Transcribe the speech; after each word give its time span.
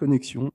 Connexion. 0.00 0.50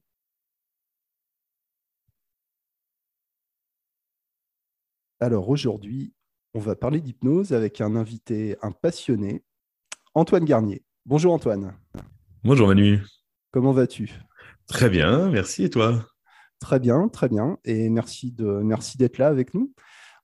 Alors 5.19 5.49
aujourd'hui, 5.49 6.15
on 6.55 6.59
va 6.59 6.75
parler 6.75 6.99
d'hypnose 6.99 7.53
avec 7.53 7.79
un 7.79 7.95
invité, 7.95 8.57
un 8.63 8.71
passionné, 8.71 9.43
Antoine 10.15 10.45
Garnier. 10.45 10.83
Bonjour 11.05 11.31
Antoine. 11.31 11.77
Bonjour 12.43 12.67
Manu. 12.67 13.03
Comment 13.51 13.71
vas-tu? 13.71 14.11
Très 14.65 14.89
bien, 14.89 15.29
merci. 15.29 15.65
Et 15.65 15.69
toi? 15.69 16.03
Très 16.59 16.79
bien, 16.79 17.07
très 17.07 17.29
bien. 17.29 17.59
Et 17.65 17.89
merci 17.91 18.31
de 18.31 18.45
merci 18.45 18.97
d'être 18.97 19.19
là 19.19 19.27
avec 19.27 19.53
nous. 19.53 19.75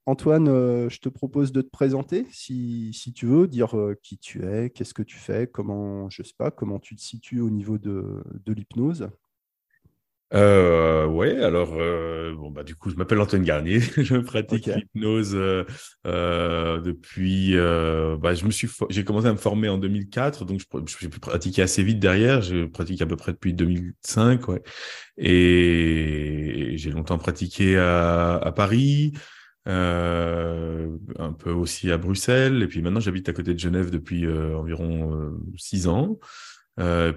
Antoine, 0.07 0.47
euh, 0.47 0.89
je 0.89 0.99
te 0.99 1.09
propose 1.09 1.51
de 1.51 1.61
te 1.61 1.69
présenter, 1.69 2.25
si, 2.31 2.91
tu 3.15 3.27
veux, 3.27 3.47
dire 3.47 3.77
euh, 3.77 3.95
qui 4.01 4.17
tu 4.17 4.43
es, 4.43 4.71
qu'est-ce 4.71 4.95
que 4.95 5.03
tu 5.03 5.17
fais, 5.17 5.47
comment, 5.47 6.09
je 6.09 6.23
sais 6.23 6.33
pas, 6.35 6.49
comment 6.49 6.79
tu 6.79 6.95
te 6.95 7.01
situes 7.01 7.39
au 7.39 7.51
niveau 7.51 7.77
de, 7.77 8.23
l'hypnose. 8.47 9.09
Euh, 10.33 11.05
ouais, 11.07 11.43
alors 11.43 11.73
bon 12.37 12.51
bah 12.51 12.63
du 12.63 12.73
coup 12.73 12.89
je 12.89 12.95
m'appelle 12.95 13.19
Antoine 13.19 13.43
Garnier, 13.43 13.81
je 13.97 14.15
pratique 14.15 14.67
l'hypnose 14.67 15.33
depuis 16.05 17.53
bah, 17.53 18.33
je 18.33 18.45
me 18.45 18.51
suis 18.51 18.69
j'ai 18.89 19.03
commencé 19.03 19.27
à 19.27 19.33
me 19.33 19.37
former 19.37 19.67
en 19.67 19.77
2004 19.77 20.45
donc 20.45 20.61
j'ai 21.01 21.09
pu 21.09 21.19
pratiquer 21.19 21.63
assez 21.63 21.83
vite 21.83 21.99
derrière, 21.99 22.41
je 22.41 22.63
pratique 22.63 23.01
à 23.01 23.05
peu 23.05 23.17
près 23.17 23.33
depuis 23.33 23.53
2005 23.53 24.47
ouais 24.47 24.61
et 25.17 26.75
j'ai 26.77 26.91
longtemps 26.91 27.17
pratiqué 27.17 27.77
à, 27.77 28.37
à 28.37 28.51
Paris, 28.53 29.11
euh, 29.67 30.97
un 31.19 31.33
peu 31.33 31.51
aussi 31.51 31.91
à 31.91 31.97
Bruxelles. 31.97 32.63
Et 32.63 32.67
puis 32.67 32.81
maintenant, 32.81 32.99
j'habite 32.99 33.29
à 33.29 33.33
côté 33.33 33.53
de 33.53 33.59
Genève 33.59 33.91
depuis 33.91 34.25
euh, 34.25 34.57
environ 34.57 35.13
euh, 35.13 35.31
six 35.57 35.87
ans. 35.87 36.19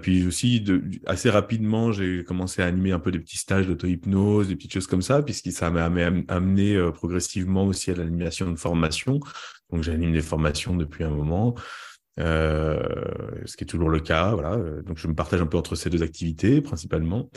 Puis 0.01 0.27
aussi, 0.27 0.63
assez 1.07 1.31
rapidement, 1.31 1.91
j'ai 1.91 2.23
commencé 2.23 2.61
à 2.61 2.67
animer 2.67 2.91
un 2.91 2.99
peu 2.99 3.11
des 3.11 3.17
petits 3.17 3.37
stages 3.37 3.65
d'auto-hypnose, 3.65 4.49
des 4.49 4.55
petites 4.55 4.73
choses 4.73 4.85
comme 4.85 5.01
ça, 5.01 5.23
puisque 5.23 5.51
ça 5.51 5.71
m'a 5.71 5.85
amené 5.85 6.91
progressivement 6.93 7.65
aussi 7.65 7.89
à 7.89 7.95
l'animation 7.95 8.51
de 8.51 8.57
formation. 8.57 9.19
Donc, 9.71 9.81
j'anime 9.81 10.13
des 10.13 10.21
formations 10.21 10.75
depuis 10.75 11.03
un 11.03 11.09
moment. 11.09 11.55
Ce 12.19 13.57
qui 13.57 13.63
est 13.63 13.67
toujours 13.67 13.89
le 13.89 14.01
cas, 14.01 14.35
voilà. 14.35 14.57
Donc, 14.83 14.99
je 14.99 15.07
me 15.07 15.15
partage 15.15 15.41
un 15.41 15.47
peu 15.47 15.57
entre 15.57 15.73
ces 15.73 15.89
deux 15.89 16.03
activités 16.03 16.61
principalement. 16.61 17.31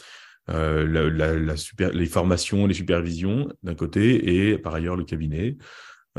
Euh, 0.51 1.11
la, 1.11 1.57
super, 1.57 1.91
les 1.93 2.07
formations, 2.07 2.67
les 2.67 2.75
supervisions 2.75 3.49
d'un 3.63 3.75
côté 3.75 4.51
et 4.51 4.59
par 4.59 4.75
ailleurs 4.75 4.97
le 4.97 5.05
cabinet. 5.05 5.59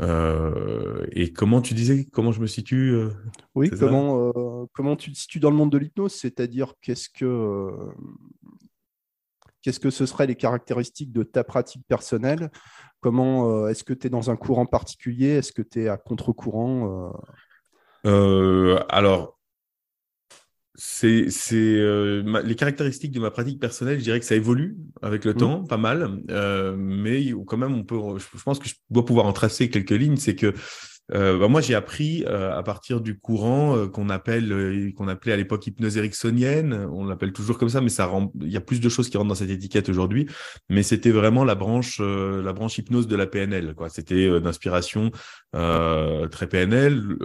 Euh, 0.00 1.04
et 1.12 1.32
comment 1.32 1.60
tu 1.60 1.74
disais, 1.74 2.06
comment 2.12 2.32
je 2.32 2.40
me 2.40 2.46
situe 2.46 2.92
euh, 2.92 3.10
Oui, 3.54 3.70
comment, 3.70 4.32
comment 4.72 4.96
tu 4.96 5.12
te 5.12 5.18
situes 5.18 5.40
dans 5.40 5.50
le 5.50 5.56
monde 5.56 5.72
de 5.72 5.78
l'hypnose, 5.78 6.14
c'est-à-dire 6.14 6.74
qu'est-ce 6.80 7.08
que, 7.10 7.70
qu'est-ce 9.62 9.80
que 9.80 9.90
ce 9.90 10.06
seraient 10.06 10.28
les 10.28 10.36
caractéristiques 10.36 11.12
de 11.12 11.24
ta 11.24 11.42
pratique 11.42 11.82
personnelle? 11.88 12.50
Comment 13.00 13.66
est-ce 13.68 13.82
que 13.82 13.94
tu 13.94 14.06
es 14.06 14.10
dans 14.10 14.30
un 14.30 14.36
courant 14.36 14.66
particulier? 14.66 15.28
Est-ce 15.30 15.52
que 15.52 15.62
tu 15.62 15.82
es 15.82 15.88
à 15.88 15.96
contre-courant 15.96 17.12
Alors, 18.04 19.39
c'est 20.82 21.52
euh, 21.52 22.42
les 22.42 22.54
caractéristiques 22.54 23.12
de 23.12 23.20
ma 23.20 23.30
pratique 23.30 23.60
personnelle. 23.60 23.98
Je 23.98 24.04
dirais 24.04 24.18
que 24.18 24.24
ça 24.24 24.34
évolue 24.34 24.78
avec 25.02 25.26
le 25.26 25.32
mmh. 25.32 25.36
temps, 25.36 25.64
pas 25.64 25.76
mal, 25.76 26.22
euh, 26.30 26.74
mais 26.74 27.34
quand 27.46 27.58
même, 27.58 27.74
on 27.74 27.84
peut. 27.84 27.98
Je 28.16 28.42
pense 28.42 28.58
que 28.58 28.66
je 28.66 28.76
dois 28.88 29.04
pouvoir 29.04 29.26
en 29.26 29.34
tracer 29.34 29.68
quelques 29.68 29.90
lignes. 29.90 30.16
C'est 30.16 30.34
que 30.34 30.54
euh, 31.14 31.38
bah, 31.38 31.48
moi, 31.48 31.60
j'ai 31.60 31.74
appris 31.74 32.24
euh, 32.26 32.56
à 32.56 32.62
partir 32.62 33.00
du 33.00 33.18
courant 33.18 33.76
euh, 33.76 33.88
qu'on 33.88 34.08
appelle, 34.10 34.52
euh, 34.52 34.92
qu'on 34.96 35.08
appelait 35.08 35.32
à 35.32 35.36
l'époque 35.36 35.66
hypnose 35.66 35.96
ericksonienne. 35.96 36.72
On 36.92 37.04
l'appelle 37.04 37.32
toujours 37.32 37.58
comme 37.58 37.68
ça, 37.68 37.80
mais 37.80 37.88
ça 37.88 38.06
rend, 38.06 38.32
il 38.40 38.50
y 38.50 38.56
a 38.56 38.60
plus 38.60 38.80
de 38.80 38.88
choses 38.88 39.08
qui 39.08 39.16
rentrent 39.16 39.28
dans 39.28 39.34
cette 39.34 39.50
étiquette 39.50 39.88
aujourd'hui. 39.88 40.28
Mais 40.68 40.82
c'était 40.82 41.10
vraiment 41.10 41.44
la 41.44 41.54
branche, 41.54 42.00
la 42.00 42.52
branche 42.52 42.78
hypnose 42.78 43.06
de 43.06 43.16
la 43.16 43.26
PNL. 43.26 43.74
Quoi, 43.74 43.88
c'était 43.88 44.40
d'inspiration 44.40 45.10
très 45.52 46.46
PNL, 46.48 47.16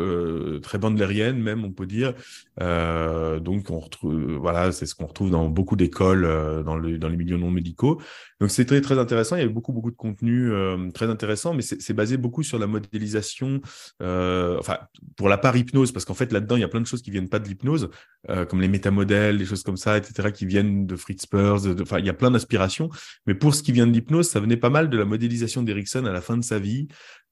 très 0.62 0.78
bandlérienne 0.78 1.38
même, 1.42 1.64
on 1.64 1.72
peut 1.72 1.86
dire. 1.86 2.14
donc, 2.60 3.70
on 3.70 3.80
retrouve, 3.80 4.36
voilà, 4.36 4.72
c'est 4.72 4.86
ce 4.86 4.96
qu'on 4.96 5.06
retrouve 5.06 5.30
dans 5.30 5.48
beaucoup 5.50 5.76
d'écoles 5.76 6.64
dans, 6.66 6.76
le, 6.76 6.98
dans 6.98 7.10
les 7.10 7.18
milieux 7.18 7.38
non 7.38 7.52
médicaux. 7.52 8.02
Donc, 8.42 8.52
c'est 8.52 8.66
très 8.66 9.00
intéressant. 9.00 9.36
Il 9.38 9.44
y 9.44 9.46
a 9.46 9.50
beaucoup 9.50 9.72
beaucoup 9.72 9.92
de 9.92 9.96
contenu 9.96 10.52
très 10.94 11.10
intéressant, 11.10 11.54
mais 11.54 11.62
c'est 11.62 11.94
basé 11.94 12.18
beaucoup 12.18 12.44
sur 12.44 12.60
la 12.60 12.68
modélisation 12.68 13.62
euh, 14.02 14.58
enfin 14.60 14.80
pour 15.16 15.30
la 15.30 15.38
part 15.38 15.56
hypnose, 15.56 15.92
parce 15.92 16.06
qu'en 16.06 16.14
fait 16.14 16.32
là-dedans 16.32 16.56
il 16.56 16.62
y 16.62 16.64
a 16.64 16.68
plein 16.68 16.82
de 16.82 16.88
choses 16.88 17.02
qui 17.02 17.12
viennent 17.12 17.30
pas 17.30 17.40
de 17.40 17.48
l'hypnose, 17.48 17.90
euh, 18.30 18.46
comme 18.46 18.62
les 18.62 18.68
métamodèles, 18.68 19.38
des 19.38 19.46
choses 19.46 19.64
comme 19.64 19.78
ça, 19.78 19.98
etc., 19.98 20.32
qui 20.32 20.46
viennent 20.46 20.86
de 20.86 20.96
Fritz 20.96 21.26
Perls. 21.26 21.82
Enfin, 21.82 22.00
il 22.00 22.06
y 22.06 22.10
a 22.10 22.14
plein 22.14 22.32
d'inspirations. 22.32 22.90
Mais 23.26 23.36
pour 23.36 23.56
ce 23.56 23.64
qui 23.64 23.72
vient 23.72 23.88
de 23.88 23.94
l'hypnose, 23.94 24.30
ça 24.30 24.40
venait 24.40 24.58
pas 24.58 24.70
mal 24.70 24.90
de 24.90 24.98
la 24.98 25.06
modélisation 25.06 25.64
d'Erickson 25.64 26.06
à 26.06 26.12
la 26.12 26.22
fin 26.22 26.38
de 26.38 26.44
sa 26.44 26.60
vie, 26.60 26.88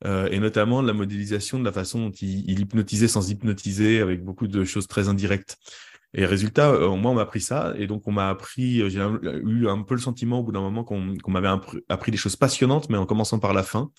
euh, 0.06 0.28
et 0.32 0.40
notamment 0.40 0.82
de 0.82 0.88
la 0.88 0.94
modélisation 0.94 1.60
de 1.60 1.66
la 1.66 1.72
façon 1.72 2.08
dont 2.08 2.12
il, 2.22 2.60
hypnotisait 2.60 3.08
sans 3.08 3.30
hypnotiser, 3.30 4.02
avec 4.02 4.24
beaucoup 4.24 4.48
de 4.48 4.64
choses 4.64 4.88
très 4.88 5.10
indirectes. 5.10 5.58
Et 6.16 6.26
résultat, 6.26 6.70
euh, 6.70 6.96
moi, 6.96 7.12
on 7.12 7.16
m'a 7.16 7.22
appris 7.22 7.42
ça, 7.42 7.74
et 7.78 7.88
donc 7.88 8.08
on 8.08 8.12
m'a 8.12 8.30
appris. 8.30 8.90
J'ai 8.90 9.00
eu 9.00 9.68
un 9.68 9.82
peu 9.82 9.96
le 9.96 10.02
sentiment 10.02 10.40
au 10.40 10.44
bout 10.44 10.52
d'un 10.52 10.62
moment 10.62 10.84
qu'on 10.84 11.16
m'avait 11.28 11.50
appris 11.90 12.12
des 12.12 12.18
choses 12.18 12.36
passionnantes, 12.36 12.90
mais 12.90 12.98
en 12.98 13.06
commençant 13.06 13.40
par 13.40 13.54
la 13.54 13.64
fin. 13.64 13.92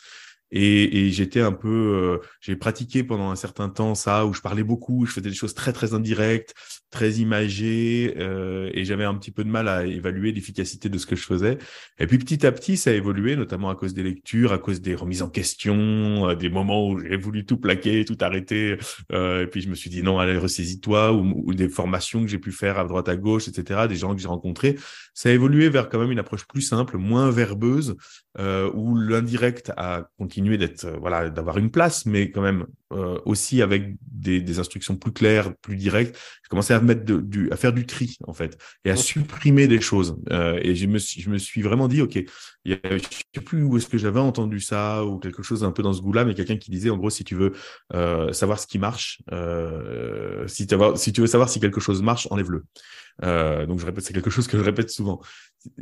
Et, 0.51 1.07
et 1.07 1.11
j'étais 1.11 1.41
un 1.41 1.53
peu, 1.53 1.69
euh, 1.69 2.27
j'ai 2.41 2.57
pratiqué 2.57 3.03
pendant 3.03 3.31
un 3.31 3.37
certain 3.37 3.69
temps 3.69 3.95
ça, 3.95 4.27
où 4.27 4.33
je 4.33 4.41
parlais 4.41 4.63
beaucoup, 4.63 5.07
je 5.07 5.13
faisais 5.13 5.31
des 5.31 5.35
choses 5.35 5.55
très 5.55 5.73
très 5.73 5.95
indirectes, 5.95 6.55
très 6.95 7.15
imagées, 7.15 8.15
euh, 8.19 8.71
et 8.73 8.85
j'avais 8.85 9.05
un 9.05 9.15
petit 9.15 9.33
peu 9.33 9.43
de 9.43 9.49
mal 9.49 9.67
à 9.69 9.85
évaluer 9.85 10.31
l'efficacité 10.31 10.89
de 10.89 10.97
ce 10.97 11.07
que 11.07 11.17
je 11.17 11.25
faisais. 11.25 11.59
Et 11.99 12.07
puis 12.07 12.19
petit 12.19 12.47
à 12.47 12.53
petit, 12.53 12.77
ça 12.77 12.91
a 12.91 12.93
évolué, 12.93 13.35
notamment 13.35 13.69
à 13.69 13.75
cause 13.75 13.95
des 13.95 14.05
lectures, 14.05 14.53
à 14.53 14.59
cause 14.59 14.81
des 14.81 14.95
remises 14.95 15.23
en 15.23 15.29
question, 15.29 16.29
euh, 16.29 16.35
des 16.37 16.51
moments 16.51 16.89
où 16.89 17.01
j'ai 17.01 17.17
voulu 17.17 17.45
tout 17.45 17.57
plaquer, 17.57 18.05
tout 18.05 18.19
arrêter, 18.21 18.79
euh, 19.13 19.43
et 19.43 19.47
puis 19.49 19.61
je 19.61 19.69
me 19.69 19.75
suis 19.75 19.91
dit 19.91 20.05
non, 20.05 20.21
allez 20.21 20.39
ressaisis-toi, 20.39 21.13
ou, 21.13 21.43
ou, 21.47 21.55
des 21.55 21.69
formations 21.69 22.23
que 22.23 22.29
j'ai 22.29 22.39
pu 22.39 22.53
faire 22.53 22.79
à 22.79 22.85
droite 22.85 23.09
à 23.09 23.17
gauche, 23.17 23.49
etc., 23.49 23.89
des 23.89 23.97
gens 23.97 24.15
que 24.15 24.21
j'ai 24.21 24.29
rencontrés. 24.29 24.77
Ça 25.15 25.31
a 25.31 25.33
évolué 25.33 25.69
vers 25.69 25.89
quand 25.89 25.99
même 25.99 26.13
une 26.13 26.19
approche 26.21 26.47
plus 26.47 26.63
simple, 26.63 26.97
moins 26.97 27.31
verbeuse, 27.31 27.97
euh, 28.39 28.71
où 28.75 28.97
l'indirect 28.97 29.73
a 29.77 30.09
continué 30.19 30.34
d'être 30.41 30.85
euh, 30.85 30.97
voilà 31.01 31.31
d'avoir 31.31 31.59
une 31.59 31.71
place, 31.71 32.07
mais 32.07 32.31
quand 32.31 32.43
même 32.43 32.67
euh, 32.93 33.19
aussi 33.25 33.63
avec 33.63 33.97
des, 34.03 34.41
des, 34.41 34.59
instructions 34.59 34.97
plus 34.97 35.13
claires, 35.13 35.55
plus 35.57 35.77
directes. 35.77 36.17
J'ai 36.43 36.49
commencé 36.49 36.75
à 36.75 36.81
mettre 36.81 37.05
de, 37.05 37.21
du, 37.21 37.51
à 37.51 37.57
faire 37.57 37.73
du 37.73 37.87
tri 37.87 38.17
en 38.27 38.33
fait 38.33 38.59
et 38.85 38.91
à 38.91 38.97
supprimer 38.97 39.67
des 39.67 39.81
choses. 39.81 40.17
Euh, 40.31 40.59
et 40.63 40.75
je 40.75 40.87
me 40.87 40.99
suis, 40.99 41.21
je 41.21 41.31
me 41.31 41.39
suis 41.39 41.63
vraiment 41.63 41.89
dit 41.89 42.03
ok, 42.03 42.17
il 42.17 42.73
y 42.73 42.75
a, 42.75 42.97
je 42.97 43.03
sais 43.35 43.41
plus 43.41 43.63
où 43.63 43.77
est-ce 43.77 43.89
que 43.89 43.99
j'avais 43.99 44.21
entendu 44.21 44.61
ça 44.61 45.05
ou 45.05 45.19
quelque 45.19 45.43
chose 45.43 45.65
un 45.65 45.73
peu 45.73 45.83
dans 45.83 45.93
ce 45.93 46.03
goût-là, 46.03 46.25
mais 46.25 46.35
quelqu'un 46.35 46.57
qui 46.57 46.71
disait 46.71 46.91
en 46.91 46.97
gros 46.97 47.11
si 47.11 47.25
tu 47.25 47.35
veux 47.35 47.53
euh, 47.95 48.33
savoir 48.33 48.59
ce 48.59 48.67
qui 48.67 48.79
marche, 48.79 49.23
si, 50.47 50.67
si 50.97 51.13
tu 51.13 51.21
veux 51.21 51.27
savoir 51.27 51.49
si 51.49 51.61
quelque 51.61 51.81
chose 51.81 52.03
marche, 52.03 52.29
enlève-le. 52.31 52.65
Donc 53.67 53.81
je 53.81 53.87
répète, 53.87 54.05
c'est 54.05 54.13
quelque 54.13 54.31
chose 54.31 54.47
que 54.47 54.59
je 54.59 54.63
répète 54.63 54.91
souvent. 54.91 55.21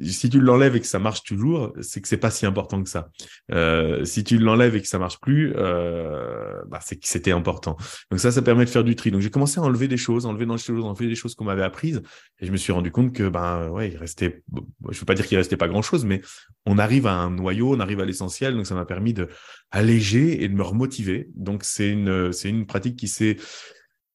Si 0.03 0.31
tu 0.31 0.41
l'enlèves 0.41 0.76
et 0.76 0.81
que 0.81 0.87
ça 0.87 0.98
marche 0.98 1.22
toujours, 1.22 1.72
c'est 1.81 2.00
que 2.00 2.09
c'est 2.09 2.16
pas 2.16 2.31
si 2.31 2.47
important 2.47 2.82
que 2.82 2.88
ça. 2.88 3.10
Euh, 3.50 4.04
si 4.04 4.25
tu 4.25 4.38
l'enlèves 4.38 4.76
et 4.76 4.82
que 4.82 4.88
ça 4.88 4.98
marche 4.98 5.19
plus, 5.20 5.53
euh, 5.56 6.62
bah, 6.69 6.78
c'est 6.82 6.97
que 6.97 7.06
c'était 7.09 7.32
important. 7.32 7.76
Donc 8.10 8.21
ça, 8.21 8.31
ça 8.31 8.42
permet 8.42 8.65
de 8.65 8.71
faire 8.71 8.84
du 8.84 8.97
tri. 8.97 9.10
Donc 9.10 9.21
j'ai 9.21 9.31
commencé 9.31 9.59
à 9.59 9.62
enlever 9.62 9.88
des 9.88 9.97
choses, 9.97 10.26
enlever 10.26 10.47
dans 10.47 10.54
les 10.54 10.60
choses, 10.60 10.84
enlever 10.84 11.09
des 11.09 11.15
choses 11.15 11.34
qu'on 11.34 11.44
m'avait 11.44 11.62
apprises, 11.62 12.03
et 12.38 12.47
je 12.47 12.53
me 12.53 12.56
suis 12.56 12.72
rendu 12.72 12.91
compte 12.91 13.12
que 13.12 13.28
ben 13.28 13.69
ouais, 13.71 13.91
il 13.91 13.97
restait. 13.97 14.42
Je 14.91 14.98
veux 14.98 15.06
pas 15.06 15.15
dire 15.15 15.26
qu'il 15.26 15.38
restait 15.38 15.56
pas 15.56 15.69
grand 15.69 15.82
chose, 15.82 16.04
mais 16.04 16.21
on 16.66 16.78
arrive 16.78 17.06
à 17.06 17.15
un 17.15 17.31
noyau, 17.31 17.75
on 17.75 17.81
arrive 17.81 18.00
à 18.00 18.04
l'essentiel. 18.04 18.54
Donc 18.54 18.66
ça 18.66 18.75
m'a 18.75 18.84
permis 18.84 19.15
de 19.15 19.28
alléger 19.71 20.42
et 20.44 20.48
de 20.48 20.54
me 20.54 20.62
remotiver. 20.62 21.28
Donc 21.34 21.65
c'est 21.65 21.88
une 21.88 22.32
c'est 22.32 22.48
une 22.48 22.66
pratique 22.66 22.97
qui 22.97 23.09
s'est 23.09 23.37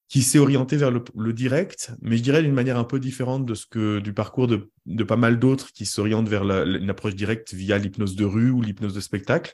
qui 0.09 0.21
s'est 0.21 0.39
orienté 0.39 0.77
vers 0.77 0.89
le, 0.89 1.33
direct, 1.33 1.91
mais 2.01 2.15
je 2.15 2.23
dirais 2.23 2.41
d'une 2.41 2.53
manière 2.53 2.77
un 2.77 2.85
peu 2.85 2.99
différente 2.99 3.45
de 3.45 3.53
ce 3.53 3.65
que 3.65 3.99
du 3.99 4.13
parcours 4.13 4.47
de, 4.47 4.69
de 4.85 5.03
pas 5.03 5.17
mal 5.17 5.37
d'autres 5.37 5.73
qui 5.73 5.85
s'orientent 5.85 6.29
vers 6.29 6.45
la, 6.45 6.63
une 6.63 6.89
approche 6.89 7.15
directe 7.15 7.53
via 7.53 7.77
l'hypnose 7.77 8.15
de 8.15 8.23
rue 8.23 8.49
ou 8.49 8.61
l'hypnose 8.61 8.93
de 8.93 9.01
spectacle, 9.01 9.53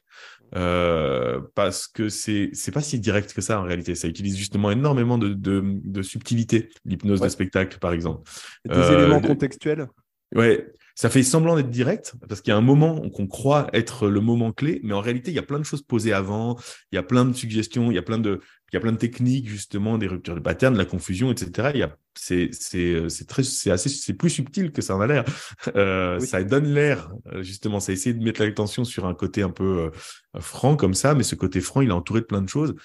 euh, 0.55 1.41
parce 1.55 1.87
que 1.87 2.07
c'est 2.07 2.51
c'est 2.53 2.71
pas 2.71 2.81
si 2.81 2.99
direct 2.99 3.33
que 3.33 3.41
ça 3.41 3.59
en 3.59 3.63
réalité. 3.63 3.95
Ça 3.95 4.07
utilise 4.07 4.37
justement 4.37 4.69
énormément 4.69 5.17
de, 5.17 5.29
de, 5.29 5.63
de 5.65 6.01
subtilité, 6.03 6.69
l'hypnose 6.85 7.21
de 7.21 7.29
spectacle 7.29 7.79
par 7.79 7.91
exemple. 7.91 8.29
Des 8.65 8.91
éléments 8.91 9.17
euh, 9.17 9.27
contextuels. 9.27 9.87
Ouais, 10.35 10.67
ça 10.95 11.09
fait 11.09 11.23
semblant 11.23 11.55
d'être 11.55 11.69
direct 11.69 12.13
parce 12.27 12.41
qu'il 12.41 12.51
y 12.51 12.53
a 12.53 12.57
un 12.57 12.61
moment 12.61 13.09
qu'on 13.09 13.25
croit 13.25 13.69
être 13.73 14.07
le 14.07 14.21
moment 14.21 14.51
clé, 14.51 14.79
mais 14.83 14.93
en 14.93 15.01
réalité, 15.01 15.31
il 15.31 15.33
y 15.33 15.39
a 15.39 15.43
plein 15.43 15.59
de 15.59 15.63
choses 15.63 15.81
posées 15.81 16.13
avant, 16.13 16.57
il 16.91 16.95
y 16.95 16.97
a 16.99 17.03
plein 17.03 17.25
de 17.25 17.33
suggestions, 17.33 17.89
il 17.89 17.95
y 17.95 17.99
a 17.99 18.03
plein 18.03 18.19
de, 18.19 18.39
il 18.73 18.75
y 18.75 18.77
a 18.77 18.79
plein 18.79 18.91
de 18.91 18.97
techniques 18.97 19.47
justement, 19.47 19.99
des 19.99 20.07
ruptures 20.07 20.33
de 20.33 20.39
pattern, 20.39 20.73
de 20.73 20.79
la 20.79 20.85
confusion, 20.85 21.31
etc. 21.31 21.69
Il 21.75 21.79
y 21.79 21.83
a, 21.83 21.95
c'est, 22.15 22.49
c'est, 22.51 23.07
c'est 23.07 23.27
très, 23.27 23.43
c'est 23.43 23.69
assez, 23.69 23.87
c'est 23.87 24.13
plus 24.13 24.31
subtil 24.31 24.71
que 24.71 24.81
ça 24.81 24.95
en 24.95 25.01
a 25.01 25.07
l'air. 25.07 25.23
Euh, 25.75 26.19
Ça 26.19 26.43
donne 26.43 26.65
l'air 26.73 27.09
justement, 27.41 27.79
ça 27.79 27.93
essaie 27.93 28.13
de 28.13 28.23
mettre 28.23 28.43
l'attention 28.43 28.83
sur 28.83 29.05
un 29.05 29.13
côté 29.13 29.41
un 29.43 29.49
peu 29.49 29.91
euh, 30.35 30.39
franc 30.41 30.75
comme 30.75 30.93
ça, 30.93 31.13
mais 31.15 31.23
ce 31.23 31.35
côté 31.35 31.61
franc, 31.61 31.81
il 31.81 31.89
est 31.89 31.93
entouré 31.93 32.21
de 32.21 32.25
plein 32.25 32.41
de 32.41 32.49
choses. 32.49 32.75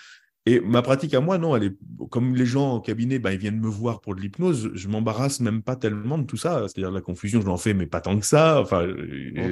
Et 0.46 0.60
ma 0.60 0.80
pratique 0.80 1.12
à 1.12 1.20
moi, 1.20 1.36
non, 1.36 1.54
elle 1.56 1.64
est 1.64 1.76
comme 2.10 2.34
les 2.34 2.46
gens 2.46 2.76
au 2.76 2.80
cabinet, 2.80 3.18
ben, 3.18 3.32
ils 3.32 3.38
viennent 3.38 3.60
me 3.60 3.68
voir 3.68 4.00
pour 4.00 4.14
de 4.14 4.20
l'hypnose. 4.20 4.70
Je 4.72 4.88
m'embarrasse 4.88 5.40
même 5.40 5.62
pas 5.62 5.76
tellement 5.76 6.16
de 6.16 6.24
tout 6.24 6.38
ça. 6.38 6.64
C'est-à-dire 6.66 6.90
la 6.90 7.02
confusion, 7.02 7.40
je 7.42 7.46
l'en 7.46 7.58
fais, 7.58 7.74
mais 7.74 7.86
pas 7.86 8.00
tant 8.00 8.18
que 8.18 8.24
ça. 8.24 8.60
Enfin, 8.60 8.86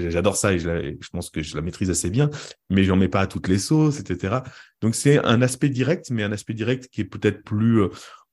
j'adore 0.08 0.36
ça 0.36 0.54
et 0.54 0.58
je, 0.58 0.96
je, 0.98 1.08
pense 1.10 1.28
que 1.28 1.42
je 1.42 1.54
la 1.54 1.60
maîtrise 1.60 1.90
assez 1.90 2.08
bien, 2.08 2.30
mais 2.70 2.84
j'en 2.84 2.96
mets 2.96 3.08
pas 3.08 3.20
à 3.20 3.26
toutes 3.26 3.48
les 3.48 3.58
sauces, 3.58 4.00
etc. 4.00 4.36
Donc 4.80 4.94
c'est 4.94 5.18
un 5.22 5.42
aspect 5.42 5.68
direct, 5.68 6.10
mais 6.10 6.22
un 6.22 6.32
aspect 6.32 6.54
direct 6.54 6.88
qui 6.88 7.02
est 7.02 7.04
peut-être 7.04 7.44
plus 7.44 7.82
euh, 7.82 7.88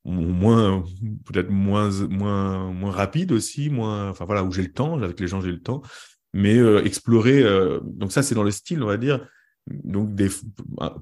moins 0.05 0.83
peut-être 1.25 1.49
moins 1.49 1.89
moins 2.07 2.71
moins 2.71 2.91
rapide 2.91 3.31
aussi, 3.31 3.69
moins 3.69 4.09
enfin 4.09 4.25
voilà 4.25 4.43
où 4.43 4.51
j'ai 4.51 4.63
le 4.63 4.71
temps. 4.71 5.01
Avec 5.01 5.19
les 5.19 5.27
gens, 5.27 5.41
j'ai 5.41 5.51
le 5.51 5.61
temps, 5.61 5.81
mais 6.33 6.57
euh, 6.57 6.83
explorer. 6.85 7.43
Euh, 7.43 7.79
donc 7.83 8.11
ça, 8.11 8.23
c'est 8.23 8.35
dans 8.35 8.43
le 8.43 8.51
style, 8.51 8.81
on 8.83 8.87
va 8.87 8.97
dire 8.97 9.27
donc 9.67 10.13
des, 10.15 10.29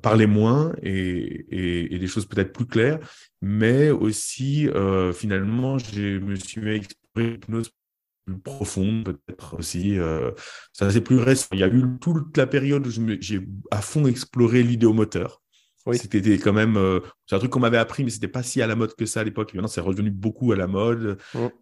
parler 0.01 0.27
moins 0.27 0.73
et, 0.83 1.93
et, 1.95 1.99
des 1.99 2.07
choses 2.07 2.25
peut-être 2.25 2.53
plus 2.53 2.67
claires, 2.67 2.99
mais 3.41 3.89
aussi 3.89 4.67
euh, 4.69 5.13
finalement, 5.13 5.77
je 5.79 6.19
me 6.19 6.35
suis 6.35 6.61
mis 6.61 6.69
à 6.69 6.75
explorer 6.75 7.31
l'hypnose 7.31 7.71
plus 8.25 8.37
profonde 8.37 9.03
peut-être 9.03 9.57
aussi. 9.57 9.97
Euh, 9.97 10.31
ça 10.73 10.89
c'est 10.91 11.01
plus 11.01 11.17
récent. 11.17 11.47
Il 11.53 11.59
y 11.59 11.63
a 11.63 11.67
eu 11.67 11.83
toute 11.99 12.37
la 12.37 12.47
période 12.47 12.85
où 12.85 12.91
j'ai 12.91 13.47
à 13.71 13.81
fond 13.81 14.05
exploré 14.05 14.63
l'idéomoteur. 14.63 15.40
C'était 15.93 16.37
quand 16.37 16.53
même, 16.53 16.77
euh, 16.77 16.99
c'est 17.25 17.35
un 17.35 17.39
truc 17.39 17.51
qu'on 17.51 17.59
m'avait 17.59 17.77
appris, 17.77 18.03
mais 18.03 18.11
c'était 18.11 18.27
pas 18.27 18.43
si 18.43 18.61
à 18.61 18.67
la 18.67 18.75
mode 18.75 18.93
que 18.95 19.05
ça 19.05 19.21
à 19.21 19.23
l'époque. 19.23 19.53
Maintenant, 19.53 19.67
c'est 19.67 19.81
revenu 19.81 20.11
beaucoup 20.11 20.51
à 20.51 20.55
la 20.55 20.67
mode, 20.67 21.17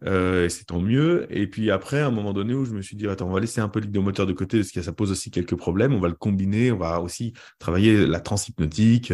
euh, 0.06 0.45
et 0.45 0.50
c'est 0.50 0.66
tant 0.66 0.81
mieux. 0.81 1.25
Et 1.30 1.48
puis 1.48 1.71
après, 1.71 2.01
à 2.01 2.07
un 2.07 2.12
moment 2.12 2.33
donné 2.33 2.54
où 2.54 2.66
je 2.66 2.71
me 2.71 2.81
suis 2.81 2.98
dit, 2.98 3.07
attends, 3.07 3.30
on 3.30 3.33
va 3.33 3.39
laisser 3.39 3.62
un 3.62 3.69
peu 3.69 3.80
l'idéomoteur 3.80 4.25
de 4.25 4.33
côté, 4.33 4.57
parce 4.57 4.71
que 4.71 4.81
ça 4.81 4.92
pose 4.92 5.12
aussi 5.12 5.31
quelques 5.31 5.56
problèmes. 5.56 5.94
On 5.94 6.00
va 6.00 6.10
le 6.10 6.16
combiner, 6.16 6.71
on 6.71 6.77
va 6.77 7.00
aussi 7.01 7.33
travailler 7.60 8.06
la 8.06 8.19
transhypnotique, 8.19 9.13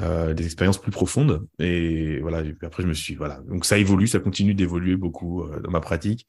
euh, 0.00 0.34
des 0.34 0.44
expériences 0.44 0.78
plus 0.80 0.92
profondes. 0.92 1.46
Et 1.58 2.20
voilà. 2.20 2.40
Et 2.40 2.52
puis 2.52 2.66
après, 2.66 2.82
je 2.82 2.88
me 2.88 2.94
suis, 2.94 3.14
voilà. 3.14 3.40
Donc 3.48 3.64
ça 3.64 3.78
évolue, 3.78 4.06
ça 4.06 4.20
continue 4.20 4.54
d'évoluer 4.54 4.96
beaucoup 4.96 5.42
euh, 5.42 5.60
dans 5.60 5.70
ma 5.70 5.80
pratique. 5.80 6.26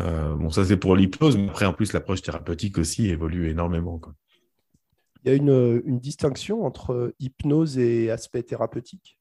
Euh, 0.00 0.34
bon, 0.36 0.50
ça 0.50 0.64
c'est 0.64 0.76
pour 0.76 0.96
l'hypnose, 0.96 1.36
mais 1.36 1.48
après, 1.48 1.66
en 1.66 1.72
plus, 1.72 1.92
l'approche 1.92 2.22
thérapeutique 2.22 2.78
aussi 2.78 3.08
évolue 3.08 3.48
énormément. 3.48 3.98
Quoi. 3.98 4.14
Il 5.24 5.30
y 5.30 5.34
a 5.34 5.36
une, 5.36 6.00
distinction 6.00 6.64
entre 6.64 6.92
euh, 6.92 7.14
hypnose 7.20 7.78
et 7.78 8.10
aspect 8.10 8.42
thérapeutique? 8.42 9.18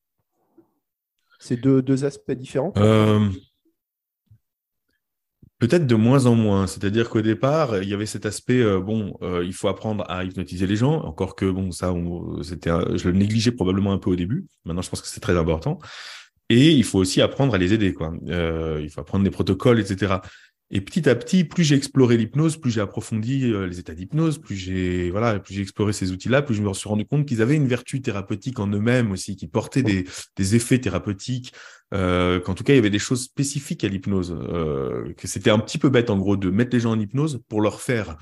C'est 1.40 1.58
deux, 1.58 2.06
aspects 2.06 2.32
différents? 2.32 2.74
Euh, 2.78 3.30
Peut-être 5.60 5.86
de 5.86 5.96
moins 5.96 6.26
en 6.26 6.34
moins. 6.34 6.66
C'est-à-dire 6.66 7.10
qu'au 7.10 7.22
départ, 7.22 7.84
il 7.84 7.90
y 7.90 7.94
avait 7.94 8.08
cet 8.08 8.26
aspect, 8.26 8.62
euh, 8.62 8.80
bon, 8.80 9.16
il 9.22 9.54
faut 9.54 9.68
apprendre 9.68 10.04
à 10.10 10.24
hypnotiser 10.24 10.66
les 10.66 10.76
gens. 10.76 11.04
Encore 11.04 11.36
que, 11.36 11.46
bon, 11.46 11.72
ça, 11.72 11.94
c'était, 12.42 12.72
je 12.96 13.08
le 13.08 13.16
négligeais 13.16 13.52
probablement 13.52 13.92
un 13.92 14.00
peu 14.00 14.10
au 14.10 14.16
début. 14.16 14.48
Maintenant, 14.66 14.82
je 14.82 14.90
pense 14.90 15.02
que 15.02 15.08
c'est 15.08 15.20
très 15.20 15.38
important. 15.38 15.78
Et 16.50 16.72
il 16.72 16.84
faut 16.84 17.00
aussi 17.00 17.22
apprendre 17.22 17.54
à 17.54 17.58
les 17.60 17.74
aider, 17.74 17.94
quoi. 17.94 18.12
il 18.26 18.90
faut 18.90 19.02
apprendre 19.02 19.24
des 19.24 19.30
protocoles, 19.32 19.80
etc. 19.80 20.16
Et 20.74 20.80
petit 20.80 21.10
à 21.10 21.16
petit, 21.16 21.44
plus 21.44 21.66
j'ai 21.66 21.76
exploré 21.76 22.16
l'hypnose, 22.16 22.56
plus 22.56 22.72
j'ai 22.72 22.80
approfondi 22.80 23.44
euh, 23.52 23.68
les 23.68 23.80
états 23.80 23.94
d'hypnose, 23.94 24.38
plus 24.38 24.56
j'ai 24.56 25.12
voilà, 25.12 25.38
plus 25.38 25.54
j'ai 25.54 25.62
exploré 25.62 25.92
ces 25.92 26.14
outils-là, 26.14 26.42
plus 26.42 26.56
je 26.56 26.62
me 26.62 26.74
suis 26.74 26.88
rendu 26.88 27.06
compte 27.06 27.26
qu'ils 27.26 27.42
avaient 27.42 27.58
une 27.58 27.68
vertu 27.68 28.02
thérapeutique 28.02 28.58
en 28.58 28.68
eux-mêmes 28.68 29.12
aussi, 29.12 29.36
qui 29.36 29.48
portaient 29.48 29.84
des, 29.84 30.06
effets 30.56 30.80
thérapeutiques, 30.80 31.54
euh, 31.94 32.40
qu'en 32.40 32.54
tout 32.54 32.64
cas 32.64 32.72
il 32.72 32.78
y 32.78 32.80
avait 32.80 32.90
des 32.90 33.00
choses 33.00 33.24
spécifiques 33.24 33.84
à 33.84 33.90
l'hypnose, 33.90 34.34
euh, 34.34 35.14
que 35.16 35.28
c'était 35.28 35.50
un 35.50 35.60
petit 35.60 35.78
peu 35.78 35.90
bête 35.90 36.10
en 36.10 36.18
gros 36.18 36.38
de 36.38 36.50
mettre 36.50 36.74
les 36.74 36.80
gens 36.80 36.92
en 36.92 37.00
hypnose 37.00 37.42
pour 37.50 37.62
leur 37.62 37.82
faire 37.82 38.18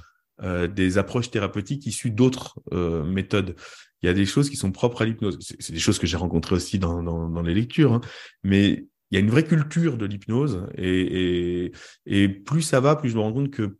des 0.73 0.97
approches 0.97 1.31
thérapeutiques 1.31 1.85
issues 1.85 2.11
d'autres 2.11 2.61
méthodes. 3.03 3.57
Il 4.01 4.05
y 4.05 4.09
a 4.09 4.13
des 4.13 4.25
choses 4.25 4.49
qui 4.49 4.55
sont 4.55 4.71
propres 4.71 5.01
à 5.01 5.05
l'hypnose. 5.05 5.37
C'est 5.41 5.73
des 5.73 5.79
choses 5.79 5.99
que 5.99 6.07
j'ai 6.07 6.15
rencontrées 6.15 6.55
aussi 6.55 6.79
dans 6.79 7.41
les 7.41 7.53
lectures, 7.53 7.91
hein. 7.91 8.01
mais 8.41 8.87
il 9.11 9.15
y 9.15 9.17
a 9.17 9.21
une 9.21 9.29
vraie 9.29 9.45
culture 9.45 9.97
de 9.97 10.05
l'hypnose 10.05 10.65
et, 10.77 11.65
et, 11.65 11.71
et, 12.05 12.29
plus 12.29 12.61
ça 12.61 12.79
va, 12.79 12.95
plus 12.95 13.09
je 13.09 13.15
me 13.15 13.21
rends 13.21 13.33
compte 13.33 13.51
que 13.51 13.77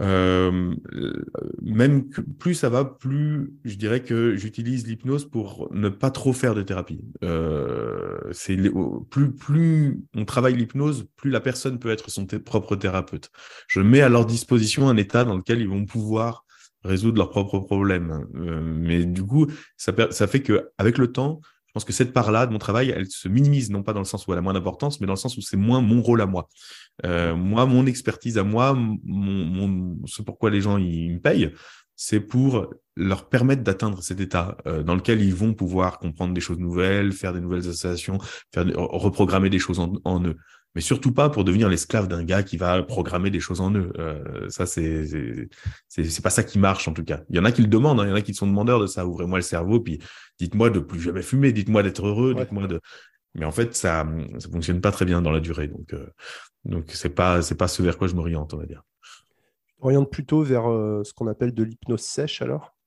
euh, 0.00 0.74
même 1.60 2.08
que 2.08 2.20
plus 2.20 2.54
ça 2.54 2.68
va, 2.68 2.84
plus 2.84 3.52
je 3.64 3.74
dirais 3.74 4.02
que 4.02 4.36
j'utilise 4.36 4.86
l'hypnose 4.86 5.28
pour 5.28 5.68
ne 5.72 5.88
pas 5.88 6.10
trop 6.10 6.32
faire 6.32 6.54
de 6.54 6.62
thérapie. 6.62 7.00
Euh, 7.24 8.18
c'est 8.30 8.56
plus 9.10 9.32
plus 9.32 10.00
on 10.14 10.24
travaille 10.24 10.54
l'hypnose, 10.54 11.08
plus 11.16 11.30
la 11.30 11.40
personne 11.40 11.80
peut 11.80 11.90
être 11.90 12.10
son 12.10 12.26
propre 12.26 12.76
thérapeute. 12.76 13.30
Je 13.66 13.80
mets 13.80 14.00
à 14.00 14.08
leur 14.08 14.24
disposition 14.24 14.88
un 14.88 14.96
état 14.96 15.24
dans 15.24 15.36
lequel 15.36 15.60
ils 15.60 15.68
vont 15.68 15.84
pouvoir 15.84 16.44
résoudre 16.84 17.18
leurs 17.18 17.30
propres 17.30 17.58
problèmes. 17.58 18.24
Euh, 18.36 18.60
mais 18.62 19.04
du 19.04 19.24
coup, 19.24 19.48
ça, 19.76 19.92
ça 20.10 20.26
fait 20.28 20.42
que 20.42 20.70
avec 20.78 20.96
le 20.98 21.10
temps, 21.10 21.40
je 21.68 21.72
pense 21.74 21.84
que 21.84 21.92
cette 21.92 22.14
part-là 22.14 22.46
de 22.46 22.52
mon 22.52 22.58
travail, 22.58 22.92
elle 22.96 23.06
se 23.06 23.28
minimise, 23.28 23.70
non 23.70 23.82
pas 23.82 23.92
dans 23.92 24.00
le 24.00 24.06
sens 24.06 24.26
où 24.26 24.32
elle 24.32 24.38
a 24.38 24.42
moins 24.42 24.54
d'importance, 24.54 25.00
mais 25.00 25.06
dans 25.06 25.12
le 25.12 25.18
sens 25.18 25.36
où 25.36 25.42
c'est 25.42 25.58
moins 25.58 25.82
mon 25.82 26.00
rôle 26.00 26.22
à 26.22 26.26
moi. 26.26 26.48
Euh, 27.04 27.36
moi, 27.36 27.66
mon 27.66 27.84
expertise 27.84 28.38
à 28.38 28.42
moi, 28.42 28.72
mon, 28.74 28.96
mon, 29.04 30.06
ce 30.06 30.22
pourquoi 30.22 30.48
les 30.50 30.62
gens 30.62 30.78
ils 30.78 31.12
me 31.12 31.20
payent, 31.20 31.52
c'est 31.94 32.20
pour 32.20 32.72
leur 32.96 33.28
permettre 33.28 33.62
d'atteindre 33.62 34.02
cet 34.02 34.20
état 34.20 34.56
euh, 34.66 34.82
dans 34.82 34.94
lequel 34.94 35.20
ils 35.20 35.34
vont 35.34 35.52
pouvoir 35.52 35.98
comprendre 35.98 36.32
des 36.32 36.40
choses 36.40 36.58
nouvelles, 36.58 37.12
faire 37.12 37.34
des 37.34 37.40
nouvelles 37.40 37.68
associations, 37.68 38.18
faire 38.52 38.64
reprogrammer 38.74 39.50
des 39.50 39.58
choses 39.58 39.78
en, 39.78 39.92
en 40.04 40.24
eux 40.24 40.36
mais 40.78 40.82
surtout 40.82 41.10
pas 41.10 41.28
pour 41.28 41.42
devenir 41.42 41.68
l'esclave 41.68 42.06
d'un 42.06 42.22
gars 42.22 42.44
qui 42.44 42.56
va 42.56 42.80
programmer 42.84 43.30
des 43.30 43.40
choses 43.40 43.60
en 43.60 43.74
eux. 43.74 43.92
Euh, 43.98 44.48
ça, 44.48 44.64
c'est 44.64 45.04
c'est 45.88 46.22
pas 46.22 46.30
ça 46.30 46.44
qui 46.44 46.60
marche 46.60 46.86
en 46.86 46.92
tout 46.92 47.02
cas. 47.02 47.22
Il 47.30 47.36
y 47.36 47.40
en 47.40 47.44
a 47.44 47.50
qui 47.50 47.62
le 47.62 47.66
demandent, 47.66 47.98
hein. 47.98 48.04
il 48.06 48.10
y 48.10 48.12
en 48.12 48.14
a 48.14 48.22
qui 48.22 48.32
sont 48.32 48.46
demandeurs 48.46 48.78
de 48.78 48.86
ça. 48.86 49.04
Ouvrez-moi 49.04 49.38
le 49.38 49.42
cerveau, 49.42 49.80
puis 49.80 49.98
dites-moi 50.38 50.70
de 50.70 50.78
plus 50.78 51.00
jamais 51.00 51.22
fumer, 51.22 51.50
dites-moi 51.50 51.82
d'être 51.82 52.06
heureux, 52.06 52.32
dites-moi 52.32 52.68
de. 52.68 52.80
Mais 53.34 53.44
en 53.44 53.50
fait, 53.50 53.74
ça 53.74 54.06
ça 54.38 54.48
fonctionne 54.48 54.80
pas 54.80 54.92
très 54.92 55.04
bien 55.04 55.20
dans 55.20 55.32
la 55.32 55.40
durée. 55.40 55.66
Donc 55.66 55.92
euh, 55.94 56.06
donc 56.64 56.84
c'est 56.94 57.10
pas 57.12 57.42
c'est 57.42 57.56
pas 57.56 57.66
ce 57.66 57.82
vers 57.82 57.98
quoi 57.98 58.06
je 58.06 58.14
m'oriente, 58.14 58.54
on 58.54 58.58
va 58.58 58.66
dire. 58.66 58.84
Oriente 59.80 60.12
plutôt 60.12 60.42
vers 60.42 60.70
euh, 60.70 61.02
ce 61.02 61.12
qu'on 61.12 61.26
appelle 61.26 61.54
de 61.54 61.64
l'hypnose 61.64 62.02
sèche 62.02 62.40
alors? 62.40 62.77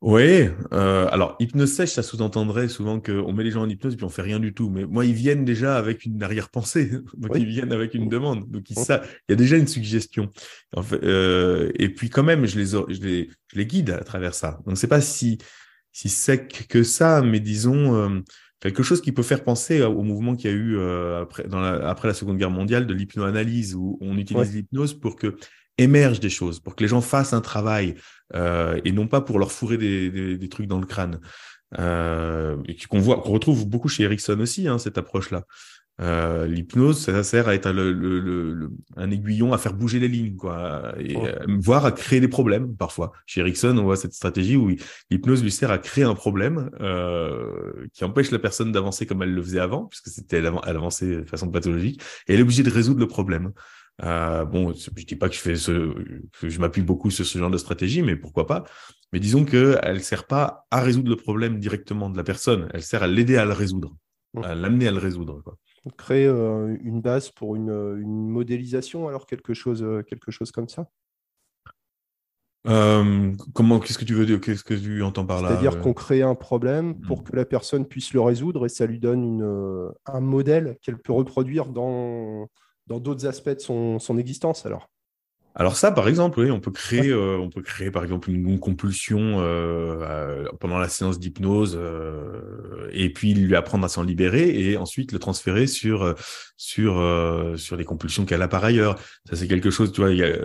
Oui, 0.00 0.48
euh, 0.72 1.08
alors 1.10 1.34
hypnose 1.40 1.72
sèche, 1.72 1.92
ça 1.92 2.02
sous-entendrait 2.02 2.68
souvent 2.68 3.00
qu'on 3.00 3.32
met 3.32 3.42
les 3.42 3.50
gens 3.50 3.62
en 3.62 3.68
hypnose 3.68 3.94
et 3.94 3.96
puis 3.96 4.04
on 4.04 4.10
fait 4.10 4.22
rien 4.22 4.38
du 4.38 4.52
tout. 4.52 4.68
Mais 4.68 4.84
moi, 4.84 5.06
ils 5.06 5.14
viennent 5.14 5.46
déjà 5.46 5.78
avec 5.78 6.04
une 6.04 6.22
arrière-pensée, 6.22 6.90
donc 7.16 7.32
ils 7.36 7.46
viennent 7.46 7.72
avec 7.72 7.94
une 7.94 8.10
demande. 8.10 8.50
Donc 8.50 8.68
il 8.68 8.76
y 8.76 9.32
a 9.32 9.36
déjà 9.36 9.56
une 9.56 9.66
suggestion. 9.66 10.28
En 10.76 10.82
fait, 10.82 11.02
euh, 11.02 11.72
et 11.78 11.88
puis 11.88 12.10
quand 12.10 12.22
même, 12.22 12.44
je 12.44 12.58
les, 12.58 12.66
je 12.66 13.00
les, 13.00 13.30
je 13.50 13.56
les 13.56 13.66
guide 13.66 13.90
à 13.90 14.04
travers 14.04 14.34
ça. 14.34 14.60
Donc 14.66 14.76
c'est 14.76 14.88
pas 14.88 15.00
si 15.00 15.38
si 15.94 16.08
sec 16.08 16.66
que 16.68 16.82
ça, 16.82 17.22
mais 17.22 17.40
disons 17.40 17.94
euh, 17.94 18.20
quelque 18.60 18.82
chose 18.82 19.00
qui 19.00 19.12
peut 19.12 19.22
faire 19.22 19.44
penser 19.44 19.80
au 19.82 20.02
mouvement 20.02 20.34
qu'il 20.34 20.50
y 20.50 20.52
a 20.52 20.56
eu 20.56 20.76
euh, 20.76 21.22
après, 21.22 21.44
dans 21.44 21.60
la, 21.60 21.88
après 21.88 22.08
la 22.08 22.14
Seconde 22.14 22.36
Guerre 22.36 22.50
mondiale 22.50 22.86
de 22.86 22.92
l'hypnoanalyse, 22.92 23.74
où 23.74 23.96
on 24.00 24.18
utilise 24.18 24.54
l'hypnose 24.54 24.92
pour 24.92 25.16
que 25.16 25.36
émergent 25.78 26.20
des 26.20 26.30
choses, 26.30 26.60
pour 26.60 26.76
que 26.76 26.84
les 26.84 26.88
gens 26.88 27.00
fassent 27.00 27.32
un 27.32 27.40
travail 27.40 27.94
euh, 28.34 28.80
et 28.84 28.92
non 28.92 29.06
pas 29.06 29.20
pour 29.20 29.38
leur 29.38 29.52
fourrer 29.52 29.78
des, 29.78 30.10
des, 30.10 30.38
des 30.38 30.48
trucs 30.48 30.66
dans 30.66 30.80
le 30.80 30.86
crâne. 30.86 31.20
Euh, 31.78 32.56
et 32.66 32.76
qu'on 32.76 33.00
voit, 33.00 33.20
qu'on 33.20 33.32
retrouve 33.32 33.66
beaucoup 33.66 33.88
chez 33.88 34.04
Erickson 34.04 34.38
aussi, 34.40 34.68
hein, 34.68 34.78
cette 34.78 34.98
approche-là. 34.98 35.42
Euh, 36.00 36.46
L'hypnose, 36.46 36.98
ça 36.98 37.22
sert 37.22 37.46
à 37.46 37.54
être 37.54 37.70
le, 37.70 37.92
le, 37.92 38.18
le, 38.20 38.70
un 38.96 39.10
aiguillon 39.12 39.52
à 39.52 39.58
faire 39.58 39.74
bouger 39.74 40.00
les 40.00 40.08
lignes, 40.08 40.34
quoi, 40.34 40.92
et 40.98 41.14
oh. 41.16 41.24
euh, 41.24 41.36
voire 41.60 41.84
à 41.84 41.92
créer 41.92 42.20
des 42.20 42.28
problèmes 42.28 42.76
parfois. 42.76 43.12
Chez 43.26 43.40
Erickson, 43.40 43.76
on 43.78 43.84
voit 43.84 43.96
cette 43.96 44.12
stratégie 44.12 44.56
où 44.56 44.74
l'hypnose 45.10 45.42
lui 45.42 45.52
sert 45.52 45.70
à 45.70 45.78
créer 45.78 46.02
un 46.02 46.14
problème 46.14 46.70
euh, 46.80 47.86
qui 47.92 48.04
empêche 48.04 48.32
la 48.32 48.40
personne 48.40 48.72
d'avancer 48.72 49.06
comme 49.06 49.22
elle 49.22 49.34
le 49.34 49.42
faisait 49.42 49.60
avant, 49.60 49.84
puisque 49.84 50.08
c'était 50.08 50.38
elle, 50.38 50.50
elle 50.66 50.76
avançait 50.76 51.22
de 51.22 51.28
façon 51.28 51.48
pathologique, 51.48 52.00
et 52.26 52.34
elle 52.34 52.40
est 52.40 52.42
obligée 52.42 52.64
de 52.64 52.70
résoudre 52.70 52.98
le 52.98 53.06
problème. 53.06 53.52
Euh, 54.02 54.44
bon, 54.44 54.72
je 54.72 54.90
dis 54.90 55.16
pas 55.16 55.28
que 55.28 55.34
je 55.34 55.40
fais 55.40 55.56
ce, 55.56 55.94
que 56.40 56.48
je 56.48 56.58
m'appuie 56.58 56.82
beaucoup 56.82 57.10
sur 57.10 57.24
ce 57.24 57.38
genre 57.38 57.50
de 57.50 57.58
stratégie, 57.58 58.02
mais 58.02 58.16
pourquoi 58.16 58.46
pas. 58.46 58.64
Mais 59.12 59.20
disons 59.20 59.44
que 59.44 59.78
elle 59.82 60.02
sert 60.02 60.26
pas 60.26 60.66
à 60.70 60.80
résoudre 60.80 61.10
le 61.10 61.16
problème 61.16 61.58
directement 61.58 62.10
de 62.10 62.16
la 62.16 62.24
personne, 62.24 62.68
elle 62.74 62.82
sert 62.82 63.02
à 63.02 63.06
l'aider 63.06 63.36
à 63.36 63.44
le 63.44 63.52
résoudre, 63.52 63.94
à 64.42 64.54
l'amener 64.54 64.88
à 64.88 64.90
le 64.90 64.98
résoudre. 64.98 65.40
Quoi. 65.42 65.56
Créer 65.96 66.26
euh, 66.26 66.76
une 66.82 67.00
base 67.00 67.30
pour 67.30 67.54
une, 67.56 67.70
une, 67.70 68.28
modélisation, 68.28 69.06
alors 69.06 69.26
quelque 69.26 69.54
chose, 69.54 69.82
euh, 69.82 70.02
quelque 70.02 70.32
chose 70.32 70.50
comme 70.50 70.68
ça? 70.68 70.88
Euh, 72.66 73.32
comment 73.52 73.78
Qu'est-ce 73.78 73.98
que 73.98 74.06
tu 74.06 74.14
veux 74.14 74.24
dire? 74.24 74.40
Qu'est-ce 74.40 74.64
que 74.64 74.72
tu 74.72 75.02
entends 75.02 75.26
par 75.26 75.42
là? 75.42 75.50
C'est-à-dire 75.50 75.80
qu'on 75.82 75.92
crée 75.92 76.22
un 76.22 76.34
problème 76.34 76.98
pour 77.02 77.20
hmm. 77.20 77.24
que 77.24 77.36
la 77.36 77.44
personne 77.44 77.86
puisse 77.86 78.14
le 78.14 78.22
résoudre 78.22 78.64
et 78.64 78.70
ça 78.70 78.86
lui 78.86 78.98
donne 78.98 79.22
une, 79.22 79.92
un 80.06 80.20
modèle 80.20 80.78
qu'elle 80.80 80.98
peut 80.98 81.12
reproduire 81.12 81.66
dans, 81.66 82.48
dans 82.86 83.00
d'autres 83.00 83.26
aspects 83.26 83.50
de 83.50 83.60
son, 83.60 83.98
son, 83.98 84.18
existence 84.18 84.66
alors 84.66 84.90
alors 85.56 85.76
ça, 85.76 85.92
par 85.92 86.08
exemple, 86.08 86.40
oui, 86.40 86.50
on 86.50 86.58
peut 86.58 86.72
créer, 86.72 87.10
euh, 87.10 87.38
on 87.38 87.48
peut 87.48 87.62
créer 87.62 87.92
par 87.92 88.02
exemple 88.02 88.28
une, 88.28 88.58
compulsion 88.58 89.36
euh, 89.38 90.46
pendant 90.58 90.78
la 90.78 90.88
séance 90.88 91.20
d'hypnose 91.20 91.78
euh, 91.80 92.88
et 92.92 93.12
puis 93.12 93.34
lui 93.34 93.54
apprendre 93.54 93.84
à 93.84 93.88
s'en 93.88 94.02
libérer 94.02 94.48
et 94.48 94.76
ensuite 94.76 95.12
le 95.12 95.20
transférer 95.20 95.68
sur 95.68 96.12
sur 96.56 96.94
sur 97.56 97.76
les 97.76 97.84
compulsions 97.84 98.24
qu'elle 98.24 98.42
a 98.42 98.48
par 98.48 98.64
ailleurs. 98.64 98.98
Ça 99.28 99.36
c'est 99.36 99.46
quelque 99.46 99.70
chose, 99.70 99.92
tu 99.92 100.00
vois. 100.00 100.10
Il 100.10 100.18
y 100.18 100.24
a, 100.24 100.36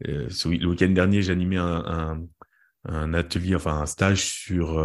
le 0.00 0.66
week-end 0.66 0.90
dernier, 0.90 1.20
j'ai 1.20 1.32
animé 1.32 1.56
un, 1.56 1.64
un, 1.64 2.22
un 2.84 3.12
atelier, 3.12 3.56
enfin 3.56 3.80
un 3.80 3.86
stage 3.86 4.24
sur, 4.24 4.80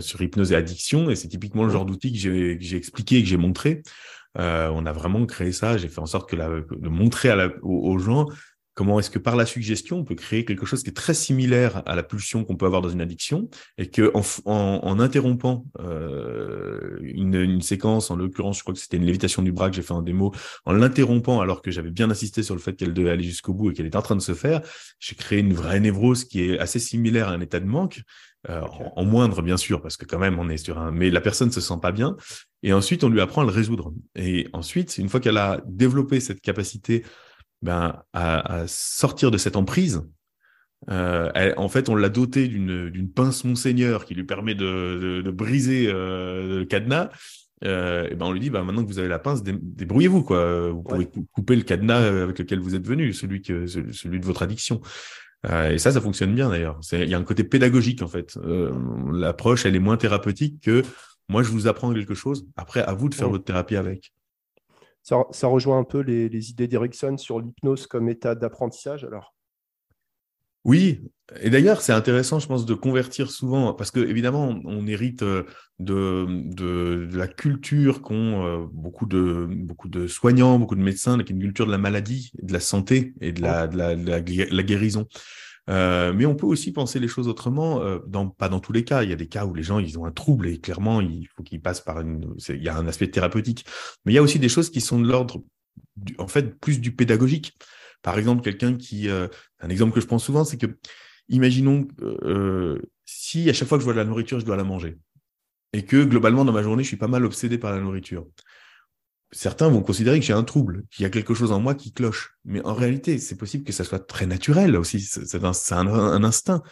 sur 0.00 0.22
hypnose 0.22 0.52
et 0.52 0.56
addiction. 0.56 1.10
Et 1.10 1.14
c'est 1.16 1.28
typiquement 1.28 1.64
le 1.64 1.70
genre 1.70 1.84
d'outil 1.84 2.10
que 2.14 2.18
j'ai 2.18 2.76
expliqué, 2.76 3.20
que 3.20 3.28
j'ai 3.28 3.36
montré. 3.36 3.82
Euh, 4.38 4.70
on 4.72 4.86
a 4.86 4.92
vraiment 4.92 5.24
créé 5.26 5.52
ça. 5.52 5.76
J'ai 5.76 5.88
fait 5.88 6.00
en 6.00 6.06
sorte 6.06 6.28
que 6.28 6.36
la, 6.36 6.48
de 6.48 6.88
montrer 6.88 7.30
à 7.30 7.36
la, 7.36 7.48
aux, 7.62 7.98
gens 7.98 8.26
comment 8.74 8.98
est-ce 8.98 9.10
que 9.10 9.18
par 9.18 9.36
la 9.36 9.44
suggestion, 9.44 9.98
on 9.98 10.04
peut 10.04 10.14
créer 10.14 10.44
quelque 10.44 10.64
chose 10.64 10.82
qui 10.82 10.90
est 10.90 10.94
très 10.94 11.12
similaire 11.12 11.82
à 11.84 11.94
la 11.94 12.02
pulsion 12.02 12.44
qu'on 12.44 12.56
peut 12.56 12.64
avoir 12.64 12.80
dans 12.80 12.88
une 12.88 13.02
addiction 13.02 13.50
et 13.76 13.90
que 13.90 14.10
en, 14.14 14.22
en, 14.46 15.00
interrompant 15.00 15.66
euh, 15.80 16.98
une, 17.02 17.34
une, 17.34 17.60
séquence, 17.60 18.10
en 18.10 18.16
l'occurrence, 18.16 18.58
je 18.58 18.62
crois 18.62 18.72
que 18.72 18.80
c'était 18.80 18.96
une 18.96 19.04
lévitation 19.04 19.42
du 19.42 19.52
bras 19.52 19.68
que 19.68 19.76
j'ai 19.76 19.82
fait 19.82 19.92
en 19.92 20.02
démo, 20.02 20.32
en 20.64 20.72
l'interrompant 20.72 21.40
alors 21.40 21.60
que 21.60 21.70
j'avais 21.70 21.90
bien 21.90 22.10
insisté 22.10 22.42
sur 22.42 22.54
le 22.54 22.60
fait 22.60 22.74
qu'elle 22.74 22.94
devait 22.94 23.10
aller 23.10 23.24
jusqu'au 23.24 23.52
bout 23.52 23.70
et 23.70 23.74
qu'elle 23.74 23.86
était 23.86 23.98
en 23.98 24.02
train 24.02 24.16
de 24.16 24.22
se 24.22 24.32
faire, 24.32 24.62
j'ai 24.98 25.14
créé 25.14 25.40
une 25.40 25.52
vraie 25.52 25.80
névrose 25.80 26.24
qui 26.24 26.44
est 26.44 26.58
assez 26.58 26.78
similaire 26.78 27.28
à 27.28 27.32
un 27.32 27.40
état 27.40 27.60
de 27.60 27.66
manque. 27.66 28.02
Euh, 28.48 28.62
en, 28.96 29.04
moindre 29.04 29.42
bien 29.42 29.58
sûr 29.58 29.82
parce 29.82 29.98
que 29.98 30.06
quand 30.06 30.18
même 30.18 30.38
on 30.38 30.48
est 30.48 30.56
sur 30.56 30.78
un 30.78 30.90
mais 30.92 31.10
la 31.10 31.20
personne 31.20 31.52
se 31.52 31.60
sent 31.60 31.74
pas 31.82 31.92
bien 31.92 32.16
et 32.62 32.72
ensuite 32.72 33.04
on 33.04 33.10
lui 33.10 33.20
apprend 33.20 33.42
à 33.42 33.44
le 33.44 33.50
résoudre 33.50 33.92
et 34.16 34.48
ensuite 34.54 34.96
une 34.96 35.10
fois 35.10 35.20
qu'elle 35.20 35.36
a 35.36 35.60
développé 35.66 36.20
cette 36.20 36.40
capacité 36.40 37.04
ben, 37.62 38.02
à, 38.12 38.64
sortir 38.66 39.30
de 39.30 39.38
cette 39.38 39.56
emprise. 39.56 40.02
Euh, 40.90 41.52
en 41.58 41.68
fait, 41.68 41.88
on 41.90 41.94
l'a 41.94 42.08
doté 42.08 42.48
d'une 42.48 43.10
pince 43.10 43.44
Monseigneur 43.44 44.06
qui 44.06 44.14
lui 44.14 44.24
permet 44.24 44.54
de, 44.54 45.20
de, 45.22 45.30
briser 45.30 45.86
euh, 45.88 46.60
le 46.60 46.64
cadenas. 46.64 47.10
Euh, 47.62 48.08
et 48.10 48.14
ben 48.14 48.24
on 48.24 48.32
lui 48.32 48.40
dit, 48.40 48.48
bah, 48.48 48.62
maintenant 48.62 48.82
que 48.82 48.88
vous 48.88 48.98
avez 48.98 49.08
la 49.08 49.18
pince, 49.18 49.42
débrouillez-vous. 49.42 50.22
quoi. 50.22 50.70
Vous 50.70 50.82
pouvez 50.82 51.08
couper 51.32 51.56
le 51.56 51.62
cadenas 51.62 52.22
avec 52.22 52.38
lequel 52.38 52.60
vous 52.60 52.74
êtes 52.74 52.86
venu, 52.86 53.12
celui, 53.12 53.42
que, 53.42 53.66
celui 53.66 54.20
de 54.20 54.24
votre 54.24 54.42
addiction. 54.42 54.80
Et 55.48 55.78
ça, 55.78 55.90
ça 55.92 56.00
fonctionne 56.00 56.34
bien 56.34 56.50
d'ailleurs. 56.50 56.78
Il 56.92 57.08
y 57.08 57.14
a 57.14 57.18
un 57.18 57.24
côté 57.24 57.44
pédagogique 57.44 58.02
en 58.02 58.08
fait. 58.08 58.38
L'approche, 59.12 59.64
elle 59.64 59.74
est 59.74 59.80
moins 59.80 59.96
thérapeutique 59.96 60.60
que 60.62 60.82
moi, 61.30 61.44
je 61.44 61.50
vous 61.52 61.68
apprends 61.68 61.94
quelque 61.94 62.14
chose. 62.14 62.48
Après, 62.56 62.82
à 62.82 62.92
vous 62.92 63.08
de 63.08 63.14
faire 63.14 63.30
votre 63.30 63.44
thérapie 63.44 63.76
avec. 63.76 64.12
Ça, 65.02 65.46
rejoint 65.46 65.78
un 65.78 65.84
peu 65.84 66.00
les, 66.00 66.50
idées 66.50 66.66
d'Erickson 66.66 67.16
sur 67.18 67.38
l'hypnose 67.38 67.86
comme 67.86 68.08
état 68.08 68.34
d'apprentissage, 68.34 69.04
alors 69.04 69.32
Oui, 70.64 71.00
et 71.40 71.48
d'ailleurs, 71.48 71.80
c'est 71.80 71.92
intéressant, 71.92 72.38
je 72.38 72.46
pense, 72.46 72.66
de 72.66 72.74
convertir 72.74 73.30
souvent, 73.30 73.72
parce 73.72 73.90
que 73.90 74.00
évidemment, 74.00 74.60
on 74.64 74.86
hérite 74.86 75.22
euh, 75.22 75.44
de, 75.78 76.26
de, 76.28 77.08
la 77.16 77.28
culture 77.28 78.02
qu'ont 78.02 78.44
euh, 78.44 78.66
beaucoup, 78.72 79.06
de, 79.06 79.46
beaucoup 79.48 79.88
de 79.88 80.06
soignants, 80.06 80.58
beaucoup 80.58 80.74
de 80.74 80.82
médecins, 80.82 81.16
qui 81.22 81.32
est 81.32 81.36
une 81.36 81.42
culture 81.42 81.66
de 81.66 81.70
la 81.70 81.78
maladie, 81.78 82.32
de 82.42 82.52
la 82.52 82.60
santé 82.60 83.14
et 83.20 83.32
de 83.32 83.40
la, 83.40 83.68
de 83.68 84.54
la 84.54 84.62
guérison. 84.62 85.06
Euh, 85.70 86.12
mais 86.12 86.26
on 86.26 86.34
peut 86.34 86.46
aussi 86.46 86.72
penser 86.72 86.98
les 86.98 87.08
choses 87.08 87.28
autrement, 87.28 87.80
euh, 87.80 87.98
dans, 88.06 88.28
pas 88.28 88.48
dans 88.48 88.60
tous 88.60 88.72
les 88.72 88.84
cas. 88.84 89.02
Il 89.02 89.10
y 89.10 89.12
a 89.12 89.16
des 89.16 89.28
cas 89.28 89.44
où 89.44 89.54
les 89.54 89.62
gens 89.62 89.78
ils 89.78 89.98
ont 89.98 90.04
un 90.04 90.10
trouble 90.10 90.48
et 90.48 90.58
clairement 90.58 91.00
il 91.00 91.28
faut 91.36 91.42
qu'ils 91.42 91.60
passent 91.60 91.80
par 91.80 92.00
une. 92.00 92.34
Il 92.48 92.62
y 92.62 92.68
a 92.68 92.76
un 92.76 92.86
aspect 92.86 93.08
thérapeutique, 93.08 93.64
mais 94.04 94.12
il 94.12 94.14
y 94.16 94.18
a 94.18 94.22
aussi 94.22 94.38
des 94.38 94.48
choses 94.48 94.70
qui 94.70 94.80
sont 94.80 94.98
de 94.98 95.06
l'ordre, 95.06 95.42
en 96.18 96.26
fait, 96.26 96.58
plus 96.58 96.80
du 96.80 96.92
pédagogique. 96.92 97.56
Par 98.02 98.18
exemple, 98.18 98.42
quelqu'un 98.42 98.76
qui, 98.76 99.08
euh, 99.08 99.28
un 99.60 99.68
exemple 99.68 99.92
que 99.92 100.00
je 100.00 100.06
pense 100.06 100.24
souvent, 100.24 100.44
c'est 100.44 100.58
que, 100.58 100.78
imaginons 101.28 101.86
si 103.04 103.48
à 103.50 103.52
chaque 103.52 103.68
fois 103.68 103.78
que 103.78 103.82
je 103.82 103.84
vois 103.84 103.94
de 103.94 103.98
la 103.98 104.04
nourriture, 104.04 104.40
je 104.40 104.44
dois 104.44 104.56
la 104.56 104.64
manger, 104.64 104.98
et 105.72 105.84
que 105.84 106.04
globalement 106.04 106.44
dans 106.44 106.52
ma 106.52 106.62
journée, 106.62 106.82
je 106.82 106.88
suis 106.88 106.96
pas 106.96 107.08
mal 107.08 107.24
obsédé 107.24 107.58
par 107.58 107.72
la 107.72 107.80
nourriture 107.80 108.26
certains 109.32 109.68
vont 109.68 109.82
considérer 109.82 110.18
que 110.18 110.26
j'ai 110.26 110.32
un 110.32 110.44
trouble, 110.44 110.84
qu'il 110.90 111.02
y 111.04 111.06
a 111.06 111.10
quelque 111.10 111.34
chose 111.34 111.52
en 111.52 111.60
moi 111.60 111.74
qui 111.74 111.92
cloche. 111.92 112.36
Mais 112.44 112.64
en 112.64 112.74
réalité, 112.74 113.18
c'est 113.18 113.36
possible 113.36 113.64
que 113.64 113.72
ça 113.72 113.84
soit 113.84 114.00
très 114.00 114.26
naturel 114.26 114.76
aussi. 114.76 115.00
C'est 115.00 115.44
un, 115.44 116.24
instinct. 116.24 116.62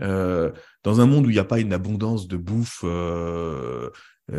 Euh, 0.00 0.50
dans 0.82 1.00
un 1.00 1.06
monde 1.06 1.26
où 1.26 1.30
il 1.30 1.34
n'y 1.34 1.38
a 1.38 1.44
pas 1.44 1.60
une 1.60 1.72
abondance 1.72 2.26
de 2.26 2.36
bouffe 2.36 2.80
euh, 2.84 2.88
euh, 3.88 3.90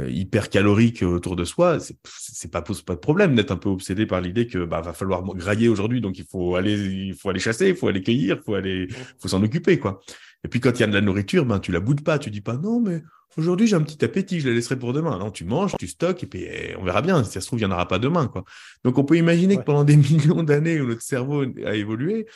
hyper 0.10 0.50
calorique 0.50 1.04
autour 1.04 1.36
de 1.36 1.44
soi, 1.44 1.78
c'est 2.06 2.52
pas 2.52 2.62
pose 2.62 2.82
pas 2.82 2.96
de 2.96 3.00
problème 3.00 3.36
d'être 3.36 3.52
un 3.52 3.58
peu 3.58 3.70
obsédé 3.70 4.06
par 4.06 4.22
l'idée 4.22 4.48
que 4.48 4.64
bah 4.64 4.82
va 4.82 4.94
falloir 4.94 5.24
grailler 5.24 5.68
aujourd'hui, 5.68 6.00
donc 6.00 6.18
il 6.18 6.26
faut 6.26 6.56
aller 6.56 6.78
il 6.78 7.14
faut 7.14 7.30
aller 7.30 7.40
chasser, 7.40 7.70
il 7.70 7.76
faut 7.76 7.88
aller 7.88 8.02
cueillir, 8.02 8.38
il 8.38 8.44
faut 8.44 8.56
aller 8.56 8.88
faut 9.20 9.28
s'en 9.28 9.44
occuper 9.44 9.80
quoi. 9.80 10.02
Et 10.44 10.48
puis 10.48 10.60
quand 10.60 10.72
il 10.72 10.80
y 10.80 10.84
a 10.84 10.88
de 10.88 10.94
la 10.94 11.02
nourriture, 11.02 11.46
ben 11.46 11.60
tu 11.60 11.72
la 11.72 11.80
boudes 11.80 12.04
pas, 12.04 12.20
tu 12.20 12.30
dis 12.30 12.42
pas 12.42 12.58
non 12.58 12.80
mais 12.80 13.02
Aujourd'hui, 13.38 13.66
j'ai 13.66 13.78
un 13.78 13.82
petit 13.82 14.04
appétit, 14.04 14.42
je 14.42 14.50
la 14.50 14.54
laisserai 14.54 14.78
pour 14.78 14.92
demain. 14.92 15.18
Non, 15.18 15.32
tu 15.32 15.46
manges, 15.46 15.76
tu 15.80 15.88
stockes, 15.88 16.24
et 16.24 16.28
puis 16.28 16.44
eh, 16.44 16.76
on 16.78 16.84
verra 16.84 17.02
bien. 17.02 17.24
Si 17.24 17.32
ça 17.32 17.42
se 17.42 17.48
trouve, 17.48 17.60
il 17.60 17.66
n'y 17.66 17.72
en 17.72 17.74
aura 17.74 17.88
pas 17.88 17.98
demain. 17.98 18.28
Quoi. 18.28 18.44
Donc, 18.84 18.98
on 18.98 19.06
peut 19.06 19.16
imaginer 19.16 19.56
que 19.56 19.64
pendant 19.64 19.86
des 19.86 19.96
millions 19.98 20.44
d'années 20.44 20.82
où 20.82 20.88
notre 20.88 21.02
cerveau 21.02 21.46
a 21.66 21.76
évolué, 21.76 22.28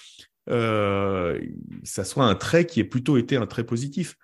euh, 0.49 1.39
ça 1.83 2.05
soit 2.05 2.25
un 2.25 2.35
trait 2.35 2.65
qui 2.65 2.79
ait 2.79 2.85
plutôt 2.85 3.17
été 3.17 3.35
un 3.35 3.45
trait 3.45 3.65
positif. 3.65 4.17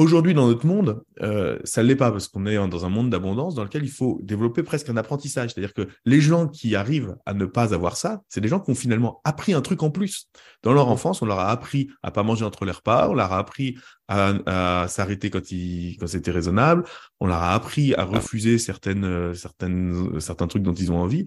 Aujourd'hui, 0.00 0.32
dans 0.32 0.48
notre 0.48 0.66
monde, 0.66 1.04
euh, 1.20 1.58
ça 1.62 1.82
ne 1.82 1.88
l'est 1.88 1.94
pas 1.94 2.10
parce 2.10 2.26
qu'on 2.26 2.46
est 2.46 2.56
dans 2.56 2.86
un 2.86 2.88
monde 2.88 3.10
d'abondance 3.10 3.54
dans 3.54 3.64
lequel 3.64 3.84
il 3.84 3.90
faut 3.90 4.18
développer 4.22 4.62
presque 4.62 4.88
un 4.88 4.96
apprentissage. 4.96 5.50
C'est-à-dire 5.50 5.74
que 5.74 5.88
les 6.06 6.22
gens 6.22 6.48
qui 6.48 6.74
arrivent 6.74 7.18
à 7.26 7.34
ne 7.34 7.44
pas 7.44 7.74
avoir 7.74 7.98
ça, 7.98 8.22
c'est 8.26 8.40
des 8.40 8.48
gens 8.48 8.60
qui 8.60 8.70
ont 8.70 8.74
finalement 8.74 9.20
appris 9.24 9.52
un 9.52 9.60
truc 9.60 9.82
en 9.82 9.90
plus. 9.90 10.30
Dans 10.62 10.72
leur 10.72 10.88
enfance, 10.88 11.20
on 11.20 11.26
leur 11.26 11.38
a 11.38 11.50
appris 11.50 11.90
à 12.02 12.10
pas 12.12 12.22
manger 12.22 12.46
entre 12.46 12.64
les 12.64 12.72
repas, 12.72 13.10
on 13.10 13.12
leur 13.12 13.30
a 13.30 13.38
appris 13.38 13.76
à, 14.08 14.86
s'arrêter 14.88 15.28
quand, 15.28 15.42
quand 15.42 16.06
c'était 16.06 16.30
raisonnable, 16.30 16.84
on 17.20 17.26
leur 17.26 17.42
a 17.42 17.52
appris 17.52 17.94
à 17.94 18.04
refuser 18.04 18.56
certaines, 18.56 19.34
certaines, 19.34 20.18
certains 20.18 20.46
trucs 20.46 20.62
dont 20.62 20.72
ils 20.72 20.90
ont 20.90 20.98
envie. 20.98 21.26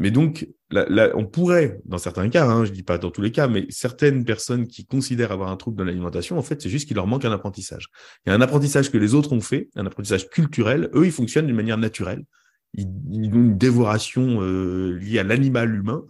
Mais 0.00 0.10
donc, 0.10 0.48
on 0.72 1.26
pourrait, 1.26 1.78
dans 1.84 1.98
certains 1.98 2.30
cas, 2.30 2.46
hein, 2.46 2.64
je 2.64 2.70
ne 2.70 2.74
dis 2.74 2.82
pas 2.82 2.96
dans 2.96 3.10
tous 3.10 3.20
les 3.20 3.32
cas, 3.32 3.48
mais 3.48 3.66
certaines 3.68 4.24
personnes 4.24 4.66
qui 4.66 4.86
considèrent 4.86 5.30
avoir 5.30 5.50
un 5.50 5.56
trouble 5.58 5.76
de 5.76 5.84
l'alimentation, 5.84 6.38
en 6.38 6.42
fait, 6.42 6.62
c'est 6.62 6.70
juste 6.70 6.88
qu'il 6.88 6.96
leur 6.96 7.06
manque 7.06 7.26
un 7.26 7.32
apprentissage. 7.32 7.88
Il 8.24 8.30
y 8.30 8.32
a 8.32 8.34
un 8.34 8.40
apprentissage 8.40 8.90
que 8.90 8.96
les 8.96 9.14
autres 9.14 9.34
ont 9.34 9.42
fait, 9.42 9.68
un 9.76 9.84
apprentissage 9.84 10.30
culturel. 10.30 10.88
Eux, 10.94 11.04
ils 11.04 11.12
fonctionnent 11.12 11.46
d'une 11.46 11.56
manière 11.56 11.76
naturelle. 11.76 12.24
Ils, 12.72 12.86
ont 12.86 13.34
une 13.34 13.58
dévoration 13.58 14.40
euh, 14.40 14.96
liée 14.98 15.18
à 15.18 15.22
l'animal 15.22 15.74
humain. 15.74 16.02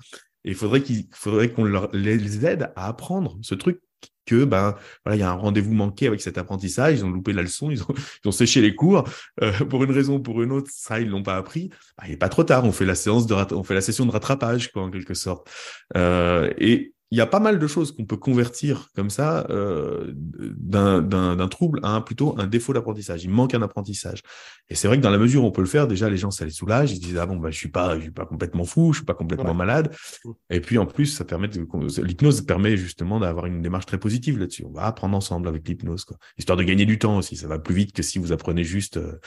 Et 0.45 0.51
il 0.51 0.55
faudrait 0.55 1.51
qu'on 1.51 1.65
les 1.93 2.47
aide 2.47 2.71
à 2.77 2.87
apprendre 2.87 3.39
ce 3.43 3.57
truc 3.57 3.81
que 4.27 4.45
ben 4.45 4.77
il 5.11 5.17
y 5.17 5.23
a 5.23 5.31
un 5.31 5.35
rendez-vous 5.35 5.73
manqué 5.73 6.07
avec 6.07 6.21
cet 6.21 6.39
apprentissage, 6.39 6.99
ils 6.99 7.05
ont 7.05 7.11
loupé 7.11 7.33
la 7.33 7.43
leçon, 7.43 7.71
ils 7.71 7.83
ont, 8.25 8.33
séché 8.33 8.61
les 8.61 8.75
cours 8.75 9.09
euh, 9.43 9.53
pour 9.69 9.85
une 9.85 9.91
raison 9.91 10.17
ou 10.17 10.21
pour 10.21 10.43
une 10.43 10.53
autre, 10.53 10.71
ça 10.73 11.01
ils 11.01 11.09
l'ont 11.09 11.23
pas 11.23 11.37
appris. 11.37 11.71
Ben, 11.99 12.05
il 12.07 12.11
n'est 12.11 12.17
pas 12.17 12.29
trop 12.29 12.45
tard, 12.45 12.65
on 12.65 12.73
fait 12.73 12.87
la 12.87 12.95
séance 12.95 13.27
de 13.27 13.35
session 13.81 14.07
de 14.07 14.11
rattrapage 14.11 14.73
quoi 14.73 14.83
en 14.83 14.91
quelque 14.91 15.15
sorte. 15.15 15.51
Euh, 15.97 16.53
et 16.59 16.95
il 17.11 17.19
y 17.19 17.21
a 17.21 17.27
pas 17.27 17.41
mal 17.41 17.59
de 17.59 17.67
choses 17.67 17.91
qu'on 17.91 18.05
peut 18.05 18.17
convertir 18.17 18.89
comme 18.95 19.11
ça 19.11 19.45
euh, 19.51 20.13
d'un 20.15 21.49
trouble 21.49 21.81
à 21.83 21.91
un, 21.91 22.01
plutôt 22.01 22.37
un 22.39 22.47
défaut 22.47 22.73
d'apprentissage. 22.73 23.25
Il 23.25 23.31
manque 23.31 23.53
un 23.55 23.63
apprentissage. 23.63 24.23
Et 24.69 24.77
c'est 24.77 24.87
vrai 24.87 24.97
que 24.97 25.03
dans 25.03 25.11
la 25.11 25.19
mesure 25.19 25.43
où 25.43 25.47
on 25.47 25.51
peut 25.51 25.61
le 25.61 25.67
faire, 25.67 25.89
déjà 25.89 26.09
les 26.09 26.17
gens 26.17 26.31
ça 26.31 26.45
les 26.45 26.53
soulage. 26.53 26.93
Ils 26.93 26.97
se 26.97 27.01
disent 27.01 27.19
ah 27.19 27.27
bon 27.27 27.37
bah 27.37 27.51
je 27.51 27.57
suis 27.57 27.69
pas 27.69 27.97
je 27.97 28.03
suis 28.03 28.11
pas 28.13 28.27
complètement 28.27 28.65
fou, 28.65 28.93
je 28.93 28.99
suis 28.99 29.05
pas 29.05 29.15
complètement 29.15 29.55
malade. 29.55 29.93
Mmh. 30.25 30.31
Et 30.51 30.61
puis 30.61 30.79
en 30.79 30.87
plus 30.87 31.07
ça 31.07 31.25
permet 31.25 31.49
l'hypnose 31.49 32.43
permet 32.43 32.77
justement 32.77 33.19
d'avoir 33.19 33.47
une 33.47 33.61
démarche 33.61 33.87
très 33.87 33.99
positive 33.99 34.39
là-dessus. 34.39 34.65
On 34.65 34.73
va 34.73 34.85
apprendre 34.85 35.17
ensemble 35.17 35.49
avec 35.49 35.67
l'hypnose. 35.67 36.07
Histoire 36.39 36.57
de 36.57 36.63
gagner 36.63 36.87
du 36.87 36.99
temps 36.99 37.19
aussi. 37.19 37.37
Ça 37.37 37.49
va 37.49 37.59
plus 37.59 37.75
vite 37.75 37.93
que 37.93 38.03
si 38.03 38.19
vous 38.19 38.33
apprenez 38.33 38.63
juste. 38.63 38.99
Euh, 38.99 39.19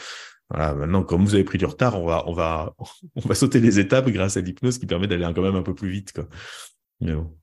voilà, 0.49 0.75
maintenant, 0.75 1.03
comme 1.03 1.23
vous 1.23 1.35
avez 1.35 1.45
pris 1.45 1.57
du 1.57 1.65
retard, 1.65 1.99
on 1.99 2.05
va, 2.05 2.23
on 2.27 2.33
va, 2.33 2.75
on 3.15 3.27
va 3.27 3.35
sauter 3.35 3.59
les 3.59 3.79
étapes 3.79 4.09
grâce 4.09 4.37
à 4.37 4.41
l'hypnose 4.41 4.77
qui 4.77 4.85
permet 4.85 5.07
d'aller 5.07 5.27
quand 5.33 5.41
même 5.41 5.55
un 5.55 5.63
peu 5.63 5.73
plus 5.73 5.89
vite. 5.89 6.11
Quoi. 6.13 6.27
Mais 7.01 7.13
bon. 7.13 7.33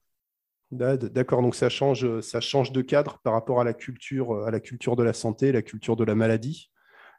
D'accord, 0.73 1.43
donc 1.43 1.57
ça 1.57 1.69
change, 1.69 2.21
ça 2.21 2.41
change 2.41 2.71
de 2.71 2.81
cadre 2.81 3.19
par 3.25 3.33
rapport 3.33 3.61
à 3.61 3.65
la 3.65 3.75
culture, 3.75 4.45
à 4.47 4.53
la 4.53 4.61
culture 4.61 4.95
de 4.95 5.03
la 5.03 5.12
santé, 5.12 5.50
la 5.50 5.62
culture 5.62 5.97
de 5.97 6.05
la 6.05 6.15
maladie, 6.15 6.71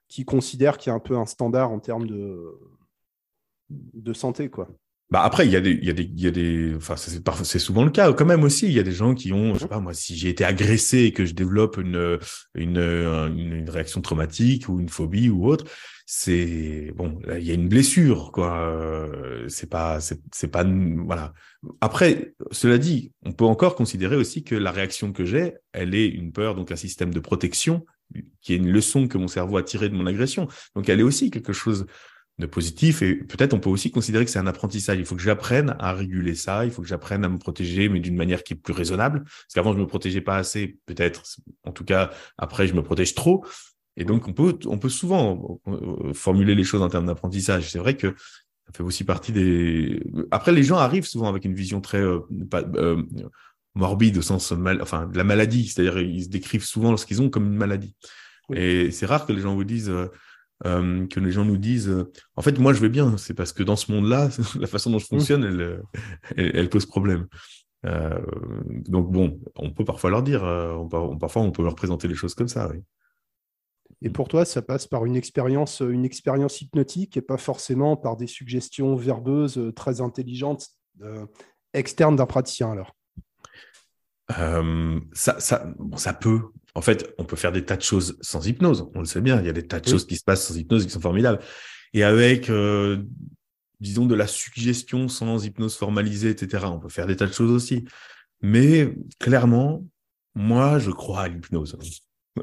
qui 0.08 0.24
considère 0.24 0.78
qu'il 0.78 0.90
y 0.90 0.94
a 0.94 0.96
un 0.96 1.00
peu 1.00 1.18
un 1.18 1.26
standard 1.26 1.72
en 1.72 1.80
termes 1.80 2.08
de, 2.08 2.58
de 3.70 4.14
santé, 4.14 4.50
quoi. 4.50 4.70
Bah 5.12 5.24
après, 5.24 5.46
il 5.46 5.52
y 5.52 5.58
a 5.58 5.60
des, 5.60 5.72
il 5.72 5.84
y 5.84 5.90
a 5.90 5.94
des, 5.94 6.04
il 6.04 6.22
y 6.22 6.28
a 6.28 6.32
des, 6.32 6.74
enfin, 6.74 6.96
c'est 6.96 7.60
souvent 7.60 7.84
le 7.84 7.92
cas 7.92 8.14
quand 8.14 8.26
même 8.26 8.46
aussi. 8.46 8.68
Il 8.68 8.72
y 8.72 8.80
a 8.80 8.84
des 8.84 8.94
gens 8.94 9.14
qui 9.14 9.34
ont, 9.34 9.54
je 9.54 9.60
sais 9.60 9.68
pas 9.68 9.82
moi, 9.82 9.94
si 9.94 10.16
j'ai 10.16 10.30
été 10.30 10.46
agressé 10.46 11.00
et 11.00 11.12
que 11.12 11.26
je 11.26 11.34
développe 11.34 11.76
une, 11.76 12.18
une, 12.56 12.78
une, 12.78 13.70
réaction 13.70 14.00
traumatique 14.00 14.70
ou 14.70 14.80
une 14.80 14.88
phobie 14.88 15.30
ou 15.30 15.48
autre, 15.48 15.66
c'est 16.14 16.92
bon, 16.94 17.22
il 17.38 17.44
y 17.44 17.52
a 17.52 17.54
une 17.54 17.70
blessure, 17.70 18.34
quoi. 18.34 18.60
Euh, 18.68 19.48
c'est 19.48 19.70
pas, 19.70 20.02
c'est 20.02 20.50
pas, 20.50 20.66
voilà. 20.66 21.34
Après, 21.80 22.34
cela 22.52 22.78
dit, 22.78 23.14
on 23.26 23.32
peut 23.32 23.46
encore 23.46 23.76
considérer 23.76 24.18
aussi 24.18 24.44
que 24.44 24.54
la 24.54 24.72
réaction 24.72 25.14
que 25.14 25.24
j'ai, 25.24 25.54
elle 25.72 25.96
est 25.96 26.08
une 26.08 26.34
peur, 26.34 26.56
donc 26.56 26.70
un 26.70 26.76
système 26.76 27.14
de 27.14 27.20
protection, 27.22 27.86
qui 28.42 28.52
est 28.52 28.58
une 28.58 28.70
leçon 28.70 29.08
que 29.08 29.18
mon 29.18 29.30
cerveau 29.30 29.56
a 29.56 29.64
tirée 29.64 29.88
de 29.88 29.96
mon 29.96 30.06
agression. 30.06 30.50
Donc, 30.76 30.90
elle 30.90 31.00
est 31.00 31.04
aussi 31.04 31.32
quelque 31.32 31.54
chose 31.54 31.86
de 32.40 32.46
positif 32.46 33.02
et 33.04 33.16
peut-être 33.16 33.54
on 33.54 33.60
peut 33.60 33.70
aussi 33.70 33.90
considérer 33.90 34.26
que 34.26 34.32
c'est 34.32 34.40
un 34.40 34.48
apprentissage. 34.48 34.98
Il 35.00 35.06
faut 35.06 35.16
que 35.16 35.22
j'apprenne 35.22 35.78
à 35.80 35.94
réguler 35.94 36.36
ça, 36.36 36.66
il 36.66 36.72
faut 36.72 36.82
que 36.82 36.90
j'apprenne 36.90 37.24
à 37.24 37.30
me 37.30 37.38
protéger, 37.38 37.88
mais 37.88 38.02
d'une 38.02 38.18
manière 38.18 38.44
qui 38.44 38.54
est 38.54 38.58
plus 38.58 38.74
raisonnable. 38.74 39.24
Parce 39.24 39.54
qu'avant, 39.54 39.72
je 39.72 39.78
me 39.78 39.88
protégeais 39.88 40.20
pas 40.20 40.36
assez, 40.36 40.78
peut-être. 40.88 41.24
En 41.64 41.72
tout 41.72 41.86
cas, 41.86 42.10
après, 42.38 42.68
je 42.68 42.74
me 42.74 42.84
protège 42.84 43.16
trop. 43.16 43.46
Et 43.98 44.06
donc, 44.06 44.28
on 44.28 44.34
peut, 44.34 44.58
on 44.66 44.78
peut 44.78 44.90
souvent 44.90 45.60
euh, 45.68 46.14
formuler 46.14 46.56
les 46.56 46.64
choses 46.64 46.82
en 46.82 46.90
termes 46.90 47.06
d'apprentissage. 47.06 47.70
C'est 47.70 47.80
vrai 47.80 47.98
que 47.98 48.16
ça 48.66 48.74
fait 48.74 48.84
aussi 48.84 49.04
partie 49.04 49.32
des. 49.32 50.02
Après, 50.32 50.52
les 50.52 50.64
gens 50.64 50.78
arrivent 50.78 51.08
souvent 51.08 51.28
avec 51.28 51.46
une 51.46 51.56
vision 51.56 51.82
très 51.82 52.02
euh, 52.02 52.20
pas, 52.50 52.64
euh, 52.76 53.04
morbide 53.76 54.18
au 54.18 54.22
sens 54.22 54.52
mal, 54.52 54.82
enfin 54.82 55.08
de 55.08 55.18
la 55.18 55.24
maladie, 55.24 55.68
c'est-à-dire 55.68 56.00
ils 56.00 56.26
se 56.26 56.30
décrivent 56.30 56.64
souvent 56.64 56.96
ce 56.98 57.06
qu'ils 57.06 57.22
ont 57.22 57.30
comme 57.30 57.48
une 57.48 57.58
maladie. 57.58 57.96
Et 58.54 58.92
c'est 58.92 59.06
rare 59.06 59.26
que 59.26 59.34
les 59.34 59.42
gens 59.42 59.56
vous 59.56 59.64
disent 59.64 59.92
euh, 60.66 61.08
que 61.08 61.20
les 61.20 61.32
gens 61.32 61.44
nous 61.44 61.58
disent 61.58 61.90
euh, 61.90 62.12
en 62.36 62.44
fait 62.44 62.60
moi 62.60 62.72
je 62.72 62.82
vais 62.82 62.90
bien 62.90 63.18
c'est 63.18 63.34
parce 63.34 63.52
que 63.52 63.64
dans 63.64 63.76
ce 63.76 63.92
monde-là 63.92 64.30
la 64.60 64.68
façon 64.68 64.92
dont 64.92 65.00
je 65.00 65.08
fonctionne 65.08 65.44
elle, 65.44 65.82
elle, 66.38 66.70
pose 66.70 66.86
problème 66.86 67.26
euh, 67.88 68.22
donc 68.88 69.12
bon 69.12 69.40
on 69.56 69.72
peut 69.72 69.86
parfois 69.86 70.12
leur 70.12 70.22
dire 70.22 70.44
on 70.44 71.18
parfois 71.18 71.42
on 71.42 71.52
peut 71.52 71.64
leur 71.64 71.74
présenter 71.74 72.08
les 72.08 72.14
choses 72.14 72.36
comme 72.36 72.48
ça 72.48 72.70
oui. 72.70 72.78
Et 74.02 74.10
pour 74.10 74.28
toi, 74.28 74.46
ça 74.46 74.62
passe 74.62 74.88
par 74.88 75.06
une 75.06 75.16
expérience, 75.16 75.82
une 75.82 76.06
expérience 76.06 76.62
hypnotique 76.62 77.18
et 77.18 77.22
pas 77.22 77.38
forcément 77.38 77.96
par 77.96 78.18
des 78.18 78.28
suggestions 78.28 78.96
verbeuses 78.96 79.72
très 79.76 80.02
intelligentes 80.02 80.70
externes 81.74 82.16
d'un 82.16 82.26
praticien 82.26 82.72
alors? 82.72 82.96
ça, 85.14 85.40
ça, 85.40 85.74
bon, 85.78 85.98
ça 85.98 86.14
peut, 86.14 86.40
en 86.76 86.82
fait, 86.82 87.14
on 87.18 87.26
peut 87.26 87.36
faire 87.36 87.52
des 87.52 87.66
tas 87.66 87.76
de 87.76 87.82
choses 87.82 88.18
sans 88.22 88.46
hypnose. 88.48 88.90
On 88.96 89.00
le 89.00 89.06
sait 89.06 89.22
bien. 89.22 89.40
Il 89.40 89.46
y 89.46 89.50
a 89.50 89.54
des 89.54 89.68
tas 89.68 89.80
de 89.80 89.88
choses 89.88 90.06
qui 90.06 90.16
se 90.16 90.24
passent 90.24 90.48
sans 90.48 90.58
hypnose 90.58 90.86
qui 90.86 90.92
sont 90.92 91.02
formidables. 91.02 91.40
Et 91.94 92.04
avec, 92.04 92.50
euh, 92.50 93.04
disons, 93.80 94.06
de 94.06 94.16
la 94.16 94.28
suggestion 94.28 95.08
sans 95.08 95.46
hypnose 95.46 95.76
formalisée, 95.76 96.30
etc., 96.30 96.66
on 96.68 96.80
peut 96.80 96.90
faire 96.90 97.08
des 97.08 97.18
tas 97.18 97.28
de 97.28 97.34
choses 97.34 97.52
aussi. 97.52 97.86
Mais 98.42 98.96
clairement, 99.20 99.86
moi, 100.34 100.80
je 100.80 100.92
crois 100.92 101.24
à 101.24 101.28
l'hypnose. 101.28 101.78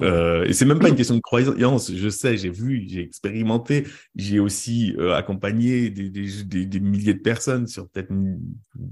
Euh, 0.03 0.45
et 0.45 0.53
c'est 0.53 0.65
même 0.65 0.79
pas 0.79 0.89
une 0.89 0.97
question 0.97 1.15
de 1.15 1.21
croyance. 1.21 1.93
Je 1.93 2.09
sais, 2.09 2.37
j'ai 2.37 2.51
vu, 2.51 2.85
j'ai 2.89 3.03
expérimenté, 3.03 3.87
j'ai 4.15 4.39
aussi 4.39 4.95
euh, 4.99 5.15
accompagné 5.15 5.91
des, 5.91 6.11
des, 6.11 6.67
des, 6.67 6.81
milliers 6.81 7.15
de 7.15 7.21
personnes 7.21 7.67
sur 7.67 7.89
peut-être, 7.89 8.13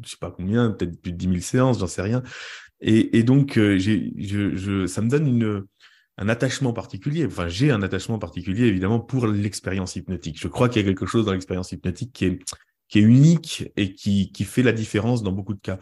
je 0.03 0.09
sais 0.09 0.17
pas 0.21 0.31
combien, 0.31 0.71
peut-être 0.71 1.01
plus 1.01 1.13
de 1.13 1.17
10 1.17 1.27
000 1.27 1.39
séances, 1.41 1.79
j'en 1.81 1.87
sais 1.87 2.03
rien. 2.03 2.23
Et, 2.81 3.23
donc, 3.23 3.57
euh, 3.57 3.79
je, 3.79 4.87
ça 4.87 5.01
me 5.01 5.09
donne 5.09 5.27
une, 5.27 5.65
un 6.19 6.29
attachement 6.29 6.75
particulier. 6.75 7.25
Enfin, 7.25 7.49
j'ai 7.49 7.71
un 7.71 7.83
attachement 7.83 8.19
particulier, 8.19 8.67
évidemment, 8.67 9.01
pour 9.01 9.27
l'expérience 9.27 9.97
hypnotique. 9.97 10.39
Je 10.39 10.49
crois 10.49 10.69
qu'il 10.69 10.83
y 10.83 10.85
a 10.85 10.89
quelque 10.89 11.07
chose 11.07 11.25
dans 11.25 11.33
l'expérience 11.33 11.73
hypnotique 11.73 12.13
qui 12.13 12.27
est, 12.27 12.39
qui 12.89 12.99
est 12.99 13.03
unique 13.03 13.73
et 13.77 13.95
qui, 13.95 14.31
qui 14.31 14.45
fait 14.45 14.63
la 14.63 14.73
différence 14.73 15.23
dans 15.23 15.33
beaucoup 15.33 15.55
de 15.55 15.61
cas. 15.61 15.79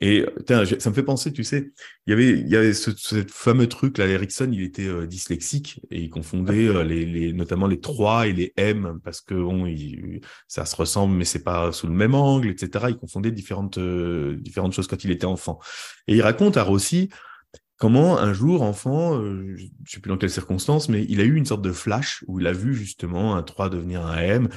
Et 0.00 0.24
ça 0.46 0.90
me 0.90 0.94
fait 0.94 1.02
penser, 1.02 1.32
tu 1.32 1.42
sais, 1.42 1.72
il 2.06 2.10
y 2.10 2.12
avait, 2.12 2.30
il 2.30 2.48
y 2.48 2.56
avait 2.56 2.72
ce, 2.72 2.90
fameux 3.28 3.66
truc 3.66 3.98
là, 3.98 4.06
Erickson, 4.06 4.48
il 4.52 4.62
était 4.62 4.86
euh, 4.86 5.08
dyslexique 5.08 5.80
et 5.90 6.00
il 6.00 6.08
confondait 6.08 6.68
euh, 6.68 6.84
les, 6.84 7.04
les, 7.04 7.32
notamment 7.32 7.66
les 7.66 7.80
3 7.80 8.28
et 8.28 8.32
les 8.32 8.52
M 8.56 9.00
parce 9.02 9.20
que 9.20 9.34
bon, 9.34 9.66
il, 9.66 10.20
ça 10.46 10.64
se 10.66 10.76
ressemble, 10.76 11.16
mais 11.16 11.24
c'est 11.24 11.42
pas 11.42 11.72
sous 11.72 11.88
le 11.88 11.92
même 11.92 12.14
angle, 12.14 12.48
etc. 12.48 12.86
Il 12.90 12.96
confondait 12.96 13.32
différentes 13.32 13.78
euh, 13.78 14.36
différentes 14.36 14.72
choses 14.72 14.86
quand 14.86 15.02
il 15.02 15.10
était 15.10 15.26
enfant. 15.26 15.58
Et 16.06 16.14
il 16.14 16.22
raconte 16.22 16.56
à 16.56 16.62
Rossi 16.62 17.08
comment 17.76 18.18
un 18.18 18.32
jour, 18.32 18.62
enfant, 18.62 19.20
je 19.20 19.64
sais 19.86 20.00
plus 20.00 20.08
dans 20.08 20.16
quelles 20.16 20.30
circonstances, 20.30 20.88
mais 20.88 21.06
il 21.08 21.20
a 21.20 21.24
eu 21.24 21.36
une 21.36 21.46
sorte 21.46 21.62
de 21.62 21.70
flash 21.70 22.24
où 22.26 22.40
il 22.40 22.46
a 22.48 22.52
vu 22.52 22.74
justement 22.74 23.36
un 23.36 23.42
3 23.42 23.68
devenir 23.70 24.04
un 24.04 24.18
M 24.18 24.48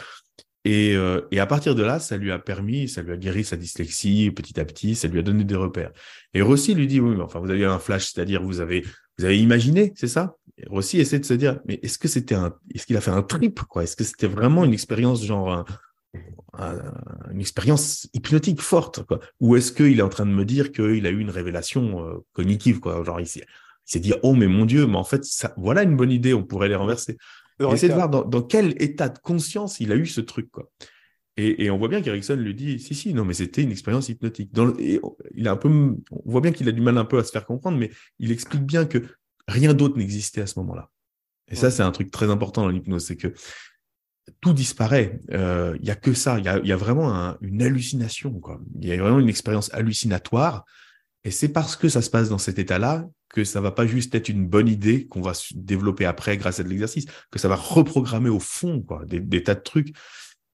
et, 0.63 0.95
euh, 0.95 1.21
et, 1.31 1.39
à 1.39 1.47
partir 1.47 1.73
de 1.73 1.81
là, 1.81 1.99
ça 1.99 2.17
lui 2.17 2.31
a 2.31 2.37
permis, 2.37 2.87
ça 2.87 3.01
lui 3.01 3.11
a 3.11 3.17
guéri 3.17 3.43
sa 3.43 3.57
dyslexie 3.57 4.31
petit 4.31 4.59
à 4.59 4.65
petit, 4.65 4.95
ça 4.95 5.07
lui 5.07 5.19
a 5.19 5.23
donné 5.23 5.43
des 5.43 5.55
repères. 5.55 5.91
Et 6.33 6.41
Rossi 6.41 6.75
lui 6.75 6.87
dit, 6.87 6.99
oui, 6.99 7.15
mais 7.15 7.23
enfin, 7.23 7.39
vous 7.39 7.49
avez 7.49 7.61
eu 7.61 7.65
un 7.65 7.79
flash, 7.79 8.11
c'est-à-dire 8.11 8.43
vous 8.43 8.59
avez, 8.59 8.85
vous 9.17 9.25
avez 9.25 9.39
imaginé, 9.39 9.91
c'est 9.95 10.07
ça? 10.07 10.35
Rossi 10.67 10.99
essaie 10.99 11.19
de 11.19 11.25
se 11.25 11.33
dire, 11.33 11.59
mais 11.65 11.79
est-ce 11.81 11.97
que 11.97 12.07
c'était 12.07 12.35
un, 12.35 12.53
est-ce 12.75 12.85
qu'il 12.85 12.97
a 12.97 13.01
fait 13.01 13.11
un 13.11 13.23
trip, 13.23 13.61
quoi? 13.61 13.83
Est-ce 13.83 13.95
que 13.95 14.03
c'était 14.03 14.27
vraiment 14.27 14.63
une 14.63 14.73
expérience 14.73 15.25
genre 15.25 15.65
une 17.31 17.39
expérience 17.39 18.09
hypnotique 18.13 18.61
forte, 18.61 19.03
quoi? 19.03 19.19
Ou 19.39 19.55
est-ce 19.55 19.71
qu'il 19.71 19.97
est 19.97 20.03
en 20.03 20.09
train 20.09 20.25
de 20.25 20.31
me 20.31 20.45
dire 20.45 20.71
qu'il 20.71 21.05
a 21.07 21.09
eu 21.09 21.19
une 21.19 21.29
révélation 21.29 22.05
euh, 22.05 22.17
cognitive, 22.33 22.79
quoi? 22.79 23.03
Genre 23.03 23.19
il 23.19 23.27
s'est 23.27 23.99
dit, 23.99 24.13
oh 24.21 24.33
mais 24.33 24.47
mon 24.47 24.65
Dieu, 24.65 24.85
mais 24.85 24.97
en 24.97 25.03
fait, 25.03 25.23
ça, 25.23 25.53
voilà 25.57 25.83
une 25.83 25.95
bonne 25.95 26.11
idée, 26.11 26.33
on 26.33 26.43
pourrait 26.43 26.69
les 26.69 26.75
renverser. 26.75 27.17
Essayer 27.59 27.89
de 27.89 27.93
voir 27.93 28.09
dans, 28.09 28.41
quel 28.41 28.81
état 28.81 29.09
de 29.09 29.19
conscience 29.19 29.79
il 29.79 29.91
a 29.91 29.95
eu 29.95 30.05
ce 30.05 30.21
truc. 30.21 30.49
Quoi? 30.51 30.71
Et, 31.37 31.69
on 31.71 31.77
voit 31.77 31.87
bien 31.87 32.01
qu'Erickson 32.01 32.35
lui 32.35 32.53
dit 32.53 32.79
si, 32.79 32.93
si, 32.93 33.13
non, 33.13 33.25
mais 33.25 33.33
c'était 33.33 33.63
une 33.63 33.71
expérience 33.71 34.09
hypnotique. 34.09 34.53
Dans 34.53 34.75
et 34.77 34.99
il 35.33 35.47
a 35.47 35.51
un 35.51 35.57
peu, 35.57 35.69
on 35.69 36.21
voit 36.25 36.41
bien 36.41 36.51
qu'il 36.51 36.67
a 36.69 36.71
du 36.71 36.81
mal 36.81 36.97
un 36.97 37.05
peu 37.05 37.17
à 37.17 37.23
se 37.23 37.31
faire 37.31 37.45
comprendre, 37.45 37.77
mais 37.77 37.89
il 38.19 38.31
explique 38.31 38.63
bien 38.63 38.85
que 38.85 38.99
rien 39.47 39.73
d'autre 39.73 39.97
n'existait 39.97 40.41
à 40.41 40.47
ce 40.47 40.59
moment-là. 40.59 40.89
Et 41.47 41.55
ça, 41.55 41.71
c'est 41.71 41.83
un 41.83 41.91
truc 41.91 42.11
très 42.11 42.29
important 42.29 42.61
dans 42.61 42.69
l'hypnose, 42.69 43.05
c'est 43.05 43.17
que 43.17 43.33
tout 44.39 44.53
disparaît. 44.53 45.19
Euh, 45.31 45.77
il 45.81 45.85
y 45.85 45.91
a 45.91 45.95
que 45.95 46.13
ça. 46.13 46.39
Il 46.39 46.45
y 46.45 46.71
a, 46.71 46.77
vraiment 46.77 47.35
une 47.41 47.61
hallucination. 47.61 48.39
Quoi. 48.39 48.61
Il 48.79 48.87
y 48.87 48.93
a 48.93 48.97
vraiment 48.97 49.19
une 49.19 49.29
expérience 49.29 49.73
hallucinatoire. 49.73 50.65
Et 51.23 51.31
c'est 51.31 51.49
parce 51.49 51.75
que 51.75 51.89
ça 51.89 52.01
se 52.01 52.09
passe 52.09 52.29
dans 52.29 52.37
cet 52.37 52.59
état-là 52.59 53.07
que 53.29 53.43
ça 53.43 53.61
va 53.61 53.71
pas 53.71 53.85
juste 53.85 54.13
être 54.15 54.29
une 54.29 54.47
bonne 54.47 54.67
idée 54.67 55.07
qu'on 55.07 55.21
va 55.21 55.33
développer 55.55 56.05
après 56.05 56.37
grâce 56.37 56.59
à 56.59 56.63
de 56.63 56.69
l'exercice, 56.69 57.05
que 57.29 57.39
ça 57.39 57.47
va 57.47 57.55
reprogrammer 57.55 58.29
au 58.29 58.39
fond 58.39 58.81
quoi, 58.81 59.05
des, 59.05 59.43
tas 59.43 59.55
de 59.55 59.61
trucs. 59.61 59.95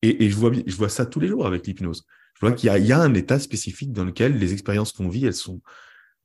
Et, 0.03 0.29
je, 0.29 0.35
vois, 0.35 0.51
je 0.53 0.75
vois 0.75 0.89
ça 0.89 1.05
tous 1.05 1.19
les 1.19 1.27
jours 1.27 1.47
avec 1.47 1.65
l'hypnose. 1.65 2.05
Je 2.35 2.45
vois 2.45 2.51
qu'il 2.51 2.69
y, 2.69 2.91
a 2.91 2.99
un 2.99 3.13
état 3.15 3.39
spécifique 3.39 3.91
dans 3.91 4.05
lequel 4.05 4.37
les 4.37 4.53
expériences 4.53 4.91
qu'on 4.91 5.09
vit, 5.09 5.25
elles 5.25 5.33
sont 5.33 5.61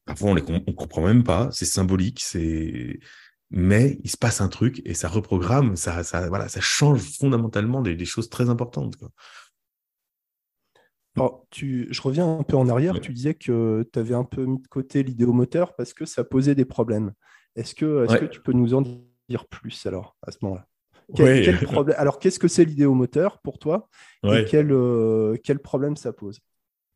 parfois 0.04 0.30
on 0.30 0.34
les 0.34 0.42
on 0.48 0.72
comprend 0.72 1.02
même 1.02 1.24
pas, 1.24 1.48
c'est 1.52 1.64
symbolique, 1.64 2.20
c'est 2.22 2.98
mais 3.50 3.98
il 4.02 4.10
se 4.10 4.16
passe 4.16 4.40
un 4.40 4.48
truc 4.48 4.82
et 4.84 4.94
ça 4.94 5.08
reprogramme, 5.08 5.76
ça, 5.76 6.02
ça 6.04 6.28
voilà, 6.28 6.48
ça 6.48 6.60
change 6.60 7.00
fondamentalement 7.00 7.80
des, 7.80 7.94
des 7.94 8.04
choses 8.04 8.28
très 8.28 8.50
importantes. 8.50 8.96
Quoi 8.96 9.10
tu, 11.50 11.88
je 11.90 12.02
reviens 12.02 12.38
un 12.38 12.42
peu 12.42 12.56
en 12.56 12.68
arrière. 12.68 13.00
Tu 13.00 13.12
disais 13.12 13.34
que 13.34 13.88
tu 13.92 13.98
avais 13.98 14.14
un 14.14 14.24
peu 14.24 14.44
mis 14.44 14.60
de 14.60 14.68
côté 14.68 15.02
l'idéomoteur 15.02 15.74
parce 15.74 15.94
que 15.94 16.04
ça 16.04 16.24
posait 16.24 16.54
des 16.54 16.64
problèmes. 16.64 17.12
Est-ce 17.56 17.74
que, 17.74 18.04
est 18.04 18.18
que 18.18 18.24
tu 18.26 18.40
peux 18.40 18.52
nous 18.52 18.74
en 18.74 18.82
dire 19.28 19.46
plus 19.46 19.86
alors 19.86 20.16
à 20.26 20.30
ce 20.30 20.38
moment-là? 20.42 20.66
Alors, 21.96 22.18
qu'est-ce 22.18 22.38
que 22.38 22.48
c'est 22.48 22.64
l'idéomoteur 22.64 23.40
pour 23.40 23.58
toi 23.58 23.88
et 24.24 24.44
quel, 24.48 24.72
euh, 24.72 25.36
quel 25.42 25.58
problème 25.58 25.96
ça 25.96 26.12
pose? 26.12 26.40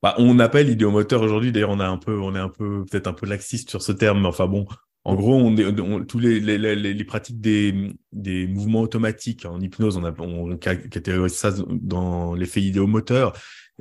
Bah, 0.03 0.15
on 0.19 0.39
appelle 0.39 0.71
idéomoteur 0.71 1.23
aujourd'hui. 1.23 1.53
D'ailleurs, 1.53 1.71
on 1.71 1.81
a 1.81 1.87
un 1.87 1.99
peu, 1.99 2.19
on 2.19 2.35
est 2.35 2.41
un 2.41 2.49
peu 2.49 2.85
peut-être 2.85 3.09
un 3.09 3.13
peu 3.13 3.27
laxiste 3.27 3.71
sur 3.71 3.83
ce 3.83 3.93
terme, 3.93 4.21
mais 4.21 4.29
enfin 4.29 4.47
bon, 4.47 4.67
en 5.05 5.15
gros, 5.15 5.35
on, 5.35 6.05
tous 6.05 6.19
les, 6.19 6.41
les, 6.41 6.75
les, 6.75 7.05
pratiques 7.05 7.41
des, 7.41 7.93
des, 8.13 8.47
mouvements 8.47 8.81
automatiques 8.81 9.47
en 9.47 9.61
hypnose, 9.61 9.97
on, 9.97 10.05
a, 10.05 10.13
on 10.19 10.57
catégorise 10.57 11.35
ça 11.35 11.53
dans 11.69 12.35
l'effet 12.35 12.61
idéomoteur. 12.61 13.33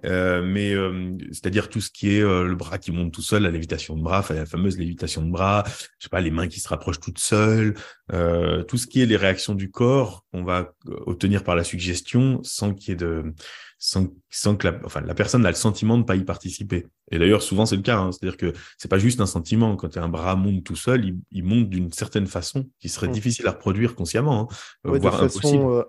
Euh, 0.04 0.42
mais 0.44 0.74
euh, 0.74 1.18
c'est-à-dire 1.32 1.70
tout 1.70 1.80
ce 1.80 1.90
qui 1.90 2.16
est 2.16 2.22
euh, 2.22 2.44
le 2.44 2.56
bras 2.56 2.78
qui 2.78 2.92
monte 2.92 3.14
tout 3.14 3.22
seul, 3.22 3.44
la 3.44 3.52
lévitation 3.52 3.96
de 3.96 4.04
bras, 4.04 4.26
la 4.30 4.46
fameuse 4.46 4.78
lévitation 4.78 5.22
de 5.22 5.32
bras, 5.32 5.64
je 5.68 6.04
sais 6.06 6.10
pas, 6.10 6.20
les 6.20 6.32
mains 6.32 6.48
qui 6.48 6.60
se 6.60 6.68
rapprochent 6.68 7.00
toutes 7.00 7.20
seules, 7.20 7.76
tout 8.68 8.78
ce 8.78 8.88
qui 8.88 9.02
est 9.02 9.06
les 9.06 9.16
réactions 9.16 9.56
du 9.56 9.72
corps 9.72 10.26
qu'on 10.32 10.44
va 10.44 10.74
obtenir 11.06 11.44
par 11.44 11.56
la 11.56 11.64
suggestion 11.64 12.42
sans 12.44 12.74
qu'il 12.74 12.90
y 12.90 12.92
ait 12.92 12.96
de 12.96 13.34
sans, 13.78 14.08
sans 14.30 14.56
que 14.56 14.68
la, 14.68 14.80
enfin, 14.84 15.02
la 15.02 15.14
personne 15.14 15.46
a 15.46 15.50
le 15.50 15.56
sentiment 15.56 15.96
de 15.96 16.04
ne 16.04 16.06
pas 16.06 16.16
y 16.16 16.24
participer. 16.24 16.88
Et 17.12 17.20
d'ailleurs, 17.20 17.42
souvent, 17.42 17.66
c'est 17.66 17.76
le 17.76 17.82
cas. 17.82 17.98
Hein. 17.98 18.12
C'est-à-dire 18.12 18.38
que 18.38 18.54
c'est 18.78 18.88
pas 18.88 18.98
juste 18.98 19.22
un 19.22 19.26
sentiment. 19.26 19.76
Quand 19.76 19.98
un 19.98 20.10
bras 20.10 20.36
monte 20.36 20.64
tout 20.64 20.76
seul, 20.76 21.06
il, 21.06 21.18
il 21.32 21.44
monte 21.44 21.70
d'une 21.70 21.92
certaine 21.92 22.28
façon 22.28 22.70
qui 22.80 22.90
serait 22.90 23.08
mmh. 23.08 23.12
difficile 23.12 23.48
à 23.48 23.52
reproduire 23.52 23.96
consciemment, 23.96 24.50
hein, 24.50 24.56
voire 24.84 25.22
de 25.22 25.28
façon 25.28 25.86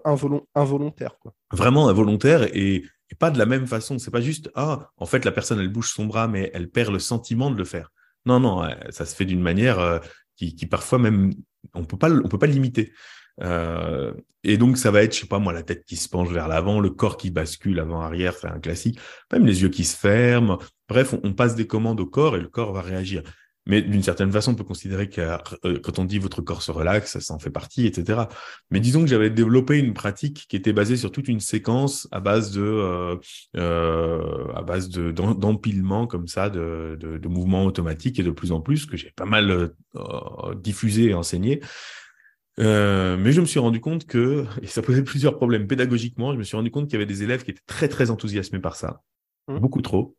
involontaire. 0.55 1.18
Quoi. 1.18 1.33
Vraiment 1.53 1.88
involontaire 1.88 2.42
et 2.55 2.85
et 3.11 3.14
pas 3.14 3.31
de 3.31 3.38
la 3.38 3.46
même 3.46 3.66
façon. 3.66 3.99
C'est 3.99 4.11
pas 4.11 4.20
juste 4.20 4.51
ah 4.55 4.90
en 4.96 5.07
fait 5.07 5.25
la 5.25 5.33
personne 5.33 5.61
elle 5.61 5.68
bouge 5.68 5.92
son 5.92 6.07
bras 6.07 6.29
mais 6.29 6.51
elle 6.55 6.68
perd 6.68 6.92
le 6.92 6.99
sentiment 6.99 7.51
de 7.51 7.57
le 7.57 7.64
faire. 7.64 7.92
Non 8.25 8.40
non, 8.40 8.68
ça 8.90 9.07
se 9.07 9.14
fait 9.14 9.25
d'une 9.25 9.40
manière 9.40 9.79
euh, 9.79 9.99
qui, 10.37 10.55
qui, 10.55 10.66
parfois 10.66 10.99
même 10.99 11.33
on 11.75 11.85
peut 11.85 11.96
pas 11.96 12.11
on 12.11 12.29
peut 12.29 12.38
pas 12.38 12.46
limiter. 12.46 12.92
Euh, 13.42 14.12
et 14.44 14.57
donc 14.57 14.79
ça 14.79 14.90
va 14.90 15.03
être 15.03 15.14
je 15.14 15.20
sais 15.20 15.27
pas 15.27 15.38
moi 15.38 15.53
la 15.53 15.62
tête 15.62 15.85
qui 15.85 15.96
se 15.96 16.09
penche 16.09 16.31
vers 16.31 16.49
l'avant, 16.49 16.81
le 16.81 16.90
corps 16.90 17.16
qui 17.16 17.31
bascule 17.31 17.81
avant 17.81 18.01
arrière, 18.01 18.35
c'est 18.35 18.49
un 18.49 18.61
classique. 18.61 18.99
Même 19.33 19.46
les 19.46 19.62
yeux 19.62 19.68
qui 19.68 19.85
se 19.85 19.96
ferment. 19.96 20.59
Bref, 20.88 21.14
on 21.22 21.33
passe 21.33 21.55
des 21.55 21.66
commandes 21.66 22.01
au 22.01 22.07
corps 22.07 22.37
et 22.37 22.40
le 22.40 22.49
corps 22.49 22.72
va 22.72 22.81
réagir. 22.81 23.22
Mais 23.66 23.83
d'une 23.83 24.03
certaine 24.03 24.31
façon, 24.31 24.53
on 24.53 24.55
peut 24.55 24.64
considérer 24.64 25.09
que 25.09 25.20
euh, 25.64 25.81
quand 25.83 25.99
on 25.99 26.05
dit 26.05 26.18
votre 26.18 26.40
corps 26.40 26.62
se 26.62 26.70
relaxe, 26.70 27.18
ça 27.18 27.35
en 27.35 27.38
fait 27.38 27.51
partie, 27.51 27.85
etc. 27.87 28.22
Mais 28.70 28.79
disons 28.79 29.01
que 29.01 29.09
j'avais 29.09 29.29
développé 29.29 29.79
une 29.79 29.92
pratique 29.92 30.46
qui 30.49 30.55
était 30.55 30.72
basée 30.72 30.96
sur 30.96 31.11
toute 31.11 31.27
une 31.27 31.40
séquence 31.40 32.07
à 32.12 32.20
base 32.20 32.53
de, 32.53 32.62
euh, 32.62 33.16
euh, 33.57 34.46
à 34.55 34.62
base 34.62 34.88
de 34.88 35.11
d'empilement 35.11 36.07
comme 36.07 36.29
ça, 36.29 36.49
de, 36.49 37.27
mouvements 37.27 37.64
automatiques 37.64 38.20
et 38.20 38.22
de 38.22 38.31
plus 38.31 38.53
en 38.53 38.61
plus 38.61 38.87
que 38.87 38.96
j'ai 38.96 39.12
pas 39.16 39.25
mal 39.25 39.70
diffusé 40.62 41.07
et 41.07 41.14
enseigné. 41.14 41.61
Euh, 42.59 43.16
mais 43.19 43.33
je 43.33 43.40
me 43.40 43.47
suis 43.47 43.59
rendu 43.59 43.81
compte 43.81 44.07
que, 44.07 44.47
et 44.62 44.66
ça 44.66 44.83
posait 44.83 45.03
plusieurs 45.03 45.37
problèmes 45.37 45.66
pédagogiquement, 45.66 46.33
je 46.33 46.38
me 46.38 46.42
suis 46.42 46.57
rendu 46.57 46.71
compte 46.71 46.85
qu'il 46.85 46.95
y 46.95 46.97
avait 46.97 47.07
des 47.07 47.23
élèves 47.23 47.45
qui 47.45 47.51
étaient 47.51 47.61
très 47.66 47.88
très 47.88 48.11
enthousiasmés 48.11 48.61
par 48.61 48.77
ça, 48.77 49.03
mmh. 49.49 49.59
beaucoup 49.59 49.83
trop. 49.83 50.16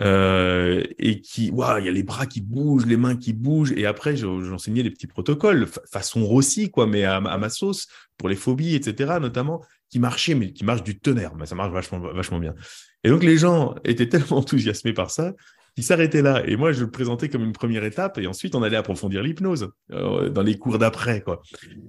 Euh, 0.00 0.84
et 0.98 1.20
qui, 1.20 1.50
waouh, 1.50 1.78
il 1.78 1.86
y 1.86 1.88
a 1.88 1.92
les 1.92 2.04
bras 2.04 2.26
qui 2.26 2.40
bougent, 2.40 2.86
les 2.86 2.96
mains 2.96 3.16
qui 3.16 3.32
bougent. 3.32 3.72
Et 3.72 3.84
après, 3.84 4.16
j'enseignais 4.16 4.82
des 4.82 4.90
petits 4.90 5.06
protocoles, 5.06 5.66
façon 5.90 6.24
Rossi, 6.24 6.70
quoi, 6.70 6.86
mais 6.86 7.04
à, 7.04 7.20
ma 7.20 7.48
sauce, 7.48 7.88
pour 8.16 8.28
les 8.28 8.36
phobies, 8.36 8.74
etc., 8.74 9.18
notamment, 9.20 9.64
qui 9.90 9.98
marchaient, 9.98 10.34
mais 10.34 10.52
qui 10.52 10.64
marchent 10.64 10.84
du 10.84 10.98
tonnerre. 10.98 11.34
Mais 11.34 11.46
ça 11.46 11.54
marche 11.54 11.72
vachement, 11.72 11.98
vachement 11.98 12.38
bien. 12.38 12.54
Et 13.02 13.10
donc, 13.10 13.24
les 13.24 13.38
gens 13.38 13.74
étaient 13.84 14.08
tellement 14.08 14.36
enthousiasmés 14.38 14.92
par 14.92 15.10
ça 15.10 15.34
qui 15.78 15.84
s'arrêtait 15.84 16.22
là. 16.22 16.42
Et 16.44 16.56
moi, 16.56 16.72
je 16.72 16.80
le 16.80 16.90
présentais 16.90 17.28
comme 17.28 17.44
une 17.44 17.52
première 17.52 17.84
étape, 17.84 18.18
et 18.18 18.26
ensuite, 18.26 18.56
on 18.56 18.64
allait 18.64 18.76
approfondir 18.76 19.22
l'hypnose 19.22 19.70
euh, 19.92 20.28
dans 20.28 20.42
les 20.42 20.58
cours 20.58 20.76
d'après. 20.76 21.20
quoi. 21.20 21.40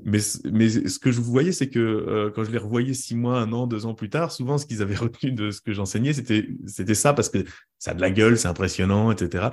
Mais, 0.05 0.19
mais 0.53 0.69
ce 0.69 0.99
que 0.99 1.11
je 1.11 1.19
voyais, 1.19 1.51
c'est 1.51 1.69
que 1.69 1.79
euh, 1.79 2.29
quand 2.29 2.43
je 2.43 2.51
les 2.51 2.59
revoyais 2.59 2.93
six 2.93 3.15
mois, 3.15 3.39
un 3.39 3.51
an, 3.51 3.65
deux 3.65 3.87
ans 3.87 3.95
plus 3.95 4.11
tard, 4.11 4.31
souvent, 4.31 4.59
ce 4.59 4.67
qu'ils 4.67 4.83
avaient 4.83 4.95
retenu 5.07 5.31
de 5.31 5.49
ce 5.49 5.59
que 5.59 5.73
j'enseignais, 5.73 6.13
c'était 6.13 6.49
c'était 6.67 6.93
ça, 6.93 7.13
parce 7.13 7.29
que 7.29 7.39
ça 7.79 7.89
a 7.89 7.93
de 7.95 8.01
la 8.01 8.11
gueule, 8.11 8.37
c'est 8.37 8.47
impressionnant, 8.47 9.11
etc. 9.11 9.47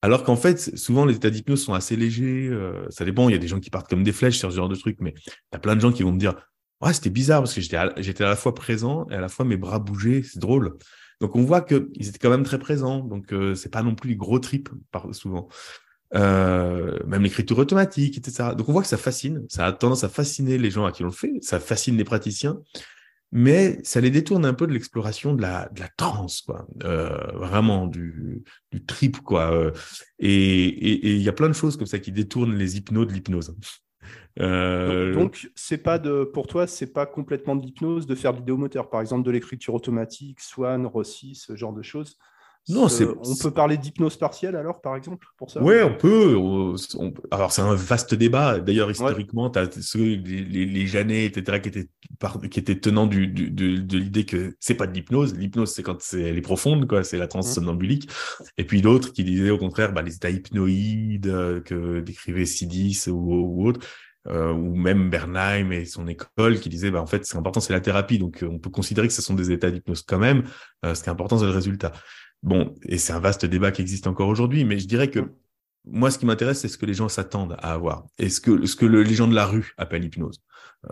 Alors 0.00 0.22
qu'en 0.22 0.36
fait, 0.36 0.76
souvent, 0.78 1.04
les 1.04 1.16
états 1.16 1.30
d'hypnose 1.30 1.64
sont 1.64 1.74
assez 1.74 1.96
légers. 1.96 2.50
Euh, 2.52 2.86
ça 2.88 3.04
dépend, 3.04 3.28
il 3.28 3.32
y 3.32 3.34
a 3.34 3.38
des 3.38 3.48
gens 3.48 3.58
qui 3.58 3.70
partent 3.70 3.90
comme 3.90 4.04
des 4.04 4.12
flèches 4.12 4.38
sur 4.38 4.52
ce 4.52 4.56
genre 4.58 4.68
de 4.68 4.76
trucs, 4.76 5.00
mais 5.00 5.12
il 5.16 5.54
y 5.54 5.56
a 5.56 5.58
plein 5.58 5.74
de 5.74 5.80
gens 5.80 5.90
qui 5.90 6.04
vont 6.04 6.12
me 6.12 6.20
dire 6.20 6.36
Ouais, 6.80 6.92
c'était 6.92 7.10
bizarre 7.10 7.40
parce 7.40 7.52
que 7.52 7.60
j'étais 7.60 7.78
à, 7.78 7.92
j'étais 7.96 8.22
à 8.22 8.28
la 8.28 8.36
fois 8.36 8.54
présent 8.54 9.08
et 9.10 9.14
à 9.14 9.20
la 9.20 9.28
fois 9.28 9.44
mes 9.44 9.56
bras 9.56 9.80
bougeaient, 9.80 10.22
c'est 10.22 10.38
drôle. 10.38 10.78
Donc 11.22 11.36
on 11.36 11.42
voit 11.42 11.62
qu'ils 11.62 12.08
étaient 12.08 12.18
quand 12.18 12.30
même 12.30 12.42
très 12.42 12.58
présents. 12.58 12.98
Donc 12.98 13.32
euh, 13.32 13.54
c'est 13.54 13.70
pas 13.70 13.82
non 13.82 13.94
plus 13.94 14.10
des 14.10 14.16
gros 14.16 14.40
tripes 14.40 14.68
souvent. 15.12 15.48
Euh, 16.14 16.98
même 17.06 17.22
l'écriture 17.22 17.56
automatique, 17.58 18.18
etc. 18.18 18.50
Donc 18.56 18.68
on 18.68 18.72
voit 18.72 18.82
que 18.82 18.88
ça 18.88 18.98
fascine, 18.98 19.46
ça 19.48 19.66
a 19.66 19.72
tendance 19.72 20.04
à 20.04 20.10
fasciner 20.10 20.58
les 20.58 20.70
gens 20.70 20.84
à 20.84 20.92
qui 20.92 21.04
on 21.04 21.10
fait, 21.10 21.32
ça 21.40 21.58
fascine 21.58 21.96
les 21.96 22.04
praticiens, 22.04 22.58
mais 23.30 23.78
ça 23.82 24.00
les 24.00 24.10
détourne 24.10 24.44
un 24.44 24.52
peu 24.52 24.66
de 24.66 24.72
l'exploration 24.72 25.32
de 25.32 25.40
la, 25.40 25.70
de 25.70 25.80
la 25.80 25.88
transe. 25.96 26.44
Euh, 26.84 27.16
vraiment 27.36 27.86
du, 27.86 28.42
du 28.72 28.84
trip, 28.84 29.20
quoi. 29.22 29.52
Euh, 29.52 29.70
et 30.18 31.14
il 31.14 31.22
y 31.22 31.28
a 31.30 31.32
plein 31.32 31.48
de 31.48 31.54
choses 31.54 31.78
comme 31.78 31.86
ça 31.86 31.98
qui 31.98 32.12
détournent 32.12 32.56
les 32.56 32.76
hypnos 32.76 33.06
de 33.06 33.12
l'hypnose. 33.12 33.54
Euh... 34.40 35.14
Donc, 35.14 35.50
c'est 35.54 35.78
pas 35.78 35.98
de, 35.98 36.24
pour 36.24 36.46
toi, 36.46 36.66
c'est 36.66 36.92
pas 36.92 37.06
complètement 37.06 37.56
de 37.56 37.64
l'hypnose 37.64 38.06
de 38.06 38.14
faire 38.14 38.32
de 38.32 38.38
l'idéomoteur, 38.38 38.88
par 38.88 39.00
exemple 39.00 39.24
de 39.24 39.30
l'écriture 39.30 39.74
automatique, 39.74 40.40
Swan, 40.40 40.86
Rossi, 40.86 41.34
ce 41.34 41.56
genre 41.56 41.72
de 41.72 41.82
choses. 41.82 42.16
Non, 42.68 42.88
c'est. 42.88 43.04
On 43.04 43.36
peut 43.42 43.50
parler 43.50 43.76
d'hypnose 43.76 44.16
partielle 44.16 44.54
alors, 44.54 44.80
par 44.80 44.94
exemple, 44.94 45.26
pour 45.36 45.50
ça? 45.50 45.60
Oui, 45.60 45.74
on 45.82 45.94
peut. 45.94 46.36
Alors 47.32 47.50
c'est 47.50 47.62
un 47.62 47.74
vaste 47.74 48.14
débat. 48.14 48.60
D'ailleurs, 48.60 48.88
historiquement, 48.88 49.50
tu 49.50 49.58
as 49.58 49.68
ceux, 49.80 49.98
les, 49.98 50.66
les, 50.66 50.86
Janets, 50.86 51.24
etc., 51.24 51.60
qui 51.60 51.68
étaient, 51.70 51.88
qui 52.48 52.60
étaient 52.60 52.78
tenants 52.78 53.08
du, 53.08 53.26
du, 53.26 53.50
de, 53.50 53.78
de 53.78 53.98
l'idée 53.98 54.24
que 54.24 54.54
c'est 54.60 54.76
pas 54.76 54.86
de 54.86 54.94
l'hypnose. 54.94 55.34
L'hypnose, 55.36 55.72
c'est 55.72 55.82
quand 55.82 56.00
c'est, 56.00 56.20
elle 56.20 56.38
est 56.38 56.42
profonde, 56.42 56.86
quoi. 56.86 57.02
C'est 57.02 57.18
la 57.18 57.26
transe 57.26 57.52
somnambulique. 57.52 58.08
Et 58.58 58.64
puis 58.64 58.80
d'autres 58.80 59.12
qui 59.12 59.24
disaient 59.24 59.50
au 59.50 59.58
contraire, 59.58 59.92
bah, 59.92 60.02
les 60.02 60.14
états 60.14 60.30
hypnoïdes 60.30 61.26
euh, 61.26 61.60
que 61.60 61.98
décrivait 61.98 62.46
Sidis 62.46 63.06
ou, 63.08 63.32
ou 63.32 63.66
autres. 63.66 63.80
Euh, 64.28 64.52
ou 64.52 64.76
même 64.76 65.10
Bernheim 65.10 65.72
et 65.72 65.84
son 65.84 66.06
école 66.06 66.60
qui 66.60 66.68
disait 66.68 66.92
bah, 66.92 67.02
en 67.02 67.06
fait, 67.06 67.24
ce 67.24 67.30
qui 67.30 67.36
est 67.36 67.40
important, 67.40 67.60
c'est 67.60 67.72
la 67.72 67.80
thérapie. 67.80 68.18
Donc, 68.18 68.42
euh, 68.42 68.48
on 68.48 68.58
peut 68.58 68.70
considérer 68.70 69.08
que 69.08 69.14
ce 69.14 69.22
sont 69.22 69.34
des 69.34 69.50
états 69.50 69.70
d'hypnose 69.70 70.02
quand 70.02 70.18
même. 70.18 70.44
Euh, 70.84 70.94
ce 70.94 71.02
qui 71.02 71.08
est 71.08 71.12
important, 71.12 71.38
c'est 71.38 71.44
le 71.44 71.50
résultat. 71.50 71.92
Bon, 72.42 72.74
et 72.84 72.98
c'est 72.98 73.12
un 73.12 73.20
vaste 73.20 73.44
débat 73.46 73.72
qui 73.72 73.82
existe 73.82 74.06
encore 74.06 74.28
aujourd'hui, 74.28 74.64
mais 74.64 74.78
je 74.78 74.86
dirais 74.86 75.10
que 75.10 75.32
moi, 75.84 76.12
ce 76.12 76.18
qui 76.18 76.26
m'intéresse, 76.26 76.60
c'est 76.60 76.68
ce 76.68 76.78
que 76.78 76.86
les 76.86 76.94
gens 76.94 77.08
s'attendent 77.08 77.56
à 77.58 77.72
avoir 77.72 78.04
et 78.18 78.28
ce 78.28 78.40
que, 78.40 78.64
ce 78.66 78.76
que 78.76 78.86
le, 78.86 79.02
les 79.02 79.14
gens 79.14 79.26
de 79.26 79.34
la 79.34 79.46
rue 79.46 79.74
appellent 79.76 80.04
hypnose. 80.04 80.40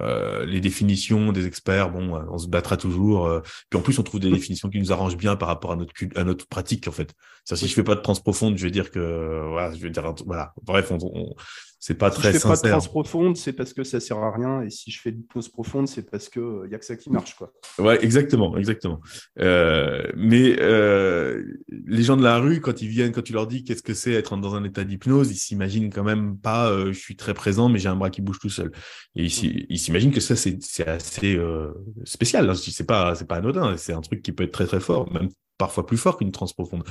Euh, 0.00 0.44
les 0.44 0.60
définitions 0.60 1.32
des 1.32 1.46
experts, 1.46 1.90
bon, 1.90 2.14
on 2.30 2.38
se 2.38 2.48
battra 2.48 2.76
toujours. 2.76 3.26
Euh, 3.26 3.40
puis 3.68 3.78
en 3.78 3.82
plus, 3.82 3.98
on 3.98 4.02
trouve 4.02 4.20
des 4.20 4.30
définitions 4.30 4.68
qui 4.68 4.78
nous 4.78 4.92
arrangent 4.92 5.16
bien 5.16 5.36
par 5.36 5.48
rapport 5.48 5.72
à 5.72 5.76
notre 5.76 5.92
à 6.16 6.24
notre 6.24 6.46
pratique 6.46 6.86
en 6.86 6.92
fait. 6.92 7.12
Si 7.44 7.66
je 7.66 7.74
fais 7.74 7.82
pas 7.82 7.96
de 7.96 8.00
trans 8.00 8.14
profonde, 8.14 8.56
je 8.56 8.64
vais 8.64 8.70
dire 8.70 8.90
que 8.90 9.48
voilà, 9.48 9.74
je 9.74 9.80
vais 9.80 9.90
dire 9.90 10.14
voilà. 10.26 10.52
Bref, 10.62 10.92
on, 10.92 10.98
on 11.02 11.34
c'est 11.82 11.94
pas 11.94 12.10
si 12.10 12.18
très 12.20 12.34
je 12.34 12.38
fais 12.38 12.46
pas 12.46 12.56
de 12.56 12.68
trans 12.68 12.80
profonde, 12.80 13.38
c'est 13.38 13.54
parce 13.54 13.72
que 13.72 13.84
ça 13.84 14.00
sert 14.00 14.18
à 14.18 14.30
rien. 14.30 14.60
Et 14.60 14.68
si 14.68 14.90
je 14.90 15.00
fais 15.00 15.12
de 15.12 15.16
l'hypnose 15.16 15.48
profonde, 15.48 15.88
c'est 15.88 16.02
parce 16.02 16.28
que 16.28 16.38
il 16.38 16.66
euh, 16.66 16.68
y 16.70 16.74
a 16.74 16.78
que 16.78 16.84
ça 16.84 16.94
qui 16.94 17.10
marche, 17.10 17.34
quoi. 17.36 17.54
Ouais, 17.78 18.04
exactement, 18.04 18.58
exactement. 18.58 19.00
Euh, 19.38 20.02
mais 20.14 20.56
euh, 20.60 21.42
les 21.86 22.02
gens 22.02 22.18
de 22.18 22.22
la 22.22 22.36
rue, 22.36 22.60
quand 22.60 22.82
ils 22.82 22.88
viennent, 22.88 23.12
quand 23.12 23.22
tu 23.22 23.32
leur 23.32 23.46
dis 23.46 23.64
qu'est-ce 23.64 23.82
que 23.82 23.94
c'est 23.94 24.12
être 24.12 24.36
dans 24.36 24.54
un 24.54 24.64
état 24.64 24.84
d'hypnose, 24.84 25.30
ils 25.30 25.36
s'imaginent 25.36 25.90
quand 25.90 26.04
même 26.04 26.36
pas. 26.36 26.70
Euh, 26.70 26.92
je 26.92 26.98
suis 26.98 27.16
très 27.16 27.32
présent, 27.32 27.70
mais 27.70 27.78
j'ai 27.78 27.88
un 27.88 27.96
bras 27.96 28.10
qui 28.10 28.20
bouge 28.20 28.40
tout 28.40 28.50
seul. 28.50 28.70
Et 29.16 29.24
ils, 29.24 29.66
ils 29.70 29.78
s'imaginent 29.78 30.12
que 30.12 30.20
ça 30.20 30.36
c'est 30.36 30.86
assez 30.86 31.34
euh, 31.34 31.72
spécial. 32.04 32.50
Hein. 32.50 32.54
C'est 32.54 32.86
pas 32.86 33.14
c'est 33.14 33.26
pas 33.26 33.36
anodin. 33.36 33.78
C'est 33.78 33.94
un 33.94 34.02
truc 34.02 34.20
qui 34.20 34.32
peut 34.32 34.44
être 34.44 34.52
très 34.52 34.66
très 34.66 34.80
fort, 34.80 35.10
même 35.10 35.30
parfois 35.60 35.86
plus 35.86 35.98
fort 35.98 36.16
qu'une 36.16 36.32
transe 36.32 36.54
profonde. 36.54 36.82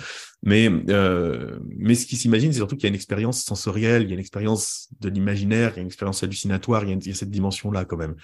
Mais, 0.44 0.70
euh, 0.90 1.60
mais 1.76 1.96
ce 1.96 2.06
qui 2.06 2.16
s'imagine, 2.16 2.54
c'est 2.54 2.60
surtout 2.60 2.76
qu'il 2.76 2.84
y 2.84 2.88
a 2.88 2.90
une 2.90 2.96
expérience 2.96 3.44
sensorielle, 3.44 4.04
il 4.04 4.10
y 4.10 4.12
a 4.12 4.14
une 4.14 4.20
expérience 4.20 4.90
de 5.02 5.10
l'imaginaire, 5.10 5.72
il 5.74 5.78
y 5.78 5.80
a 5.80 5.82
une 5.82 5.88
expérience 5.88 6.24
hallucinatoire, 6.24 6.84
il 6.86 7.06
y 7.06 7.12
a, 7.12 7.16
cette 7.16 7.32
dimension-là 7.32 7.86
quand 7.86 7.98
même, 7.98 8.16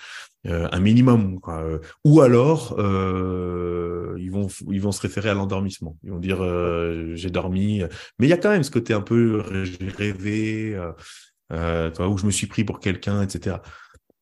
euh, 0.45 0.69
un 0.71 0.79
minimum. 0.79 1.39
Quoi. 1.39 1.65
Ou 2.03 2.21
alors, 2.21 2.75
euh, 2.77 4.15
ils, 4.19 4.31
vont, 4.31 4.47
ils 4.71 4.81
vont 4.81 4.91
se 4.91 5.01
référer 5.01 5.29
à 5.29 5.33
l'endormissement. 5.33 5.97
Ils 6.03 6.11
vont 6.11 6.19
dire 6.19 6.43
euh, 6.43 7.15
j'ai 7.15 7.31
dormi, 7.31 7.81
mais 8.19 8.27
il 8.27 8.29
y 8.29 8.33
a 8.33 8.37
quand 8.37 8.51
même 8.51 8.63
ce 8.63 8.71
côté 8.71 8.93
un 8.93 9.01
peu 9.01 9.43
rêvé, 9.97 10.77
euh, 11.51 11.91
où 11.99 12.17
je 12.17 12.25
me 12.25 12.31
suis 12.31 12.47
pris 12.47 12.63
pour 12.63 12.79
quelqu'un, 12.79 13.21
etc. 13.21 13.57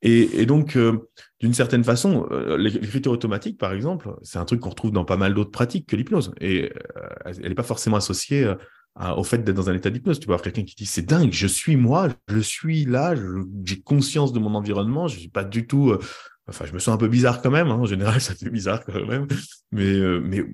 Et, 0.06 0.46
donc, 0.46 0.76
euh, 0.76 1.10
d'une 1.40 1.54
certaine 1.54 1.86
façon, 1.86 2.28
euh, 2.30 2.58
l'écriture 2.58 3.14
automatique, 3.14 3.58
par 3.58 3.72
exemple, 3.72 4.14
c'est 4.22 4.38
un 4.38 4.44
truc 4.44 4.60
qu'on 4.60 4.70
retrouve 4.70 4.92
dans 4.92 5.06
pas 5.06 5.16
mal 5.16 5.34
d'autres 5.34 5.52
pratiques 5.52 5.88
que 5.88 5.96
l'hypnose. 5.96 6.34
Et 6.42 6.74
euh, 6.98 7.08
elle 7.26 7.48
n'est 7.48 7.56
pas 7.56 7.64
forcément 7.64 7.96
associée 7.96 8.54
au 9.16 9.24
fait 9.24 9.38
d'être 9.40 9.56
dans 9.56 9.70
un 9.70 9.74
état 9.74 9.90
d'hypnose. 9.90 10.20
Tu 10.20 10.28
peux 10.28 10.34
avoir 10.34 10.44
quelqu'un 10.44 10.64
qui 10.64 10.76
dit 10.76 10.86
c'est 10.86 11.06
dingue, 11.06 11.32
je 11.32 11.48
suis 11.48 11.78
moi, 11.78 12.10
je 12.28 12.40
suis 12.40 12.84
là, 12.84 13.16
j'ai 13.64 13.82
conscience 13.82 14.34
de 14.34 14.40
mon 14.40 14.56
environnement, 14.56 15.08
je 15.08 15.20
suis 15.20 15.30
pas 15.30 15.46
du 15.46 15.68
tout. 15.68 15.98
Enfin, 16.50 16.66
je 16.66 16.74
me 16.74 16.80
sens 16.80 16.94
un 16.94 16.98
peu 16.98 17.08
bizarre 17.08 17.42
quand 17.42 17.52
même. 17.52 17.68
Hein. 17.68 17.76
En 17.76 17.86
général, 17.86 18.20
ça 18.22 18.36
fait 18.36 18.50
bizarre 18.50 18.84
quand 18.84 19.06
même. 19.06 19.28
Mais, 19.72 20.02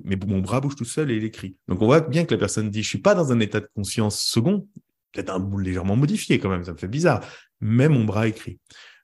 mais, 0.05 0.15
mon 0.27 0.41
bras 0.41 0.62
bouge 0.62 0.75
tout 0.75 0.85
seul 0.85 1.09
et 1.09 1.15
il 1.15 1.23
écrit. 1.23 1.57
Donc, 1.67 1.81
on 1.81 1.88
voit 1.88 2.01
bien 2.01 2.25
que 2.25 2.35
la 2.35 2.39
personne 2.39 2.69
dit 2.69 2.83
je 2.83 2.88
suis 2.88 3.01
pas 3.01 3.15
dans 3.15 3.31
un 3.31 3.39
état 3.39 3.59
de 3.59 3.69
conscience 3.73 4.21
second, 4.21 4.67
peut-être 5.12 5.31
un 5.31 5.49
légèrement 5.59 5.95
modifié 5.95 6.38
quand 6.38 6.49
même, 6.49 6.63
ça 6.63 6.73
me 6.73 6.77
fait 6.77 6.88
bizarre. 6.88 7.21
Mais 7.62 7.89
mon 7.89 8.05
bras 8.05 8.27
écrit. 8.27 8.59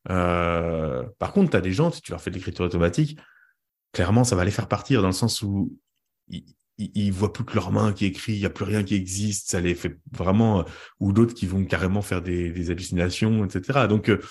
Euh, 0.09 1.03
par 1.19 1.33
contre, 1.33 1.51
tu 1.51 1.57
as 1.57 1.61
des 1.61 1.71
gens, 1.71 1.91
si 1.91 2.01
tu 2.01 2.11
leur 2.11 2.21
fais 2.21 2.29
de 2.29 2.35
l'écriture 2.35 2.65
automatique, 2.65 3.17
clairement, 3.91 4.23
ça 4.23 4.35
va 4.35 4.45
les 4.45 4.51
faire 4.51 4.67
partir 4.67 5.01
dans 5.01 5.07
le 5.07 5.13
sens 5.13 5.41
où 5.41 5.77
ils, 6.27 6.45
ils, 6.77 7.11
voient 7.11 7.33
plus 7.33 7.45
que 7.45 7.55
leur 7.55 7.71
main 7.71 7.93
qui 7.93 8.05
écrit, 8.05 8.33
il 8.33 8.39
n'y 8.39 8.45
a 8.45 8.49
plus 8.49 8.65
rien 8.65 8.83
qui 8.83 8.95
existe, 8.95 9.49
ça 9.49 9.61
les 9.61 9.75
fait 9.75 9.97
vraiment, 10.11 10.59
euh, 10.59 10.63
ou 10.99 11.13
d'autres 11.13 11.33
qui 11.33 11.45
vont 11.45 11.63
carrément 11.65 12.01
faire 12.01 12.21
des, 12.21 12.51
des 12.51 12.71
hallucinations, 12.71 13.45
etc. 13.45 13.87
Donc, 13.87 14.09
euh, 14.09 14.21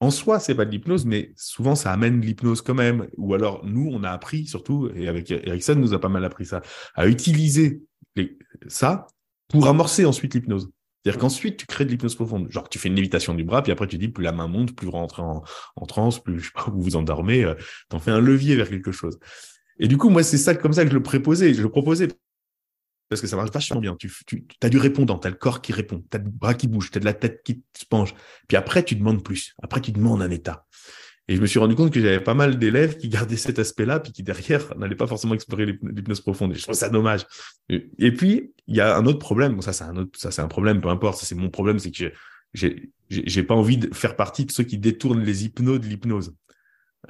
en 0.00 0.10
soi, 0.10 0.40
c'est 0.40 0.54
pas 0.54 0.64
de 0.64 0.70
l'hypnose, 0.70 1.04
mais 1.04 1.32
souvent 1.36 1.74
ça 1.74 1.92
amène 1.92 2.22
l'hypnose 2.22 2.62
quand 2.62 2.74
même. 2.74 3.06
Ou 3.18 3.34
alors, 3.34 3.64
nous, 3.66 3.90
on 3.92 4.02
a 4.02 4.10
appris, 4.10 4.46
surtout, 4.46 4.90
et 4.94 5.08
avec 5.08 5.30
Erickson 5.30 5.74
nous 5.74 5.92
a 5.92 6.00
pas 6.00 6.08
mal 6.08 6.24
appris 6.24 6.46
ça, 6.46 6.62
à 6.94 7.06
utiliser 7.06 7.82
ça 8.68 9.06
pour 9.48 9.66
amorcer 9.68 10.06
ensuite 10.06 10.34
l'hypnose. 10.34 10.70
C'est-à-dire 11.02 11.20
qu'ensuite, 11.20 11.56
tu 11.56 11.66
crées 11.66 11.84
de 11.84 11.90
l'hypnose 11.90 12.14
profonde. 12.14 12.50
Genre, 12.50 12.68
tu 12.68 12.78
fais 12.78 12.88
une 12.88 12.94
lévitation 12.94 13.34
du 13.34 13.44
bras, 13.44 13.62
puis 13.62 13.72
après, 13.72 13.86
tu 13.86 13.96
dis, 13.96 14.08
plus 14.08 14.24
la 14.24 14.32
main 14.32 14.48
monte, 14.48 14.74
plus 14.76 14.86
vous 14.86 14.92
rentrez 14.92 15.22
en, 15.22 15.42
en 15.76 15.86
transe, 15.86 16.22
plus, 16.22 16.40
je 16.40 16.46
sais 16.46 16.52
pas, 16.54 16.66
vous 16.70 16.82
vous 16.82 16.96
endormez, 16.96 17.44
euh, 17.44 17.54
tu 17.88 17.96
en 17.96 17.98
fais 17.98 18.10
un 18.10 18.20
levier 18.20 18.56
vers 18.56 18.68
quelque 18.68 18.92
chose. 18.92 19.18
Et 19.78 19.88
du 19.88 19.96
coup, 19.96 20.10
moi, 20.10 20.22
c'est 20.22 20.38
ça 20.38 20.54
comme 20.54 20.74
ça 20.74 20.84
que 20.84 20.90
je 20.90 20.94
le 20.94 21.02
proposais. 21.02 21.54
Je 21.54 21.62
le 21.62 21.70
proposais 21.70 22.08
parce 23.10 23.20
que 23.20 23.26
ça 23.26 23.36
marche 23.36 23.50
vachement 23.50 23.80
bien. 23.80 23.96
Tu, 23.96 24.10
tu 24.26 24.46
as 24.62 24.68
du 24.68 24.78
répondant, 24.78 25.18
tu 25.18 25.26
as 25.26 25.30
le 25.30 25.36
corps 25.36 25.60
qui 25.60 25.72
répond, 25.72 26.04
tu 26.10 26.16
as 26.16 26.20
le 26.20 26.30
bras 26.30 26.54
qui 26.54 26.68
bouge, 26.68 26.90
tu 26.90 26.98
as 26.98 27.00
de 27.00 27.04
la 27.04 27.12
tête 27.12 27.42
qui 27.42 27.64
se 27.76 27.84
penche. 27.84 28.14
Puis 28.46 28.56
après, 28.56 28.84
tu 28.84 28.94
demandes 28.94 29.24
plus. 29.24 29.54
Après, 29.62 29.80
tu 29.80 29.90
demandes 29.90 30.22
un 30.22 30.30
état. 30.30 30.66
Et 31.30 31.36
je 31.36 31.40
me 31.40 31.46
suis 31.46 31.60
rendu 31.60 31.76
compte 31.76 31.92
que 31.92 32.00
j'avais 32.00 32.18
pas 32.18 32.34
mal 32.34 32.58
d'élèves 32.58 32.96
qui 32.96 33.08
gardaient 33.08 33.36
cet 33.36 33.60
aspect-là, 33.60 34.00
puis 34.00 34.10
qui 34.10 34.24
derrière 34.24 34.76
n'allaient 34.76 34.96
pas 34.96 35.06
forcément 35.06 35.34
explorer 35.34 35.64
l'hypnose 35.64 36.20
profonde. 36.20 36.50
Et 36.50 36.56
je 36.56 36.64
trouve 36.64 36.74
ça 36.74 36.88
dommage. 36.88 37.24
Et 37.68 38.12
puis, 38.12 38.52
il 38.66 38.74
y 38.74 38.80
a 38.80 38.96
un 38.96 39.06
autre 39.06 39.20
problème. 39.20 39.54
Bon, 39.54 39.60
ça, 39.60 39.72
c'est 39.72 39.84
un 39.84 39.96
autre, 39.96 40.18
ça, 40.18 40.32
c'est 40.32 40.42
un 40.42 40.48
problème, 40.48 40.80
peu 40.80 40.88
importe. 40.88 41.20
Ça, 41.20 41.26
c'est 41.26 41.36
mon 41.36 41.48
problème, 41.48 41.78
c'est 41.78 41.92
que 41.92 42.12
j'ai, 42.52 42.90
j'ai 43.08 43.42
pas 43.44 43.54
envie 43.54 43.78
de 43.78 43.94
faire 43.94 44.16
partie 44.16 44.44
de 44.44 44.50
ceux 44.50 44.64
qui 44.64 44.76
détournent 44.76 45.22
les 45.22 45.44
hypnos 45.44 45.78
de 45.78 45.86
l'hypnose. 45.86 46.34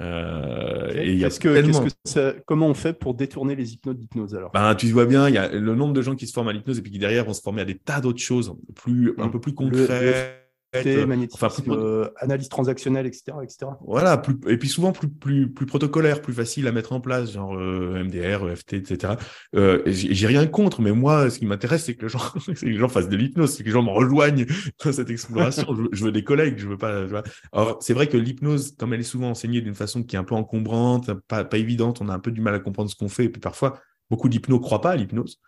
Euh, 0.01 0.93
et 0.93 1.15
y 1.15 1.25
a 1.25 1.29
que, 1.31 1.53
tellement... 1.53 1.83
que 1.83 2.39
comment 2.45 2.67
on 2.67 2.75
fait 2.75 2.93
pour 2.93 3.15
détourner 3.15 3.55
les 3.55 3.73
hypnos 3.73 3.95
de 3.95 4.01
l'hypnose 4.01 4.35
alors? 4.35 4.51
Ben, 4.51 4.75
Tu 4.75 4.85
vois 4.91 5.07
bien, 5.07 5.29
il 5.29 5.33
y 5.33 5.39
a 5.39 5.47
le 5.51 5.73
nombre 5.73 5.93
de 5.93 6.01
gens 6.03 6.15
qui 6.15 6.27
se 6.27 6.33
forment 6.33 6.49
à 6.49 6.53
l'hypnose 6.53 6.77
et 6.77 6.83
puis 6.83 6.91
qui 6.91 6.99
derrière 6.99 7.25
vont 7.25 7.33
se 7.33 7.41
former 7.41 7.61
à 7.63 7.65
des 7.65 7.79
tas 7.79 8.01
d'autres 8.01 8.21
choses 8.21 8.53
plus, 8.75 9.15
un 9.17 9.25
mmh. 9.25 9.31
peu 9.31 9.41
plus 9.41 9.55
concrètes. 9.55 10.40
Euh, 10.73 11.05
magnétisme, 11.05 11.45
enfin, 11.45 11.63
euh, 11.67 12.09
analyse 12.17 12.47
transactionnelle, 12.47 13.05
etc., 13.05 13.33
etc. 13.43 13.71
Voilà, 13.85 14.17
plus, 14.17 14.37
et 14.47 14.57
puis 14.57 14.69
souvent 14.69 14.93
plus, 14.93 15.09
plus, 15.09 15.51
plus 15.51 15.65
protocolaire, 15.65 16.21
plus 16.21 16.33
facile 16.33 16.65
à 16.67 16.71
mettre 16.71 16.93
en 16.93 17.01
place, 17.01 17.33
genre 17.33 17.57
euh, 17.57 18.01
MDR, 18.03 18.49
EFT, 18.49 18.73
etc. 18.73 19.13
Euh, 19.53 19.81
J'ai 19.85 20.27
rien 20.27 20.47
contre, 20.47 20.81
mais 20.81 20.93
moi, 20.93 21.29
ce 21.29 21.39
qui 21.39 21.45
m'intéresse, 21.45 21.85
c'est 21.85 21.95
que, 21.95 22.03
les 22.03 22.09
gens, 22.09 22.19
que 22.47 22.65
les 22.65 22.77
gens 22.77 22.87
fassent 22.87 23.09
de 23.09 23.17
l'hypnose, 23.17 23.53
c'est 23.53 23.63
que 23.63 23.67
les 23.67 23.73
gens 23.73 23.83
me 23.83 23.89
rejoignent 23.89 24.45
dans 24.85 24.93
cette 24.93 25.09
exploration. 25.09 25.67
je, 25.91 26.05
veux 26.05 26.13
des 26.13 26.23
collègues, 26.23 26.55
je 26.57 26.67
veux 26.67 26.77
pas. 26.77 27.05
Je 27.05 27.15
Alors, 27.51 27.77
c'est 27.81 27.93
vrai 27.93 28.07
que 28.07 28.15
l'hypnose, 28.15 28.73
comme 28.79 28.93
elle 28.93 29.01
est 29.01 29.03
souvent 29.03 29.31
enseignée 29.31 29.59
d'une 29.59 29.75
façon 29.75 30.03
qui 30.03 30.15
est 30.15 30.19
un 30.19 30.23
peu 30.23 30.35
encombrante, 30.35 31.13
pas, 31.27 31.43
pas 31.43 31.57
évidente, 31.57 31.99
on 32.01 32.07
a 32.07 32.13
un 32.13 32.19
peu 32.19 32.31
du 32.31 32.39
mal 32.39 32.55
à 32.55 32.59
comprendre 32.59 32.89
ce 32.89 32.95
qu'on 32.95 33.09
fait, 33.09 33.25
et 33.25 33.29
puis 33.29 33.41
parfois, 33.41 33.81
Beaucoup 34.11 34.27
d'hypnos 34.27 34.59
ne 34.59 34.61
croient 34.61 34.81
pas 34.81 34.91
à 34.91 34.95
l'hypnose. 34.97 35.39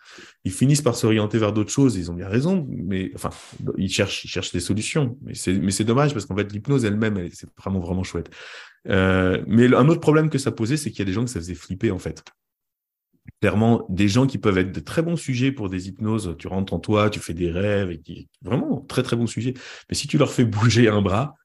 Ils 0.46 0.52
finissent 0.54 0.82
par 0.82 0.96
s'orienter 0.96 1.38
vers 1.38 1.52
d'autres 1.52 1.70
choses. 1.70 1.98
Ils 1.98 2.10
ont 2.10 2.14
bien 2.14 2.30
raison, 2.30 2.66
mais 2.70 3.12
enfin, 3.14 3.30
ils 3.78 3.90
cherchent, 3.90 4.54
des 4.54 4.62
solutions. 4.62 5.18
Mais 5.22 5.34
c'est, 5.34 5.84
dommage 5.84 6.14
parce 6.14 6.26
qu'en 6.26 6.38
fait, 6.38 6.50
l'hypnose 6.50 6.86
elle-même, 6.86 7.28
c'est 7.34 7.50
vraiment, 7.58 7.82
vraiment 7.82 8.04
chouette. 8.04 8.30
Euh, 8.88 9.44
mais 9.48 9.66
un 9.76 9.90
autre 9.90 10.00
problème 10.00 10.30
que 10.30 10.38
ça 10.38 10.54
posait, 10.54 10.78
c'est 10.78 10.92
qu'il 10.92 11.00
y 11.00 11.02
a 11.02 11.06
des 11.06 11.12
gens 11.12 11.26
que 11.26 11.30
ça 11.30 11.42
faisait 11.42 11.56
flipper, 11.56 11.92
en 11.92 12.00
fait. 12.00 12.24
clairement 13.42 13.86
des 13.90 14.08
gens 14.08 14.28
qui 14.28 14.38
peuvent 14.38 14.58
être 14.58 14.72
de 14.72 14.80
très 14.80 15.02
bons 15.02 15.18
sujets 15.18 15.52
pour 15.52 15.70
des 15.70 15.90
hypnoses. 15.90 16.34
Tu 16.40 16.48
rentres 16.48 16.74
en 16.74 16.80
toi, 16.80 17.10
tu 17.10 17.20
fais 17.20 17.34
des 17.34 17.52
rêves, 17.52 18.00
vraiment 18.44 18.80
très 18.80 19.04
très 19.04 19.18
bons 19.18 19.28
sujets. 19.28 19.56
Mais 19.90 19.96
si 19.96 20.08
tu 20.08 20.18
leur 20.18 20.32
fais 20.32 20.46
bouger 20.46 20.88
un 20.88 21.02
bras, 21.02 21.36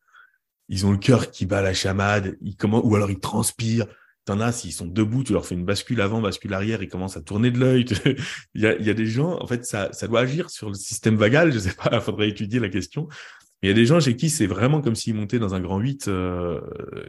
ils 0.69 0.87
ont 0.87 0.93
le 0.93 0.99
cœur 0.99 1.33
qui 1.33 1.47
bat 1.47 1.63
la 1.63 1.75
chamade, 1.75 2.37
ils 2.43 2.57
ou 2.65 2.95
alors 2.95 3.11
ils 3.11 3.19
transpirent. 3.19 3.89
T'en 4.29 4.41
as, 4.41 4.53
s'ils 4.53 4.75
sont 4.75 4.85
debout, 4.85 5.25
tu 5.25 5.33
leur 5.33 5.47
fais 5.47 5.55
une 5.55 5.65
bascule 5.65 6.03
avant, 6.03 6.21
bascule 6.21 6.53
arrière, 6.53 6.83
ils 6.83 6.89
commencent 6.91 7.17
à 7.17 7.23
tourner 7.23 7.51
de 7.51 7.59
l'œil. 7.59 7.87
il, 8.55 8.61
y 8.61 8.67
a, 8.67 8.77
il 8.77 8.85
y 8.85 8.91
a 8.91 8.93
des 8.93 9.07
gens, 9.07 9.43
en 9.43 9.47
fait, 9.47 9.65
ça, 9.65 9.89
ça 9.93 10.07
doit 10.07 10.21
agir 10.21 10.51
sur 10.51 10.69
le 10.69 10.75
système 10.75 11.17
vagal. 11.17 11.51
Je 11.51 11.59
sais 11.59 11.73
pas, 11.73 11.89
il 11.95 12.01
faudrait 12.03 12.29
étudier 12.29 12.61
la 12.61 12.69
question. 12.69 13.09
Il 13.63 13.71
y 13.71 13.73
a 13.73 13.75
des 13.75 13.87
gens 13.87 14.01
chez 14.01 14.17
qui 14.17 14.29
c'est 14.29 14.47
vraiment 14.47 14.83
comme 14.83 14.95
s'ils 14.95 15.15
montaient 15.15 15.39
dans 15.39 15.55
un 15.55 15.61
grand 15.61 15.79
8 15.79 16.09
euh, 16.09 16.61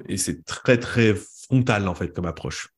et 0.07 0.15
c'est 0.15 0.45
très 0.45 0.77
très 0.77 1.13
frontal 1.13 1.89
en 1.89 1.93
fait 1.93 2.15
comme 2.15 2.25
approche. 2.25 2.69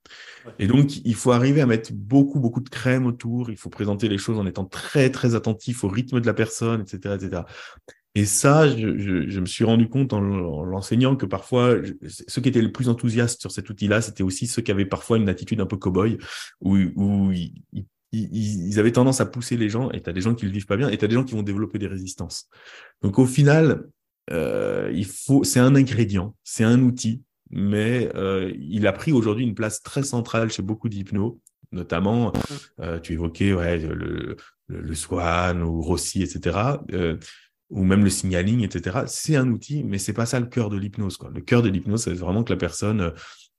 Et 0.57 0.65
donc 0.65 0.97
il 1.05 1.13
faut 1.13 1.33
arriver 1.33 1.61
à 1.61 1.67
mettre 1.67 1.93
beaucoup 1.93 2.39
beaucoup 2.39 2.61
de 2.61 2.69
crème 2.69 3.05
autour. 3.05 3.51
Il 3.51 3.57
faut 3.57 3.69
présenter 3.69 4.09
les 4.09 4.17
choses 4.17 4.39
en 4.39 4.47
étant 4.47 4.65
très 4.65 5.11
très 5.11 5.35
attentif 5.35 5.83
au 5.83 5.87
rythme 5.87 6.19
de 6.19 6.25
la 6.25 6.33
personne, 6.33 6.81
etc., 6.81 7.15
etc. 7.15 7.43
Et 8.13 8.25
ça, 8.25 8.67
je, 8.67 8.97
je, 8.97 9.29
je 9.29 9.39
me 9.39 9.45
suis 9.45 9.63
rendu 9.63 9.87
compte 9.87 10.11
en, 10.11 10.19
l'enseignant 10.19 11.15
que 11.15 11.25
parfois, 11.25 11.75
ceux 12.27 12.41
qui 12.41 12.49
étaient 12.49 12.61
les 12.61 12.69
plus 12.69 12.89
enthousiastes 12.89 13.39
sur 13.39 13.51
cet 13.51 13.69
outil-là, 13.69 14.01
c'était 14.01 14.23
aussi 14.23 14.47
ceux 14.47 14.61
qui 14.61 14.71
avaient 14.71 14.85
parfois 14.85 15.17
une 15.17 15.29
attitude 15.29 15.61
un 15.61 15.65
peu 15.65 15.77
cow-boy, 15.77 16.17
où, 16.59 16.77
où 16.95 17.31
ils, 17.31 17.53
ils, 17.71 17.85
ils, 18.11 18.79
avaient 18.79 18.91
tendance 18.91 19.21
à 19.21 19.25
pousser 19.25 19.55
les 19.55 19.69
gens, 19.69 19.89
et 19.91 20.01
tu 20.01 20.09
as 20.09 20.13
des 20.13 20.21
gens 20.21 20.35
qui 20.35 20.45
le 20.45 20.51
vivent 20.51 20.65
pas 20.65 20.77
bien, 20.77 20.89
et 20.89 20.97
tu 20.97 21.05
as 21.05 21.07
des 21.07 21.15
gens 21.15 21.23
qui 21.23 21.35
vont 21.35 21.43
développer 21.43 21.79
des 21.79 21.87
résistances. 21.87 22.49
Donc 23.01 23.17
au 23.17 23.25
final, 23.25 23.87
euh, 24.29 24.91
il 24.93 25.05
faut, 25.05 25.45
c'est 25.45 25.61
un 25.61 25.75
ingrédient, 25.75 26.35
c'est 26.43 26.65
un 26.65 26.81
outil, 26.81 27.21
mais 27.49 28.09
euh, 28.15 28.53
il 28.59 28.87
a 28.87 28.93
pris 28.93 29.13
aujourd'hui 29.13 29.45
une 29.45 29.55
place 29.55 29.81
très 29.81 30.03
centrale 30.03 30.51
chez 30.51 30.61
beaucoup 30.61 30.89
d'hypnos, 30.89 31.37
notamment, 31.71 32.33
euh, 32.79 32.99
tu 32.99 33.13
évoquais 33.13 33.53
ouais, 33.53 33.77
le, 33.77 33.93
le, 34.67 34.81
le, 34.81 34.95
Swan 34.95 35.61
ou 35.63 35.81
Rossi, 35.81 36.23
etc. 36.23 36.57
Euh, 36.91 37.17
ou 37.71 37.83
même 37.83 38.03
le 38.03 38.09
signaling, 38.09 38.63
etc. 38.63 38.99
C'est 39.07 39.35
un 39.35 39.49
outil, 39.49 39.83
mais 39.83 39.97
c'est 39.97 40.13
pas 40.13 40.25
ça 40.25 40.39
le 40.39 40.45
cœur 40.45 40.69
de 40.69 40.77
l'hypnose. 40.77 41.17
Le 41.33 41.41
cœur 41.41 41.61
de 41.61 41.69
l'hypnose, 41.69 42.03
c'est 42.03 42.13
vraiment 42.13 42.43
que 42.43 42.53
la 42.53 42.57
personne 42.57 43.13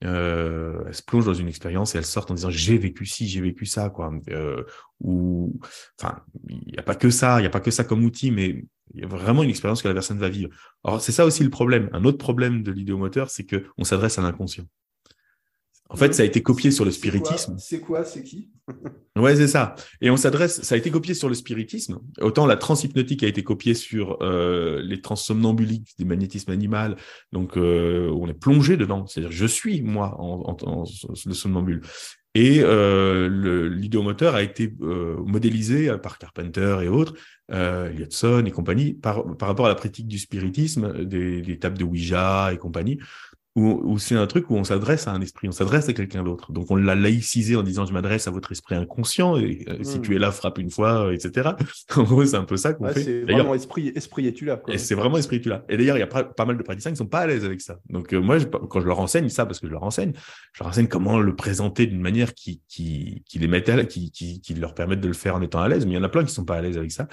euh, 0.04 0.82
elle 0.86 0.94
se 0.94 1.02
plonge 1.02 1.24
dans 1.26 1.34
une 1.34 1.48
expérience 1.48 1.94
et 1.94 1.98
elle 1.98 2.04
sort 2.04 2.28
en 2.30 2.34
disant 2.34 2.50
j'ai 2.50 2.76
vécu 2.76 3.06
ci, 3.06 3.28
j'ai 3.28 3.40
vécu 3.40 3.66
ça, 3.66 3.88
quoi. 3.88 4.12
Euh, 4.30 4.64
ou, 5.00 5.58
enfin, 6.00 6.20
il 6.48 6.72
n'y 6.72 6.78
a 6.78 6.82
pas 6.82 6.94
que 6.94 7.10
ça, 7.10 7.38
il 7.38 7.42
n'y 7.42 7.46
a 7.46 7.50
pas 7.50 7.60
que 7.60 7.70
ça 7.70 7.84
comme 7.84 8.04
outil, 8.04 8.30
mais 8.30 8.64
il 8.94 9.00
y 9.00 9.04
a 9.04 9.06
vraiment 9.06 9.42
une 9.42 9.50
expérience 9.50 9.82
que 9.82 9.88
la 9.88 9.94
personne 9.94 10.18
va 10.18 10.28
vivre. 10.28 10.50
Alors 10.84 11.00
c'est 11.00 11.12
ça 11.12 11.24
aussi 11.24 11.44
le 11.44 11.50
problème. 11.50 11.88
Un 11.92 12.04
autre 12.04 12.18
problème 12.18 12.62
de 12.62 12.72
l'idéomoteur, 12.72 13.30
c'est 13.30 13.44
que 13.44 13.64
on 13.78 13.84
s'adresse 13.84 14.18
à 14.18 14.22
l'inconscient. 14.22 14.64
En 15.88 15.96
fait, 15.96 16.14
ça 16.14 16.22
a 16.22 16.26
été 16.26 16.42
copié 16.42 16.70
sur 16.70 16.86
le 16.86 16.90
spiritisme. 16.90 17.56
C'est 17.58 17.80
quoi 17.80 18.04
C'est 18.04 18.22
qui 18.22 18.50
Ouais, 19.18 19.36
c'est 19.36 19.48
ça. 19.48 19.74
Et 20.00 20.10
on 20.10 20.16
s'adresse, 20.16 20.62
ça 20.62 20.74
a 20.74 20.78
été 20.78 20.90
copié 20.90 21.12
sur 21.12 21.28
le 21.28 21.34
spiritisme. 21.34 21.98
Autant 22.20 22.46
la 22.46 22.56
transhypnotique 22.56 23.22
a 23.22 23.26
été 23.26 23.42
copiée 23.42 23.74
sur 23.74 24.16
euh, 24.22 24.80
les 24.82 25.02
transsomnambuliques, 25.02 25.92
des 25.98 26.06
magnétismes 26.06 26.50
animal. 26.50 26.96
Donc, 27.32 27.58
euh, 27.58 28.10
on 28.10 28.26
est 28.26 28.34
plongé 28.34 28.78
dedans. 28.78 29.06
C'est-à-dire, 29.06 29.32
je 29.32 29.46
suis 29.46 29.82
moi 29.82 30.16
en, 30.18 30.56
en, 30.56 30.56
en 30.66 30.84
le 31.26 31.34
somnambule. 31.34 31.82
Et 32.34 32.60
euh, 32.62 33.68
l'idéomoteur 33.68 34.34
a 34.34 34.42
été 34.42 34.72
euh, 34.80 35.22
modélisé 35.26 35.94
par 36.02 36.16
Carpenter 36.16 36.78
et 36.82 36.88
autres, 36.88 37.12
euh, 37.50 37.92
et 37.92 38.50
compagnie, 38.50 38.94
par, 38.94 39.36
par 39.36 39.48
rapport 39.48 39.66
à 39.66 39.68
la 39.68 39.74
pratique 39.74 40.08
du 40.08 40.18
spiritisme, 40.18 41.04
des, 41.04 41.42
des 41.42 41.58
tables 41.58 41.76
de 41.76 41.84
Ouija 41.84 42.50
et 42.52 42.56
compagnie, 42.56 42.98
où, 43.54 43.98
c'est 43.98 44.14
un 44.14 44.26
truc 44.26 44.48
où 44.48 44.56
on 44.56 44.64
s'adresse 44.64 45.06
à 45.08 45.12
un 45.12 45.20
esprit, 45.20 45.46
on 45.46 45.52
s'adresse 45.52 45.86
à 45.88 45.92
quelqu'un 45.92 46.22
d'autre. 46.22 46.52
Donc 46.52 46.70
on 46.70 46.76
l'a 46.76 46.94
laïcisé 46.94 47.54
en 47.54 47.62
disant 47.62 47.84
je 47.84 47.92
m'adresse 47.92 48.26
à 48.26 48.30
votre 48.30 48.50
esprit 48.50 48.76
inconscient 48.76 49.36
et 49.36 49.66
euh, 49.68 49.82
si 49.82 49.98
hmm. 49.98 50.02
tu 50.02 50.16
es 50.16 50.18
là 50.18 50.32
frappe 50.32 50.58
une 50.58 50.70
fois, 50.70 51.06
euh, 51.06 51.12
etc. 51.12 51.50
en 51.96 52.02
gros 52.04 52.24
c'est 52.24 52.36
un 52.36 52.44
peu 52.44 52.56
ça 52.56 52.72
qu'on 52.72 52.88
fait. 52.88 53.02
C'est 53.02 53.22
vraiment 53.22 53.54
esprit, 53.54 53.92
esprit 53.94 54.26
es-tu 54.26 54.46
là. 54.46 54.62
Et 54.68 54.78
c'est 54.78 54.94
vraiment 54.94 55.18
esprit 55.18 55.36
es-tu 55.36 55.50
là. 55.50 55.64
Et 55.68 55.76
d'ailleurs 55.76 55.98
il 55.98 56.00
y 56.00 56.02
a 56.02 56.06
pas, 56.06 56.44
mal 56.46 56.56
de 56.56 56.62
praticiens 56.62 56.92
qui 56.92 56.96
sont 56.96 57.06
pas 57.06 57.20
à 57.20 57.26
l'aise 57.26 57.44
avec 57.44 57.60
ça. 57.60 57.78
Donc 57.90 58.14
euh, 58.14 58.20
moi 58.20 58.38
quand 58.40 58.80
je 58.80 58.86
leur 58.86 59.00
enseigne 59.00 59.28
ça 59.28 59.44
parce 59.44 59.60
que 59.60 59.66
je 59.66 59.72
leur 59.72 59.82
enseigne, 59.82 60.12
je 60.54 60.62
leur 60.62 60.70
enseigne 60.70 60.88
comment 60.88 61.18
le 61.18 61.36
présenter 61.36 61.86
d'une 61.86 62.00
manière 62.00 62.32
qui 62.32 62.62
qui 62.68 63.22
qui 63.28 63.38
les 63.38 63.48
mette 63.48 63.68
à, 63.68 63.84
qui, 63.84 64.10
qui 64.12 64.40
qui 64.40 64.54
leur 64.54 64.74
permette 64.74 65.00
de 65.00 65.08
le 65.08 65.14
faire 65.14 65.36
en 65.36 65.42
étant 65.42 65.60
à 65.60 65.68
l'aise. 65.68 65.84
Mais 65.84 65.92
il 65.92 65.96
y 65.96 65.98
en 65.98 66.04
a 66.04 66.08
plein 66.08 66.24
qui 66.24 66.32
sont 66.32 66.46
pas 66.46 66.56
à 66.56 66.62
l'aise 66.62 66.78
avec 66.78 66.90
ça. 66.90 67.06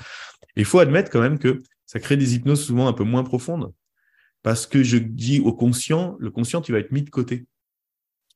Il 0.55 0.63
faut 0.63 0.79
admettre 0.79 1.11
quand 1.11 1.21
même 1.21 1.37
que 1.37 1.59
ça 1.85 1.99
crée 1.99 2.15
des 2.15 2.35
hypnoses 2.35 2.63
souvent 2.63 2.87
un 2.87 2.93
peu 2.93 3.03
moins 3.03 3.23
profondes 3.23 3.73
parce 4.43 4.67
que 4.67 4.83
je 4.83 4.97
dis 4.97 5.39
au 5.39 5.53
conscient, 5.53 6.15
le 6.19 6.31
conscient, 6.31 6.61
tu 6.61 6.71
vas 6.71 6.79
être 6.79 6.91
mis 6.91 7.03
de 7.03 7.09
côté. 7.09 7.45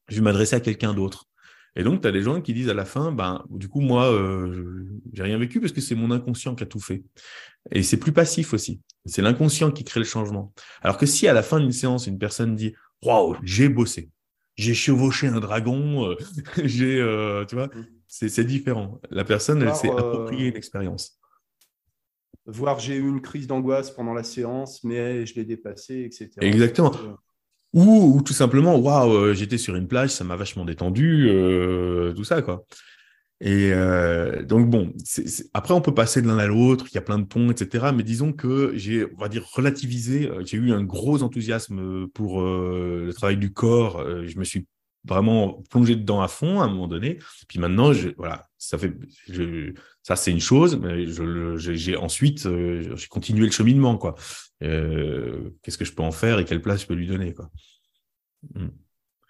Je 0.10 0.16
vais 0.16 0.22
m'adresser 0.22 0.56
à 0.56 0.60
quelqu'un 0.60 0.94
d'autre. 0.94 1.28
Et 1.76 1.84
donc, 1.84 2.02
tu 2.02 2.08
as 2.08 2.12
des 2.12 2.22
gens 2.22 2.40
qui 2.42 2.54
disent 2.54 2.70
à 2.70 2.74
la 2.74 2.86
fin, 2.86 3.12
ben, 3.12 3.44
du 3.50 3.68
coup, 3.68 3.82
moi, 3.82 4.12
euh, 4.12 4.86
j'ai 5.12 5.24
rien 5.24 5.38
vécu 5.38 5.60
parce 5.60 5.72
que 5.74 5.82
c'est 5.82 5.96
mon 5.96 6.12
inconscient 6.12 6.56
qui 6.56 6.64
a 6.64 6.68
tout 6.68 6.80
fait. 6.80 7.04
Et 7.72 7.82
c'est 7.82 7.98
plus 7.98 8.12
passif 8.12 8.54
aussi. 8.54 8.82
C'est 9.06 9.22
l'inconscient 9.22 9.72
qui 9.72 9.84
crée 9.84 10.00
le 10.00 10.06
changement. 10.06 10.54
Alors 10.82 10.98
que 10.98 11.06
si 11.06 11.28
à 11.28 11.34
la 11.34 11.42
fin 11.42 11.60
d'une 11.60 11.72
séance, 11.72 12.06
une 12.06 12.20
personne 12.20 12.56
dit, 12.56 12.76
waouh, 13.02 13.38
j'ai 13.44 13.70
bossé, 13.70 14.12
j'ai 14.56 14.76
chevauché 14.76 15.28
un 15.28 15.40
dragon, 15.40 16.10
euh, 16.10 16.16
j'ai, 16.64 17.00
euh, 17.00 17.44
tu 17.46 17.56
vois, 17.56 17.68
mmh. 17.68 17.88
c'est 18.08 18.46
différent. 18.46 19.02
La 19.10 19.24
personne, 19.24 19.64
elle 19.64 19.74
s'est 19.74 19.90
appropriée 19.90 20.50
une 20.50 20.56
expérience 20.56 21.20
voir 22.46 22.80
j'ai 22.80 22.96
eu 22.96 23.08
une 23.08 23.22
crise 23.22 23.48
d'angoisse 23.48 23.92
pendant 23.92 24.14
la 24.14 24.24
séance, 24.24 24.84
mais 24.84 25.26
je 25.26 25.36
l'ai 25.36 25.46
dépassé, 25.46 26.04
etc. 26.04 26.30
Exactement. 26.42 26.92
Euh, 26.96 27.14
ou, 27.74 28.22
tout 28.22 28.34
simplement, 28.34 28.78
waouh, 28.78 29.14
euh, 29.14 29.34
j'étais 29.34 29.58
sur 29.58 29.76
une 29.76 29.88
plage, 29.88 30.12
ça 30.12 30.24
m'a 30.24 30.36
vachement 30.36 30.66
détendu, 30.66 31.28
euh, 31.30 32.14
tout 32.14 32.24
ça, 32.24 32.42
quoi. 32.42 32.66
Et 33.46 33.74
donc 34.46 34.70
bon, 34.70 34.94
après 35.54 35.74
on 35.74 35.82
peut 35.82 35.94
passer 35.94 36.22
de 36.22 36.28
l'un 36.28 36.38
à 36.38 36.48
l'autre, 36.48 36.86
il 36.90 36.96
y 36.96 36.98
a 36.98 37.02
plein 37.02 37.20
de 37.20 37.26
ponts, 37.26 37.52
etc. 37.52 37.88
Mais 37.94 38.04
disons 38.04 38.32
que 38.32 38.72
j'ai, 38.76 39.06
on 39.06 39.18
va 39.18 39.28
dire, 39.28 39.46
relativisé. 39.52 40.32
J'ai 40.46 40.56
eu 40.56 40.72
un 40.72 40.82
gros 40.82 41.24
enthousiasme 41.24 42.08
pour 42.14 42.42
le 42.42 43.12
travail 43.14 43.36
du 43.36 43.52
corps. 43.52 44.02
je 44.26 44.40
me 44.40 44.46
suis 44.46 44.66
vraiment 45.04 45.62
plongé 45.70 45.98
dedans 45.98 46.22
à 46.22 46.30
fond 46.30 46.62
à 46.62 46.66
un 46.66 46.68
moment 46.70 46.88
donné. 46.88 47.20
Puis 47.50 47.60
maintenant, 47.60 47.92
je, 47.92 48.10
voilà, 48.18 48.48
ça 48.58 48.78
fait, 48.78 48.94
je, 49.28 49.74
ça 50.04 50.18
c'est 50.18 50.32
une 50.32 50.42
chose, 50.42 50.78
mais 50.78 51.06
j'ai 51.58 51.96
ensuite, 51.96 52.46
euh, 52.46 52.96
j'ai 52.96 53.08
continué 53.08 53.46
le 53.46 53.52
cheminement, 53.52 53.98
quoi. 53.98 54.16
Euh, 54.62 55.52
qu'est-ce 55.62 55.78
que 55.78 55.86
je 55.86 55.94
peux 55.94 56.04
en 56.04 56.12
faire 56.12 56.40
et 56.40 56.46
quelle 56.46 56.62
place 56.62 56.82
je 56.82 56.88
peux 56.88 56.94
lui 56.94 57.08
donner. 57.08 57.34
Hmm. 58.54 58.68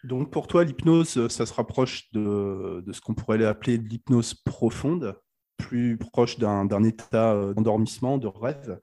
Donc 0.04 0.32
pour 0.32 0.48
toi, 0.48 0.64
l'hypnose, 0.64 1.28
ça 1.28 1.46
se 1.46 1.54
rapproche 1.54 2.12
de, 2.12 2.84
ce 2.92 3.02
qu'on 3.02 3.14
pourrait 3.14 3.44
appeler 3.46 3.78
l'hypnose 3.78 4.34
profonde, 4.34 5.16
plus 5.58 5.98
proche 5.98 6.40
d'un, 6.40 6.84
état 6.84 7.34
euh, 7.34 7.54
d'endormissement, 7.54 8.18
de 8.18 8.28
rêve. 8.28 8.80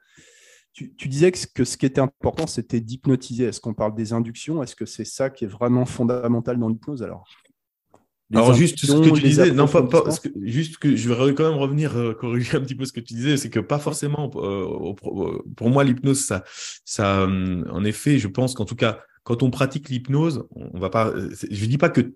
Tu, 0.73 1.09
disais 1.09 1.31
que 1.33 1.65
ce 1.65 1.77
qui 1.77 1.85
était 1.85 2.01
important, 2.01 2.47
c'était 2.47 2.81
d'hypnotiser. 2.81 3.45
Est-ce 3.45 3.61
qu'on 3.61 3.75
parle 3.75 3.95
des 3.95 4.15
inductions? 4.15 4.63
Est-ce 4.63 4.77
que 4.77 4.87
c'est 4.87 5.05
ça 5.05 5.29
qui 5.29 5.45
est 5.45 5.49
vraiment 5.49 5.85
fondamental 5.85 6.59
dans 6.59 6.69
l'hypnose 6.69 7.03
alors? 7.03 7.29
Alors 8.33 8.55
juste 8.55 8.79
ce 8.79 8.93
que 8.93 9.15
tu 9.15 9.23
disais, 9.23 9.51
non 9.53 9.67
pas, 9.67 9.83
pas 9.83 10.05
juste 10.43 10.79
que 10.79 10.95
je 10.95 11.13
vais 11.13 11.35
quand 11.35 11.49
même 11.49 11.59
revenir 11.59 11.97
euh, 11.97 12.15
corriger 12.15 12.57
un 12.57 12.61
petit 12.61 12.75
peu 12.75 12.85
ce 12.85 12.93
que 12.93 13.01
tu 13.01 13.15
disais, 13.15 13.37
c'est 13.37 13.51
que 13.51 13.61
pas 13.61 13.79
forcément 13.79 14.31
euh, 14.37 14.95
pour 15.57 15.71
moi 15.71 15.85
l'hypnose 15.85 16.25
ça 16.25 16.45
ça 16.85 17.27
en 17.27 17.85
effet 17.85 18.19
je 18.19 18.29
pense 18.29 18.55
qu'en 18.55 18.65
tout 18.65 18.77
cas 18.77 19.01
quand 19.25 19.43
on 19.43 19.51
pratique 19.51 19.89
l'hypnose 19.89 20.45
on 20.55 20.79
va 20.79 20.91
pas 20.91 21.13
je 21.51 21.67
dis 21.67 21.79
pas 21.79 21.89
que 21.91 22.15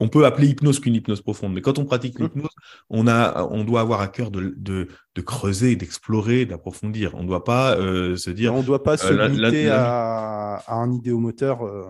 on 0.00 0.08
peut 0.08 0.24
appeler 0.24 0.48
hypnose 0.48 0.80
qu'une 0.80 0.94
hypnose 0.94 1.20
profonde, 1.20 1.52
mais 1.52 1.60
quand 1.60 1.78
on 1.78 1.84
pratique 1.84 2.18
mmh. 2.18 2.22
l'hypnose, 2.22 2.50
on 2.88 3.06
a, 3.06 3.44
on 3.50 3.64
doit 3.64 3.82
avoir 3.82 4.00
à 4.00 4.08
cœur 4.08 4.30
de, 4.30 4.54
de, 4.56 4.88
de 5.16 5.20
creuser, 5.22 5.74
d'explorer, 5.74 6.46
d'approfondir. 6.46 7.14
On 7.16 7.22
ne 7.22 7.28
doit 7.28 7.42
pas 7.42 7.76
euh, 7.76 8.16
se 8.16 8.30
dire. 8.30 8.54
On 8.54 8.60
ne 8.60 8.66
doit 8.66 8.82
pas 8.82 8.96
se 8.96 9.12
euh, 9.12 9.28
limiter 9.28 9.68
à, 9.68 10.62
à, 10.66 10.74
un 10.74 10.92
idéomoteur. 10.92 11.62
Euh, 11.62 11.84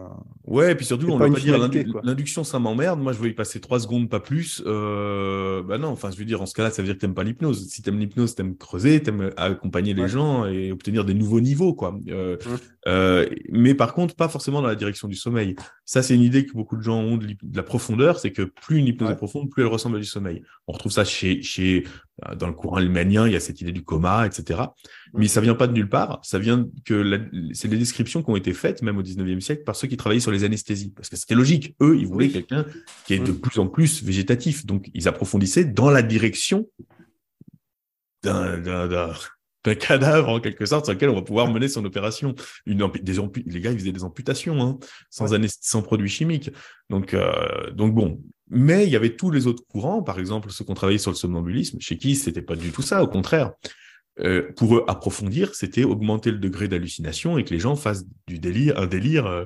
ouais, 0.47 0.73
et 0.73 0.75
puis 0.75 0.87
surtout, 0.87 1.07
on 1.09 1.19
ne 1.19 1.27
doit 1.27 1.31
pas 1.31 1.41
dire 1.41 1.59
l'induction, 2.03 2.45
ça 2.45 2.59
m'emmerde. 2.59 2.99
Moi, 2.99 3.13
je 3.13 3.19
veux 3.19 3.29
y 3.29 3.35
passer 3.35 3.61
trois 3.61 3.79
secondes, 3.79 4.09
pas 4.09 4.21
plus. 4.21 4.63
Euh, 4.67 5.63
bah 5.63 5.77
non, 5.77 5.89
enfin, 5.89 6.11
je 6.11 6.17
veux 6.17 6.25
dire, 6.25 6.41
en 6.41 6.47
ce 6.47 6.55
cas-là, 6.55 6.71
ça 6.71 6.81
veut 6.81 6.87
dire 6.87 6.95
que 6.95 7.01
tu 7.01 7.07
n'aimes 7.07 7.15
pas 7.15 7.25
l'hypnose. 7.25 7.69
Si 7.69 7.83
tu 7.83 7.91
aimes 7.91 7.99
l'hypnose, 7.99 8.35
tu 8.35 8.41
aimes 8.41 8.57
creuser, 8.57 9.03
tu 9.03 9.11
aimes 9.11 9.31
accompagner 9.37 9.93
les 9.93 10.09
gens 10.09 10.47
et 10.47 10.73
obtenir 10.73 11.05
des 11.05 11.15
nouveaux 11.15 11.41
niveaux, 11.41 11.75
quoi. 11.75 11.93
Mmh. 11.93 13.27
mais 13.51 13.75
par 13.75 13.93
contre, 13.93 14.15
pas 14.15 14.29
forcément 14.29 14.63
dans 14.63 14.69
la 14.69 14.75
direction 14.75 15.09
du 15.09 15.15
sommeil. 15.15 15.57
Ça, 15.85 16.03
c'est 16.03 16.15
une 16.15 16.23
idée 16.23 16.47
que 16.47 16.53
beaucoup 16.53 16.77
de 16.77 16.83
gens 16.83 17.01
ont 17.01 17.17
de, 17.17 17.27
la 17.53 17.63
profondeur, 17.63 18.00
c'est 18.19 18.33
que 18.33 18.43
plus 18.43 18.79
une 18.79 18.87
hypnose 18.87 19.11
est 19.11 19.17
profonde, 19.17 19.51
plus 19.51 19.63
elle 19.63 19.69
ressemble 19.69 19.97
à 19.97 19.99
du 19.99 20.05
sommeil. 20.05 20.43
On 20.67 20.73
retrouve 20.73 20.93
ça 20.93 21.05
chez, 21.05 21.43
chez 21.43 21.85
euh, 22.27 22.35
dans 22.35 22.47
le 22.47 22.53
courant 22.53 22.79
lémanien, 22.79 23.27
il 23.27 23.33
y 23.33 23.37
a 23.37 23.41
cette 23.41 23.61
idée 23.61 23.73
du 23.73 23.83
coma, 23.83 24.27
etc. 24.27 24.61
Mais 25.15 25.29
ça 25.29 25.41
vient 25.41 25.55
pas 25.55 25.67
de 25.67 25.73
nulle 25.73 25.89
part. 25.89 26.21
Ça 26.23 26.39
vient 26.39 26.67
que 26.85 27.29
c'est 27.53 27.69
des 27.69 27.79
descriptions 27.79 28.23
qui 28.23 28.31
ont 28.31 28.37
été 28.37 28.53
faites, 28.53 28.83
même 28.83 28.99
au 28.99 29.03
19e 29.03 29.41
siècle, 29.41 29.65
par 29.65 29.77
ceux 29.77 29.89
qui 29.89 29.97
travaillaient 29.97 30.21
sur 30.21 30.31
les 30.31 30.45
anesthésies. 30.45 30.93
Parce 30.95 31.09
que 31.09 31.17
c'était 31.17 31.35
logique. 31.35 31.75
Eux, 31.81 31.97
ils 31.99 32.07
voulaient 32.07 32.29
quelqu'un 32.29 32.67
qui 33.07 33.15
est 33.15 33.19
de 33.19 33.33
plus 33.33 33.59
en 33.59 33.67
plus 33.67 34.03
végétatif. 34.03 34.67
Donc, 34.67 34.91
ils 34.95 35.09
approfondissaient 35.09 35.65
dans 35.65 35.91
la 35.91 36.03
direction 36.03 36.69
d'un 38.23 38.59
cadavre, 39.63 40.29
en 40.29 40.41
quelque 40.41 40.67
sorte, 40.67 40.87
sur 40.87 40.95
lequel 40.95 41.11
on 41.11 41.15
va 41.15 41.23
pouvoir 41.23 41.49
mener 41.49 41.69
son 41.69 41.85
opération. 41.85 42.35
Une 42.67 42.91
des 43.03 43.15
les 43.47 43.61
gars, 43.61 43.73
ils 43.73 43.79
faisaient 43.79 43.93
des 43.93 44.05
amputations, 44.05 44.61
hein, 44.63 44.79
sans, 45.11 45.29
sans 45.61 45.83
produits 45.83 46.09
chimiques. 46.09 46.51
Donc, 46.89 47.15
euh, 47.15 47.71
donc 47.73 47.95
bon, 47.95 48.21
mais 48.51 48.85
il 48.85 48.91
y 48.91 48.97
avait 48.97 49.17
tous 49.17 49.31
les 49.31 49.47
autres 49.47 49.65
courants, 49.69 50.03
par 50.03 50.19
exemple 50.19 50.51
ceux 50.51 50.65
qui 50.65 50.71
ont 50.71 50.75
travaillé 50.75 50.99
sur 50.99 51.11
le 51.11 51.17
somnambulisme, 51.17 51.79
chez 51.81 51.97
qui 51.97 52.17
c'était 52.17 52.43
pas 52.43 52.57
du 52.57 52.73
tout 52.73 52.83
ça, 52.83 53.03
au 53.03 53.07
contraire. 53.07 53.53
Euh, 54.19 54.51
pour 54.57 54.77
eux, 54.77 54.85
approfondir, 54.89 55.55
c'était 55.55 55.85
augmenter 55.85 56.31
le 56.31 56.39
degré 56.39 56.69
d'hallucination 56.69 57.39
et 57.39 57.45
que 57.45 57.55
les 57.55 57.61
gens 57.61 57.77
fassent 57.77 58.05
du 58.27 58.39
délire, 58.39 58.79
un 58.79 58.87
délire, 58.87 59.27
euh, 59.27 59.45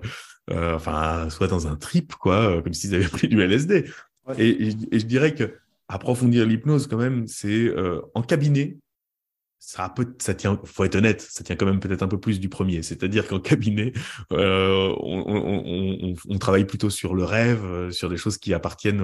euh, 0.50 0.74
enfin, 0.74 1.29
soit 1.31 1.46
dans 1.46 1.68
un 1.68 1.77
trip, 1.77 2.14
quoi, 2.14 2.61
comme 2.62 2.72
s'ils 2.72 2.94
avaient 2.94 3.09
pris 3.09 3.29
du 3.29 3.40
LSD. 3.40 3.85
Et, 4.38 4.68
et, 4.68 4.98
je 4.98 5.05
dirais 5.05 5.35
que 5.35 5.55
approfondir 5.87 6.46
l'hypnose, 6.46 6.87
quand 6.87 6.96
même, 6.96 7.27
c'est 7.29 7.70
en 8.14 8.22
cabinet, 8.22 8.79
ça, 9.66 9.88
peut, 9.88 10.14
ça 10.18 10.35
tient, 10.35 10.61
faut 10.64 10.85
être 10.85 10.94
honnête, 10.94 11.20
ça 11.20 11.42
tient 11.42 11.57
quand 11.57 11.66
même 11.66 11.81
peut-être 11.81 12.03
un 12.03 12.09
peu 12.09 12.20
plus 12.20 12.38
du 12.38 12.48
premier. 12.48 12.83
C'est-à-dire 12.83 13.27
qu'en 13.27 13.40
cabinet, 13.40 13.92
euh, 14.33 14.94
on, 15.00 16.38
travaille 16.38 16.66
plutôt 16.66 16.90
sur 16.90 17.14
le 17.14 17.24
rêve, 17.24 17.64
euh, 17.64 17.90
sur 17.90 18.11
des 18.11 18.18
choses 18.18 18.37
qui 18.37 18.53
appartiennent, 18.53 19.03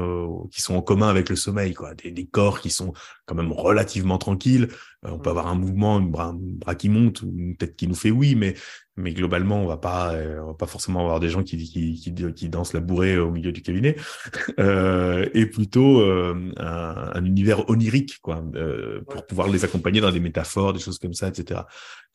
qui 0.51 0.61
sont 0.61 0.75
en 0.75 0.83
commun 0.83 1.09
avec 1.09 1.31
le 1.31 1.37
sommeil, 1.37 1.73
quoi. 1.73 1.95
Des, 1.95 2.11
des, 2.11 2.27
corps 2.27 2.61
qui 2.61 2.71
sont 2.71 2.93
quand 3.31 3.43
même 3.43 3.53
relativement 3.53 4.19
tranquilles. 4.19 4.69
Euh, 5.07 5.11
on 5.13 5.19
peut 5.19 5.31
avoir 5.31 5.47
un 5.47 5.55
mouvement, 5.55 5.97
un 5.97 6.35
bras, 6.35 6.75
qui 6.75 6.89
monte 6.89 7.23
ou 7.23 7.33
une 7.37 7.57
tête 7.57 7.77
qui 7.77 7.87
nous 7.87 7.95
fait 7.95 8.11
oui, 8.11 8.35
mais 8.35 8.55
mais 8.97 9.13
globalement, 9.13 9.63
on 9.63 9.67
va 9.67 9.77
pas, 9.77 10.15
on 10.43 10.49
va 10.49 10.55
pas 10.55 10.67
forcément 10.67 11.01
avoir 11.01 11.21
des 11.21 11.29
gens 11.29 11.43
qui, 11.43 11.57
qui, 11.57 11.95
qui, 11.95 12.33
qui 12.35 12.49
dansent 12.49 12.73
la 12.73 12.81
bourrée 12.81 13.19
au 13.19 13.31
milieu 13.31 13.53
du 13.53 13.63
cabinet, 13.63 13.97
euh, 14.61 15.29
et 15.35 15.47
plutôt 15.47 16.01
euh, 16.01 16.53
un, 16.59 17.11
un, 17.15 17.25
univers 17.25 17.69
onirique, 17.71 18.19
quoi, 18.21 18.45
euh, 18.55 19.01
pour 19.09 19.27
pouvoir 19.27 19.49
les 19.49 19.65
accompagner 19.65 20.01
dans 20.01 20.13
des 20.13 20.21
métaphores, 20.21 20.73
des 20.73 20.81
choses 20.81 20.99
comme 20.99 21.15
ça, 21.15 21.29
etc. 21.29 21.63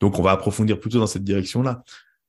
Donc, 0.00 0.18
on 0.18 0.22
va 0.22 0.32
approfondir 0.32 0.78
plutôt 0.78 0.98
dans 0.98 1.06
cette 1.06 1.24
direction-là. 1.24 1.82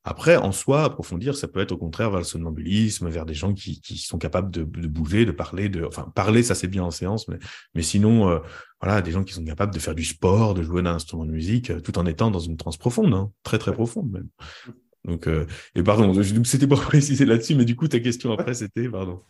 Après, 0.10 0.38
en 0.38 0.54
soi, 0.54 0.86
approfondir, 0.86 1.36
ça 1.36 1.50
peut 1.50 1.60
être 1.60 1.74
au 1.74 1.78
contraire 1.78 2.10
vers 2.10 2.20
le 2.20 2.24
somnambulisme, 2.24 3.10
vers 3.10 3.26
des 3.26 3.34
gens 3.34 3.54
qui, 3.54 3.82
qui 3.82 3.98
sont 3.98 4.18
capables 4.18 4.50
de, 4.50 4.64
de, 4.64 4.88
bouger, 4.88 5.26
de 5.26 5.34
parler, 5.34 5.68
de, 5.68 5.84
enfin, 5.84 6.10
parler, 6.16 6.44
ça 6.44 6.56
c'est 6.56 6.70
bien 6.70 6.86
en 6.86 6.92
séance, 6.92 7.28
mais, 7.28 7.36
mais 7.76 7.82
sinon, 7.82 8.30
euh, 8.30 8.40
voilà, 8.82 9.02
des 9.02 9.12
gens 9.12 9.26
qui 9.26 9.34
sont 9.34 9.44
capables 9.44 9.74
de 9.74 9.80
faire 9.80 9.96
du 9.96 10.06
sport, 10.06 10.54
de 10.54 10.64
jouer 10.64 10.82
d'un 10.82 10.96
instrument 10.96 11.26
de 11.26 11.32
musique, 11.32 11.72
euh, 11.72 11.82
tout 11.82 12.00
en 12.00 12.06
étant 12.06 12.32
dans 12.32 12.40
une 12.40 12.56
transe 12.56 12.78
profonde, 12.78 13.14
hein, 13.14 13.34
très 13.44 13.58
très 13.58 13.74
profonde 13.74 14.10
même. 14.10 14.30
Donc, 15.04 15.28
euh, 15.28 15.46
et 15.76 15.84
pardon, 15.84 16.14
c'était 16.46 16.68
pas 16.68 16.76
précisé 16.78 17.26
là-dessus, 17.26 17.56
mais 17.56 17.66
du 17.66 17.76
coup, 17.76 17.90
ta 17.90 18.00
question 18.00 18.32
après, 18.32 18.54
c'était, 18.54 18.88
pardon. 18.88 19.24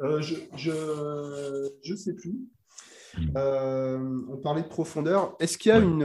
je, 0.00 0.36
je, 0.56 1.70
je 1.84 1.94
sais 1.94 2.14
plus. 2.14 2.34
Hmm. 3.18 4.30
on 4.30 4.38
parlait 4.38 4.62
de 4.62 4.68
profondeur. 4.68 5.36
Est-ce 5.38 5.58
qu'il 5.58 5.70
y 5.70 5.74
a 5.74 5.80
une, 5.80 6.02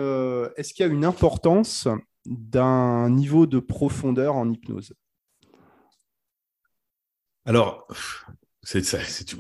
est-ce 0.58 0.74
qu'il 0.74 0.86
y 0.86 0.90
a 0.90 0.92
une 0.92 1.06
importance 1.06 1.88
d'un 2.26 3.10
niveau 3.10 3.46
de 3.46 3.60
profondeur 3.60 4.36
en 4.36 4.50
hypnose. 4.50 4.94
Alors, 7.46 7.88
c'est. 8.62 8.84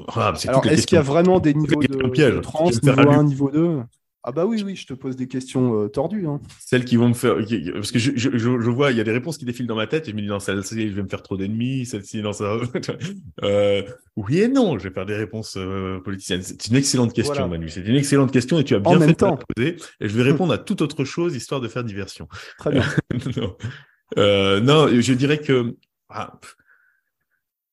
Ah, 0.10 0.34
Alors, 0.48 0.66
est-ce 0.68 0.86
qu'il 0.86 0.96
y 0.96 1.00
a 1.00 1.02
vraiment 1.02 1.40
des 1.40 1.54
niveaux 1.54 1.82
de, 1.82 1.88
de 1.88 2.40
trans, 2.40 2.70
niveau 2.70 3.10
1, 3.10 3.24
niveau 3.24 3.50
2 3.50 3.84
ah 4.26 4.32
bah 4.32 4.46
oui, 4.46 4.64
oui, 4.64 4.78
je 4.78 4.88
te 4.88 4.94
pose 4.94 5.18
des 5.18 5.28
questions 5.28 5.84
euh, 5.84 5.90
tordues. 5.90 6.28
Hein. 6.28 6.40
Celles 6.60 6.86
qui 6.86 6.96
vont 6.96 7.10
me 7.10 7.14
faire... 7.14 7.36
Parce 7.74 7.92
que 7.92 8.00
je, 8.00 8.12
je, 8.16 8.38
je, 8.38 8.70
vois, 8.70 8.92
il 8.92 8.98
y 8.98 9.02
a 9.02 9.04
des 9.04 9.12
réponses 9.12 9.38
qui 9.38 9.44
défilent 9.44 9.68
dans 9.68 9.76
ma 9.76 9.86
tête 9.86 10.08
et 10.08 10.12
je 10.12 10.16
me 10.16 10.22
dis, 10.22 10.28
non, 10.28 10.40
celle-ci, 10.40 10.90
je 10.90 10.94
vais 10.94 11.04
me 11.04 11.10
faire 11.10 11.22
trop 11.22 11.36
d'ennemis, 11.36 11.86
celle-ci, 11.86 12.22
non, 12.22 12.32
ça... 12.32 12.58
euh, 13.44 13.84
oui 14.16 14.40
et 14.40 14.48
non, 14.48 14.80
je 14.80 14.88
vais 14.88 14.94
faire 14.94 15.06
des 15.06 15.18
réponses 15.18 15.58
euh, 15.58 16.00
politiciennes. 16.00 16.42
C'est 16.42 16.68
une 16.68 16.78
excellente 16.78 17.14
question, 17.14 17.50
Manu. 17.50 17.68
C'est 17.68 17.82
une 17.82 17.98
excellente 17.98 18.32
question 18.32 18.60
et 18.60 18.64
tu 18.64 18.76
as 18.76 18.80
bien 18.80 18.98
fait 18.98 19.20
de 19.20 19.26
la 19.26 19.38
poser. 19.56 19.76
Et 20.00 20.08
je 20.08 20.16
vais 20.16 20.24
répondre 20.24 20.54
à 20.54 20.58
toute 20.58 20.82
autre 20.82 21.04
chose, 21.04 21.36
histoire 21.36 21.60
de 21.60 21.68
faire 21.68 21.84
diversion. 21.84 22.30
Très 22.58 22.72
bien. 22.72 22.86
non. 23.38 23.58
Non, 24.16 24.88
je 24.88 25.14
dirais 25.14 25.40
que... 25.40 25.76
Ah, 26.08 26.40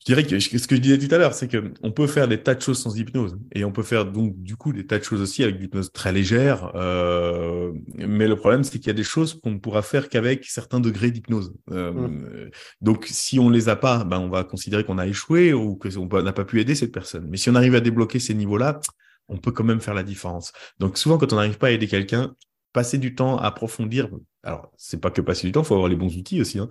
je 0.01 0.07
dirais 0.07 0.25
que 0.25 0.39
ce 0.39 0.67
que 0.67 0.77
je 0.77 0.81
disais 0.81 0.97
tout 0.99 1.15
à 1.15 1.19
l'heure, 1.19 1.35
c'est 1.35 1.47
qu'on 1.47 1.93
peut 1.93 2.07
faire 2.07 2.27
des 2.27 2.43
tas 2.43 2.55
de 2.55 2.63
choses 2.63 2.83
sans 2.83 2.97
hypnose. 2.97 3.39
Et 3.53 3.65
on 3.65 3.73
peut 3.73 3.83
faire 3.83 4.07
donc 4.07 4.35
du 4.43 4.57
coup 4.57 4.73
des 4.73 4.87
tas 4.87 4.99
de 4.99 5.05
choses 5.05 5.21
aussi 5.21 5.45
avec 5.45 5.57
une 5.57 5.65
hypnose 5.65 5.93
très 5.93 6.11
légère. 6.11 6.73
Euh, 6.75 7.73
mais 7.97 8.27
le 8.27 8.35
problème, 8.35 8.65
c'est 8.65 8.79
qu'il 8.79 8.87
y 8.87 8.91
a 8.91 8.95
des 8.95 9.05
choses 9.05 9.39
qu'on 9.41 9.51
ne 9.51 9.59
pourra 9.59 9.83
faire 9.83 10.09
qu'avec 10.09 10.47
certains 10.47 10.81
degrés 10.81 11.11
d'hypnose. 11.11 11.53
Euh, 11.71 11.93
mmh. 11.93 12.51
Donc 12.81 13.07
si 13.11 13.39
on 13.39 13.51
les 13.51 13.69
a 13.69 13.77
pas, 13.77 14.05
ben, 14.05 14.19
on 14.19 14.31
va 14.31 14.43
considérer 14.43 14.85
qu'on 14.85 14.97
a 14.97 15.07
échoué 15.07 15.53
ou 15.53 15.77
qu'on 15.77 16.23
n'a 16.23 16.33
pas 16.33 16.47
pu 16.47 16.61
aider 16.61 16.75
cette 16.75 16.93
personne. 16.93 17.27
Mais 17.29 17.37
si 17.37 17.51
on 17.51 17.55
arrive 17.55 17.75
à 17.75 17.81
débloquer 17.81 18.21
ces 18.21 18.33
niveaux-là, 18.33 18.81
on 19.29 19.37
peut 19.37 19.53
quand 19.53 19.65
même 19.65 19.81
faire 19.81 19.95
la 19.95 20.03
différence. 20.03 20.53
Donc 20.79 20.97
souvent, 20.97 21.19
quand 21.19 21.35
on 21.35 21.37
n'arrive 21.37 21.59
pas 21.59 21.69
à 21.69 21.71
aider 21.73 21.87
quelqu'un, 21.87 22.35
passer 22.73 22.97
du 22.97 23.15
temps 23.15 23.37
à 23.37 23.47
approfondir. 23.47 24.09
Alors, 24.43 24.73
c'est 24.77 25.01
pas 25.01 25.11
que 25.11 25.21
passer 25.21 25.47
du 25.47 25.53
temps, 25.53 25.61
il 25.63 25.67
faut 25.67 25.75
avoir 25.75 25.89
les 25.89 25.97
bons 25.97 26.17
outils 26.17 26.41
aussi. 26.41 26.59
Hein. 26.59 26.69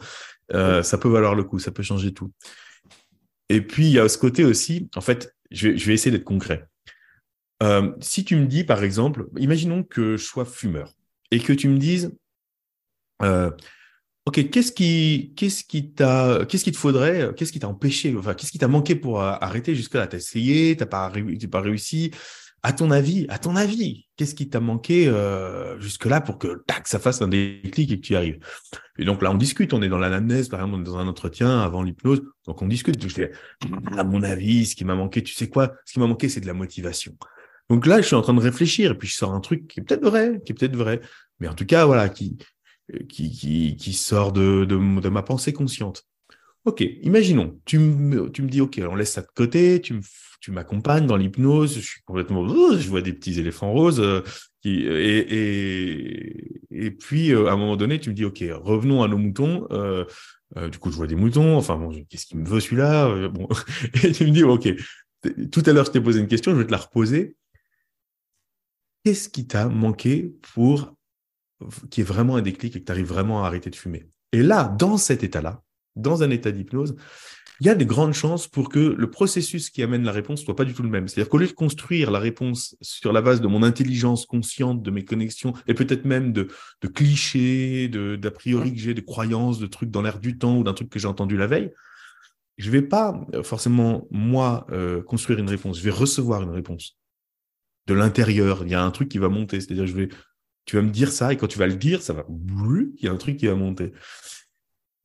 Euh, 0.53 0.81
ça 0.81 0.97
peut 0.97 1.09
valoir 1.09 1.35
le 1.35 1.43
coup, 1.43 1.59
ça 1.59 1.71
peut 1.71 1.83
changer 1.83 2.13
tout. 2.13 2.31
Et 3.49 3.61
puis, 3.61 3.87
il 3.87 3.93
y 3.93 3.99
a 3.99 4.07
ce 4.07 4.17
côté 4.17 4.45
aussi, 4.45 4.89
en 4.95 5.01
fait, 5.01 5.35
je 5.51 5.69
vais, 5.69 5.93
essayer 5.93 6.11
d'être 6.11 6.23
concret. 6.23 6.67
Euh, 7.63 7.91
si 7.99 8.23
tu 8.23 8.35
me 8.35 8.45
dis, 8.45 8.63
par 8.63 8.83
exemple, 8.83 9.27
imaginons 9.37 9.83
que 9.83 10.17
je 10.17 10.23
sois 10.23 10.45
fumeur 10.45 10.93
et 11.31 11.39
que 11.39 11.51
tu 11.51 11.67
me 11.67 11.77
dises, 11.77 12.15
euh, 13.23 13.51
OK, 14.25 14.49
qu'est-ce 14.49 14.71
qui, 14.71 15.33
qu'est-ce 15.35 15.63
qui 15.63 15.91
t'a, 15.91 16.45
qu'est-ce 16.47 16.63
qu'il 16.63 16.73
te 16.73 16.77
faudrait, 16.77 17.33
qu'est-ce 17.35 17.51
qui 17.51 17.59
t'a 17.59 17.67
empêché, 17.67 18.15
enfin, 18.15 18.35
qu'est-ce 18.35 18.51
qui 18.51 18.59
t'a 18.59 18.67
manqué 18.67 18.95
pour 18.95 19.21
arrêter 19.21 19.75
jusque-là? 19.75 20.07
T'as 20.07 20.17
essayé, 20.17 20.77
t'as 20.77 20.85
pas 20.85 21.09
réussi. 21.09 22.11
À 22.61 22.73
ton 22.73 22.91
avis, 22.91 23.25
à 23.29 23.37
ton 23.37 23.55
avis, 23.55 24.07
qu'est-ce 24.17 24.35
qui 24.35 24.49
t'a 24.49 24.59
manqué 24.59 25.07
euh, 25.07 25.79
jusque-là 25.79 26.19
pour 26.19 26.37
que 26.37 26.63
tac, 26.67 26.87
ça 26.87 26.99
fasse 26.99 27.21
un 27.21 27.29
déclic 27.29 27.91
et 27.91 27.95
que 27.95 28.05
tu 28.05 28.13
y 28.13 28.15
arrives? 28.17 28.39
Et 28.97 29.05
donc 29.05 29.21
là, 29.21 29.31
on 29.31 29.35
discute, 29.35 29.73
on 29.73 29.81
est 29.81 29.87
dans 29.87 29.97
l'anamnèse, 29.97 30.49
par 30.49 30.59
exemple, 30.59 30.75
on 30.75 30.81
est 30.81 30.85
dans 30.85 30.97
un 30.97 31.07
entretien 31.07 31.61
avant 31.61 31.83
l'hypnose, 31.83 32.21
donc 32.45 32.61
on 32.61 32.67
discute. 32.67 33.01
Je 33.01 33.13
dis, 33.13 33.21
à 33.97 34.03
mon 34.03 34.23
avis, 34.23 34.65
ce 34.65 34.75
qui 34.75 34.83
m'a 34.83 34.95
manqué, 34.95 35.23
tu 35.23 35.33
sais 35.33 35.47
quoi? 35.47 35.73
Ce 35.85 35.93
qui 35.93 35.99
m'a 35.99 36.07
manqué, 36.07 36.27
c'est 36.27 36.41
de 36.41 36.47
la 36.47 36.53
motivation. 36.53 37.15
Donc 37.69 37.85
là, 37.85 38.01
je 38.01 38.07
suis 38.07 38.15
en 38.15 38.21
train 38.21 38.33
de 38.33 38.41
réfléchir 38.41 38.91
et 38.91 38.97
puis 38.97 39.07
je 39.07 39.13
sors 39.13 39.33
un 39.33 39.39
truc 39.39 39.67
qui 39.67 39.79
est 39.79 39.83
peut-être 39.83 40.03
vrai, 40.03 40.41
qui 40.45 40.51
est 40.51 40.55
peut-être 40.55 40.75
vrai, 40.75 40.99
mais 41.39 41.47
en 41.47 41.53
tout 41.53 41.65
cas, 41.65 41.85
voilà, 41.85 42.09
qui 42.09 42.37
qui 43.07 43.31
qui, 43.31 43.77
qui 43.77 43.93
sort 43.93 44.33
de, 44.33 44.65
de, 44.65 44.99
de 44.99 45.09
ma 45.09 45.21
pensée 45.21 45.53
consciente. 45.53 46.05
Ok, 46.65 46.81
imaginons, 47.01 47.59
tu 47.65 47.79
me, 47.79 48.29
tu 48.29 48.41
me 48.41 48.49
dis, 48.49 48.61
ok, 48.61 48.81
on 48.89 48.95
laisse 48.95 49.13
ça 49.13 49.21
de 49.21 49.27
côté, 49.33 49.81
tu 49.81 49.93
me 49.93 50.01
tu 50.39 50.51
m'accompagnes 50.51 51.05
dans 51.05 51.17
l'hypnose, 51.17 51.75
je 51.75 51.81
suis 51.81 52.01
complètement, 52.03 52.47
je 52.77 52.89
vois 52.89 53.01
des 53.01 53.13
petits 53.13 53.39
éléphants 53.39 53.71
roses, 53.71 53.99
euh, 53.99 54.21
qui, 54.61 54.83
et, 54.83 55.19
et, 55.19 56.61
et 56.71 56.91
puis 56.91 57.31
euh, 57.31 57.47
à 57.47 57.53
un 57.53 57.57
moment 57.57 57.75
donné, 57.75 57.99
tu 57.99 58.09
me 58.09 58.15
dis, 58.15 58.25
ok, 58.25 58.43
revenons 58.51 59.03
à 59.03 59.07
nos 59.07 59.17
moutons. 59.17 59.67
Euh, 59.71 60.05
du 60.71 60.79
coup, 60.79 60.91
je 60.91 60.95
vois 60.95 61.07
des 61.07 61.15
moutons. 61.15 61.57
Enfin 61.57 61.77
bon, 61.77 61.91
qu'est-ce 62.09 62.25
qu'il 62.25 62.39
me 62.39 62.47
veut 62.47 62.59
celui-là 62.59 63.27
Bon, 63.29 63.47
et 64.03 64.11
tu 64.11 64.25
me 64.25 64.31
dis, 64.31 64.43
ok. 64.43 64.69
Tout 65.51 65.63
à 65.65 65.73
l'heure, 65.73 65.85
je 65.85 65.91
t'ai 65.91 66.01
posé 66.01 66.19
une 66.19 66.27
question, 66.27 66.51
je 66.51 66.57
vais 66.57 66.65
te 66.65 66.71
la 66.71 66.77
reposer. 66.77 67.35
Qu'est-ce 69.03 69.29
qui 69.29 69.45
t'a 69.47 69.67
manqué 69.67 70.33
pour 70.53 70.95
qu'il 71.89 72.01
y 72.01 72.05
ait 72.05 72.09
vraiment 72.09 72.37
un 72.37 72.41
déclic 72.41 72.75
et 72.75 72.79
que 72.79 72.85
tu 72.85 72.91
arrives 72.91 73.07
vraiment 73.07 73.43
à 73.43 73.47
arrêter 73.47 73.69
de 73.69 73.75
fumer? 73.75 74.09
Et 74.31 74.41
là, 74.41 74.63
dans 74.79 74.97
cet 74.97 75.23
état-là, 75.23 75.61
dans 75.95 76.23
un 76.23 76.29
état 76.29 76.51
d'hypnose, 76.51 76.95
il 77.61 77.67
y 77.67 77.69
a 77.69 77.75
des 77.75 77.85
grandes 77.85 78.13
chances 78.13 78.47
pour 78.47 78.69
que 78.69 78.79
le 78.79 79.09
processus 79.09 79.69
qui 79.69 79.83
amène 79.83 80.03
la 80.03 80.13
réponse 80.13 80.43
soit 80.43 80.55
pas 80.55 80.63
du 80.63 80.73
tout 80.73 80.83
le 80.83 80.89
même. 80.89 81.07
C'est-à-dire 81.07 81.29
qu'au 81.29 81.37
lieu 81.37 81.47
de 81.47 81.51
construire 81.51 82.09
la 82.09 82.19
réponse 82.19 82.77
sur 82.81 83.11
la 83.11 83.21
base 83.21 83.41
de 83.41 83.47
mon 83.47 83.63
intelligence 83.63 84.25
consciente, 84.25 84.81
de 84.81 84.91
mes 84.91 85.03
connexions, 85.03 85.53
et 85.67 85.73
peut-être 85.73 86.05
même 86.05 86.31
de, 86.31 86.47
de 86.81 86.87
clichés, 86.87 87.89
d'a 87.89 88.31
priori 88.31 88.73
que 88.73 88.79
j'ai, 88.79 88.93
de 88.93 89.01
croyances, 89.01 89.59
de 89.59 89.67
trucs 89.67 89.91
dans 89.91 90.01
l'air 90.01 90.19
du 90.19 90.37
temps 90.37 90.57
ou 90.57 90.63
d'un 90.63 90.73
truc 90.73 90.89
que 90.89 90.99
j'ai 90.99 91.07
entendu 91.07 91.35
la 91.35 91.47
veille, 91.47 91.71
je 92.57 92.71
vais 92.71 92.81
pas 92.81 93.25
euh, 93.33 93.43
forcément, 93.43 94.07
moi, 94.11 94.65
euh, 94.71 95.01
construire 95.01 95.39
une 95.39 95.49
réponse. 95.49 95.79
Je 95.79 95.83
vais 95.83 95.91
recevoir 95.91 96.43
une 96.43 96.51
réponse 96.51 96.97
de 97.87 97.93
l'intérieur. 97.93 98.63
Il 98.63 98.69
y 98.69 98.75
a 98.75 98.83
un 98.83 98.91
truc 98.91 99.09
qui 99.09 99.17
va 99.17 99.29
monter. 99.29 99.59
C'est-à-dire, 99.59 99.87
je 99.87 99.95
vais, 99.95 100.09
tu 100.65 100.77
vas 100.77 100.81
me 100.81 100.91
dire 100.91 101.11
ça, 101.11 101.33
et 101.33 101.37
quand 101.37 101.47
tu 101.47 101.57
vas 101.57 101.67
le 101.67 101.75
dire, 101.75 102.01
ça 102.01 102.13
va, 102.13 102.25
il 102.29 103.03
y 103.03 103.07
a 103.07 103.11
un 103.11 103.17
truc 103.17 103.37
qui 103.37 103.47
va 103.47 103.55
monter. 103.55 103.91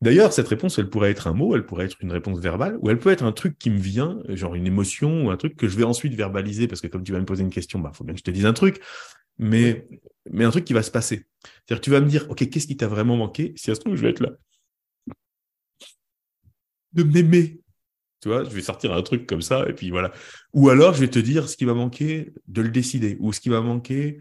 D'ailleurs, 0.05 0.35
cette 0.35 0.49
réponse, 0.49 0.79
elle 0.79 0.91
pourrait 0.91 1.11
être 1.11 1.29
un 1.29 1.33
mot, 1.33 1.57
elle 1.57 1.65
pourrait 1.65 1.87
être 1.87 1.97
une 2.03 2.13
réponse 2.13 2.39
verbale, 2.39 2.77
ou 2.83 2.91
elle 2.91 2.99
peut 2.99 3.09
être 3.09 3.25
un 3.25 3.33
truc 3.33 3.59
qui 3.59 3.71
me 3.71 3.79
vient, 3.79 4.19
genre 4.29 4.55
une 4.55 4.67
émotion 4.67 5.25
ou 5.25 5.31
un 5.31 5.39
truc 5.39 5.57
que 5.57 5.67
je 5.67 5.79
vais 5.79 5.85
ensuite 5.85 6.13
verbaliser, 6.13 6.69
parce 6.69 6.83
que 6.83 6.89
comme 6.89 7.05
tu 7.05 7.13
vas 7.13 7.21
me 7.21 7.25
poser 7.25 7.43
une 7.43 7.49
question, 7.49 7.79
bah, 7.79 7.91
faut 7.95 8.05
bien 8.05 8.13
que 8.13 8.19
je 8.19 8.25
te 8.25 8.31
dise 8.31 8.45
un 8.45 8.53
truc, 8.53 8.83
mais, 9.39 9.89
mais 10.31 10.45
un 10.45 10.51
truc 10.51 10.67
qui 10.67 10.75
va 10.75 10.83
se 10.83 10.91
passer. 10.91 11.25
C'est-à-dire 11.43 11.81
que 11.81 11.85
tu 11.85 11.91
vas 11.91 12.03
me 12.03 12.07
dire, 12.07 12.27
OK, 12.29 12.47
qu'est-ce 12.51 12.67
qui 12.67 12.77
t'a 12.77 12.87
vraiment 12.87 13.17
manqué? 13.17 13.55
Si 13.57 13.71
à 13.71 13.75
ce 13.75 13.81
moment, 13.87 13.97
je 13.97 14.03
vais 14.03 14.11
être 14.11 14.21
là. 14.21 14.33
De 16.93 17.03
m'aimer. 17.03 17.63
Tu 18.21 18.29
vois, 18.29 18.45
je 18.45 18.51
vais 18.51 18.61
sortir 18.61 18.93
un 18.93 19.01
truc 19.01 19.27
comme 19.27 19.41
ça, 19.41 19.67
et 19.71 19.73
puis 19.73 19.89
voilà. 19.89 20.13
Ou 20.53 20.69
alors, 20.69 20.93
je 20.93 21.01
vais 21.01 21.09
te 21.09 21.19
dire 21.19 21.49
ce 21.49 21.57
qui 21.57 21.65
va 21.65 21.73
manquer 21.73 22.31
de 22.47 22.61
le 22.61 22.69
décider, 22.69 23.17
ou 23.21 23.33
ce 23.33 23.41
qui 23.41 23.49
va 23.49 23.63
manquer 23.63 24.19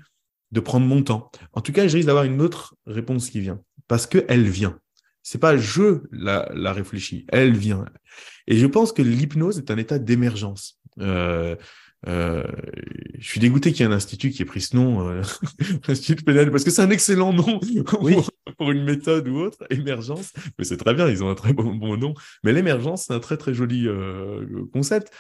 de 0.53 0.61
prendre 0.61 0.85
mon 0.85 1.03
temps. 1.03 1.29
En 1.51 1.59
tout 1.59 1.73
cas, 1.73 1.89
je 1.89 1.97
risque 1.97 2.07
d'avoir 2.07 2.23
une 2.23 2.41
autre 2.41 2.73
réponse 2.85 3.29
qui 3.29 3.41
vient, 3.41 3.61
parce 3.89 4.07
qu'elle 4.07 4.47
vient. 4.47 4.79
C'est 5.23 5.39
pas 5.39 5.57
je 5.57 6.01
la, 6.11 6.49
la 6.53 6.73
réfléchis, 6.73 7.25
elle 7.29 7.55
vient. 7.55 7.85
Et 8.47 8.57
je 8.57 8.67
pense 8.67 8.91
que 8.91 9.01
l'hypnose 9.01 9.57
est 9.57 9.71
un 9.71 9.77
état 9.77 9.97
d'émergence. 9.97 10.79
Euh, 10.99 11.55
euh, 12.07 12.43
je 13.17 13.25
suis 13.25 13.39
dégoûté 13.39 13.71
qu'il 13.71 13.85
y 13.85 13.89
ait 13.89 13.91
un 13.91 13.95
institut 13.95 14.31
qui 14.31 14.41
ait 14.41 14.45
pris 14.45 14.61
ce 14.61 14.75
nom, 14.75 15.07
euh, 15.07 15.21
Institut 15.87 16.23
PNL, 16.23 16.51
parce 16.51 16.63
que 16.63 16.71
c'est 16.71 16.81
un 16.81 16.89
excellent 16.89 17.31
nom 17.31 17.59
pour, 18.57 18.71
une 18.71 18.83
méthode 18.83 19.27
ou 19.27 19.37
autre, 19.37 19.63
émergence. 19.69 20.33
Mais 20.57 20.65
c'est 20.65 20.77
très 20.77 20.93
bien, 20.93 21.07
ils 21.07 21.23
ont 21.23 21.29
un 21.29 21.35
très 21.35 21.53
bon, 21.53 21.73
bon 21.75 21.97
nom. 21.97 22.13
Mais 22.43 22.51
l'émergence, 22.51 23.05
c'est 23.05 23.13
un 23.13 23.19
très 23.19 23.37
très 23.37 23.53
joli 23.53 23.87
euh, 23.87 24.65
concept. 24.73 25.13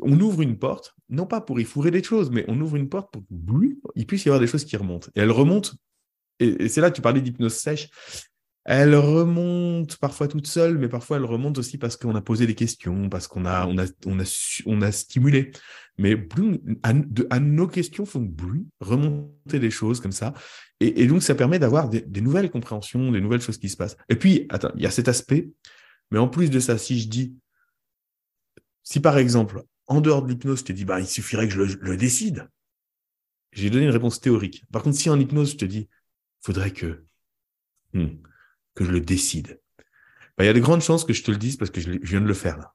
on 0.00 0.18
ouvre 0.20 0.40
une 0.42 0.58
porte, 0.58 0.94
non 1.10 1.26
pas 1.26 1.40
pour 1.40 1.60
y 1.60 1.64
fourrer 1.64 1.90
des 1.90 2.02
choses, 2.02 2.30
mais 2.30 2.44
on 2.48 2.58
ouvre 2.60 2.76
une 2.76 2.88
porte 2.88 3.12
pour 3.12 3.22
qu'il 3.94 4.06
puisse 4.06 4.24
y 4.24 4.28
avoir 4.28 4.40
des 4.40 4.46
choses 4.46 4.64
qui 4.64 4.76
remontent. 4.76 5.08
Et 5.14 5.20
elles 5.20 5.30
remontent, 5.30 5.72
et, 6.38 6.68
c'est 6.68 6.80
là 6.80 6.90
que 6.90 6.96
tu 6.96 7.02
parlais 7.02 7.20
d'hypnose 7.20 7.54
sèche, 7.54 7.90
elles 8.64 8.94
remontent 8.94 9.94
parfois 10.00 10.28
toutes 10.28 10.46
seules, 10.46 10.78
mais 10.78 10.88
parfois 10.88 11.16
elles 11.16 11.24
remontent 11.24 11.58
aussi 11.58 11.78
parce 11.78 11.96
qu'on 11.96 12.14
a 12.14 12.20
posé 12.20 12.46
des 12.46 12.54
questions, 12.54 13.08
parce 13.08 13.26
qu'on 13.26 13.46
a, 13.46 13.66
on 13.66 13.78
a, 13.78 13.86
on 14.06 14.20
a, 14.20 14.60
on 14.66 14.82
a 14.82 14.92
stimulé. 14.92 15.52
Mais 15.98 16.16
à, 16.82 17.40
nos 17.40 17.68
questions 17.68 18.06
font 18.06 18.20
bruit, 18.20 18.66
remonter 18.80 19.58
des 19.58 19.70
choses 19.70 20.00
comme 20.00 20.12
ça. 20.12 20.32
Et, 20.80 21.06
donc, 21.06 21.22
ça 21.22 21.34
permet 21.34 21.58
d'avoir 21.58 21.90
des, 21.90 22.20
nouvelles 22.22 22.50
compréhensions, 22.50 23.12
des 23.12 23.20
nouvelles 23.20 23.42
choses 23.42 23.58
qui 23.58 23.68
se 23.68 23.76
passent. 23.76 23.98
Et 24.08 24.16
puis, 24.16 24.48
il 24.76 24.80
y 24.80 24.86
a 24.86 24.90
cet 24.90 25.08
aspect, 25.08 25.50
mais 26.10 26.18
en 26.18 26.28
plus 26.28 26.48
de 26.48 26.58
ça, 26.58 26.78
si 26.78 26.98
je 26.98 27.08
dis, 27.08 27.36
si 28.82 29.00
par 29.00 29.18
exemple, 29.18 29.62
en 29.88 30.00
dehors 30.00 30.22
de 30.22 30.28
l'hypnose, 30.28 30.60
je 30.60 30.64
te 30.64 30.72
dis, 30.72 30.86
bah, 30.86 31.00
il 31.00 31.06
suffirait 31.06 31.48
que 31.48 31.52
je 31.52 31.76
le, 31.78 31.96
décide, 31.96 32.48
j'ai 33.52 33.68
donné 33.68 33.84
une 33.84 33.90
réponse 33.90 34.20
théorique. 34.20 34.64
Par 34.72 34.82
contre, 34.82 34.96
si 34.96 35.10
en 35.10 35.20
hypnose, 35.20 35.52
je 35.52 35.56
te 35.56 35.64
dis, 35.66 35.88
faudrait 36.40 36.72
que, 36.72 37.04
hmm, 37.92 38.06
que 38.80 38.86
je 38.86 38.92
le 38.92 39.00
décide, 39.00 39.60
bah, 40.38 40.44
il 40.44 40.46
y 40.46 40.50
a 40.50 40.54
de 40.54 40.60
grandes 40.60 40.80
chances 40.80 41.04
que 41.04 41.12
je 41.12 41.22
te 41.22 41.30
le 41.30 41.36
dise 41.36 41.58
parce 41.58 41.70
que 41.70 41.82
je, 41.82 41.90
viens 41.90 42.22
de 42.22 42.26
le 42.26 42.34
faire 42.34 42.56
là. 42.56 42.72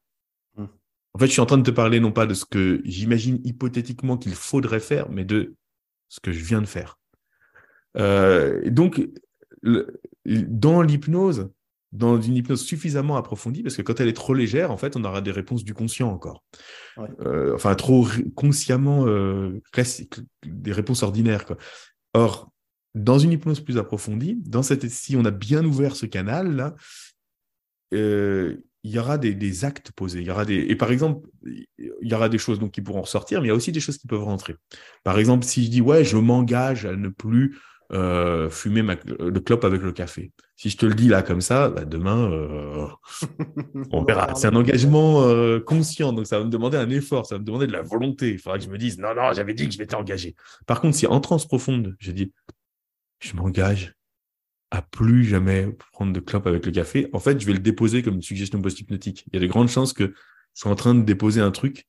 Hmm. 0.55 0.67
En 1.13 1.19
fait, 1.19 1.25
je 1.25 1.31
suis 1.31 1.41
en 1.41 1.47
train 1.47 1.57
de 1.57 1.63
te 1.63 1.71
parler 1.71 1.99
non 1.99 2.11
pas 2.11 2.27
de 2.27 2.35
ce 2.35 2.45
que 2.45 2.79
j'imagine 2.85 3.39
hypothétiquement 3.43 4.15
qu'il 4.15 4.35
faudrait 4.35 4.79
faire, 4.79 5.09
mais 5.09 5.25
de 5.25 5.55
ce 6.09 6.19
que 6.19 6.31
je 6.31 6.43
viens 6.43 6.61
de 6.61 6.67
faire. 6.67 6.99
Euh, 7.97 8.69
donc, 8.69 9.09
dans 10.25 10.83
l'hypnose, 10.83 11.49
dans 11.91 12.21
une 12.21 12.35
hypnose 12.35 12.63
suffisamment 12.63 13.17
approfondie, 13.17 13.63
parce 13.63 13.75
que 13.75 13.81
quand 13.81 13.99
elle 13.99 14.09
est 14.09 14.13
trop 14.13 14.35
légère, 14.35 14.69
en 14.69 14.77
fait, 14.77 14.95
on 14.95 15.03
aura 15.03 15.21
des 15.21 15.31
réponses 15.31 15.63
du 15.63 15.73
conscient 15.73 16.11
encore. 16.11 16.43
Euh, 16.99 17.55
enfin, 17.55 17.73
trop 17.73 18.07
consciemment 18.35 19.07
euh, 19.07 19.59
classique, 19.71 20.19
des 20.45 20.71
réponses 20.71 21.01
ordinaires. 21.01 21.45
Quoi. 21.45 21.57
Or, 22.13 22.51
dans 22.95 23.19
une 23.19 23.33
hypnose 23.33 23.59
plus 23.59 23.77
approfondie, 23.77 24.41
dans 24.45 24.63
cette, 24.63 24.89
si 24.89 25.15
on 25.15 25.25
a 25.25 25.31
bien 25.31 25.63
ouvert 25.63 25.95
ce 25.95 26.05
canal 26.05 26.73
euh, 27.93 28.57
il 28.83 28.91
y 28.91 28.99
aura 28.99 29.17
des, 29.17 29.65
actes 29.65 29.91
posés. 29.91 30.21
Il 30.21 30.27
y 30.27 30.31
aura 30.31 30.45
des, 30.45 30.57
et 30.57 30.75
par 30.75 30.91
exemple, 30.91 31.27
il 31.43 31.67
y 32.01 32.13
aura 32.13 32.29
des 32.29 32.37
choses 32.37 32.59
donc 32.59 32.71
qui 32.71 32.81
pourront 32.81 33.01
ressortir, 33.01 33.41
mais 33.41 33.47
il 33.47 33.49
y 33.49 33.51
a 33.51 33.55
aussi 33.55 33.71
des 33.71 33.79
choses 33.79 33.97
qui 33.97 34.05
peuvent 34.05 34.23
rentrer. 34.23 34.55
Par 35.03 35.17
exemple, 35.17 35.43
si 35.43 35.65
je 35.65 35.71
dis 35.71 35.81
ouais, 35.81 36.03
je 36.03 36.17
m'engage 36.17 36.85
à 36.85 36.95
ne 36.95 37.09
plus 37.09 37.57
euh, 37.91 38.47
fumer 38.51 38.83
le 38.83 39.39
clope 39.39 39.63
avec 39.63 39.81
le 39.81 39.91
café. 39.91 40.31
Si 40.55 40.69
je 40.69 40.77
te 40.77 40.85
le 40.85 40.93
dis 40.93 41.07
là 41.07 41.23
comme 41.23 41.41
ça, 41.41 41.69
bah, 41.69 41.83
demain, 41.83 42.31
euh, 42.31 42.85
on 43.91 44.03
verra. 44.03 44.35
C'est 44.35 44.47
un 44.47 44.55
engagement 44.55 45.23
conscient, 45.65 46.13
donc 46.13 46.27
ça 46.27 46.37
va 46.37 46.45
me 46.45 46.51
demander 46.51 46.77
un 46.77 46.89
effort, 46.91 47.25
ça 47.25 47.35
va 47.35 47.39
me 47.39 47.45
demander 47.45 47.65
de 47.65 47.71
la 47.71 47.81
volonté. 47.81 48.33
Il 48.33 48.39
faudra 48.39 48.59
que 48.59 48.65
je 48.65 48.69
me 48.69 48.77
dise, 48.77 48.99
non, 48.99 49.15
non, 49.15 49.33
j'avais 49.33 49.55
dit 49.55 49.67
que 49.67 49.73
je 49.73 49.79
m'étais 49.79 49.95
engagé. 49.95 50.35
Par 50.67 50.79
contre, 50.79 50.95
si 50.95 51.07
en 51.07 51.19
transe 51.21 51.47
profonde, 51.47 51.95
je 51.97 52.11
dis, 52.11 52.31
je 53.19 53.35
m'engage 53.35 53.93
à 54.71 54.81
plus 54.81 55.23
jamais 55.23 55.67
prendre 55.93 56.11
de 56.11 56.19
clope 56.19 56.47
avec 56.47 56.65
le 56.65 56.71
café, 56.71 57.09
en 57.13 57.19
fait, 57.19 57.39
je 57.39 57.45
vais 57.45 57.53
le 57.53 57.59
déposer 57.59 58.03
comme 58.03 58.15
une 58.15 58.21
suggestion 58.21 58.61
post-hypnotique. 58.61 59.25
Il 59.27 59.35
y 59.35 59.37
a 59.37 59.41
de 59.41 59.47
grandes 59.47 59.69
chances 59.69 59.93
que 59.93 60.05
je 60.05 60.61
sois 60.61 60.71
en 60.71 60.75
train 60.75 60.95
de 60.95 61.03
déposer 61.03 61.41
un 61.41 61.51
truc 61.51 61.87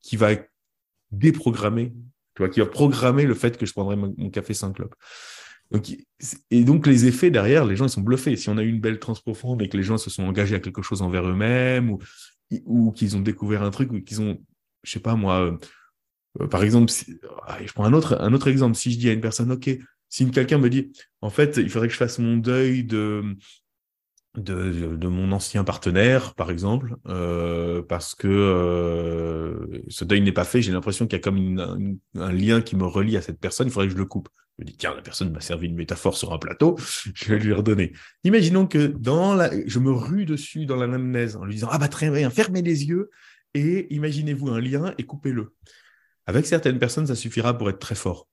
qui 0.00 0.16
va 0.16 0.30
déprogrammer 1.10 1.92
tu 2.36 2.42
vois, 2.42 2.50
qui 2.50 2.60
va 2.60 2.66
programmer 2.66 3.24
le 3.24 3.34
fait 3.34 3.56
que 3.56 3.64
je 3.64 3.72
prendrai 3.72 3.96
mon, 3.96 4.30
café 4.30 4.52
sans 4.52 4.70
clope. 4.70 4.94
Et 6.50 6.64
donc, 6.64 6.86
les 6.86 7.06
effets 7.06 7.30
derrière, 7.30 7.64
les 7.64 7.76
gens, 7.76 7.86
ils 7.86 7.90
sont 7.90 8.02
bluffés. 8.02 8.36
Si 8.36 8.50
on 8.50 8.58
a 8.58 8.62
eu 8.62 8.68
une 8.68 8.80
belle 8.80 8.98
transe 8.98 9.22
profonde 9.22 9.62
et 9.62 9.68
que 9.70 9.76
les 9.76 9.82
gens 9.82 9.96
se 9.96 10.10
sont 10.10 10.22
engagés 10.22 10.54
à 10.54 10.60
quelque 10.60 10.82
chose 10.82 11.00
envers 11.00 11.26
eux-mêmes 11.26 11.90
ou, 11.90 11.98
ou 12.66 12.92
qu'ils 12.92 13.16
ont 13.16 13.20
découvert 13.20 13.62
un 13.62 13.70
truc 13.70 13.90
ou 13.90 14.02
qu'ils 14.02 14.20
ont, 14.20 14.38
je 14.82 14.90
sais 14.92 15.00
pas 15.00 15.16
moi, 15.16 15.40
euh, 15.40 15.56
euh, 16.42 16.46
par 16.46 16.62
exemple, 16.62 16.92
ah, 17.46 17.58
je 17.64 17.72
prends 17.72 17.86
un 17.86 17.94
autre, 17.94 18.20
un 18.20 18.34
autre 18.34 18.48
exemple. 18.48 18.76
Si 18.76 18.92
je 18.92 18.98
dis 18.98 19.08
à 19.08 19.12
une 19.12 19.22
personne, 19.22 19.50
OK, 19.50 19.70
si 20.16 20.30
quelqu'un 20.30 20.56
me 20.56 20.70
dit, 20.70 20.92
en 21.20 21.28
fait, 21.28 21.58
il 21.58 21.68
faudrait 21.68 21.88
que 21.88 21.92
je 21.92 21.98
fasse 21.98 22.18
mon 22.18 22.38
deuil 22.38 22.84
de, 22.84 23.36
mon 24.34 25.30
ancien 25.30 25.62
partenaire, 25.62 26.32
par 26.32 26.50
exemple, 26.50 26.96
euh, 27.06 27.82
parce 27.82 28.14
que 28.14 28.26
euh, 28.26 29.82
ce 29.88 30.06
deuil 30.06 30.22
n'est 30.22 30.32
pas 30.32 30.44
fait. 30.44 30.62
J'ai 30.62 30.72
l'impression 30.72 31.06
qu'il 31.06 31.18
y 31.18 31.20
a 31.20 31.22
comme 31.22 31.98
un 32.14 32.32
lien 32.32 32.62
qui 32.62 32.76
me 32.76 32.86
relie 32.86 33.18
à 33.18 33.20
cette 33.20 33.38
personne. 33.38 33.68
Il 33.68 33.70
faudrait 33.70 33.88
que 33.88 33.92
je 33.92 33.98
le 33.98 34.06
coupe. 34.06 34.30
Je 34.56 34.64
me 34.64 34.70
dis, 34.70 34.76
tiens, 34.78 34.94
la 34.94 35.02
personne 35.02 35.30
m'a 35.32 35.42
servi 35.42 35.66
une 35.66 35.76
métaphore 35.76 36.16
sur 36.16 36.32
un 36.32 36.38
plateau, 36.38 36.78
je 37.14 37.34
vais 37.34 37.38
lui 37.38 37.52
redonner. 37.52 37.92
Imaginons 38.24 38.66
que 38.66 38.86
dans 38.86 39.34
la, 39.34 39.50
je 39.66 39.78
me 39.78 39.90
rue 39.90 40.24
dessus 40.24 40.64
dans 40.64 40.76
l'anamnèse 40.76 41.36
en 41.36 41.44
lui 41.44 41.56
disant, 41.56 41.68
ah 41.70 41.76
bah 41.76 41.88
très 41.88 42.08
bien, 42.08 42.30
fermez 42.30 42.62
les 42.62 42.86
yeux 42.86 43.10
et 43.52 43.94
imaginez-vous 43.94 44.48
un 44.48 44.62
lien 44.62 44.94
et 44.96 45.02
coupez-le. 45.02 45.52
Avec 46.24 46.46
certaines 46.46 46.78
personnes, 46.78 47.06
ça 47.06 47.14
suffira 47.14 47.58
pour 47.58 47.68
être 47.68 47.80
très 47.80 47.94
fort. 47.94 48.28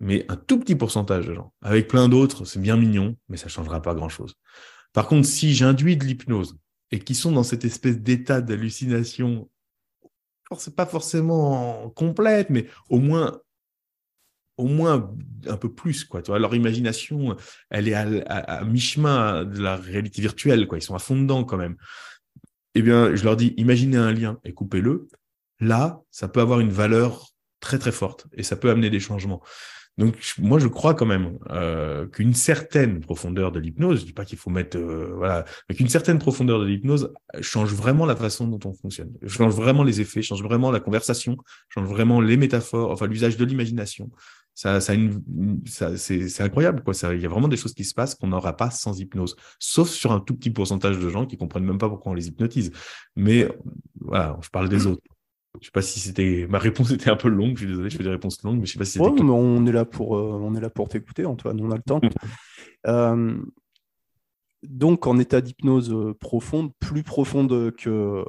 Mais 0.00 0.24
un 0.28 0.36
tout 0.36 0.58
petit 0.58 0.74
pourcentage 0.74 1.26
de 1.26 1.34
gens. 1.34 1.52
Avec 1.62 1.88
plein 1.88 2.08
d'autres, 2.08 2.44
c'est 2.44 2.60
bien 2.60 2.76
mignon, 2.76 3.16
mais 3.28 3.36
ça 3.36 3.48
changera 3.48 3.82
pas 3.82 3.94
grand-chose. 3.94 4.34
Par 4.92 5.06
contre, 5.06 5.28
si 5.28 5.54
j'induis 5.54 5.96
de 5.96 6.04
l'hypnose 6.04 6.58
et 6.90 6.98
qu'ils 6.98 7.16
sont 7.16 7.32
dans 7.32 7.42
cette 7.42 7.64
espèce 7.64 7.98
d'état 7.98 8.40
d'hallucination, 8.40 9.48
c'est 10.58 10.74
pas 10.74 10.86
forcément 10.86 11.90
complète, 11.90 12.50
mais 12.50 12.66
au 12.88 12.98
moins, 12.98 13.40
au 14.56 14.66
moins 14.66 15.14
un 15.46 15.56
peu 15.56 15.72
plus, 15.72 16.04
quoi. 16.04 16.22
Leur 16.38 16.54
imagination, 16.54 17.36
elle 17.70 17.88
est 17.88 17.94
à, 17.94 18.64
mi-chemin 18.64 19.44
de 19.44 19.60
la 19.60 19.76
réalité 19.76 20.20
virtuelle, 20.22 20.66
quoi. 20.66 20.78
Ils 20.78 20.82
sont 20.82 20.94
à 20.94 20.98
fond 20.98 21.20
dedans 21.20 21.44
quand 21.44 21.56
même. 21.56 21.76
Eh 22.74 22.82
bien, 22.82 23.14
je 23.14 23.24
leur 23.24 23.36
dis, 23.36 23.54
imaginez 23.56 23.96
un 23.96 24.12
lien 24.12 24.38
et 24.44 24.52
coupez-le. 24.52 25.08
Là, 25.60 26.00
ça 26.10 26.28
peut 26.28 26.40
avoir 26.40 26.60
une 26.60 26.70
valeur 26.70 27.28
très 27.60 27.78
très 27.78 27.92
forte 27.92 28.26
et 28.32 28.42
ça 28.42 28.56
peut 28.56 28.70
amener 28.70 28.90
des 28.90 29.00
changements. 29.00 29.42
Donc, 29.98 30.16
moi, 30.38 30.58
je 30.58 30.66
crois 30.66 30.94
quand 30.94 31.06
même 31.06 31.38
euh, 31.50 32.06
qu'une 32.06 32.32
certaine 32.32 33.00
profondeur 33.00 33.52
de 33.52 33.60
l'hypnose, 33.60 34.00
je 34.00 34.06
dis 34.06 34.12
pas 34.12 34.24
qu'il 34.24 34.38
faut 34.38 34.48
mettre, 34.48 34.78
euh, 34.78 35.12
voilà, 35.14 35.44
mais 35.68 35.74
qu'une 35.74 35.88
certaine 35.88 36.18
profondeur 36.18 36.58
de 36.58 36.64
l'hypnose 36.64 37.12
change 37.40 37.74
vraiment 37.74 38.06
la 38.06 38.16
façon 38.16 38.48
dont 38.48 38.60
on 38.68 38.72
fonctionne, 38.72 39.12
change 39.26 39.54
vraiment 39.54 39.82
les 39.82 40.00
effets, 40.00 40.22
change 40.22 40.42
vraiment 40.42 40.70
la 40.70 40.80
conversation, 40.80 41.36
change 41.68 41.86
vraiment 41.86 42.20
les 42.20 42.36
métaphores, 42.36 42.90
enfin 42.90 43.06
l'usage 43.06 43.36
de 43.36 43.44
l'imagination. 43.44 44.10
Ça, 44.54 44.80
ça, 44.80 44.94
une, 44.94 45.22
ça 45.66 45.96
c'est 45.96 46.40
incroyable, 46.42 46.82
quoi. 46.82 46.92
Il 47.12 47.20
y 47.20 47.26
a 47.26 47.28
vraiment 47.28 47.48
des 47.48 47.56
choses 47.56 47.74
qui 47.74 47.84
se 47.84 47.94
passent 47.94 48.14
qu'on 48.14 48.26
n'aura 48.28 48.56
pas 48.56 48.70
sans 48.70 48.98
hypnose, 48.98 49.36
sauf 49.58 49.88
sur 49.88 50.12
un 50.12 50.20
tout 50.20 50.34
petit 50.34 50.50
pourcentage 50.50 50.98
de 50.98 51.08
gens 51.08 51.26
qui 51.26 51.36
comprennent 51.36 51.64
même 51.64 51.78
pas 51.78 51.88
pourquoi 51.88 52.12
on 52.12 52.14
les 52.14 52.28
hypnotise. 52.28 52.72
Mais 53.16 53.48
voilà, 54.00 54.38
je 54.42 54.48
parle 54.50 54.68
des 54.68 54.86
autres. 54.86 55.02
Je 55.60 55.66
sais 55.66 55.72
pas 55.72 55.82
si 55.82 56.00
c'était 56.00 56.46
ma 56.48 56.58
réponse 56.58 56.90
était 56.90 57.10
un 57.10 57.16
peu 57.16 57.28
longue. 57.28 57.52
Je 57.52 57.58
suis 57.58 57.66
désolé, 57.66 57.90
je 57.90 57.96
fais 57.96 58.02
des 58.02 58.10
réponses 58.10 58.42
longues, 58.42 58.60
mais 58.60 58.66
je 58.66 58.72
sais 58.72 58.78
pas 58.78 58.86
si 58.86 58.92
c'était. 58.92 59.22
on 59.22 59.66
est 59.66 59.72
là 59.72 59.84
pour 59.84 60.16
euh, 60.16 60.40
on 60.42 60.54
est 60.54 60.60
là 60.60 60.70
pour 60.70 60.88
t'écouter, 60.88 61.26
Antoine. 61.26 61.60
On 61.60 61.70
a 61.70 61.76
le 61.76 61.82
temps. 61.82 62.00
Euh, 62.86 63.38
donc, 64.62 65.06
en 65.06 65.18
état 65.18 65.42
d'hypnose 65.42 65.92
euh, 65.92 66.14
profonde, 66.14 66.72
plus 66.80 67.02
profonde 67.02 67.72
que 67.76 68.24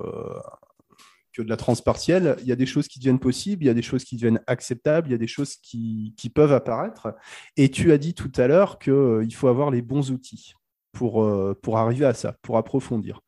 que 1.32 1.42
de 1.42 1.48
la 1.48 1.56
transpartielle, 1.56 2.36
il 2.42 2.48
y 2.48 2.52
a 2.52 2.58
des 2.58 2.66
choses 2.66 2.90
qui 2.90 3.00
deviennent 3.00 3.18
possibles, 3.18 3.64
il 3.64 3.68
y 3.68 3.70
a 3.70 3.74
des 3.74 3.82
choses 3.82 4.04
qui 4.04 4.18
deviennent 4.18 4.42
acceptables, 4.48 5.08
il 5.08 5.12
y 5.12 5.16
a 5.16 5.18
des 5.18 5.28
choses 5.28 5.56
qui, 5.56 6.14
qui 6.18 6.30
peuvent 6.30 6.52
apparaître. 6.52 7.16
Et 7.56 7.72
tu 7.72 7.94
as 7.94 7.98
dit 7.98 8.14
tout 8.14 8.32
à 8.36 8.48
l'heure 8.48 8.78
qu'il 8.78 9.34
faut 9.34 9.48
avoir 9.48 9.72
les 9.72 9.82
bons 9.82 10.12
outils 10.12 10.56
pour, 10.92 11.26
pour 11.62 11.78
arriver 11.78 12.06
à 12.06 12.14
ça, 12.14 12.36
pour 12.42 12.58
approfondir. 12.58 13.22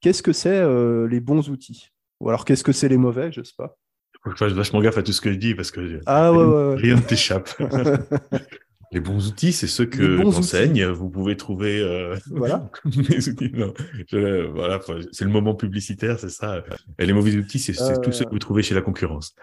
Qu'est-ce 0.00 0.22
que 0.22 0.32
c'est 0.32 0.64
les 1.08 1.20
bons 1.20 1.50
outils? 1.50 1.90
Ou 2.20 2.28
alors, 2.28 2.44
qu'est-ce 2.44 2.64
que 2.64 2.72
c'est 2.72 2.88
les 2.88 2.96
mauvais 2.96 3.32
Je 3.32 3.42
sais 3.42 3.54
pas. 3.56 3.76
Faut 4.22 4.30
que 4.30 4.36
je 4.36 4.44
fasse 4.44 4.52
vachement 4.52 4.80
gaffe 4.82 4.98
à 4.98 5.02
tout 5.02 5.12
ce 5.12 5.20
que 5.20 5.32
je 5.32 5.38
dis 5.38 5.54
parce 5.54 5.70
que 5.70 6.00
ah, 6.06 6.30
rien 6.76 6.96
ne 6.96 7.00
t'échappe. 7.00 7.48
les 8.92 9.00
bons 9.00 9.28
outils, 9.28 9.52
c'est 9.52 9.66
ceux 9.66 9.86
que 9.86 10.16
j'enseigne. 10.18 10.84
Vous 10.86 11.08
pouvez 11.08 11.36
trouver. 11.36 11.80
Euh, 11.80 12.16
voilà. 12.30 12.70
voilà 14.52 14.80
c'est 15.12 15.24
le 15.24 15.30
moment 15.30 15.54
publicitaire, 15.54 16.18
c'est 16.18 16.30
ça. 16.30 16.62
Et 16.98 17.06
les 17.06 17.12
mauvais 17.12 17.34
outils, 17.36 17.58
c'est 17.58 17.72
tous 18.02 18.12
ceux 18.12 18.24
que 18.24 18.30
vous 18.30 18.38
trouvez 18.38 18.62
chez 18.62 18.74
la 18.74 18.82
concurrence. 18.82 19.34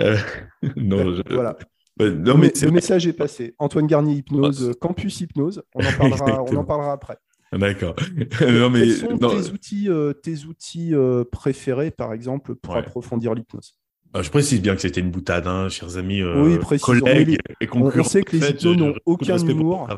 Euh, 0.00 0.16
non, 0.76 1.22
voilà. 1.30 1.56
non, 2.00 2.36
mais 2.36 2.52
le 2.62 2.70
message 2.70 3.06
est 3.06 3.12
passé. 3.12 3.54
Antoine 3.58 3.86
Garnier 3.86 4.16
Hypnose, 4.16 4.72
ah, 4.72 4.78
Campus 4.80 5.20
Hypnose. 5.20 5.62
On 5.74 5.84
en 5.84 5.92
parlera, 5.92 6.42
on 6.42 6.56
en 6.56 6.64
parlera 6.64 6.92
après. 6.92 7.16
D'accord. 7.58 7.96
non, 8.40 8.70
mais, 8.70 8.80
Quels 8.80 8.96
sont 8.96 9.18
tes 9.18 9.50
outils, 9.50 9.88
euh, 9.88 10.12
tes 10.12 10.44
outils 10.44 10.94
euh, 10.94 11.24
préférés, 11.24 11.90
par 11.90 12.12
exemple, 12.12 12.54
pour 12.54 12.76
approfondir 12.76 13.34
l'hypnose? 13.34 13.76
Ah, 14.14 14.22
je 14.22 14.30
précise 14.30 14.62
bien 14.62 14.74
que 14.74 14.80
c'était 14.80 15.02
une 15.02 15.10
boutade, 15.10 15.46
hein, 15.46 15.68
chers 15.68 15.98
amis, 15.98 16.22
euh, 16.22 16.58
oui, 16.58 16.78
collègues 16.80 17.38
et 17.60 17.66
concurrents. 17.66 18.00
On 18.00 18.08
sait 18.08 18.22
que 18.22 18.34
les 18.34 18.48
hypnos 18.48 18.74
n'ont 18.74 18.94
aucun 19.04 19.36
humour. 19.36 19.88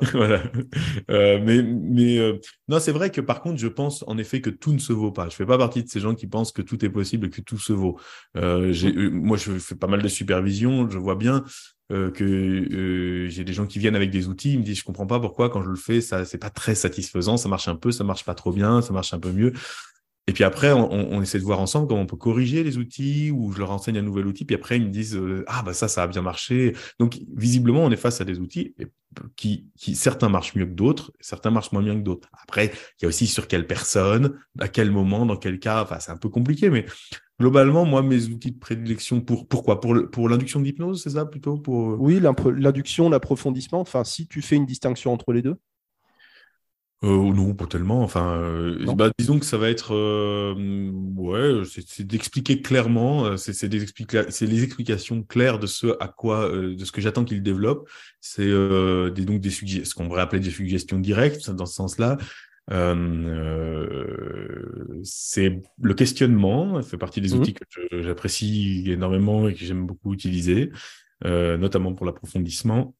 Voilà. 0.12 0.42
euh, 1.10 1.40
mais 1.44 1.62
mais 1.62 2.18
euh, 2.18 2.38
non, 2.68 2.78
c'est 2.78 2.92
vrai 2.92 3.10
que 3.10 3.20
par 3.20 3.42
contre, 3.42 3.58
je 3.58 3.66
pense 3.66 4.04
en 4.06 4.16
effet 4.16 4.40
que 4.40 4.48
tout 4.48 4.72
ne 4.72 4.78
se 4.78 4.92
vaut 4.92 5.10
pas. 5.10 5.28
Je 5.28 5.34
fais 5.34 5.44
pas 5.44 5.58
partie 5.58 5.82
de 5.82 5.88
ces 5.88 6.00
gens 6.00 6.14
qui 6.14 6.26
pensent 6.26 6.52
que 6.52 6.62
tout 6.62 6.82
est 6.84 6.88
possible 6.88 7.26
et 7.26 7.30
que 7.30 7.40
tout 7.40 7.58
se 7.58 7.72
vaut. 7.72 7.98
Moi, 8.34 9.36
je 9.36 9.58
fais 9.58 9.74
pas 9.74 9.86
mal 9.88 10.00
de 10.00 10.08
supervision. 10.08 10.88
Je 10.88 10.98
vois 10.98 11.16
bien 11.16 11.44
euh, 11.90 12.10
que 12.10 12.24
euh, 12.24 13.28
j'ai 13.28 13.44
des 13.44 13.52
gens 13.52 13.66
qui 13.66 13.78
viennent 13.78 13.96
avec 13.96 14.10
des 14.10 14.28
outils, 14.28 14.52
ils 14.52 14.58
me 14.58 14.64
disent 14.64 14.78
je 14.78 14.84
comprends 14.84 15.06
pas 15.06 15.18
pourquoi 15.20 15.48
quand 15.48 15.62
je 15.62 15.70
le 15.70 15.76
fais 15.76 16.02
ça 16.02 16.26
c'est 16.26 16.38
pas 16.38 16.50
très 16.50 16.74
satisfaisant, 16.74 17.36
ça 17.36 17.48
marche 17.48 17.68
un 17.68 17.76
peu, 17.76 17.92
ça 17.92 18.04
marche 18.04 18.24
pas 18.24 18.34
trop 18.34 18.52
bien, 18.52 18.82
ça 18.82 18.92
marche 18.92 19.14
un 19.14 19.18
peu 19.18 19.32
mieux. 19.32 19.52
Et 20.28 20.32
puis 20.32 20.44
après, 20.44 20.72
on, 20.72 21.22
essaie 21.22 21.38
de 21.38 21.44
voir 21.44 21.58
ensemble 21.58 21.88
comment 21.88 22.02
on 22.02 22.06
peut 22.06 22.14
corriger 22.14 22.62
les 22.62 22.76
outils 22.76 23.30
ou 23.30 23.50
je 23.50 23.58
leur 23.60 23.70
enseigne 23.70 23.96
un 23.96 24.02
nouvel 24.02 24.26
outil. 24.26 24.44
Puis 24.44 24.54
après, 24.54 24.76
ils 24.76 24.84
me 24.84 24.90
disent 24.90 25.16
euh, 25.16 25.42
ah 25.46 25.62
bah 25.62 25.72
ça, 25.72 25.88
ça 25.88 26.02
a 26.02 26.06
bien 26.06 26.20
marché. 26.20 26.76
Donc 27.00 27.18
visiblement, 27.34 27.82
on 27.82 27.90
est 27.90 27.96
face 27.96 28.20
à 28.20 28.26
des 28.26 28.38
outils 28.38 28.74
qui, 29.36 29.70
qui 29.78 29.94
certains 29.94 30.28
marchent 30.28 30.54
mieux 30.54 30.66
que 30.66 30.74
d'autres, 30.74 31.12
certains 31.18 31.50
marchent 31.50 31.72
moins 31.72 31.82
bien 31.82 31.94
que 31.94 32.02
d'autres. 32.02 32.28
Après, 32.42 32.66
il 32.66 33.04
y 33.04 33.06
a 33.06 33.08
aussi 33.08 33.26
sur 33.26 33.48
quelle 33.48 33.66
personne, 33.66 34.38
à 34.60 34.68
quel 34.68 34.90
moment, 34.90 35.24
dans 35.24 35.36
quel 35.36 35.58
cas. 35.58 35.82
Enfin, 35.82 35.98
c'est 35.98 36.12
un 36.12 36.18
peu 36.18 36.28
compliqué, 36.28 36.68
mais 36.68 36.84
globalement, 37.38 37.84
moi, 37.84 38.02
mes 38.02 38.26
outils 38.26 38.52
de 38.52 38.58
prédilection 38.58 39.20
pour 39.20 39.46
pourquoi? 39.46 39.80
Pour 39.80 39.96
pour 40.10 40.28
l'induction 40.28 40.60
d'hypnose, 40.60 41.02
c'est 41.02 41.10
ça 41.10 41.24
plutôt? 41.24 41.56
Pour. 41.56 41.92
Euh 41.92 41.96
oui, 41.98 42.20
l'induction, 42.20 43.08
l'approfondissement. 43.08 43.80
Enfin, 43.80 44.04
si 44.04 44.26
tu 44.26 44.42
fais 44.42 44.56
une 44.56 44.66
distinction 44.66 45.12
entre 45.12 45.32
les 45.32 45.42
deux. 45.42 45.56
Euh, 47.04 47.32
non, 47.32 47.54
pas 47.54 47.66
tellement. 47.66 48.02
Enfin, 48.02 48.38
euh, 48.38 48.92
bah, 48.96 49.10
disons 49.16 49.38
que 49.38 49.46
ça 49.46 49.56
va 49.56 49.70
être, 49.70 49.94
euh, 49.94 50.90
ouais, 51.14 51.62
c'est 51.86 52.04
d'expliquer 52.04 52.60
clairement, 52.60 53.36
c'est 53.36 53.68
les 53.68 54.64
explications 54.64 55.22
claires 55.22 55.60
de 55.60 55.68
ce 55.68 55.96
à 56.00 56.08
quoi, 56.08 56.48
de 56.50 56.84
ce 56.84 56.90
que 56.90 57.00
j'attends 57.00 57.24
qu'il 57.24 57.40
développe. 57.44 57.88
C'est 58.20 58.48
des, 58.48 59.24
donc 59.24 59.40
des 59.40 59.50
ce 59.50 59.94
qu'on 59.94 60.08
pourrait 60.08 60.22
appeler 60.22 60.40
des 60.40 60.50
suggestions 60.50 60.98
directes 60.98 61.50
dans 61.50 61.66
ce 61.66 61.74
sens-là. 61.74 62.18
C'est 65.02 65.60
le 65.80 65.94
questionnement, 65.94 66.82
ça 66.82 66.88
fait 66.88 66.98
partie 66.98 67.20
des 67.20 67.34
mmh 67.34 67.38
outils 67.38 67.54
que 67.54 68.02
j'apprécie 68.02 68.84
énormément 68.86 69.48
et 69.48 69.54
que 69.54 69.64
j'aime 69.64 69.86
beaucoup 69.86 70.12
utiliser, 70.12 70.70
notamment 71.24 71.94
pour 71.94 72.06
l'approfondissement. 72.06 72.94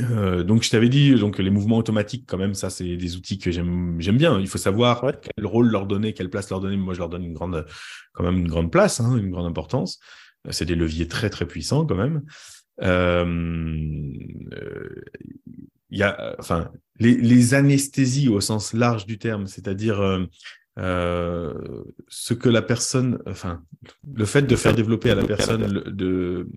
Euh, 0.00 0.44
donc, 0.44 0.62
je 0.62 0.70
t'avais 0.70 0.88
dit, 0.88 1.14
donc 1.14 1.38
les 1.38 1.50
mouvements 1.50 1.78
automatiques, 1.78 2.24
quand 2.26 2.38
même, 2.38 2.54
ça, 2.54 2.70
c'est 2.70 2.96
des 2.96 3.16
outils 3.16 3.38
que 3.38 3.50
j'aime 3.50 3.98
bien. 3.98 4.38
Il 4.38 4.48
faut 4.48 4.58
savoir 4.58 5.04
quel 5.20 5.46
rôle 5.46 5.68
leur 5.68 5.86
donner, 5.86 6.14
quelle 6.14 6.30
place 6.30 6.50
leur 6.50 6.60
donner. 6.60 6.76
Moi, 6.76 6.94
je 6.94 7.00
leur 7.00 7.08
donne 7.08 7.24
une 7.24 7.34
grande, 7.34 7.66
quand 8.12 8.22
même 8.22 8.38
une 8.38 8.48
grande 8.48 8.70
place, 8.70 9.00
hein, 9.00 9.16
une 9.16 9.30
grande 9.30 9.46
importance. 9.46 9.98
Euh, 10.46 10.52
c'est 10.52 10.64
des 10.64 10.76
leviers 10.76 11.08
très, 11.08 11.30
très 11.30 11.46
puissants, 11.46 11.84
quand 11.84 11.96
même. 11.96 12.22
Euh, 12.82 14.12
euh, 14.52 15.02
il 15.90 15.98
y 15.98 16.02
a, 16.02 16.36
enfin, 16.38 16.70
les, 16.98 17.14
les, 17.14 17.54
anesthésies 17.54 18.28
au 18.28 18.40
sens 18.40 18.72
large 18.72 19.06
du 19.06 19.18
terme, 19.18 19.46
c'est-à-dire 19.46 20.00
euh, 20.78 21.54
ce 22.08 22.32
que 22.32 22.48
la 22.48 22.62
personne, 22.62 23.18
enfin, 23.26 23.62
le 24.14 24.24
fait 24.24 24.42
de 24.42 24.56
faire 24.56 24.74
développer 24.74 25.10
à 25.10 25.16
la 25.16 25.24
personne 25.24 25.82
de, 25.84 26.48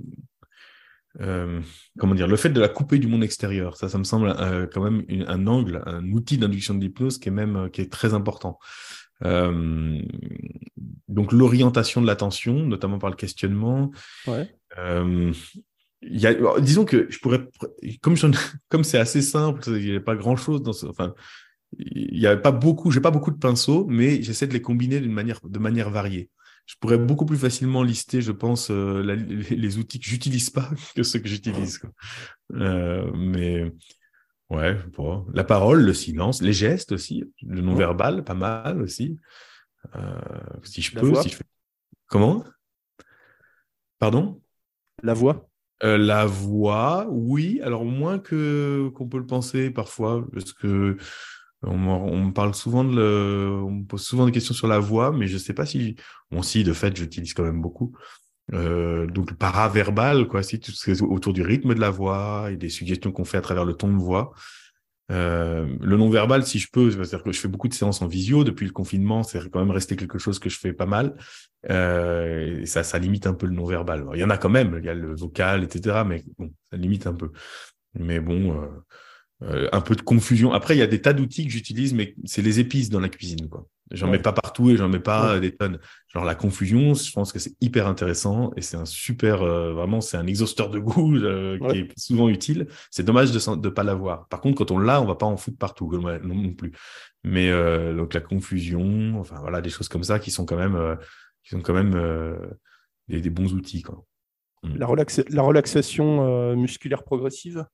euh, 1.22 1.62
comment 2.00 2.16
dire, 2.16 2.28
le 2.28 2.36
fait 2.36 2.50
de 2.50 2.60
la 2.60 2.70
couper 2.70 2.98
du 2.98 3.08
monde 3.08 3.24
extérieur, 3.24 3.78
ça, 3.78 3.90
ça 3.90 3.98
me 3.98 4.04
semble 4.04 4.34
euh, 4.40 4.68
quand 4.72 4.82
même 4.82 5.04
un 5.28 5.48
angle, 5.48 5.84
un 5.86 6.10
outil 6.12 6.38
d'induction 6.38 6.74
de 6.74 6.82
l'hypnose 6.82 7.20
qui 7.20 7.30
est 7.30 7.34
même 7.34 7.56
euh, 7.56 7.70
qui 7.70 7.82
est 7.82 7.92
très 7.92 8.14
important. 8.14 8.60
Euh, 9.24 10.02
donc 11.08 11.32
l'orientation 11.32 12.02
de 12.02 12.08
l'attention, 12.08 12.66
notamment 12.66 12.98
par 12.98 13.10
le 13.10 13.16
questionnement. 13.16 13.92
Ouais. 14.28 14.56
Il 16.06 16.20
y 16.20 16.28
a, 16.28 16.36
disons 16.60 16.86
que 16.86 17.08
je 17.10 17.20
pourrais, 17.20 17.42
comme 18.02 18.16
comme 18.70 18.84
c'est 18.84 19.00
assez 19.00 19.22
simple, 19.22 19.64
il 19.68 19.92
n'y 19.92 19.96
a 19.96 20.02
pas 20.02 20.16
grand 20.16 20.36
chose 20.36 20.62
dans 20.62 20.74
ce, 20.74 20.86
enfin, 20.86 21.14
il 21.78 22.20
n'y 22.20 22.28
a 22.28 22.38
pas 22.38 22.52
beaucoup, 22.52 22.92
j'ai 22.92 23.02
pas 23.02 23.12
beaucoup 23.12 23.32
de 23.32 23.38
pinceaux, 23.38 23.86
mais 23.88 24.22
j'essaie 24.22 24.48
de 24.48 24.54
les 24.54 24.62
combiner 24.62 25.00
d'une 25.00 25.14
manière, 25.14 25.40
de 25.44 25.60
manière 25.60 25.90
variée 25.90 26.30
je 26.66 26.76
pourrais 26.80 26.98
beaucoup 26.98 27.26
plus 27.26 27.38
facilement 27.38 27.84
lister, 27.84 28.22
je 28.22 28.32
pense, 28.32 28.72
euh, 28.72 29.02
les, 29.02 29.78
outils 29.78 30.00
que 30.00 30.06
j'utilise 30.06 30.50
pas 30.50 30.70
que 30.96 31.04
ceux 31.04 31.20
que 31.20 31.28
j'utilise. 31.28 31.82
Euh, 32.54 33.12
mais 33.14 33.72
ouais, 34.50 34.78
bon. 34.94 35.26
la 35.34 35.44
parole, 35.44 35.82
le 35.84 35.94
silence, 35.94 36.42
les 36.42 36.54
gestes 36.54 36.94
aussi, 36.94 37.24
le 37.42 37.62
non-verbal, 37.62 38.24
pas 38.24 38.34
mal 38.34 38.82
aussi. 38.82 39.20
Euh, 39.96 40.20
si 40.64 40.82
je 40.82 40.98
peux, 40.98 41.14
si 41.16 41.30
je 41.30 41.36
fais... 41.36 41.44
Comment? 42.08 42.46
Pardon? 44.00 44.42
La 45.02 45.14
voix 45.14 45.50
La 45.84 46.26
voix, 46.26 47.08
oui. 47.10 47.60
Alors 47.62 47.84
moins 47.84 48.18
que 48.18 48.90
qu'on 48.96 49.08
peut 49.08 49.18
le 49.18 49.26
penser 49.26 49.70
parfois, 49.70 50.26
parce 50.34 50.54
que 50.54 50.98
on, 51.66 52.26
me 52.26 52.32
parle 52.32 52.54
souvent 52.54 52.84
de 52.84 52.96
le, 52.96 53.62
on 53.64 53.84
pose 53.84 54.02
souvent 54.02 54.26
des 54.26 54.32
questions 54.32 54.54
sur 54.54 54.68
la 54.68 54.80
voix, 54.80 55.12
mais 55.12 55.28
je 55.28 55.38
sais 55.38 55.54
pas 55.54 55.66
si, 55.66 55.96
bon, 56.32 56.42
si, 56.42 56.64
de 56.64 56.74
fait, 56.74 56.96
j'utilise 56.96 57.34
quand 57.34 57.44
même 57.44 57.62
beaucoup. 57.62 57.94
Euh, 58.54 59.08
donc, 59.08 59.34
paraverbal, 59.34 60.28
quoi, 60.28 60.44
si, 60.44 60.60
tout 60.60 60.72
ce 60.72 61.04
autour 61.04 61.34
du 61.34 61.42
rythme 61.42 61.74
de 61.74 61.80
la 61.80 61.90
voix 61.90 62.50
et 62.52 62.58
des 62.58 62.70
suggestions 62.70 63.12
qu'on 63.12 63.26
fait 63.26 63.38
à 63.38 63.42
travers 63.42 63.66
le 63.66 63.74
ton 63.74 63.88
de 63.88 63.98
voix. 64.02 64.34
Euh, 65.14 65.68
le 65.80 65.98
non-verbal, 65.98 66.46
si 66.46 66.60
je 66.60 66.68
peux, 66.72 66.92
c'est-à-dire 66.92 67.24
que 67.24 67.32
je 67.32 67.40
fais 67.40 67.48
beaucoup 67.48 67.68
de 67.68 67.74
séances 67.74 68.02
en 68.02 68.08
visio 68.08 68.44
depuis 68.44 68.66
le 68.66 68.72
confinement, 68.72 69.24
c'est 69.24 69.50
quand 69.50 69.60
même 69.60 69.72
resté 69.72 69.96
quelque 69.96 70.18
chose 70.18 70.40
que 70.40 70.50
je 70.50 70.58
fais 70.58 70.74
pas 70.74 70.86
mal. 70.86 71.16
Euh, 71.70 72.62
et 72.62 72.66
ça, 72.66 72.84
ça 72.84 73.00
limite 73.00 73.28
un 73.28 73.34
peu 73.34 73.46
le 73.46 73.54
non-verbal. 73.54 74.06
Il 74.14 74.20
y 74.20 74.24
en 74.24 74.30
a 74.30 74.38
quand 74.38 74.50
même, 74.50 74.78
il 74.80 74.86
y 74.86 74.90
a 74.90 74.94
le 74.94 75.16
vocal, 75.16 75.64
etc. 75.64 76.04
Mais 76.06 76.24
bon, 76.38 76.52
ça 76.72 76.78
limite 76.78 77.08
un 77.08 77.14
peu. 77.14 77.32
Mais 77.96 78.20
bon, 78.20 78.60
euh, 78.60 78.68
euh, 79.44 79.70
un 79.72 79.82
peu 79.82 79.96
de 79.96 80.02
confusion. 80.02 80.52
Après, 80.52 80.76
il 80.76 80.80
y 80.80 80.84
a 80.84 80.88
des 80.88 81.02
tas 81.02 81.14
d'outils 81.14 81.46
que 81.46 81.52
j'utilise, 81.52 81.94
mais 81.94 82.16
c'est 82.26 82.42
les 82.42 82.60
épices 82.60 82.90
dans 82.90 83.00
la 83.00 83.10
cuisine. 83.10 83.48
quoi. 83.50 83.68
J'en 83.92 84.08
mets 84.08 84.20
pas 84.20 84.34
partout 84.34 84.70
et 84.70 84.78
j'en 84.78 84.90
mets 84.90 85.00
pas 85.00 85.40
des 85.40 85.56
tonnes. 85.56 85.80
Genre 86.08 86.24
la 86.24 86.36
confusion, 86.36 86.94
je 86.94 87.12
pense 87.12 87.32
que 87.32 87.40
c'est 87.40 87.56
hyper 87.62 87.88
intéressant 87.88 88.52
et 88.56 88.62
c'est 88.62 88.78
un 88.78 88.86
super, 88.86 89.44
euh, 89.44 89.74
vraiment, 89.74 90.02
c'est 90.02 90.18
un 90.18 90.26
exhausteur 90.26 90.70
de 90.70 90.80
goût 90.80 91.16
euh, 91.16 91.60
qui 91.60 91.80
est 91.80 92.00
souvent 92.00 92.30
utile. 92.30 92.68
C'est 92.90 93.04
dommage 93.04 93.32
de 93.32 93.56
ne 93.56 93.70
pas 93.70 93.84
l'avoir. 93.84 94.28
Par 94.30 94.42
contre, 94.42 94.58
quand 94.58 94.72
on 94.72 94.80
l'a, 94.80 95.02
on 95.02 95.06
va 95.06 95.16
pas 95.16 95.26
en 95.26 95.38
foutre 95.38 95.58
partout 95.58 95.92
non, 96.24 96.54
plus. 96.54 96.72
Mais 97.24 97.52
donc 97.94 98.14
la 98.14 98.22
confusion, 98.22 99.20
enfin 99.20 99.38
voilà, 99.42 99.62
des 99.62 99.70
choses 99.70 99.90
comme 99.90 100.04
ça 100.04 100.20
qui 100.20 100.32
sont 100.32 100.46
quand 100.46 100.58
même, 100.58 100.98
qui 101.44 101.52
sont 101.52 101.62
quand 101.62 101.74
même 101.74 102.38
des, 103.08 103.30
bons 103.30 103.54
outils. 103.54 103.82
Quoi. 103.82 104.04
Mm. 104.64 104.78
La, 104.78 104.88
la 105.30 105.42
relaxation 105.42 106.56
musculaire 106.56 107.04
progressive? 107.04 107.66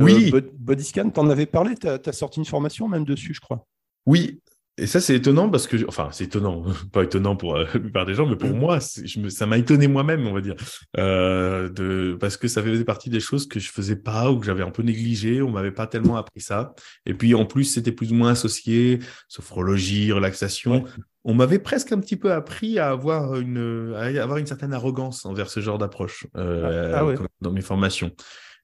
Oui. 0.00 0.30
Euh, 0.32 0.40
body 0.54 0.84
scan, 0.84 1.10
tu 1.10 1.20
en 1.20 1.28
avais 1.30 1.46
parlé, 1.46 1.74
tu 1.76 1.88
as, 1.88 2.12
sorti 2.12 2.38
une 2.38 2.46
formation 2.46 2.88
même 2.88 3.04
dessus, 3.04 3.34
je 3.34 3.40
crois. 3.40 3.66
Oui, 4.06 4.40
et 4.78 4.86
ça, 4.86 5.00
c'est 5.00 5.16
étonnant 5.16 5.50
parce 5.50 5.66
que, 5.66 5.76
enfin, 5.88 6.08
c'est 6.12 6.24
étonnant, 6.24 6.64
pas 6.92 7.02
étonnant 7.02 7.36
pour 7.36 7.56
euh, 7.56 7.64
la 7.64 7.80
plupart 7.80 8.06
des 8.06 8.14
gens, 8.14 8.26
mais 8.26 8.36
pour 8.36 8.50
mm. 8.50 8.58
moi, 8.58 8.78
je 9.04 9.20
me, 9.20 9.28
ça 9.28 9.46
m'a 9.46 9.58
étonné 9.58 9.88
moi-même, 9.88 10.26
on 10.26 10.32
va 10.32 10.40
dire, 10.40 10.54
euh, 10.98 11.68
de, 11.68 12.16
parce 12.18 12.36
que 12.36 12.46
ça 12.46 12.62
faisait 12.62 12.84
partie 12.84 13.10
des 13.10 13.20
choses 13.20 13.48
que 13.48 13.58
je 13.58 13.70
faisais 13.70 13.96
pas 13.96 14.30
ou 14.30 14.38
que 14.38 14.46
j'avais 14.46 14.62
un 14.62 14.70
peu 14.70 14.82
négligé, 14.82 15.42
on 15.42 15.50
m'avait 15.50 15.72
pas 15.72 15.86
tellement 15.86 16.16
appris 16.16 16.40
ça. 16.40 16.74
Et 17.06 17.14
puis, 17.14 17.34
en 17.34 17.44
plus, 17.44 17.64
c'était 17.64 17.92
plus 17.92 18.12
ou 18.12 18.14
moins 18.14 18.30
associé, 18.30 19.00
sophrologie, 19.28 20.12
relaxation. 20.12 20.84
On 21.24 21.34
m'avait 21.34 21.58
presque 21.58 21.92
un 21.92 21.98
petit 21.98 22.16
peu 22.16 22.32
appris 22.32 22.78
à 22.78 22.90
avoir 22.90 23.36
une, 23.36 23.94
à 23.96 24.22
avoir 24.22 24.38
une 24.38 24.46
certaine 24.46 24.72
arrogance 24.72 25.26
envers 25.26 25.50
ce 25.50 25.60
genre 25.60 25.78
d'approche 25.78 26.26
euh, 26.36 26.92
ah, 26.94 27.04
ah 27.04 27.22
dans 27.40 27.52
mes 27.52 27.60
formations. 27.60 28.12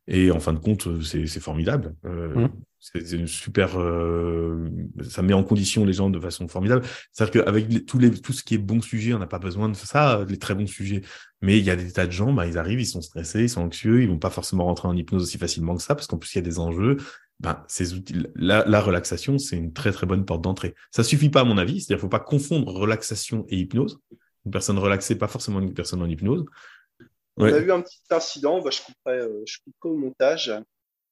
Et 0.07 0.31
en 0.31 0.39
fin 0.39 0.53
de 0.53 0.59
compte, 0.59 1.03
c'est 1.03 1.41
formidable. 1.41 1.95
Mmh. 2.05 2.47
C'est 2.93 3.16
une 3.16 3.26
super. 3.26 3.80
Euh, 3.80 4.68
ça 5.09 5.22
met 5.22 5.32
en 5.32 5.43
condition 5.43 5.87
les 5.87 5.95
gens 5.95 6.11
de 6.11 6.20
façon 6.20 6.49
formidable. 6.49 6.85
C'est-à-dire 7.12 7.45
qu'avec 7.45 7.87
tous 7.87 7.99
les, 7.99 8.11
tout 8.11 8.35
ce 8.35 8.45
qui 8.45 8.55
est 8.55 8.59
bon 8.59 8.82
sujet, 8.82 9.14
on 9.14 9.18
n'a 9.18 9.26
pas 9.26 9.39
besoin 9.39 9.70
de 9.70 9.74
ça, 9.74 10.22
les 10.28 10.39
très 10.39 10.55
bons 10.55 10.66
sujets. 10.66 11.01
Mais 11.41 11.59
il 11.59 11.64
y 11.64 11.70
a 11.70 11.76
des 11.76 11.91
tas 11.93 12.07
de 12.07 12.12
gens, 12.12 12.35
bah, 12.35 12.47
ils 12.47 12.59
arrivent, 12.59 12.80
ils 12.80 12.87
sont 12.87 13.01
stressés, 13.01 13.45
ils 13.45 13.49
sont 13.49 13.62
anxieux, 13.62 14.03
ils 14.03 14.09
vont 14.09 14.18
pas 14.18 14.28
forcément 14.28 14.66
rentrer 14.66 14.87
en 14.87 14.95
hypnose 14.95 15.22
aussi 15.22 15.39
facilement 15.39 15.74
que 15.76 15.82
ça, 15.82 15.95
parce 15.95 16.07
qu'en 16.07 16.18
plus, 16.18 16.35
il 16.35 16.39
y 16.39 16.41
a 16.41 16.43
des 16.43 16.59
enjeux. 16.59 16.99
Ben, 17.41 17.64
ces 17.68 17.95
outils, 17.95 18.14
la, 18.37 18.66
la 18.66 18.80
relaxation, 18.82 19.39
c'est 19.39 19.57
une 19.57 19.72
très 19.72 19.91
très 19.91 20.07
bonne 20.07 20.26
porte 20.26 20.43
d'entrée. 20.43 20.74
Ça 20.91 21.03
suffit 21.03 21.30
pas 21.30 21.41
à 21.41 21.45
mon 21.45 21.57
avis, 21.57 21.80
c'est-à-dire 21.80 22.03
faut 22.03 22.09
pas 22.09 22.20
confondre 22.20 22.70
relaxation 22.70 23.47
et 23.49 23.57
hypnose. 23.57 23.99
Une 24.45 24.53
personne 24.53 24.78
relaxée, 24.78 25.16
pas 25.16 25.28
forcément 25.28 25.61
une 25.61 25.72
personne 25.72 26.03
en 26.03 26.07
hypnose. 26.07 26.45
On 27.39 27.45
a 27.45 27.59
eu 27.59 27.72
un 27.72 27.80
petit 27.80 27.99
incident, 28.11 28.61
bah, 28.61 28.70
je, 28.70 28.82
couperai, 28.82 29.18
euh, 29.20 29.43
je 29.47 29.57
couperai 29.64 29.95
au 29.95 29.97
montage. 29.97 30.53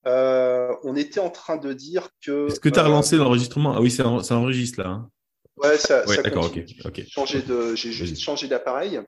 Euh, 0.06 0.74
on 0.82 0.96
était 0.96 1.20
en 1.20 1.30
train 1.30 1.56
de 1.56 1.72
dire 1.72 2.08
que. 2.24 2.48
Est-ce 2.48 2.60
que 2.60 2.68
tu 2.68 2.78
as 2.78 2.84
relancé 2.84 3.16
l'enregistrement? 3.16 3.74
Ah 3.76 3.80
oui, 3.80 3.90
ça, 3.90 4.06
enregistre 4.06 4.80
là. 4.82 4.88
Hein. 4.88 5.10
Ouais, 5.58 5.76
ça, 5.76 6.04
ouais, 6.06 6.22
d'accord, 6.22 6.50
ok. 6.84 7.02
J'ai 7.74 7.92
juste 7.92 8.20
changé 8.20 8.48
d'appareil. 8.48 9.00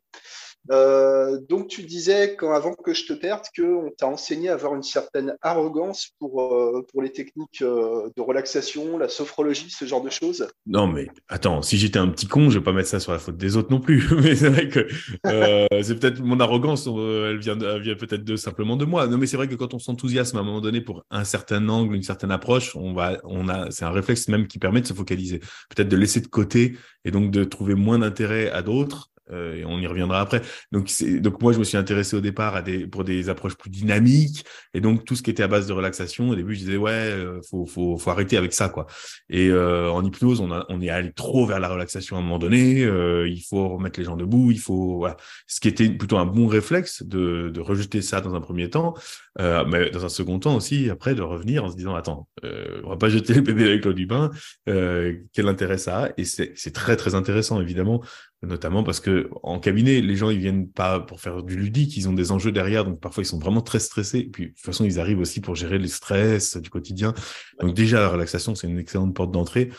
Euh, 0.71 1.39
donc, 1.49 1.69
tu 1.69 1.83
disais, 1.83 2.37
quand, 2.37 2.53
avant 2.53 2.75
que 2.75 2.95
je 2.95 3.07
te 3.07 3.13
perde, 3.13 3.43
qu'on 3.57 3.91
t'a 3.97 4.07
enseigné 4.07 4.49
à 4.49 4.55
avoir 4.55 4.75
une 4.75 4.83
certaine 4.83 5.37
arrogance 5.43 6.11
pour, 6.19 6.43
euh, 6.43 6.87
pour 6.91 7.03
les 7.03 7.11
techniques 7.11 7.63
euh, 7.63 8.09
de 8.17 8.23
relaxation, 8.23 8.99
la 8.99 9.09
sophrologie, 9.09 9.71
ce 9.71 9.85
genre 9.85 10.03
de 10.03 10.11
choses? 10.11 10.49
Non, 10.67 10.87
mais 10.87 11.09
attends, 11.29 11.63
si 11.63 11.77
j'étais 11.77 11.99
un 11.99 12.09
petit 12.09 12.27
con, 12.27 12.51
je 12.51 12.59
vais 12.59 12.65
pas 12.65 12.73
mettre 12.73 12.89
ça 12.89 13.01
sur 13.01 13.13
la 13.13 13.19
faute 13.19 13.37
des 13.37 13.57
autres 13.57 13.71
non 13.71 13.81
plus. 13.81 14.09
mais 14.23 14.35
c'est 14.35 14.49
vrai 14.49 14.69
que 14.69 14.89
c'est 15.25 15.99
peut-être 15.99 16.21
mon 16.21 16.41
arrogance, 16.41 16.87
elle 16.87 17.39
vient, 17.39 17.57
vient 17.79 17.97
peut-être 17.97 18.25
de, 18.25 18.37
simplement 18.37 18.77
de 18.77 18.85
moi. 18.85 19.07
Non, 19.07 19.19
mais 19.19 19.27
c'est 19.27 19.37
vrai 19.37 19.49
que 19.49 19.55
quand 19.55 19.75
on 19.75 19.79
s'enthousiasme 19.79 20.39
à 20.39 20.41
un 20.41 20.45
moment 20.45 20.61
donné 20.61 20.81
pour 20.81 21.05
un 21.11 21.25
certain 21.25 21.69
angle, 21.69 21.95
une 21.95 22.03
certaine 22.03 22.31
approche, 22.31 22.75
on 22.77 22.95
va, 22.95 23.19
on 23.25 23.49
a, 23.49 23.71
c'est 23.71 23.85
un 23.85 23.91
réflexe 23.91 24.29
même 24.29 24.47
qui 24.47 24.59
permet 24.59 24.81
de 24.81 24.87
se 24.87 24.95
focaliser. 24.95 25.41
Peut-être 25.75 25.89
de 25.89 25.97
laisser 25.97 26.21
de 26.21 26.27
côté 26.27 26.77
et 27.05 27.11
donc 27.11 27.31
de 27.31 27.45
trouver 27.45 27.75
moins 27.75 27.99
d'intérêt 27.99 28.51
à 28.51 28.63
d'autres 28.63 29.11
Euh, 29.31 29.57
et 29.57 29.65
on 29.65 29.79
y 29.79 29.87
reviendra 29.87 30.21
après. 30.21 30.43
Donc, 30.73 30.91
donc 31.21 31.41
moi, 31.41 31.53
je 31.53 31.59
me 31.59 31.65
suis 31.65 31.77
intéressé 31.77 32.17
au 32.17 32.21
départ 32.21 32.57
à 32.57 32.63
des, 32.63 32.87
pour 32.87 33.05
des 33.05 33.29
approches 33.29 33.57
plus 33.57 33.71
dynamiques. 33.71 34.45
Et 34.75 34.81
donc, 34.81 35.05
tout 35.05 35.17
ce 35.17 35.23
qui 35.23 35.31
était 35.31 35.43
à 35.43 35.49
base 35.49 35.67
de 35.67 35.73
relaxation, 35.73 36.31
au 36.31 36.35
début, 36.35 36.55
je 36.55 36.61
disais, 36.61 36.77
ouais, 36.77 36.91
euh, 36.93 37.41
faut, 37.49 37.67
faut, 37.67 37.97
faut 37.97 38.11
arrêter 38.11 38.37
avec 38.37 38.53
ça, 38.53 38.69
quoi. 38.69 38.87
Et 39.31 39.49
euh, 39.49 39.91
en 39.91 40.05
hypnose, 40.05 40.41
on, 40.41 40.53
a, 40.53 40.67
on 40.69 40.81
est 40.81 40.91
allé 40.91 41.13
trop 41.13 41.47
vers 41.47 41.61
la 41.61 41.69
relaxation 41.69 42.17
à 42.17 42.19
un 42.19 42.23
moment 42.23 42.39
donné. 42.39 42.81
il 42.83 43.43
faut 43.49 43.69
remettre 43.69 43.99
les 43.99 44.05
gens 44.05 44.17
debout. 44.17 44.51
Il 44.51 44.61
faut, 44.61 44.99
voilà. 44.99 45.17
Ce 45.47 45.61
qui 45.61 45.69
était 45.69 45.89
plutôt 45.89 46.19
un 46.19 46.27
bon 46.27 46.47
réflexe 46.47 47.03
de, 47.03 47.51
de 47.53 47.61
rejeter 47.61 48.03
ça 48.03 48.21
dans 48.21 48.35
un 48.35 48.41
premier 48.41 48.69
temps. 48.71 48.95
mais 49.39 49.91
dans 49.91 50.05
un 50.05 50.09
second 50.09 50.39
temps 50.39 50.57
aussi, 50.57 50.91
après, 50.91 51.15
de 51.15 51.23
revenir 51.23 51.65
en 51.65 51.71
se 51.71 51.77
disant, 51.77 51.95
attends, 51.95 52.29
on 52.43 52.91
va 52.91 52.97
pas 52.97 53.09
jeter 53.09 53.35
le 53.35 53.41
bébé 53.41 53.65
avec 53.65 53.85
l'eau 53.85 53.93
du 53.93 54.07
bain. 54.07 54.31
quel 54.67 55.49
intérêt 55.49 55.79
ça 55.79 56.05
a? 56.05 56.09
Et 56.19 56.25
c'est 56.25 56.73
très, 56.73 56.97
très 56.97 57.15
intéressant, 57.15 57.61
évidemment 57.61 58.03
notamment 58.45 58.83
parce 58.85 59.01
que 59.01 59.29
en 59.43 59.59
cabinet, 59.59 60.01
les 60.01 60.17
gens 60.17 60.31
ils 60.31 60.39
viennent 60.39 60.69
pas 60.69 61.01
pour 61.01 61.21
faire 61.21 61.43
du 61.43 61.57
ludique, 61.57 61.97
ils 61.97 62.09
ont 62.09 62.13
des 62.13 62.33
enjeux 62.33 62.53
derrière, 62.53 62.85
donc 62.85 63.01
parfois 63.01 63.23
ils 63.23 63.27
sont 63.27 63.39
vraiment 63.39 63.63
très 63.63 63.81
stressés. 63.81 64.21
Et 64.21 64.29
puis 64.29 64.47
de 64.47 64.51
toute 64.51 64.61
façon, 64.61 64.85
ils 64.85 65.01
arrivent 65.01 65.21
aussi 65.21 65.41
pour 65.41 65.55
gérer 65.55 65.79
les 65.79 65.89
stress 65.89 66.57
du 66.57 66.71
quotidien. 66.71 67.15
Donc 67.61 67.75
déjà 67.75 68.01
la 68.01 68.09
relaxation, 68.09 68.55
c'est 68.55 68.69
une 68.69 68.79
excellente 68.79 69.15
porte 69.15 69.31
d'entrée. 69.31 69.71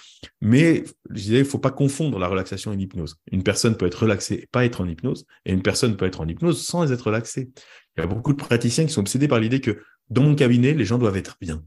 Mais 0.41 0.83
je 1.09 1.15
disais, 1.15 1.39
il 1.39 1.45
faut 1.45 1.59
pas 1.59 1.71
confondre 1.71 2.19
la 2.19 2.27
relaxation 2.27 2.73
et 2.73 2.75
l'hypnose. 2.75 3.17
Une 3.31 3.43
personne 3.43 3.77
peut 3.77 3.85
être 3.85 4.01
relaxée 4.03 4.35
et 4.35 4.47
pas 4.51 4.65
être 4.65 4.81
en 4.81 4.87
hypnose, 4.87 5.25
et 5.45 5.53
une 5.53 5.61
personne 5.61 5.97
peut 5.97 6.05
être 6.05 6.21
en 6.21 6.27
hypnose 6.27 6.65
sans 6.65 6.91
être 6.91 7.07
relaxée. 7.07 7.49
Il 7.97 8.01
y 8.01 8.03
a 8.03 8.07
beaucoup 8.07 8.33
de 8.33 8.37
praticiens 8.37 8.85
qui 8.85 8.93
sont 8.93 9.01
obsédés 9.01 9.27
par 9.27 9.39
l'idée 9.39 9.61
que 9.61 9.79
dans 10.09 10.21
mon 10.23 10.35
cabinet, 10.35 10.73
les 10.73 10.85
gens 10.85 10.97
doivent 10.97 11.17
être 11.17 11.37
bien. 11.39 11.63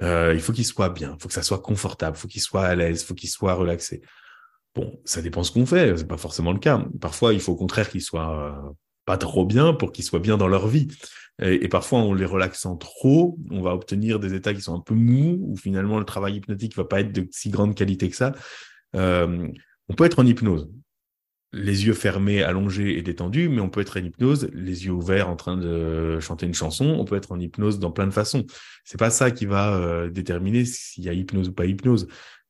Euh, 0.00 0.32
il 0.34 0.40
faut 0.40 0.52
qu'ils 0.52 0.64
soient 0.64 0.90
bien, 0.90 1.14
il 1.18 1.22
faut 1.22 1.28
que 1.28 1.34
ça 1.34 1.42
soit 1.42 1.60
confortable, 1.60 2.16
il 2.16 2.20
faut 2.20 2.28
qu'ils 2.28 2.42
soient 2.42 2.64
à 2.64 2.74
l'aise, 2.74 3.02
il 3.02 3.04
faut 3.04 3.14
qu'ils 3.14 3.30
soient 3.30 3.54
relaxés. 3.54 4.00
Bon, 4.78 4.96
ça 5.04 5.22
dépend 5.22 5.42
ce 5.42 5.50
qu'on 5.50 5.66
fait, 5.66 5.96
c'est 5.96 6.06
pas 6.06 6.16
forcément 6.16 6.52
le 6.52 6.60
cas. 6.60 6.86
Parfois, 7.00 7.34
il 7.34 7.40
faut 7.40 7.50
au 7.50 7.56
contraire 7.56 7.90
qu'ils 7.90 8.00
soient 8.00 8.68
euh, 8.68 8.70
pas 9.06 9.18
trop 9.18 9.44
bien 9.44 9.74
pour 9.74 9.90
qu'ils 9.90 10.04
soient 10.04 10.20
bien 10.20 10.36
dans 10.36 10.46
leur 10.46 10.68
vie. 10.68 10.86
Et, 11.42 11.66
parfois, 11.66 11.98
en 11.98 12.14
les 12.14 12.24
relaxant 12.24 12.76
trop, 12.76 13.36
on 13.50 13.60
va 13.60 13.74
obtenir 13.74 14.20
des 14.20 14.34
états 14.34 14.54
qui 14.54 14.60
sont 14.60 14.76
un 14.76 14.80
peu 14.80 14.94
mous, 14.94 15.36
ou 15.48 15.56
finalement 15.56 15.98
le 15.98 16.04
travail 16.04 16.36
hypnotique 16.36 16.76
va 16.76 16.84
pas 16.84 17.00
être 17.00 17.10
de 17.10 17.26
si 17.32 17.50
grande 17.50 17.74
qualité 17.74 18.08
que 18.08 18.14
ça. 18.14 18.36
Euh, 18.94 19.48
on 19.88 19.94
peut 19.94 20.04
être 20.04 20.20
en 20.20 20.26
hypnose, 20.26 20.70
les 21.52 21.86
yeux 21.86 21.94
fermés, 21.94 22.44
allongés 22.44 22.98
et 22.98 23.02
détendus, 23.02 23.48
mais 23.48 23.60
on 23.60 23.70
peut 23.70 23.80
être 23.80 23.98
en 23.98 24.04
hypnose, 24.04 24.48
les 24.52 24.86
yeux 24.86 24.92
ouverts 24.92 25.28
en 25.28 25.34
train 25.34 25.56
de 25.56 26.20
chanter 26.20 26.46
une 26.46 26.54
chanson. 26.54 26.84
On 26.84 27.04
peut 27.04 27.16
être 27.16 27.32
en 27.32 27.40
hypnose 27.40 27.80
dans 27.80 27.90
plein 27.90 28.06
de 28.06 28.12
façons. 28.12 28.46
C'est 28.84 28.98
pas 28.98 29.10
ça 29.10 29.32
qui 29.32 29.46
va 29.46 29.74
euh, 29.74 30.08
déterminer 30.08 30.64
s'il 30.64 31.02
y 31.02 31.08
a 31.08 31.12
hypnose 31.12 31.48
ou 31.48 31.52
pas 31.52 31.66
hypnose. 31.66 32.06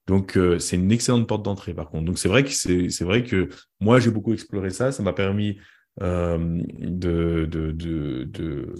Donc 0.08 0.36
euh, 0.36 0.58
c'est 0.58 0.76
une 0.76 0.90
excellente 0.90 1.28
porte 1.28 1.44
d'entrée 1.44 1.74
par 1.74 1.90
contre. 1.90 2.06
Donc 2.06 2.18
c'est 2.18 2.28
vrai 2.28 2.42
que 2.42 2.50
c'est 2.50 3.04
vrai 3.04 3.22
que 3.22 3.50
moi 3.78 4.00
j'ai 4.00 4.10
beaucoup 4.10 4.32
exploré 4.32 4.70
ça, 4.70 4.90
ça 4.90 5.02
m'a 5.02 5.12
permis 5.12 5.58
euh, 6.00 6.62
de 6.80 7.44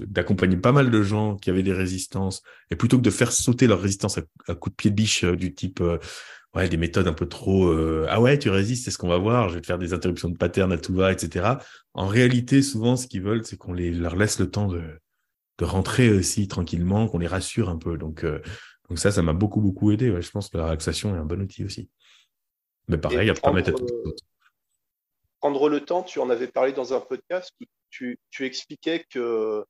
d'accompagner 0.07 0.57
de, 0.57 0.61
pas 0.61 0.73
mal 0.73 0.91
de 0.91 1.03
gens 1.03 1.37
qui 1.37 1.51
avaient 1.51 1.63
des 1.63 1.75
résistances. 1.75 2.43
Et 2.71 2.77
plutôt 2.77 2.97
que 2.97 3.03
de 3.03 3.11
faire 3.11 3.31
sauter 3.31 3.67
leur 3.67 3.81
résistance 3.81 4.19
à, 4.49 4.55
coups 4.55 4.73
de 4.73 4.77
pied 4.77 4.91
de 4.91 4.97
biche 4.97 5.25
euh, 5.25 5.37
du 5.37 5.55
type 5.55 5.83
ouais 6.55 6.69
des 6.71 6.79
méthodes 6.79 7.07
un 7.07 7.13
peu 7.13 7.27
trop 7.29 7.71
ah 8.09 8.23
ouais 8.23 8.39
tu 8.39 8.49
résistes 8.49 8.87
c'est 8.87 8.91
ce 8.91 8.97
qu'on 8.97 9.09
va 9.09 9.19
voir 9.19 9.51
je 9.51 9.57
vais 9.57 9.61
te 9.61 9.67
faire 9.67 9.79
des 9.79 9.93
interruptions 9.93 10.31
de 10.31 10.37
pattern 10.39 10.73
à 10.73 10.79
tout 10.79 10.95
va 10.95 11.13
etc 11.13 11.47
en 11.93 12.07
réalité 12.07 12.63
souvent 12.63 12.97
ce 12.97 13.07
qu'ils 13.07 13.21
veulent 13.21 13.45
c'est 13.45 13.59
qu'on 13.59 13.75
les 13.75 13.91
leur 13.91 14.17
laisse 14.17 14.41
le 14.41 14.51
temps 14.51 14.67
de 14.67 14.81
de 15.59 15.65
rentrer 15.65 16.11
aussi 16.11 16.49
tranquillement 16.49 17.09
qu'on 17.09 17.19
les 17.19 17.27
rassure 17.27 17.69
un 17.69 17.77
peu. 17.77 17.99
Donc 17.99 18.25
donc 18.89 18.99
ça, 18.99 19.11
ça 19.11 19.23
m'a 19.23 19.33
beaucoup, 19.33 19.61
beaucoup 19.61 19.91
aidé. 19.93 20.21
Je 20.21 20.31
pense 20.31 20.49
que 20.49 20.57
la 20.57 20.65
relaxation 20.65 21.15
est 21.15 21.19
un 21.19 21.25
bon 21.25 21.41
outil 21.41 21.65
aussi. 21.65 21.91
Mais 22.89 22.99
pareil, 22.99 23.21
il 23.21 23.27
y 23.27 23.31
a 23.31 23.35
pas 23.35 23.53
mettre 23.53 23.73
Prendre 25.41 25.69
le 25.69 25.85
temps, 25.85 26.03
tu 26.03 26.19
en 26.19 26.31
avais 26.31 26.49
parlé 26.49 26.73
dans 26.73 26.95
un 26.95 27.01
podcast 27.01 27.53
où 27.61 27.65
tu, 27.91 28.19
expliquais 28.41 29.05
que, 29.09 29.65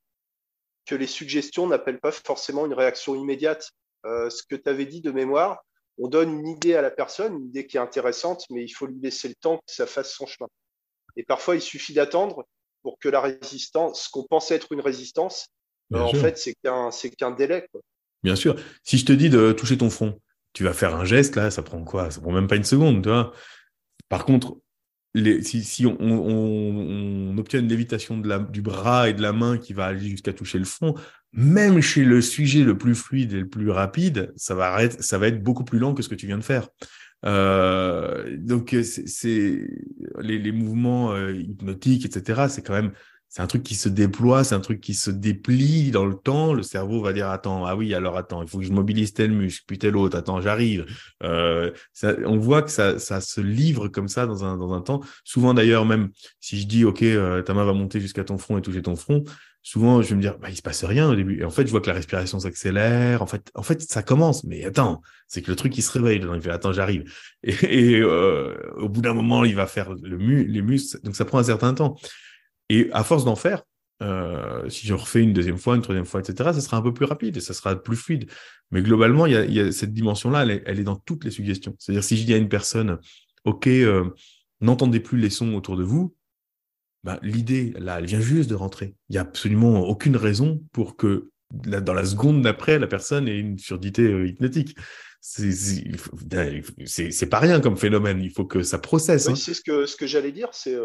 que 0.87 0.95
les 0.95 1.07
suggestions 1.07 1.67
n'appellent 1.67 2.01
pas 2.01 2.13
forcément 2.13 2.65
une 2.65 2.73
réaction 2.73 3.15
immédiate. 3.15 3.71
Euh, 4.07 4.31
ce 4.31 4.43
que 4.49 4.57
tu 4.57 4.69
avais 4.71 4.87
dit 4.87 5.03
de 5.03 5.11
mémoire, 5.11 5.63
on 5.99 6.09
donne 6.09 6.33
une 6.33 6.47
idée 6.47 6.75
à 6.75 6.81
la 6.81 6.91
personne, 6.91 7.35
une 7.35 7.49
idée 7.49 7.67
qui 7.67 7.77
est 7.77 7.81
intéressante, 7.81 8.45
mais 8.51 8.65
il 8.65 8.71
faut 8.71 8.87
lui 8.87 9.01
laisser 9.01 9.29
le 9.29 9.35
temps 9.35 9.59
que 9.59 9.75
ça 9.75 9.87
fasse 9.87 10.15
son 10.15 10.27
chemin. 10.27 10.49
Et 11.17 11.25
parfois, 11.25 11.57
il 11.57 11.61
suffit 11.61 11.93
d'attendre 11.93 12.47
pour 12.83 12.99
que 12.99 13.09
la 13.09 13.21
résistance, 13.21 14.05
ce 14.05 14.11
qu'on 14.11 14.25
pensait 14.25 14.55
être 14.55 14.73
une 14.73 14.81
résistance, 14.81 15.49
en 15.93 16.13
fait, 16.13 16.39
c'est 16.39 16.55
qu'un, 16.63 16.91
c'est 16.91 17.11
qu'un 17.11 17.33
délai. 17.33 17.67
Quoi. 17.73 17.81
Bien 18.23 18.37
sûr. 18.37 18.57
Si 18.83 18.99
je 18.99 19.05
te 19.05 19.13
dis 19.13 19.31
de 19.31 19.53
toucher 19.53 19.79
ton 19.79 19.91
front, 19.91 20.21
tu 20.53 20.65
vas 20.65 20.73
faire 20.73 20.97
un 20.97 21.05
geste, 21.05 21.37
là, 21.37 21.51
ça 21.51 21.63
prend 21.63 21.83
quoi? 21.85 22.11
Ça 22.11 22.21
prend 22.21 22.33
même 22.33 22.49
pas 22.49 22.57
une 22.57 22.65
seconde, 22.65 23.03
tu 23.03 23.09
vois? 23.09 23.33
Par 24.09 24.25
contre, 24.25 24.59
si, 25.43 25.87
on, 25.87 27.39
obtient 27.39 27.61
une 27.61 27.69
lévitation 27.69 28.19
du 28.19 28.63
bras 28.63 29.09
et 29.09 29.15
de 29.15 29.23
la 29.23 29.33
main 29.33 29.59
qui 29.59 29.73
va 29.73 29.87
aller 29.87 30.09
jusqu'à 30.09 30.33
toucher 30.33 30.59
le 30.59 30.65
front, 30.65 30.95
même 31.33 31.81
chez 31.81 32.05
le 32.05 32.21
sujet 32.21 32.63
le 32.63 32.77
plus 32.79 32.95
fluide 32.95 33.33
et 33.33 33.41
le 33.41 33.49
plus 33.49 33.71
rapide, 33.71 34.33
ça 34.37 34.55
va, 34.55 34.83
être, 34.83 35.43
beaucoup 35.43 35.65
plus 35.65 35.79
lent 35.79 35.95
que 35.95 36.03
ce 36.03 36.09
que 36.09 36.15
tu 36.15 36.27
viens 36.27 36.39
de 36.39 36.45
faire. 36.45 36.69
Euh, 37.25 38.37
donc, 38.39 38.75
c'est 38.83 39.69
les, 40.21 40.53
mouvements 40.53 41.13
euh, 41.13 41.35
hypnotiques, 41.35 42.07
etc., 42.07 42.47
c'est 42.49 42.63
quand 42.63 42.75
même 42.75 42.93
c'est 43.29 43.43
un 43.43 43.47
truc 43.47 43.63
qui 43.63 43.75
se 43.75 43.91
déploie, 43.91 44.43
c'est 44.43 44.55
un 44.55 44.61
truc 44.61 44.81
qui 44.81 44.95
se 44.95 45.11
déplie 45.11 45.91
dans 45.91 46.07
le 46.07 46.15
temps. 46.15 46.55
Le 46.55 46.63
cerveau 46.63 47.03
va 47.03 47.13
dire 47.13 47.29
attends, 47.29 47.67
ah 47.67 47.77
oui, 47.77 47.93
alors 47.93 48.17
attends, 48.17 48.43
il 48.43 48.49
faut 48.49 48.59
que 48.59 48.65
je 48.65 48.73
mobilise 48.73 49.13
tel 49.13 49.33
muscle, 49.33 49.65
puis 49.67 49.79
tel 49.79 49.97
autre, 49.97 50.17
attends, 50.17 50.41
j'arrive. 50.41 50.87
Euh, 51.23 51.71
on 52.25 52.39
voit 52.39 52.63
que 52.63 52.71
ça, 52.71 52.99
ça 52.99 53.21
se 53.21 53.43
livre 53.43 53.89
comme 53.89 54.09
ça 54.09 54.27
dans 54.27 54.45
un, 54.45 54.57
dans 54.57 54.73
un 54.73 54.81
temps. 54.81 55.01
Souvent 55.25 55.53
d'ailleurs, 55.53 55.85
même 55.85 56.09
si 56.41 56.59
je 56.59 56.67
dis 56.67 56.85
ok, 56.87 57.03
euh, 57.03 57.43
ta 57.43 57.53
main 57.53 57.65
va 57.65 57.75
monter 57.75 58.01
jusqu'à 58.01 58.25
ton 58.25 58.39
front 58.39 58.57
et 58.57 58.63
toucher 58.63 58.81
ton 58.81 58.97
front, 58.97 59.25
souvent 59.63 60.01
je 60.01 60.09
vais 60.09 60.17
me 60.17 60.23
dire 60.23 60.39
bah 60.39 60.49
il 60.49 60.57
se 60.57 60.63
passe 60.63 60.83
rien 60.85 61.11
au 61.11 61.15
début. 61.15 61.41
Et 61.41 61.45
en 61.45 61.51
fait, 61.51 61.67
je 61.67 61.71
vois 61.71 61.83
que 61.83 61.89
la 61.89 61.95
respiration 61.95 62.41
s'accélère. 62.41 63.21
En 63.21 63.27
fait, 63.27 63.51
en 63.55 63.63
fait, 63.63 63.83
ça 63.83 64.03
commence, 64.03 64.45
mais 64.45 64.65
attends, 64.65 65.03
c'est 65.27 65.43
que 65.43 65.51
le 65.51 65.57
truc 65.57 65.77
il 65.77 65.83
se 65.83 65.93
réveille. 65.93 66.25
il 66.35 66.41
fait 66.41 66.51
attends, 66.51 66.73
j'arrive. 66.73 67.05
Et, 67.43 68.01
euh, 68.01 68.57
au 68.79 68.89
bout 68.89 69.03
d'un 69.03 69.13
moment, 69.13 69.45
il 69.45 69.55
va 69.55 69.67
faire 69.67 69.93
le 69.93 70.17
mu 70.17 70.45
les 70.45 70.63
muscles. 70.63 70.99
Donc 71.03 71.15
ça 71.15 71.27
prend 71.27 71.39
un 71.39 71.45
certain 71.45 71.75
temps. 71.75 71.99
Et 72.69 72.91
à 72.93 73.05
force 73.05 73.25
d'en 73.25 73.37
faire, 73.37 73.63
euh, 74.01 74.69
si 74.69 74.87
je 74.87 74.95
refais 74.95 75.23
une 75.23 75.33
deuxième 75.33 75.59
fois, 75.59 75.75
une 75.75 75.83
troisième 75.83 76.05
fois, 76.05 76.21
etc., 76.21 76.51
ça 76.53 76.61
sera 76.61 76.77
un 76.77 76.83
peu 76.83 76.95
plus 76.95 77.07
rapide 77.07 77.37
et 77.37 77.41
ça 77.41 77.55
sera 77.55 77.75
plus 77.77 77.97
fluide. 77.97 78.31
Mais 78.71 78.83
globalement, 78.83 79.27
il 79.27 79.53
y 79.53 79.61
a, 79.61 79.73
cette 79.73 79.93
dimension-là, 79.93 80.45
elle, 80.45 80.79
est 80.79 80.85
dans 80.85 80.97
toutes 80.97 81.25
les 81.25 81.31
suggestions. 81.31 81.75
C'est-à-dire, 81.79 82.05
si 82.05 82.17
je 82.17 82.25
dis 82.25 82.35
à 82.35 82.37
une 82.37 82.49
personne, 82.49 82.99
OK, 83.45 83.67
euh, 83.67 84.11
n'entendez 84.61 85.01
plus 85.01 85.19
les 85.19 85.31
sons 85.31 85.55
autour 85.55 85.77
de 85.77 85.83
vous, 85.83 86.15
bah, 87.03 87.19
l'idée, 87.23 87.73
là, 87.79 87.99
elle 87.99 88.07
vient 88.07 88.21
juste 88.21 88.51
de 88.51 88.55
rentrer. 88.55 88.95
Il 89.09 89.13
n'y 89.13 89.19
a 89.19 89.23
absolument 89.23 89.81
aucune 89.81 90.17
raison 90.17 90.63
pour 90.73 90.97
que 90.97 91.31
dans 91.51 91.95
la 91.95 92.05
seconde 92.05 92.43
d'après, 92.43 92.79
la 92.79 92.87
personne 92.87 93.27
ait 93.27 93.39
une 93.39 93.59
surdité 93.59 94.03
euh, 94.03 94.29
hypnotique. 94.29 94.77
C'est 95.21 97.31
pas 97.31 97.41
rien 97.41 97.61
comme 97.61 97.77
phénomène. 97.77 98.21
Il 98.21 98.31
faut 98.31 98.45
que 98.45 98.63
ça 98.63 98.79
processe. 98.79 99.27
Oui, 99.27 99.33
hein. 99.33 99.37
C'est 99.37 99.55
ce 99.55 99.63
que, 99.63 99.87
ce 99.87 99.97
que 99.97 100.07
j'allais 100.07 100.31
dire. 100.31 100.51
C'est 100.53 100.77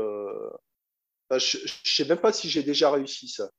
je 1.32 1.58
ne 1.58 1.68
sais 1.84 2.06
même 2.06 2.18
pas 2.18 2.34
si 2.34 2.50
j'ai 2.50 2.64
déjà 2.64 2.92
réussi 2.92 3.28
ça. 3.28 3.50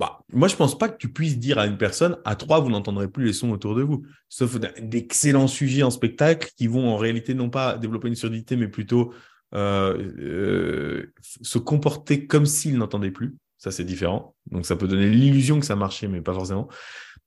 Bah, 0.00 0.20
moi, 0.32 0.48
je 0.48 0.56
pense 0.56 0.76
pas 0.76 0.88
que 0.88 0.96
tu 0.96 1.12
puisses 1.12 1.38
dire 1.38 1.58
à 1.58 1.66
une 1.66 1.78
personne, 1.78 2.18
à 2.24 2.34
trois, 2.34 2.60
vous 2.60 2.70
n'entendrez 2.70 3.08
plus 3.08 3.26
les 3.26 3.32
sons 3.32 3.50
autour 3.50 3.76
de 3.76 3.82
vous. 3.82 4.04
Sauf 4.28 4.58
d'excellents 4.80 5.46
sujets 5.46 5.84
en 5.84 5.90
spectacle 5.90 6.50
qui 6.56 6.66
vont 6.66 6.88
en 6.88 6.96
réalité 6.96 7.34
non 7.34 7.48
pas 7.48 7.78
développer 7.78 8.08
une 8.08 8.16
surdité, 8.16 8.56
mais 8.56 8.66
plutôt 8.66 9.14
euh, 9.54 10.12
euh, 10.18 11.12
se 11.42 11.58
comporter 11.58 12.26
comme 12.26 12.44
s'ils 12.44 12.76
n'entendaient 12.76 13.12
plus. 13.12 13.36
Ça, 13.58 13.70
c'est 13.70 13.84
différent. 13.84 14.34
Donc, 14.50 14.66
ça 14.66 14.74
peut 14.74 14.88
donner 14.88 15.08
l'illusion 15.08 15.60
que 15.60 15.66
ça 15.66 15.76
marchait, 15.76 16.08
mais 16.08 16.20
pas 16.20 16.34
forcément. 16.34 16.68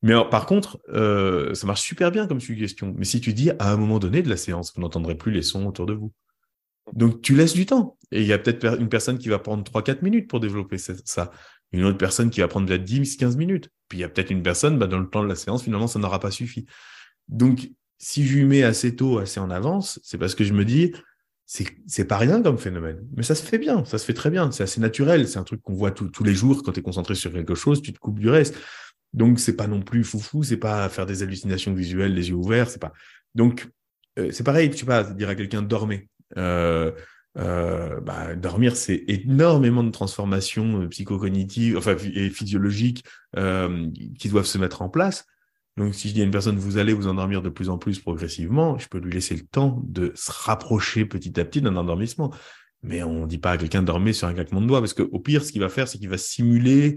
Mais 0.01 0.13
par 0.29 0.45
contre, 0.45 0.77
euh, 0.89 1.53
ça 1.55 1.65
marche 1.65 1.81
super 1.81 2.11
bien 2.11 2.27
comme 2.27 2.41
suggestion. 2.41 2.93
Mais 2.97 3.05
si 3.05 3.21
tu 3.21 3.33
dis 3.33 3.49
à 3.51 3.71
un 3.71 3.77
moment 3.77 3.97
donné 3.97 4.21
de 4.21 4.29
la 4.29 4.37
séance, 4.37 4.73
vous 4.75 4.81
n'entendrez 4.81 5.15
plus 5.15 5.31
les 5.31 5.41
sons 5.41 5.65
autour 5.65 5.85
de 5.85 5.93
vous. 5.93 6.11
Donc, 6.93 7.21
tu 7.21 7.33
laisses 7.33 7.53
du 7.53 7.65
temps. 7.65 7.96
Et 8.11 8.21
il 8.21 8.27
y 8.27 8.33
a 8.33 8.37
peut-être 8.37 8.79
une 8.79 8.89
personne 8.89 9.17
qui 9.17 9.29
va 9.29 9.39
prendre 9.39 9.63
3-4 9.63 10.01
minutes 10.01 10.29
pour 10.29 10.39
développer 10.39 10.77
ça. 10.77 11.31
Une 11.73 11.83
autre 11.83 11.97
personne 11.97 12.29
qui 12.29 12.39
va 12.39 12.47
prendre 12.47 12.73
10-15 12.73 13.35
minutes. 13.35 13.69
Puis 13.89 13.99
il 13.99 14.01
y 14.01 14.03
a 14.03 14.09
peut-être 14.09 14.31
une 14.31 14.43
personne, 14.43 14.79
bah, 14.79 14.87
dans 14.87 14.99
le 14.99 15.09
temps 15.09 15.23
de 15.23 15.27
la 15.27 15.35
séance, 15.35 15.63
finalement, 15.63 15.87
ça 15.87 15.99
n'aura 15.99 16.19
pas 16.19 16.31
suffi. 16.31 16.65
Donc, 17.27 17.69
si 17.97 18.25
je 18.25 18.37
lui 18.37 18.45
mets 18.45 18.63
assez 18.63 18.95
tôt, 18.95 19.17
assez 19.17 19.39
en 19.39 19.49
avance, 19.49 19.99
c'est 20.03 20.17
parce 20.17 20.35
que 20.35 20.43
je 20.43 20.53
me 20.53 20.63
dis, 20.63 20.93
c'est 21.45 22.05
pas 22.05 22.17
rien 22.17 22.41
comme 22.41 22.57
phénomène. 22.57 23.05
Mais 23.15 23.23
ça 23.23 23.35
se 23.35 23.43
fait 23.43 23.57
bien, 23.57 23.83
ça 23.85 23.97
se 23.97 24.05
fait 24.05 24.13
très 24.13 24.29
bien. 24.29 24.51
C'est 24.51 24.63
assez 24.63 24.79
naturel. 24.79 25.27
C'est 25.27 25.39
un 25.39 25.43
truc 25.43 25.61
qu'on 25.61 25.73
voit 25.73 25.91
tous 25.91 26.23
les 26.23 26.33
jours 26.33 26.63
quand 26.63 26.73
tu 26.73 26.79
es 26.79 26.83
concentré 26.83 27.15
sur 27.15 27.31
quelque 27.31 27.55
chose, 27.55 27.81
tu 27.81 27.93
te 27.93 27.99
coupes 27.99 28.19
du 28.19 28.29
reste. 28.29 28.55
Donc, 29.13 29.39
c'est 29.39 29.55
pas 29.55 29.67
non 29.67 29.81
plus 29.81 30.03
foufou, 30.03 30.43
c'est 30.43 30.57
pas 30.57 30.87
faire 30.89 31.05
des 31.05 31.23
hallucinations 31.23 31.73
visuelles, 31.73 32.13
les 32.13 32.29
yeux 32.29 32.35
ouverts, 32.35 32.69
c'est 32.69 32.81
pas. 32.81 32.93
Donc, 33.35 33.67
euh, 34.19 34.29
c'est 34.31 34.43
pareil, 34.43 34.69
tu 34.69 34.77
sais 34.77 34.85
pas, 34.85 35.03
dire 35.03 35.29
à 35.29 35.35
quelqu'un 35.35 35.61
dormez. 35.61 36.09
Euh, 36.37 36.91
euh, 37.37 37.99
bah, 38.01 38.35
dormir, 38.35 38.75
c'est 38.75 39.03
énormément 39.07 39.83
de 39.83 39.91
transformations 39.91 40.81
euh, 40.81 40.87
psychocognitives 40.87 41.77
enfin, 41.77 41.95
et 42.13 42.29
physiologiques 42.29 43.03
euh, 43.37 43.89
qui 44.17 44.29
doivent 44.29 44.45
se 44.45 44.57
mettre 44.57 44.81
en 44.81 44.89
place. 44.89 45.25
Donc, 45.77 45.93
si 45.93 46.09
je 46.09 46.15
dis 46.15 46.21
à 46.21 46.23
une 46.23 46.31
personne, 46.31 46.57
vous 46.57 46.77
allez 46.77 46.93
vous 46.93 47.07
endormir 47.07 47.43
de 47.43 47.49
plus 47.49 47.69
en 47.69 47.77
plus 47.77 47.99
progressivement, 47.99 48.79
je 48.79 48.87
peux 48.87 48.97
lui 48.97 49.11
laisser 49.11 49.35
le 49.35 49.43
temps 49.43 49.79
de 49.85 50.11
se 50.15 50.31
rapprocher 50.31 51.05
petit 51.05 51.39
à 51.39 51.45
petit 51.45 51.61
d'un 51.61 51.75
endormissement. 51.75 52.33
Mais 52.81 53.03
on 53.03 53.21
ne 53.21 53.27
dit 53.27 53.37
pas 53.37 53.51
à 53.51 53.57
quelqu'un 53.57 53.81
de 53.81 53.87
dormir 53.87 54.15
sur 54.15 54.27
un 54.27 54.33
claquement 54.33 54.61
de 54.61 54.67
doigts, 54.67 54.79
parce 54.79 54.93
qu'au 54.93 55.19
pire, 55.19 55.43
ce 55.43 55.51
qu'il 55.51 55.61
va 55.61 55.69
faire, 55.69 55.87
c'est 55.87 55.99
qu'il 55.99 56.09
va 56.09 56.17
simuler. 56.17 56.95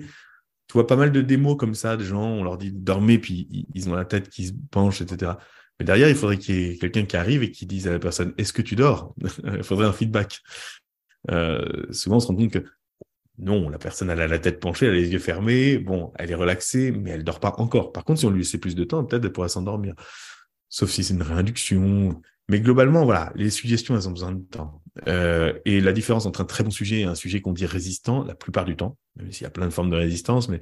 Tu 0.67 0.73
vois 0.73 0.87
pas 0.87 0.97
mal 0.97 1.13
de 1.13 1.21
démos 1.21 1.57
comme 1.59 1.75
ça, 1.75 1.99
de 1.99 2.05
gens, 2.05 2.25
on 2.25 2.45
leur 2.45 2.57
dit 2.57 2.73
dormez, 2.73 3.19
puis 3.19 3.67
ils 3.75 3.91
ont 3.91 3.95
la 3.95 4.07
tête 4.07 4.31
qui 4.31 4.47
se 4.47 4.53
penche, 4.71 5.03
etc. 5.03 5.33
Mais 5.81 5.87
derrière, 5.87 6.11
il 6.11 6.15
faudrait 6.15 6.37
qu'il 6.37 6.55
y 6.55 6.71
ait 6.71 6.77
quelqu'un 6.77 7.07
qui 7.07 7.17
arrive 7.17 7.43
et 7.43 7.51
qui 7.51 7.65
dise 7.65 7.89
à 7.89 7.91
la 7.91 7.99
personne 7.99 8.35
Est-ce 8.37 8.53
que 8.53 8.61
tu 8.61 8.77
dors? 8.77 9.15
Il 9.45 9.63
faudrait 9.63 9.87
un 9.87 9.95
feedback. 9.95 10.41
Euh, 11.31 11.87
souvent, 11.91 12.17
on 12.17 12.21
se 12.21 12.27
rend 12.27 12.37
compte 12.37 12.53
que 12.53 12.65
non, 13.39 13.71
la 13.71 13.79
personne 13.79 14.11
elle 14.11 14.21
a 14.21 14.29
la 14.29 14.39
tête 14.39 14.61
penchée, 14.61 14.85
elle 14.85 14.93
a 14.93 14.97
les 14.97 15.09
yeux 15.09 15.19
fermés, 15.19 15.79
bon, 15.79 16.13
elle 16.17 16.31
est 16.31 16.35
relaxée, 16.35 16.93
mais 16.93 17.13
elle 17.13 17.25
dort 17.25 17.41
pas 17.41 17.55
encore. 17.57 17.93
Par 17.93 18.05
contre, 18.05 18.21
si 18.21 18.27
on 18.27 18.31
lui 18.31 18.41
laissait 18.41 18.59
plus 18.59 18.75
de 18.75 18.85
temps, 18.85 19.03
peut-être 19.03 19.25
elle 19.25 19.33
pourrait 19.33 19.49
s'endormir. 19.49 19.95
Sauf 20.69 20.91
si 20.91 21.03
c'est 21.03 21.15
une 21.15 21.23
réinduction. 21.23 22.21
Mais 22.51 22.61
globalement, 22.61 23.07
voilà, 23.07 23.33
les 23.35 23.49
suggestions, 23.49 23.97
elles 23.97 24.07
ont 24.07 24.13
besoin 24.13 24.33
de 24.33 24.43
temps. 24.43 24.83
Euh, 25.09 25.59
et 25.65 25.81
la 25.81 25.93
différence 25.93 26.27
entre 26.27 26.43
un 26.43 26.45
très 26.45 26.63
bon 26.63 26.71
sujet 26.71 27.01
et 27.01 27.05
un 27.05 27.15
sujet 27.15 27.41
qu'on 27.41 27.55
dit 27.55 27.65
résistant, 27.65 28.23
la 28.23 28.35
plupart 28.35 28.67
du 28.67 28.77
temps, 28.77 28.99
même 29.17 29.33
s'il 29.33 29.45
y 29.45 29.47
a 29.47 29.51
plein 29.51 29.67
de 29.67 29.73
formes 29.73 29.91
de 29.91 29.97
résistance, 29.97 30.51
mais 30.51 30.61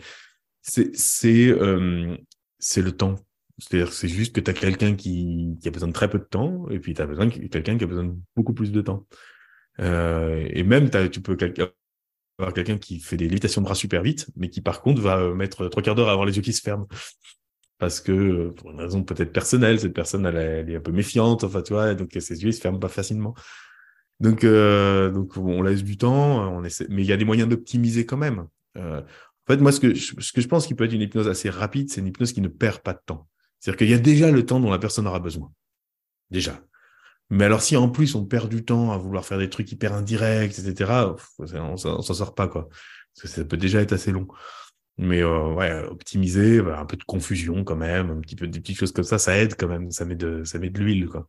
c'est 0.62 1.49
euh, 1.49 2.16
le 2.77 2.91
temps. 2.93 3.16
C'est-à-dire 3.59 3.92
c'est 3.92 4.09
juste 4.09 4.34
que 4.34 4.40
tu 4.40 4.50
as 4.50 4.54
quelqu'un 4.54 4.94
qui, 4.94 5.59
a 5.64 5.70
besoin 5.70 5.88
de 5.88 5.92
très 5.92 6.09
peu 6.09 6.18
de 6.18 6.24
temps, 6.24 6.68
et 6.70 6.78
puis 6.78 6.94
tu 6.94 7.02
as 7.02 7.06
besoin 7.06 7.28
quelqu'un 7.28 7.76
qui 7.76 7.84
a 7.84 7.86
besoin 7.86 8.04
de 8.04 8.14
beaucoup 8.36 8.54
plus 8.54 8.72
de 8.72 8.80
temps. 8.80 9.06
Euh, 9.80 10.46
et 10.50 10.62
même, 10.62 10.90
tu 11.11 11.20
peux 11.20 11.36
avoir 12.38 12.54
quelqu'un 12.54 12.78
qui 12.78 13.00
fait 13.00 13.16
des 13.16 13.28
lévitations 13.28 13.61
de 13.61 13.66
bras 13.66 13.74
super 13.74 14.02
vite, 14.02 14.28
mais 14.36 14.48
qui 14.48 14.61
par 14.61 14.80
contre 14.80 15.00
va 15.00 15.34
mettre 15.34 15.68
trois 15.68 15.82
quarts 15.82 15.96
d'heure 15.96 16.09
à 16.09 16.12
avoir 16.12 16.26
les 16.26 16.36
yeux 16.36 16.42
qui 16.42 16.52
se 16.52 16.62
ferment. 16.62 16.86
Parce 17.78 18.00
que, 18.00 18.50
pour 18.50 18.72
une 18.72 18.80
raison 18.80 19.04
peut-être 19.04 19.32
personnelle, 19.32 19.78
cette 19.78 19.94
personne, 19.94 20.26
elle, 20.26 20.68
est 20.68 20.76
un 20.76 20.80
peu 20.80 20.92
méfiante, 20.92 21.44
enfin, 21.44 21.62
tu 21.62 21.72
vois, 21.72 21.94
donc 21.94 22.11
ses 22.18 22.42
yeux, 22.42 22.48
ils 22.48 22.54
se 22.54 22.61
ferment 22.61 22.80
pas 22.80 22.88
facilement. 22.88 23.34
Donc, 24.20 24.42
euh, 24.42 25.11
donc 25.12 25.36
on 25.36 25.62
laisse 25.62 25.84
du 25.84 25.96
temps, 25.96 26.52
on 26.52 26.64
essaie, 26.64 26.86
mais 26.88 27.02
il 27.02 27.09
y 27.09 27.12
a 27.12 27.16
des 27.16 27.24
moyens 27.24 27.48
d'optimiser 27.48 28.04
quand 28.04 28.16
même. 28.16 28.46
Euh, 28.76 29.00
en 29.00 29.52
fait, 29.52 29.59
moi, 29.59 29.70
ce 29.70 29.80
que, 29.80 29.94
je, 29.94 30.14
ce 30.18 30.32
que 30.32 30.40
je 30.40 30.48
pense 30.48 30.66
qui 30.66 30.74
peut 30.74 30.84
être 30.84 30.92
une 30.92 31.02
hypnose 31.02 31.28
assez 31.28 31.50
rapide, 31.50 31.88
c'est 31.90 32.00
une 32.00 32.09
hypnose 32.09 32.32
qui 32.32 32.40
ne 32.40 32.48
perd 32.48 32.80
pas 32.80 32.94
de 32.94 33.00
temps. 33.06 33.28
C'est-à-dire 33.61 33.78
qu'il 33.78 33.90
y 33.90 33.94
a 33.94 33.98
déjà 33.98 34.30
le 34.30 34.46
temps 34.46 34.61
dont 34.61 34.70
la 34.70 34.78
personne 34.78 35.06
aura 35.06 35.20
besoin. 35.20 35.52
Déjà. 36.30 36.61
Mais 37.30 37.44
alors, 37.44 37.61
si 37.61 37.76
en 37.76 37.88
plus 37.88 38.14
on 38.14 38.24
perd 38.24 38.48
du 38.48 38.64
temps 38.64 38.92
à 38.92 38.98
vouloir 38.98 39.24
faire 39.24 39.38
des 39.38 39.50
trucs 39.50 39.70
hyper 39.70 39.92
indirects, 39.92 40.59
etc., 40.59 40.92
on, 41.38 41.76
s'en 41.76 42.02
sort 42.02 42.34
pas, 42.34 42.48
quoi. 42.48 42.68
Parce 43.14 43.22
que 43.22 43.28
ça 43.28 43.44
peut 43.44 43.56
déjà 43.56 43.80
être 43.80 43.92
assez 43.92 44.12
long. 44.12 44.28
Mais 44.96 45.22
euh, 45.22 45.52
ouais, 45.54 45.84
optimiser, 45.84 46.61
bah, 46.61 46.80
un 46.80 46.86
peu 46.86 46.96
de 46.96 47.04
confusion 47.04 47.64
quand 47.64 47.76
même, 47.76 48.11
un 48.11 48.20
petit 48.20 48.34
peu 48.34 48.48
des 48.48 48.61
petites 48.61 48.78
choses 48.78 48.92
comme 48.92 49.04
ça, 49.04 49.18
ça 49.18 49.36
aide 49.36 49.54
quand 49.56 49.68
même, 49.68 49.90
ça 49.90 50.04
met 50.04 50.16
de, 50.16 50.42
ça 50.44 50.59
met 50.59 50.70
de 50.70 50.78
l'huile, 50.78 51.09
quoi. 51.09 51.28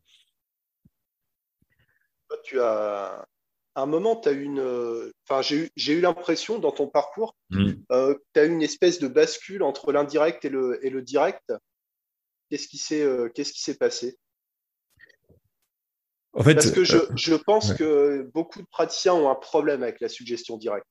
Tu 2.44 2.60
as, 2.60 3.28
à 3.76 3.82
un 3.82 3.86
moment, 3.86 4.16
tu 4.16 4.30
as 4.30 4.32
une. 4.32 4.60
Enfin, 5.28 5.42
j'ai 5.42 5.66
eu, 5.66 5.98
eu 5.98 6.02
l'impression 6.02 6.58
dans 6.58 6.72
ton 6.72 6.88
parcours, 6.88 7.36
mmh. 7.50 7.72
euh, 7.92 8.16
tu 8.34 8.40
as 8.40 8.46
eu 8.46 8.50
une 8.50 8.62
espèce 8.62 9.00
de 9.00 9.08
bascule 9.08 9.62
entre 9.62 9.92
l'indirect 9.92 10.46
et 10.46 10.50
le, 10.50 10.84
et 10.86 10.90
le 10.90 11.02
direct. 11.02 11.54
Qu'est-ce 12.50 12.68
qui 12.68 12.78
s'est 12.78 13.04
euh, 13.04 13.30
qu'est-ce 13.34 13.54
qui 13.54 13.62
s'est 13.62 13.78
passé. 13.78 14.18
En 16.34 16.44
fait, 16.44 16.56
Parce 16.56 16.72
que 16.72 16.84
je, 16.84 16.98
euh, 16.98 17.08
je 17.16 17.36
pense 17.36 17.74
que 17.74 18.30
beaucoup 18.34 18.62
de 18.62 18.68
praticiens 18.72 19.14
ont 19.14 19.30
un 19.30 19.36
problème 19.36 19.84
avec 19.84 20.00
la 20.00 20.10
suggestion 20.10 20.58
directe. 20.58 20.86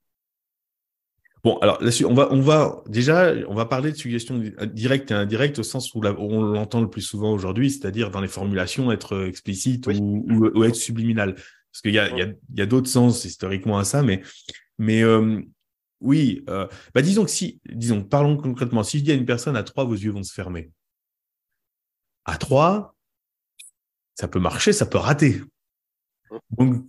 Bon, 1.44 1.56
alors 1.58 1.80
là, 1.80 1.90
on 2.04 2.14
va, 2.14 2.32
on 2.32 2.40
va 2.40 2.82
déjà, 2.86 3.32
on 3.48 3.54
va 3.54 3.64
parler 3.64 3.92
de 3.92 3.96
suggestion 3.96 4.42
directe 4.72 5.12
et 5.12 5.14
indirecte 5.14 5.58
au 5.60 5.62
sens 5.62 5.94
où, 5.94 6.00
on 6.04 6.42
l'entend 6.42 6.80
le 6.80 6.90
plus 6.90 7.02
souvent 7.02 7.32
aujourd'hui, 7.32 7.70
c'est-à-dire 7.70 8.10
dans 8.10 8.20
les 8.20 8.28
formulations 8.28 8.90
être 8.90 9.26
explicite 9.26 9.86
ou, 9.86 10.26
ou, 10.28 10.64
être 10.64 10.74
subliminal. 10.74 11.34
Parce 11.34 11.82
qu'il 11.82 11.94
y 11.94 11.98
a, 11.98 12.08
a, 12.58 12.66
d'autres 12.66 12.88
sens 12.88 13.24
historiquement 13.24 13.78
à 13.78 13.84
ça, 13.84 14.02
mais, 14.02 14.22
mais 14.78 15.04
euh, 15.04 15.40
oui, 16.00 16.44
bah 16.46 17.02
disons 17.02 17.24
que 17.24 17.30
si, 17.30 17.60
disons, 17.66 18.02
parlons 18.02 18.36
concrètement, 18.36 18.82
si 18.82 18.98
je 18.98 19.04
dis 19.04 19.12
à 19.12 19.14
une 19.14 19.26
personne 19.26 19.56
à 19.56 19.62
trois, 19.62 19.84
vos 19.84 19.94
yeux 19.94 20.10
vont 20.10 20.24
se 20.24 20.32
fermer 20.32 20.72
à 22.28 22.36
3, 22.36 22.94
ça 24.14 24.28
peut 24.28 24.38
marcher, 24.38 24.72
ça 24.72 24.86
peut 24.86 24.98
rater. 24.98 25.40
Donc, 26.50 26.84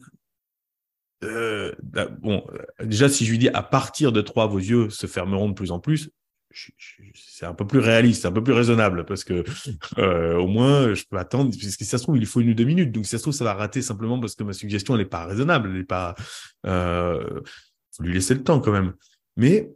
euh, 1.24 1.74
bon, 2.20 2.46
déjà, 2.84 3.08
si 3.08 3.26
je 3.26 3.32
lui 3.32 3.38
dis 3.38 3.50
à 3.50 3.64
partir 3.64 4.12
de 4.12 4.22
3, 4.22 4.48
vos 4.48 4.58
yeux 4.58 4.90
se 4.90 5.08
fermeront 5.08 5.50
de 5.50 5.54
plus 5.54 5.72
en 5.72 5.80
plus, 5.80 6.12
c'est 6.52 7.46
un 7.46 7.54
peu 7.54 7.66
plus 7.66 7.80
réaliste, 7.80 8.26
un 8.26 8.32
peu 8.32 8.44
plus 8.44 8.54
raisonnable, 8.54 9.06
parce 9.06 9.24
que 9.24 9.44
euh, 9.98 10.36
au 10.38 10.48
moins, 10.48 10.94
je 10.94 11.06
peux 11.10 11.18
attendre, 11.18 11.52
parce 11.52 11.58
que 11.58 11.72
si 11.72 11.86
ça 11.86 11.98
se 11.98 12.04
trouve, 12.04 12.18
il 12.18 12.26
faut 12.26 12.42
une 12.42 12.50
ou 12.50 12.54
deux 12.54 12.66
minutes. 12.66 12.92
Donc, 12.92 13.06
si 13.06 13.12
ça 13.12 13.18
se 13.18 13.24
trouve, 13.24 13.34
ça 13.34 13.46
va 13.46 13.54
rater 13.54 13.82
simplement 13.82 14.20
parce 14.20 14.36
que 14.36 14.44
ma 14.44 14.54
suggestion, 14.54 14.98
n'est 14.98 15.06
pas 15.06 15.26
raisonnable, 15.26 15.70
elle 15.70 15.78
n'est 15.78 15.84
pas. 15.84 16.16
Euh, 16.66 17.42
faut 17.96 18.04
lui 18.04 18.14
laisser 18.14 18.34
le 18.34 18.44
temps 18.44 18.60
quand 18.60 18.72
même. 18.72 18.94
Mais 19.38 19.72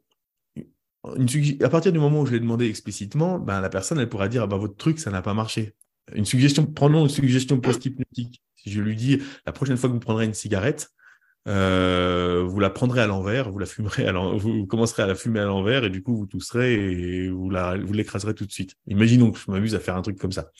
à 1.04 1.70
partir 1.70 1.92
du 1.92 2.00
moment 2.00 2.22
où 2.22 2.26
je 2.26 2.32
l'ai 2.32 2.40
demandé 2.40 2.68
explicitement, 2.68 3.40
ben, 3.40 3.60
la 3.62 3.70
personne, 3.70 4.00
elle 4.00 4.10
pourra 4.10 4.30
dire, 4.30 4.44
ah 4.44 4.48
ben, 4.48 4.58
votre 4.58 4.76
truc, 4.78 5.00
ça 5.00 5.12
n'a 5.12 5.22
pas 5.22 5.34
marché. 5.34 5.76
Une 6.14 6.26
suggestion, 6.26 6.66
prenons 6.66 7.04
une 7.04 7.10
suggestion 7.10 7.60
post-hypnotique. 7.60 8.42
Si 8.56 8.72
je 8.72 8.82
lui 8.82 8.96
dis, 8.96 9.22
la 9.46 9.52
prochaine 9.52 9.78
fois 9.78 9.90
que 9.90 9.94
vous 9.94 10.00
prendrez 10.00 10.26
une 10.26 10.34
cigarette, 10.34 10.90
euh, 11.48 12.44
vous 12.48 12.60
la 12.62 12.70
prendrez 12.70 13.02
à 13.02 13.08
l'envers, 13.08 13.52
vous 13.52 13.60
la 13.60 13.66
fumerez 13.66 14.10
vous 14.38 14.66
commencerez 14.66 15.04
à 15.04 15.08
la 15.08 15.16
fumer 15.16 15.42
à 15.42 15.46
l'envers 15.46 15.84
et 15.84 15.90
du 15.90 16.02
coup 16.02 16.16
vous 16.16 16.26
tousserez 16.26 16.74
et 16.74 17.30
vous 17.30 17.50
vous 17.50 17.94
l'écraserez 17.94 18.34
tout 18.34 18.46
de 18.46 18.52
suite. 18.52 18.76
Imaginons 18.88 19.32
que 19.32 19.40
je 19.40 19.52
m'amuse 19.52 19.76
à 19.76 19.80
faire 19.80 19.98
un 19.98 20.02
truc 20.02 20.18
comme 20.18 20.32
ça. 20.32 20.52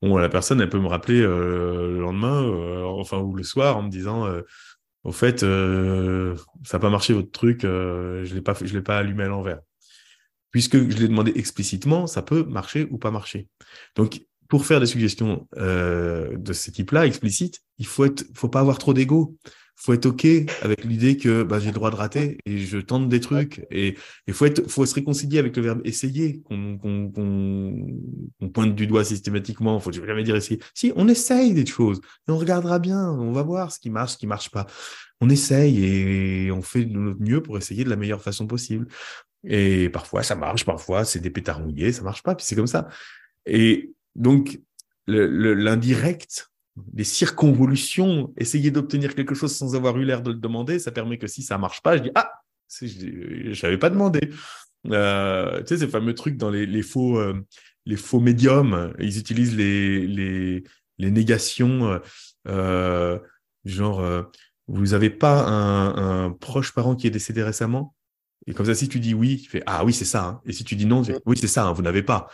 Bon, 0.00 0.16
la 0.16 0.30
personne, 0.30 0.62
elle 0.62 0.70
peut 0.70 0.80
me 0.80 0.86
rappeler 0.86 1.20
euh, 1.20 1.92
le 1.92 2.00
lendemain, 2.00 2.42
euh, 2.42 2.84
enfin 2.84 3.18
ou 3.18 3.34
le 3.34 3.42
soir, 3.42 3.76
en 3.76 3.82
me 3.82 3.90
disant, 3.90 4.26
au 5.04 5.12
fait, 5.12 5.42
euh, 5.42 6.36
ça 6.64 6.76
n'a 6.76 6.80
pas 6.82 6.90
marché 6.90 7.14
votre 7.14 7.30
truc, 7.30 7.64
euh, 7.64 8.24
je 8.24 8.34
je 8.34 8.74
l'ai 8.74 8.82
pas 8.82 8.98
allumé 8.98 9.24
à 9.24 9.28
l'envers. 9.28 9.60
Puisque 10.50 10.76
je 10.76 10.96
l'ai 10.98 11.08
demandé 11.08 11.32
explicitement, 11.36 12.06
ça 12.06 12.22
peut 12.22 12.42
marcher 12.44 12.88
ou 12.90 12.98
pas 12.98 13.10
marcher. 13.10 13.48
Donc, 13.96 14.20
pour 14.48 14.66
faire 14.66 14.80
des 14.80 14.86
suggestions 14.86 15.46
euh, 15.56 16.36
de 16.36 16.52
ce 16.52 16.70
type-là, 16.70 17.06
explicites, 17.06 17.60
il 17.78 17.86
faut 17.86 18.06
faut 18.34 18.48
pas 18.48 18.60
avoir 18.60 18.78
trop 18.78 18.92
d'ego 18.92 19.36
faut 19.82 19.94
être 19.94 20.06
ok 20.06 20.26
avec 20.62 20.84
l'idée 20.84 21.16
que 21.16 21.42
bah, 21.42 21.58
j'ai 21.58 21.68
le 21.68 21.72
droit 21.72 21.90
de 21.90 21.96
rater 21.96 22.38
et 22.44 22.58
je 22.58 22.78
tente 22.78 23.08
des 23.08 23.20
trucs 23.20 23.66
et 23.70 23.96
il 24.26 24.34
faut 24.34 24.44
être 24.44 24.68
faut 24.70 24.84
se 24.84 24.94
réconcilier 24.94 25.38
avec 25.38 25.56
le 25.56 25.62
verbe 25.62 25.80
essayer 25.84 26.42
qu'on 26.42 26.78
pointe 28.52 28.74
du 28.74 28.86
doigt 28.86 29.04
systématiquement. 29.04 29.80
Faut 29.80 29.90
jamais 29.92 30.22
dire 30.22 30.36
essayer. 30.36 30.60
Si 30.74 30.92
on 30.96 31.08
essaye 31.08 31.54
des 31.54 31.64
choses 31.64 32.00
et 32.28 32.32
on 32.32 32.36
regardera 32.36 32.78
bien 32.78 33.10
on 33.10 33.32
va 33.32 33.42
voir 33.42 33.72
ce 33.72 33.80
qui 33.80 33.88
marche 33.88 34.12
ce 34.12 34.18
qui 34.18 34.26
marche 34.26 34.50
pas. 34.50 34.66
On 35.22 35.30
essaye 35.30 35.84
et 35.84 36.50
on 36.50 36.62
fait 36.62 36.84
de 36.84 36.98
notre 36.98 37.20
mieux 37.20 37.42
pour 37.42 37.56
essayer 37.56 37.84
de 37.84 37.90
la 37.90 37.96
meilleure 37.96 38.22
façon 38.22 38.46
possible. 38.46 38.86
Et 39.44 39.88
parfois 39.88 40.22
ça 40.22 40.34
marche 40.34 40.66
parfois 40.66 41.06
c'est 41.06 41.20
des 41.20 41.30
pétards 41.30 41.60
mouillés 41.60 41.92
ça 41.92 42.02
marche 42.02 42.22
pas 42.22 42.34
puis 42.34 42.44
c'est 42.44 42.56
comme 42.56 42.66
ça. 42.66 42.88
Et 43.46 43.94
donc 44.14 44.60
l'indirect 45.06 46.49
des 46.92 47.04
circonvolutions, 47.04 48.32
essayer 48.36 48.70
d'obtenir 48.70 49.14
quelque 49.14 49.34
chose 49.34 49.54
sans 49.54 49.74
avoir 49.74 49.96
eu 49.98 50.04
l'air 50.04 50.22
de 50.22 50.30
le 50.32 50.38
demander, 50.38 50.78
ça 50.78 50.90
permet 50.90 51.18
que 51.18 51.26
si 51.26 51.42
ça 51.42 51.58
marche 51.58 51.82
pas, 51.82 51.96
je 51.96 52.02
dis 52.02 52.10
ah, 52.14 52.30
je 52.68 53.62
n'avais 53.66 53.78
pas 53.78 53.90
demandé. 53.90 54.30
Euh, 54.86 55.60
tu 55.60 55.68
sais, 55.68 55.78
ces 55.78 55.88
fameux 55.88 56.14
trucs 56.14 56.36
dans 56.36 56.50
les, 56.50 56.82
faux, 56.82 57.18
euh, 57.18 57.34
les 57.86 57.96
faux 57.96 58.20
médiums, 58.20 58.94
ils 58.98 59.18
utilisent 59.18 59.56
les, 59.56 60.06
les, 60.06 60.64
les 60.98 61.10
négations, 61.10 62.00
euh, 62.48 63.18
genre, 63.64 64.26
vous 64.68 64.86
n'avez 64.86 65.10
pas 65.10 65.46
un, 65.46 66.30
proche 66.30 66.72
parent 66.72 66.96
qui 66.96 67.06
est 67.06 67.10
décédé 67.10 67.42
récemment? 67.42 67.94
Et 68.46 68.54
comme 68.54 68.66
ça, 68.66 68.74
si 68.74 68.88
tu 68.88 69.00
dis 69.00 69.12
oui, 69.12 69.40
tu 69.42 69.50
fais 69.50 69.62
ah 69.66 69.84
oui, 69.84 69.92
c'est 69.92 70.04
ça. 70.06 70.24
Hein. 70.24 70.40
Et 70.46 70.52
si 70.52 70.64
tu 70.64 70.74
dis 70.74 70.86
non, 70.86 71.02
tu 71.02 71.12
oui, 71.26 71.36
c'est 71.36 71.46
ça, 71.46 71.66
hein, 71.66 71.72
vous 71.72 71.82
n'avez 71.82 72.02
pas. 72.02 72.28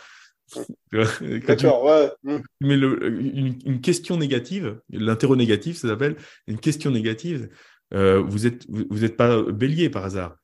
D'accord, 1.47 1.83
ouais. 1.83 2.39
Mais 2.61 2.75
une, 2.75 3.81
question 3.81 4.17
négative, 4.17 4.79
l'interro-négatif, 4.89 5.77
ça 5.77 5.89
s'appelle 5.89 6.15
une 6.47 6.59
question 6.59 6.91
négative. 6.91 7.49
Euh, 7.93 8.21
vous 8.21 8.39
n'êtes 8.39 8.65
vous, 8.69 9.03
êtes 9.03 9.17
pas 9.17 9.41
bélier 9.43 9.89
par 9.89 10.05
hasard. 10.05 10.37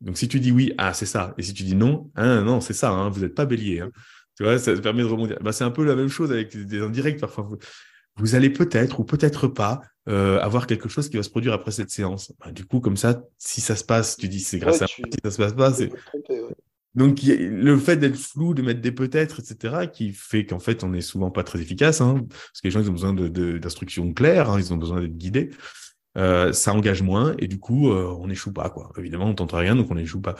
Donc 0.00 0.16
si 0.16 0.28
tu 0.28 0.40
dis 0.40 0.52
oui, 0.52 0.72
ah 0.78 0.94
c'est 0.94 1.06
ça. 1.06 1.34
Et 1.38 1.42
si 1.42 1.52
tu 1.52 1.62
dis 1.62 1.74
non, 1.74 2.10
hein, 2.16 2.42
non 2.42 2.60
c'est 2.60 2.72
ça. 2.72 2.90
Hein, 2.90 3.10
vous 3.10 3.20
n'êtes 3.20 3.34
pas 3.34 3.46
bélier. 3.46 3.80
Hein. 3.80 3.90
Tu 4.36 4.44
vois, 4.44 4.58
ça 4.58 4.74
permet 4.76 5.02
de 5.02 5.08
rebondir. 5.08 5.38
Bah, 5.42 5.52
c'est 5.52 5.64
un 5.64 5.70
peu 5.70 5.84
la 5.84 5.94
même 5.94 6.08
chose 6.08 6.32
avec 6.32 6.56
des 6.56 6.80
indirects 6.80 7.20
parfois. 7.20 7.48
Vous, 8.16 8.34
allez 8.34 8.50
peut-être 8.50 9.00
ou 9.00 9.04
peut-être 9.04 9.48
pas 9.48 9.82
euh, 10.08 10.38
avoir 10.40 10.66
quelque 10.66 10.88
chose 10.88 11.08
qui 11.08 11.16
va 11.16 11.22
se 11.22 11.30
produire 11.30 11.52
après 11.52 11.70
cette 11.70 11.90
séance. 11.90 12.32
Bah, 12.40 12.50
du 12.50 12.64
coup, 12.64 12.80
comme 12.80 12.96
ça, 12.96 13.22
si 13.38 13.60
ça 13.60 13.76
se 13.76 13.84
passe, 13.84 14.16
tu 14.16 14.28
dis 14.28 14.40
c'est 14.40 14.58
grâce 14.58 14.82
à 14.82 14.86
moi. 14.98 15.08
Si 15.12 15.18
ça 15.22 15.30
se 15.30 15.36
passe 15.36 15.52
pas, 15.52 15.72
c'est. 15.72 15.90
Donc, 16.94 17.20
le 17.22 17.76
fait 17.76 17.96
d'être 17.96 18.16
flou, 18.16 18.52
de 18.52 18.62
mettre 18.62 18.80
des 18.80 18.90
peut-être, 18.90 19.40
etc., 19.40 19.86
qui 19.92 20.12
fait 20.12 20.44
qu'en 20.44 20.58
fait, 20.58 20.82
on 20.82 20.88
n'est 20.88 21.00
souvent 21.00 21.30
pas 21.30 21.44
très 21.44 21.60
efficace, 21.60 22.00
hein, 22.00 22.24
parce 22.28 22.60
que 22.60 22.66
les 22.66 22.70
gens, 22.72 22.80
ils 22.80 22.90
ont 22.90 22.94
besoin 22.94 23.14
d'instructions 23.14 24.12
claires, 24.12 24.50
hein, 24.50 24.58
ils 24.58 24.72
ont 24.72 24.76
besoin 24.76 25.00
d'être 25.00 25.16
guidés. 25.16 25.50
Euh, 26.18 26.52
ça 26.52 26.74
engage 26.74 27.02
moins, 27.02 27.34
et 27.38 27.46
du 27.46 27.60
coup, 27.60 27.92
euh, 27.92 28.12
on 28.18 28.26
n'échoue 28.26 28.52
pas, 28.52 28.70
quoi. 28.70 28.90
Évidemment, 28.98 29.26
on 29.26 29.34
tente 29.34 29.52
rien, 29.52 29.76
donc 29.76 29.90
on 29.90 29.94
n'échoue 29.94 30.20
pas. 30.20 30.34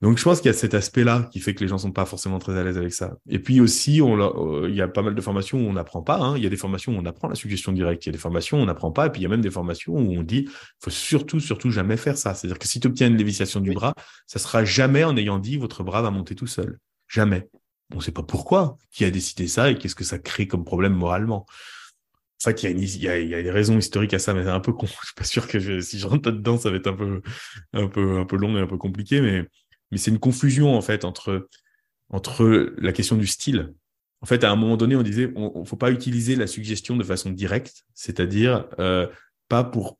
Donc, 0.00 0.16
je 0.16 0.22
pense 0.22 0.40
qu'il 0.40 0.46
y 0.46 0.54
a 0.54 0.56
cet 0.56 0.74
aspect-là 0.74 1.28
qui 1.32 1.40
fait 1.40 1.54
que 1.54 1.60
les 1.60 1.66
gens 1.66 1.78
sont 1.78 1.90
pas 1.90 2.04
forcément 2.04 2.38
très 2.38 2.56
à 2.56 2.62
l'aise 2.62 2.78
avec 2.78 2.92
ça. 2.92 3.16
Et 3.28 3.40
puis 3.40 3.60
aussi, 3.60 4.00
on, 4.00 4.16
euh, 4.16 4.68
il 4.68 4.76
y 4.76 4.80
a 4.80 4.86
pas 4.86 5.02
mal 5.02 5.16
de 5.16 5.20
formations 5.20 5.58
où 5.58 5.68
on 5.68 5.72
n'apprend 5.72 6.02
pas. 6.02 6.18
Hein. 6.18 6.36
Il 6.36 6.44
y 6.44 6.46
a 6.46 6.50
des 6.50 6.56
formations 6.56 6.94
où 6.94 7.00
on 7.00 7.04
apprend 7.04 7.26
la 7.26 7.34
suggestion 7.34 7.72
directe. 7.72 8.06
Il 8.06 8.10
y 8.10 8.10
a 8.10 8.12
des 8.12 8.18
formations 8.18 8.58
où 8.58 8.60
on 8.60 8.66
n'apprend 8.66 8.92
pas. 8.92 9.06
Et 9.06 9.10
puis, 9.10 9.20
il 9.20 9.24
y 9.24 9.26
a 9.26 9.28
même 9.28 9.40
des 9.40 9.50
formations 9.50 9.94
où 9.94 10.16
on 10.16 10.22
dit, 10.22 10.48
faut 10.80 10.90
surtout, 10.90 11.40
surtout 11.40 11.72
jamais 11.72 11.96
faire 11.96 12.16
ça. 12.16 12.34
C'est-à-dire 12.34 12.60
que 12.60 12.68
si 12.68 12.78
tu 12.78 12.86
obtiens 12.86 13.08
une 13.08 13.16
lévitation 13.16 13.58
du 13.58 13.72
bras, 13.72 13.92
ça 14.28 14.38
sera 14.38 14.64
jamais 14.64 15.02
en 15.02 15.16
ayant 15.16 15.40
dit, 15.40 15.56
votre 15.56 15.82
bras 15.82 16.00
va 16.00 16.12
monter 16.12 16.36
tout 16.36 16.46
seul. 16.46 16.78
Jamais. 17.08 17.48
On 17.92 17.96
ne 17.96 18.02
sait 18.02 18.12
pas 18.12 18.22
pourquoi. 18.22 18.76
Qui 18.92 19.04
a 19.04 19.10
décidé 19.10 19.48
ça 19.48 19.68
et 19.68 19.78
qu'est-ce 19.78 19.96
que 19.96 20.04
ça 20.04 20.20
crée 20.20 20.46
comme 20.46 20.64
problème 20.64 20.94
moralement. 20.94 21.44
En 22.44 22.50
fait, 22.50 22.62
il 22.62 23.02
y, 23.02 23.08
a 23.08 23.18
il, 23.18 23.28
y 23.28 23.34
a, 23.34 23.42
des 23.42 23.50
raisons 23.50 23.76
historiques 23.76 24.14
à 24.14 24.20
ça, 24.20 24.32
mais 24.32 24.44
c'est 24.44 24.50
un 24.50 24.60
peu 24.60 24.72
con. 24.72 24.86
Je 25.02 25.06
suis 25.06 25.14
pas 25.16 25.24
sûr 25.24 25.48
que 25.48 25.80
si 25.80 25.98
je 25.98 26.06
rentre 26.06 26.28
là-dedans, 26.28 26.56
ça 26.56 26.70
va 26.70 26.76
être 26.76 26.86
un 26.86 26.92
peu, 26.92 27.20
un 27.72 27.88
peu, 27.88 28.20
un 28.20 28.24
peu 28.24 28.36
long 28.36 28.56
et 28.56 28.60
un 28.60 28.68
peu 28.68 28.76
compliqué, 28.76 29.20
mais 29.20 29.44
mais 29.90 29.98
c'est 29.98 30.10
une 30.10 30.18
confusion 30.18 30.76
en 30.76 30.82
fait 30.82 31.04
entre 31.04 31.48
entre 32.10 32.74
la 32.78 32.92
question 32.92 33.16
du 33.16 33.26
style. 33.26 33.74
En 34.20 34.26
fait, 34.26 34.42
à 34.42 34.50
un 34.50 34.56
moment 34.56 34.76
donné, 34.76 34.96
on 34.96 35.02
disait, 35.02 35.30
on, 35.36 35.60
ne 35.60 35.64
faut 35.64 35.76
pas 35.76 35.90
utiliser 35.90 36.36
la 36.36 36.46
suggestion 36.46 36.96
de 36.96 37.04
façon 37.04 37.30
directe, 37.30 37.84
c'est-à-dire 37.94 38.66
euh, 38.78 39.06
pas 39.48 39.62
pour 39.62 39.98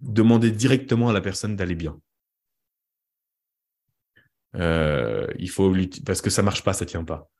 demander 0.00 0.50
directement 0.50 1.08
à 1.08 1.12
la 1.12 1.20
personne 1.20 1.56
d'aller 1.56 1.74
bien. 1.74 1.98
Euh, 4.56 5.26
il 5.38 5.50
faut 5.50 5.74
parce 6.04 6.20
que 6.20 6.30
ça 6.30 6.42
marche 6.42 6.62
pas, 6.62 6.72
ça 6.72 6.86
tient 6.86 7.04
pas. 7.04 7.30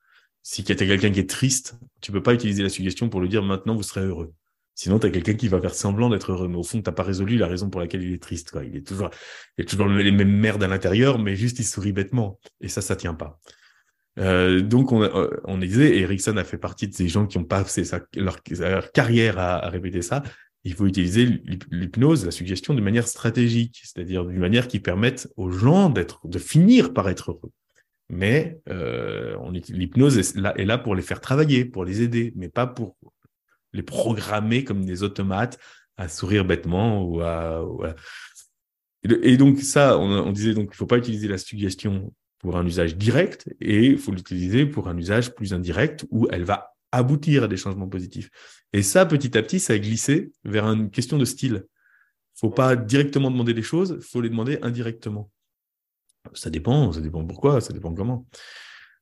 Si 0.43 0.65
tu 0.65 0.73
as 0.73 0.77
quelqu'un 0.77 1.11
qui 1.11 1.21
est 1.21 1.29
triste, 1.29 1.79
tu 2.01 2.13
peux 2.13 2.23
pas 2.23 2.35
utiliser 2.35 2.63
la 2.63 2.69
suggestion 2.69 3.09
pour 3.09 3.21
lui 3.21 3.29
dire 3.29 3.43
maintenant 3.43 3.75
vous 3.75 3.83
serez 3.83 4.03
heureux. 4.03 4.33
Sinon, 4.79 5.01
tu 5.01 5.09
as 5.09 5.11
quelqu'un 5.11 5.35
qui 5.35 5.49
va 5.49 5.61
faire 5.61 5.75
semblant 5.75 6.09
d'être 6.09 6.31
heureux, 6.31 6.47
mais 6.47 6.57
au 6.57 6.63
fond, 6.63 6.81
tu 6.81 6.89
n'as 6.89 6.95
pas 6.95 7.03
résolu 7.03 7.37
la 7.37 7.49
raison 7.49 7.69
pour 7.69 7.81
laquelle 7.81 8.01
il 8.05 8.13
est 8.13 8.23
triste. 8.23 8.57
Il 8.65 8.77
est 8.77 8.87
toujours, 8.87 9.11
il 9.57 9.63
est 9.63 9.65
toujours 9.65 9.89
les 9.89 10.13
mêmes 10.13 10.31
merdes 10.31 10.63
à 10.63 10.69
l'intérieur, 10.69 11.19
mais 11.19 11.35
juste 11.35 11.59
il 11.59 11.65
sourit 11.65 11.91
bêtement. 11.91 12.39
Et 12.61 12.69
ça, 12.69 12.81
ça 12.81 12.95
tient 12.95 13.15
pas. 13.15 13.41
Euh, 14.21 14.61
donc, 14.61 14.93
on, 14.93 15.03
euh, 15.03 15.31
on 15.43 15.59
disait, 15.59 15.97
et 15.97 16.03
Erickson 16.03 16.37
a 16.37 16.45
fait 16.45 16.59
partie 16.59 16.87
de 16.87 16.95
ces 16.95 17.09
gens 17.09 17.27
qui 17.27 17.39
ont 17.39 17.45
passé 17.45 17.83
leur, 18.15 18.41
carrière 18.93 19.41
à, 19.41 19.69
répéter 19.69 20.01
ça. 20.01 20.23
Il 20.63 20.75
faut 20.75 20.87
utiliser 20.87 21.27
l'hypnose, 21.73 22.25
la 22.25 22.31
suggestion 22.31 22.73
de 22.73 22.81
manière 22.81 23.09
stratégique, 23.09 23.81
c'est-à-dire 23.83 24.27
d'une 24.27 24.39
manière 24.39 24.69
qui 24.69 24.79
permette 24.79 25.29
aux 25.37 25.51
gens 25.51 25.91
d'être, 25.91 26.25
de 26.29 26.39
finir 26.39 26.93
par 26.93 27.09
être 27.09 27.33
heureux. 27.33 27.51
Mais 28.11 28.61
euh, 28.69 29.37
l'hypnose 29.71 30.19
est 30.19 30.65
là 30.65 30.79
pour 30.79 30.95
les 30.95 31.03
faire 31.03 31.21
travailler, 31.21 31.65
pour 31.65 31.85
les 31.85 32.01
aider, 32.03 32.33
mais 32.37 32.49
pas 32.49 32.69
pour 32.69 32.97
les 33.73 33.83
programmer 33.83 34.65
comme 34.65 34.85
des 34.85 35.03
automates 35.03 35.59
à 35.97 36.09
sourire 36.09 36.45
bêtement 36.45 37.05
ou 37.05 37.21
à, 37.21 37.65
Et 39.03 39.37
donc 39.37 39.61
ça, 39.61 39.99
on, 39.99 40.33
disait 40.33 40.55
donc 40.55 40.71
il 40.73 40.77
faut 40.77 40.87
pas 40.87 40.99
utiliser 40.99 41.29
la 41.29 41.39
suggestion 41.39 42.13
pour 42.39 42.57
un 42.57 42.65
usage 42.65 42.97
direct 42.97 43.53
et 43.61 43.87
il 43.87 43.99
faut 43.99 44.13
l'utiliser 44.13 44.65
pour 44.65 44.89
un 44.89 44.97
usage 44.97 45.35
plus 45.35 45.53
indirect 45.53 46.07
où 46.11 46.29
elle 46.31 46.45
va 46.45 46.75
aboutir 46.93 47.45
à 47.45 47.49
des 47.49 47.57
changements 47.57 47.89
positifs. 47.89 48.31
Et 48.73 48.83
ça, 48.83 49.05
petit 49.07 49.37
à 49.37 49.43
petit, 49.43 49.61
ça 49.61 49.75
a 49.75 49.79
glissé 49.79 50.33
vers 50.45 50.65
une 50.67 50.91
question 50.91 51.19
de 51.19 51.25
style. 51.25 51.67
Faut 52.35 52.51
pas 52.51 52.77
directement 52.77 53.31
demander 53.31 53.55
des 53.55 53.63
choses, 53.63 53.99
faut 54.01 54.21
les 54.21 54.31
demander 54.31 54.59
indirectement. 54.63 55.31
Ça 56.35 56.51
dépend, 56.51 56.93
ça 56.93 57.01
dépend 57.01 57.25
pourquoi, 57.25 57.61
ça 57.61 57.73
dépend 57.73 57.93
comment. 57.93 58.27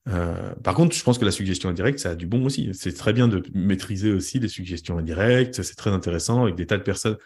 Euh, 0.09 0.55
par 0.63 0.75
contre, 0.75 0.95
je 0.95 1.03
pense 1.03 1.19
que 1.19 1.25
la 1.25 1.31
suggestion 1.31 1.69
indirecte, 1.69 1.99
ça 1.99 2.11
a 2.11 2.15
du 2.15 2.27
bon 2.27 2.45
aussi. 2.45 2.71
C'est 2.75 2.93
très 2.93 3.13
bien 3.13 3.29
de 3.29 3.43
maîtriser 3.55 4.13
aussi 4.13 4.39
les 4.39 4.49
suggestions 4.49 4.99
indirectes. 4.99 5.63
C'est 5.63 5.75
très 5.75 5.91
intéressant 5.91 6.45
avec 6.45 6.55
des 6.55 6.67
tas 6.67 6.79
de 6.79 6.83
personnes. 6.83 7.17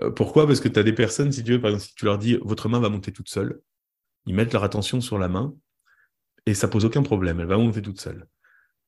Euh, 0.00 0.10
pourquoi? 0.10 0.46
Parce 0.46 0.60
que 0.60 0.68
tu 0.68 0.78
as 0.78 0.82
des 0.82 0.92
personnes, 0.92 1.32
si 1.32 1.44
tu 1.44 1.52
veux, 1.52 1.60
par 1.60 1.70
exemple, 1.70 1.88
si 1.88 1.94
tu 1.94 2.04
leur 2.04 2.18
dis 2.18 2.38
votre 2.42 2.68
main 2.68 2.80
va 2.80 2.88
monter 2.88 3.12
toute 3.12 3.28
seule, 3.28 3.60
ils 4.26 4.34
mettent 4.34 4.52
leur 4.52 4.64
attention 4.64 5.00
sur 5.00 5.18
la 5.18 5.28
main 5.28 5.54
et 6.46 6.54
ça 6.54 6.68
pose 6.68 6.84
aucun 6.84 7.02
problème. 7.02 7.40
Elle 7.40 7.46
va 7.46 7.58
monter 7.58 7.82
toute 7.82 8.00
seule. 8.00 8.26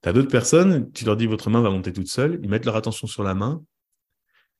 Tu 0.02 0.08
as 0.08 0.12
d'autres 0.12 0.30
personnes, 0.30 0.90
tu 0.92 1.04
leur 1.04 1.16
dis 1.16 1.26
votre 1.26 1.50
main 1.50 1.60
va 1.60 1.70
monter 1.70 1.92
toute 1.92 2.08
seule, 2.08 2.40
ils 2.42 2.48
mettent 2.48 2.66
leur 2.66 2.76
attention 2.76 3.06
sur 3.06 3.22
la 3.22 3.34
main 3.34 3.62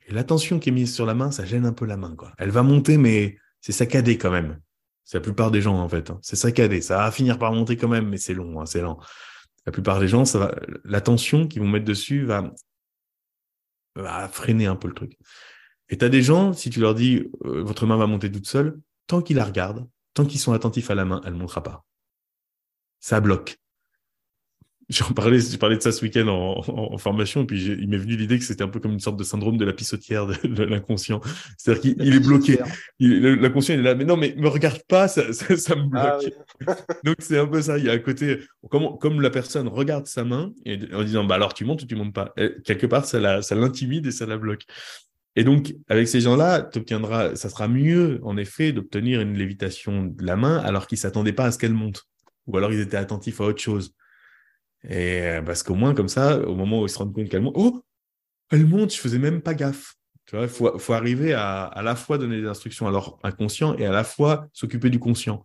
et 0.06 0.12
l'attention 0.12 0.58
qui 0.58 0.68
est 0.68 0.72
mise 0.72 0.94
sur 0.94 1.06
la 1.06 1.14
main, 1.14 1.30
ça 1.30 1.44
gêne 1.44 1.64
un 1.64 1.72
peu 1.72 1.86
la 1.86 1.96
main. 1.96 2.14
Quoi. 2.14 2.32
Elle 2.38 2.50
va 2.50 2.62
monter, 2.62 2.98
mais 2.98 3.38
c'est 3.60 3.72
saccadé 3.72 4.18
quand 4.18 4.30
même. 4.30 4.60
C'est 5.04 5.18
la 5.18 5.22
plupart 5.22 5.50
des 5.50 5.60
gens, 5.60 5.78
en 5.78 5.88
fait. 5.88 6.10
Hein. 6.10 6.18
C'est 6.22 6.36
saccadé. 6.36 6.80
Ça 6.80 6.98
va 6.98 7.10
finir 7.10 7.38
par 7.38 7.52
monter 7.52 7.76
quand 7.76 7.88
même, 7.88 8.08
mais 8.08 8.18
c'est 8.18 8.34
long, 8.34 8.60
hein, 8.60 8.66
c'est 8.66 8.80
lent. 8.80 8.98
La 9.66 9.72
plupart 9.72 10.00
des 10.00 10.08
gens, 10.08 10.24
ça 10.24 10.38
va, 10.38 10.54
la 10.84 11.00
tension 11.00 11.46
qu'ils 11.46 11.62
vont 11.62 11.68
mettre 11.68 11.84
dessus 11.84 12.24
va, 12.24 12.52
va 13.96 14.28
freiner 14.28 14.66
un 14.66 14.76
peu 14.76 14.88
le 14.88 14.94
truc. 14.94 15.16
Et 15.88 15.98
tu 15.98 16.08
des 16.08 16.22
gens, 16.22 16.52
si 16.52 16.70
tu 16.70 16.80
leur 16.80 16.94
dis 16.94 17.30
euh, 17.44 17.62
votre 17.62 17.86
main 17.86 17.96
va 17.96 18.06
monter 18.06 18.30
toute 18.30 18.46
seule, 18.46 18.80
tant 19.06 19.22
qu'ils 19.22 19.36
la 19.36 19.44
regardent, 19.44 19.88
tant 20.14 20.24
qu'ils 20.24 20.40
sont 20.40 20.52
attentifs 20.52 20.90
à 20.90 20.94
la 20.94 21.04
main, 21.04 21.20
elle 21.24 21.34
ne 21.34 21.38
montera 21.38 21.62
pas. 21.62 21.84
Ça 23.00 23.20
bloque. 23.20 23.58
J'en 24.90 25.12
parlais, 25.12 25.40
j'ai 25.40 25.56
parlé 25.56 25.76
de 25.76 25.82
ça 25.82 25.92
ce 25.92 26.04
week-end 26.04 26.28
en, 26.28 26.98
formation, 26.98 27.42
et 27.42 27.46
puis 27.46 27.64
il 27.64 27.88
m'est 27.88 27.96
venu 27.96 28.16
l'idée 28.16 28.38
que 28.38 28.44
c'était 28.44 28.62
un 28.62 28.68
peu 28.68 28.80
comme 28.80 28.92
une 28.92 29.00
sorte 29.00 29.16
de 29.16 29.24
syndrome 29.24 29.56
de 29.56 29.64
la 29.64 29.72
pissotière 29.72 30.26
de, 30.26 30.62
l'inconscient. 30.64 31.20
C'est-à-dire 31.56 31.96
qu'il 31.96 32.14
est 32.14 32.20
bloqué. 32.20 32.58
L'inconscient 33.00 33.74
il 33.74 33.80
est 33.80 33.84
là, 33.84 33.94
mais 33.94 34.04
non, 34.04 34.16
mais 34.16 34.34
me 34.36 34.48
regarde 34.48 34.82
pas, 34.86 35.08
ça, 35.08 35.32
ça, 35.32 35.74
me 35.74 35.88
ah 35.94 36.18
bloque. 36.18 36.78
Donc 37.04 37.16
c'est 37.20 37.38
un 37.38 37.46
peu 37.46 37.62
ça. 37.62 37.78
Il 37.78 37.84
y 37.84 37.90
a 37.90 37.92
un 37.92 37.98
côté, 37.98 38.40
comme, 38.70 38.98
comme 38.98 39.20
la 39.20 39.30
personne 39.30 39.68
regarde 39.68 40.06
sa 40.06 40.24
main 40.24 40.52
et 40.64 40.78
en 40.94 41.02
disant, 41.02 41.24
bah 41.24 41.36
alors 41.36 41.54
tu 41.54 41.64
montes 41.64 41.82
ou 41.82 41.86
tu 41.86 41.96
montes 41.96 42.14
pas? 42.14 42.34
quelque 42.64 42.86
part, 42.86 43.06
ça 43.06 43.18
l'intimide 43.18 44.06
et 44.06 44.10
ça 44.10 44.26
la 44.26 44.36
bloque. 44.36 44.64
Et 45.36 45.44
donc, 45.44 45.74
avec 45.88 46.06
ces 46.06 46.20
gens-là, 46.20 46.70
obtiendras, 46.74 47.34
ça 47.34 47.48
sera 47.48 47.66
mieux, 47.66 48.20
en 48.22 48.36
effet, 48.36 48.72
d'obtenir 48.72 49.20
une 49.20 49.36
lévitation 49.36 50.04
de 50.04 50.24
la 50.24 50.36
main 50.36 50.58
alors 50.58 50.86
qu'ils 50.86 50.98
s'attendaient 50.98 51.32
pas 51.32 51.46
à 51.46 51.52
ce 51.52 51.58
qu'elle 51.58 51.74
monte. 51.74 52.04
Ou 52.46 52.56
alors 52.56 52.72
ils 52.72 52.80
étaient 52.80 52.96
attentifs 52.96 53.40
à 53.40 53.44
autre 53.44 53.60
chose. 53.60 53.94
Et 54.88 55.22
euh, 55.22 55.42
parce 55.42 55.62
qu'au 55.62 55.74
moins, 55.74 55.94
comme 55.94 56.08
ça, 56.08 56.38
au 56.38 56.54
moment 56.54 56.80
où 56.80 56.86
ils 56.86 56.90
se 56.90 56.98
rendent 56.98 57.14
compte 57.14 57.28
qu'elle 57.28 57.42
monte, 57.42 57.54
oh, 57.56 57.82
elle 58.50 58.66
monte, 58.66 58.92
je 58.92 58.98
faisais 58.98 59.18
même 59.18 59.40
pas 59.40 59.54
gaffe. 59.54 59.94
Tu 60.26 60.36
vois, 60.36 60.44
il 60.44 60.50
faut, 60.50 60.78
faut, 60.78 60.92
arriver 60.94 61.34
à 61.34 61.64
à 61.64 61.82
la 61.82 61.94
fois 61.94 62.16
donner 62.16 62.40
des 62.40 62.46
instructions 62.46 62.86
à 62.86 62.90
leur 62.90 63.18
inconscient 63.22 63.74
et 63.76 63.84
à 63.84 63.92
la 63.92 64.04
fois 64.04 64.46
s'occuper 64.52 64.88
du 64.88 64.98
conscient. 64.98 65.42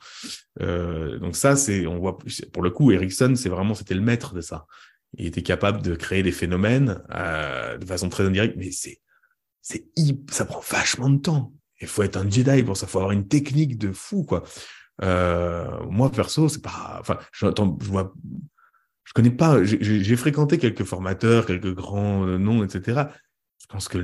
Euh, 0.61 1.19
donc 1.19 1.35
ça, 1.35 1.55
c'est, 1.55 1.85
on 1.85 1.99
voit, 1.99 2.17
pour 2.53 2.63
le 2.63 2.69
coup, 2.69 2.91
Erickson, 2.91 3.33
c'est 3.35 3.49
vraiment, 3.49 3.73
c'était 3.73 3.93
le 3.93 4.01
maître 4.01 4.33
de 4.33 4.41
ça. 4.41 4.65
Il 5.17 5.25
était 5.25 5.41
capable 5.41 5.81
de 5.81 5.95
créer 5.95 6.23
des 6.23 6.31
phénomènes 6.31 7.01
euh, 7.13 7.77
de 7.77 7.85
façon 7.85 8.09
très 8.09 8.25
indirecte, 8.25 8.55
mais 8.57 8.71
c'est, 8.71 8.99
c'est, 9.61 9.85
ça 10.31 10.45
prend 10.45 10.61
vachement 10.61 11.09
de 11.09 11.17
temps. 11.17 11.53
Il 11.81 11.87
faut 11.87 12.03
être 12.03 12.17
un 12.17 12.29
Jedi 12.29 12.63
pour 12.63 12.77
ça, 12.77 12.85
il 12.85 12.89
faut 12.89 12.99
avoir 12.99 13.11
une 13.11 13.27
technique 13.27 13.77
de 13.77 13.91
fou, 13.91 14.23
quoi. 14.23 14.43
Moi, 15.01 16.11
perso, 16.11 16.49
c'est 16.49 16.61
pas, 16.61 16.97
enfin, 16.99 17.17
je 17.31 17.47
vois 17.47 18.13
je 19.09 19.13
connais 19.15 19.31
pas, 19.31 19.63
j'ai 19.63 20.15
fréquenté 20.15 20.59
quelques 20.59 20.83
formateurs, 20.83 21.47
quelques 21.47 21.73
grands 21.73 22.27
euh, 22.27 22.37
noms, 22.37 22.63
etc. 22.63 23.05
Je 23.59 23.65
pense 23.65 23.87
que 23.87 23.97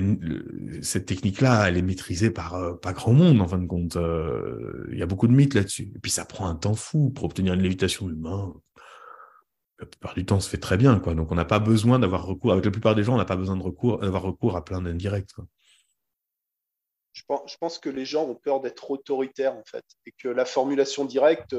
cette 0.82 1.06
technique-là, 1.06 1.70
elle 1.70 1.78
est 1.78 1.84
maîtrisée 1.84 2.32
par 2.32 2.56
euh, 2.56 2.74
pas 2.74 2.92
grand 2.92 3.14
monde, 3.14 3.40
en 3.40 3.48
fin 3.48 3.60
de 3.60 3.68
compte. 3.68 3.98
Euh, 3.98 4.88
il 4.92 4.98
y 4.98 5.04
a 5.04 5.06
beaucoup 5.06 5.28
de 5.28 5.34
mythes 5.34 5.54
là-dessus. 5.54 5.92
Et 5.96 6.00
puis, 6.00 6.10
ça 6.10 6.26
prend 6.26 6.48
un 6.48 6.56
temps 6.56 6.74
fou 6.74 7.12
pour 7.12 7.26
obtenir 7.26 7.54
une 7.54 7.62
lévitation 7.62 8.10
humaine. 8.10 8.54
La 9.78 9.86
plupart 9.86 10.16
du 10.16 10.26
temps, 10.26 10.40
se 10.40 10.50
fait 10.50 10.58
très 10.58 10.76
bien, 10.76 11.00
quoi. 11.00 11.14
Donc, 11.14 11.32
on 11.32 11.36
n'a 11.36 11.46
pas 11.46 11.60
besoin 11.60 12.00
d'avoir 12.00 12.26
recours, 12.26 12.54
avec 12.54 12.66
la 12.66 12.72
plupart 12.72 12.96
des 12.96 13.04
gens, 13.04 13.14
on 13.14 13.18
n'a 13.18 13.26
pas 13.26 13.36
besoin 13.36 13.58
de 13.58 13.64
recours, 13.64 14.00
d'avoir 14.00 14.24
recours 14.24 14.56
à 14.56 14.66
plein 14.66 14.82
d'indirects, 14.82 15.30
Je 17.14 17.22
pense, 17.28 17.52
je 17.52 17.58
pense, 17.58 17.78
que 17.78 17.90
les 17.90 18.06
gens 18.06 18.24
ont 18.24 18.36
peur 18.36 18.60
d'être 18.60 18.90
autoritaires, 18.90 19.56
en 19.56 19.64
fait. 19.66 19.86
Et 20.08 20.14
que 20.18 20.30
la 20.30 20.46
formulation 20.46 21.06
directe, 21.06 21.56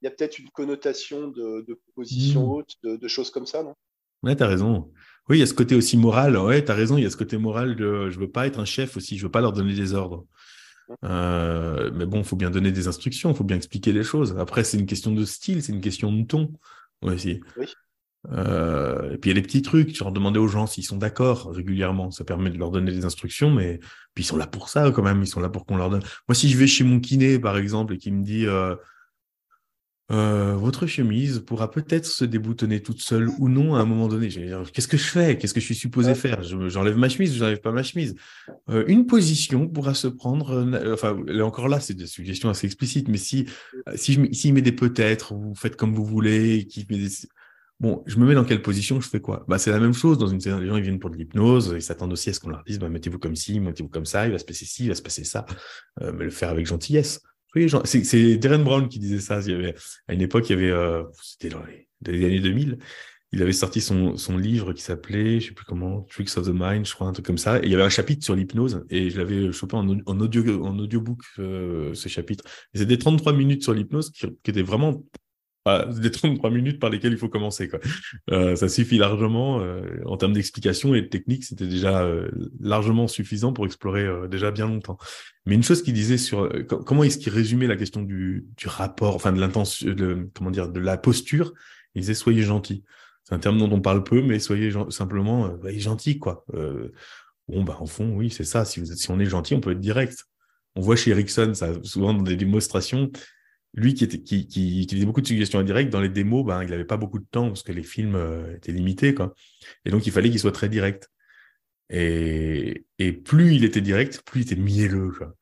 il 0.00 0.04
y 0.04 0.08
a 0.08 0.10
peut-être 0.10 0.38
une 0.38 0.50
connotation 0.50 1.28
de, 1.28 1.80
position 1.94 2.46
hmm. 2.46 2.50
haute, 2.50 2.76
de, 2.82 3.08
choses 3.08 3.30
comme 3.30 3.46
ça, 3.46 3.62
non? 3.62 3.74
Ouais, 4.22 4.34
tu 4.34 4.42
as 4.42 4.46
raison. 4.46 4.90
Oui, 5.28 5.38
il 5.38 5.40
y 5.40 5.42
a 5.42 5.46
ce 5.46 5.54
côté 5.54 5.74
aussi 5.74 5.96
moral. 5.96 6.36
Ouais, 6.36 6.64
tu 6.64 6.70
as 6.70 6.74
raison, 6.74 6.96
il 6.96 7.04
y 7.04 7.06
a 7.06 7.10
ce 7.10 7.16
côté 7.16 7.38
moral 7.38 7.76
de 7.76 8.10
je 8.10 8.18
veux 8.18 8.30
pas 8.30 8.46
être 8.46 8.58
un 8.58 8.64
chef 8.64 8.96
aussi, 8.96 9.16
je 9.16 9.24
veux 9.24 9.30
pas 9.30 9.40
leur 9.40 9.52
donner 9.52 9.74
des 9.74 9.94
ordres. 9.94 10.24
Euh, 11.04 11.90
mais 11.94 12.06
bon, 12.06 12.18
il 12.18 12.24
faut 12.24 12.36
bien 12.36 12.50
donner 12.50 12.72
des 12.72 12.88
instructions, 12.88 13.30
il 13.30 13.36
faut 13.36 13.44
bien 13.44 13.56
expliquer 13.56 13.92
les 13.92 14.02
choses. 14.02 14.36
Après, 14.38 14.64
c'est 14.64 14.78
une 14.78 14.86
question 14.86 15.12
de 15.12 15.24
style, 15.24 15.62
c'est 15.62 15.72
une 15.72 15.80
question 15.80 16.12
de 16.12 16.24
ton 16.24 16.52
aussi. 17.02 17.40
Oui. 17.56 17.66
Euh, 18.32 19.12
et 19.12 19.18
puis 19.18 19.30
il 19.30 19.34
y 19.34 19.38
a 19.38 19.40
des 19.40 19.46
petits 19.46 19.62
trucs, 19.62 19.92
tu 19.92 20.02
leur 20.02 20.12
demander 20.12 20.40
aux 20.40 20.48
gens 20.48 20.66
s'ils 20.66 20.84
sont 20.84 20.96
d'accord 20.96 21.52
régulièrement, 21.52 22.10
ça 22.10 22.24
permet 22.24 22.50
de 22.50 22.58
leur 22.58 22.70
donner 22.70 22.90
des 22.90 23.04
instructions, 23.04 23.50
mais 23.50 23.78
puis 24.12 24.24
ils 24.24 24.26
sont 24.26 24.36
là 24.36 24.46
pour 24.46 24.68
ça 24.68 24.90
quand 24.90 25.02
même, 25.02 25.22
ils 25.22 25.28
sont 25.28 25.40
là 25.40 25.48
pour 25.48 25.66
qu'on 25.66 25.76
leur 25.76 25.88
donne. 25.88 26.02
Moi, 26.26 26.34
si 26.34 26.48
je 26.48 26.58
vais 26.58 26.66
chez 26.66 26.84
mon 26.84 26.98
kiné 26.98 27.38
par 27.38 27.56
exemple 27.56 27.94
et 27.94 27.98
qu'il 27.98 28.14
me 28.14 28.24
dit 28.24 28.46
euh, 28.46 28.74
euh, 30.10 30.54
votre 30.54 30.86
chemise 30.86 31.40
pourra 31.40 31.70
peut-être 31.70 32.06
se 32.06 32.24
déboutonner 32.24 32.80
toute 32.80 33.02
seule 33.02 33.28
ou 33.38 33.50
non 33.50 33.74
à 33.74 33.80
un 33.80 33.84
moment 33.84 34.08
donné. 34.08 34.28
Qu'est-ce 34.72 34.88
que 34.88 34.96
je 34.96 35.04
fais? 35.04 35.36
Qu'est-ce 35.36 35.52
que 35.52 35.60
je 35.60 35.66
suis 35.66 35.74
supposé 35.74 36.14
faire? 36.14 36.42
J'enlève 36.42 36.96
ma 36.96 37.10
chemise 37.10 37.34
ou 37.34 37.38
j'enlève 37.38 37.60
pas 37.60 37.72
ma 37.72 37.82
chemise? 37.82 38.14
Euh, 38.70 38.84
Une 38.86 39.06
position 39.06 39.68
pourra 39.68 39.92
se 39.92 40.08
prendre. 40.08 40.52
Euh, 40.52 40.94
enfin, 40.94 41.14
là 41.26 41.44
encore 41.44 41.68
là, 41.68 41.78
c'est 41.78 41.92
des 41.92 42.06
suggestions 42.06 42.48
assez 42.48 42.66
explicites. 42.66 43.08
Mais 43.08 43.18
si 43.18 43.46
si 43.96 44.14
je 44.14 44.22
s'il 44.32 44.54
met 44.54 44.62
des 44.62 44.72
peut-être, 44.72 45.34
vous 45.34 45.54
faites 45.54 45.76
comme 45.76 45.94
vous 45.94 46.06
voulez, 46.06 46.66
qui 46.66 46.86
met 46.88 46.96
des... 46.96 47.08
bon, 47.78 48.02
je 48.06 48.16
me 48.16 48.26
mets 48.26 48.34
dans 48.34 48.44
quelle 48.44 48.62
position 48.62 49.02
Je 49.02 49.08
fais 49.10 49.20
quoi? 49.20 49.44
Bah, 49.46 49.58
c'est 49.58 49.70
la 49.70 49.80
même 49.80 49.92
chose 49.92 50.16
dans 50.16 50.28
une 50.28 50.40
série. 50.40 50.62
Les 50.62 50.68
gens 50.68 50.76
ils 50.76 50.82
viennent 50.84 51.00
pour 51.00 51.10
de 51.10 51.16
l'hypnose, 51.16 51.74
ils 51.76 51.82
s'attendent 51.82 52.14
aussi 52.14 52.30
à 52.30 52.32
ce 52.32 52.40
qu'on 52.40 52.48
leur 52.48 52.64
dise 52.64 52.78
bah, 52.78 52.88
mettez-vous 52.88 53.18
comme 53.18 53.36
ci, 53.36 53.60
mettez-vous 53.60 53.90
comme 53.90 54.06
ça, 54.06 54.24
il 54.24 54.32
va 54.32 54.38
se 54.38 54.46
passer 54.46 54.64
ci, 54.64 54.84
il 54.84 54.88
va 54.88 54.94
se 54.94 55.02
passer 55.02 55.24
ça, 55.24 55.44
mais 56.00 56.24
le 56.24 56.30
faire 56.30 56.48
avec 56.48 56.66
gentillesse 56.66 57.20
C'est 57.84 58.36
Darren 58.36 58.62
Brown 58.62 58.88
qui 58.88 58.98
disait 58.98 59.20
ça. 59.20 59.40
Il 59.40 59.50
y 59.50 59.54
avait, 59.54 59.74
à 60.06 60.14
une 60.14 60.20
époque, 60.20 60.48
il 60.50 60.52
y 60.52 60.58
avait, 60.58 60.70
euh, 60.70 61.04
c'était 61.22 61.48
dans 61.48 61.62
les, 62.06 62.24
années 62.24 62.40
2000, 62.40 62.78
il 63.32 63.42
avait 63.42 63.52
sorti 63.52 63.80
son, 63.80 64.16
son 64.16 64.38
livre 64.38 64.72
qui 64.72 64.82
s'appelait, 64.82 65.40
je 65.40 65.48
sais 65.48 65.54
plus 65.54 65.64
comment, 65.66 66.02
Tricks 66.02 66.36
of 66.36 66.46
the 66.46 66.52
Mind, 66.54 66.86
je 66.86 66.94
crois, 66.94 67.06
un 67.06 67.12
truc 67.12 67.26
comme 67.26 67.38
ça. 67.38 67.58
Et 67.58 67.64
il 67.64 67.70
y 67.70 67.74
avait 67.74 67.84
un 67.84 67.90
chapitre 67.90 68.24
sur 68.24 68.34
l'hypnose 68.34 68.84
et 68.90 69.10
je 69.10 69.18
l'avais 69.18 69.52
chopé 69.52 69.76
en, 69.76 69.88
en, 69.88 70.20
audio, 70.20 70.64
en 70.64 70.78
audiobook, 70.78 71.22
euh, 71.38 71.94
ce 71.94 72.08
chapitre. 72.08 72.44
C'était 72.74 72.98
33 72.98 73.32
minutes 73.32 73.62
sur 73.62 73.74
l'hypnose 73.74 74.10
qui, 74.10 74.26
qui 74.42 74.50
était 74.50 74.62
vraiment 74.62 75.02
des 75.86 76.10
33 76.10 76.50
minutes 76.50 76.78
par 76.78 76.90
lesquelles 76.90 77.12
il 77.12 77.18
faut 77.18 77.28
commencer. 77.28 77.68
Quoi. 77.68 77.80
Euh, 78.30 78.56
ça 78.56 78.68
suffit 78.68 78.98
largement 78.98 79.60
euh, 79.60 79.82
en 80.06 80.16
termes 80.16 80.32
d'explication 80.32 80.94
et 80.94 81.02
de 81.02 81.06
technique, 81.06 81.44
c'était 81.44 81.66
déjà 81.66 82.02
euh, 82.02 82.30
largement 82.60 83.08
suffisant 83.08 83.52
pour 83.52 83.66
explorer 83.66 84.06
déjà 84.28 84.50
bien 84.50 84.66
longtemps. 84.66 84.98
Mais 85.46 85.54
une 85.54 85.62
chose 85.62 85.82
qu'il 85.82 85.94
disait 85.94 86.18
sur 86.18 86.50
comment 86.66 87.04
est-ce 87.04 87.18
qu'il 87.18 87.32
résumait 87.32 87.66
la 87.66 87.76
question 87.76 88.02
du, 88.02 88.46
rapport, 88.64 89.14
enfin 89.14 89.32
de 89.32 89.40
l'intention, 89.40 89.94
comment 90.34 90.50
dire, 90.50 90.68
de 90.68 90.80
la 90.80 90.98
posture, 90.98 91.54
il 91.94 92.02
disait 92.02 92.14
soyez 92.14 92.42
gentil. 92.42 92.84
C'est 93.24 93.34
un 93.34 93.38
terme 93.38 93.58
dont 93.58 93.70
on 93.70 93.80
parle 93.80 94.04
peu, 94.04 94.22
mais 94.22 94.38
soyez 94.38 94.72
simplement 94.90 95.58
soyez 95.60 95.80
gentil, 95.80 96.18
quoi. 96.18 96.44
bon, 97.48 97.62
bah 97.64 97.76
en 97.80 97.86
fond, 97.86 98.14
oui, 98.14 98.30
c'est 98.30 98.44
ça. 98.44 98.64
Si, 98.64 98.80
vous 98.80 98.86
si 98.86 99.10
on 99.10 99.18
est 99.18 99.26
gentil, 99.26 99.54
on 99.54 99.60
peut 99.60 99.72
être 99.72 99.80
direct. 99.80 100.26
On 100.76 100.80
voit 100.80 100.96
chez 100.96 101.10
Ericsson, 101.10 101.54
ça 101.54 101.72
souvent 101.82 102.14
dans 102.14 102.22
des 102.22 102.36
démonstrations, 102.36 103.10
lui 103.74 103.94
qui, 103.94 104.04
était, 104.04 104.18
qui, 104.18 104.46
qui, 104.46 104.82
utilisait 104.82 105.06
beaucoup 105.06 105.20
de 105.20 105.26
suggestions 105.26 105.58
indirectes, 105.58 105.92
dans 105.92 106.00
les 106.00 106.08
démos, 106.08 106.44
ben, 106.44 106.62
il 106.62 106.70
n'avait 106.70 106.84
pas 106.84 106.96
beaucoup 106.96 107.18
de 107.18 107.26
temps 107.30 107.48
parce 107.48 107.62
que 107.62 107.72
les 107.72 107.82
films 107.82 108.16
euh, 108.16 108.56
étaient 108.56 108.72
limités. 108.72 109.14
Quoi. 109.14 109.34
Et 109.84 109.90
donc, 109.90 110.06
il 110.06 110.12
fallait 110.12 110.30
qu'il 110.30 110.40
soit 110.40 110.52
très 110.52 110.68
direct. 110.68 111.08
Et, 111.90 112.84
et 112.98 113.12
plus 113.12 113.54
il 113.54 113.64
était 113.64 113.80
direct, 113.80 114.20
plus 114.26 114.40
il 114.40 114.44
était 114.44 114.60
mielleux. 114.60 115.10
Quoi. 115.10 115.34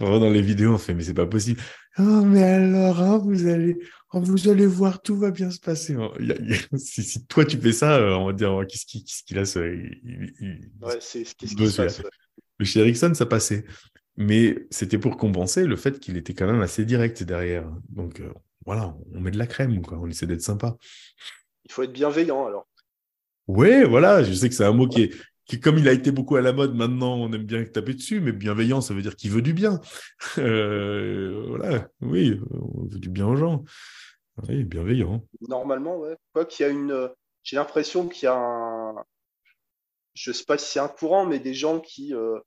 dans 0.00 0.30
les 0.30 0.42
vidéos, 0.42 0.74
on 0.74 0.78
fait, 0.78 0.94
mais 0.94 1.04
c'est 1.04 1.14
pas 1.14 1.26
possible. 1.26 1.60
Oh, 1.98 2.22
mais 2.22 2.42
alors, 2.42 3.00
hein, 3.00 3.18
vous 3.18 3.46
allez, 3.46 3.78
oh, 4.12 4.20
vous 4.20 4.48
allez 4.48 4.66
voir, 4.66 5.00
tout 5.00 5.16
va 5.16 5.30
bien 5.30 5.50
se 5.50 5.60
passer. 5.60 5.96
si, 6.76 7.02
si, 7.02 7.26
toi 7.26 7.44
tu 7.44 7.56
fais 7.56 7.72
ça, 7.72 7.96
euh, 7.96 8.14
on 8.14 8.26
va 8.26 8.32
dire, 8.34 8.52
oh, 8.52 8.64
qu'est-ce 8.68 8.84
qu'il 8.84 9.04
qu 9.04 9.38
a 9.38 9.44
ce, 9.44 9.60
Ouais, 9.60 10.98
c'est 11.00 11.24
ce 11.24 11.34
qui 11.34 11.48
se 11.48 11.76
passe. 11.76 12.02
Mais 12.58 12.66
chez 12.66 12.80
Ericsson, 12.80 13.14
ça 13.14 13.26
passait. 13.26 13.64
Mais 14.16 14.66
c'était 14.70 14.98
pour 14.98 15.16
compenser 15.16 15.66
le 15.66 15.76
fait 15.76 15.98
qu'il 15.98 16.16
était 16.16 16.34
quand 16.34 16.46
même 16.46 16.60
assez 16.60 16.84
direct 16.84 17.22
derrière. 17.22 17.68
Donc 17.88 18.20
euh, 18.20 18.32
voilà, 18.64 18.96
on 19.12 19.20
met 19.20 19.30
de 19.30 19.38
la 19.38 19.46
crème, 19.46 19.82
quoi. 19.82 19.98
on 19.98 20.08
essaie 20.08 20.26
d'être 20.26 20.42
sympa. 20.42 20.76
Il 21.64 21.72
faut 21.72 21.82
être 21.82 21.92
bienveillant 21.92 22.46
alors. 22.46 22.66
Ouais, 23.46 23.84
voilà, 23.84 24.22
je 24.22 24.32
sais 24.32 24.48
que 24.48 24.54
c'est 24.54 24.64
un 24.64 24.72
mot 24.72 24.88
qui 24.88 25.02
est, 25.02 25.14
qui, 25.46 25.60
comme 25.60 25.76
il 25.76 25.88
a 25.88 25.92
été 25.92 26.10
beaucoup 26.10 26.36
à 26.36 26.40
la 26.40 26.52
mode, 26.52 26.74
maintenant 26.74 27.16
on 27.16 27.32
aime 27.32 27.44
bien 27.44 27.62
taper 27.64 27.94
dessus, 27.94 28.20
mais 28.20 28.32
bienveillant, 28.32 28.80
ça 28.80 28.94
veut 28.94 29.02
dire 29.02 29.16
qu'il 29.16 29.30
veut 29.30 29.42
du 29.42 29.52
bien. 29.52 29.80
Euh, 30.38 31.44
voilà, 31.48 31.88
oui, 32.00 32.40
on 32.50 32.86
veut 32.86 32.98
du 32.98 33.08
bien 33.08 33.26
aux 33.26 33.36
gens. 33.36 33.64
Oui, 34.48 34.64
bienveillant. 34.64 35.24
Normalement, 35.48 35.98
ouais. 35.98 36.16
Quoi 36.32 36.44
qu'il 36.44 36.66
y 36.66 36.68
a 36.68 36.72
une. 36.72 37.10
J'ai 37.42 37.56
l'impression 37.56 38.08
qu'il 38.08 38.24
y 38.24 38.26
a 38.26 38.34
un. 38.34 39.04
Je 40.14 40.32
sais 40.32 40.44
pas 40.44 40.58
si 40.58 40.72
c'est 40.72 40.80
un 40.80 40.88
courant, 40.88 41.26
mais 41.26 41.38
des 41.38 41.54
gens 41.54 41.80
qui. 41.80 42.14
Euh, 42.14 42.40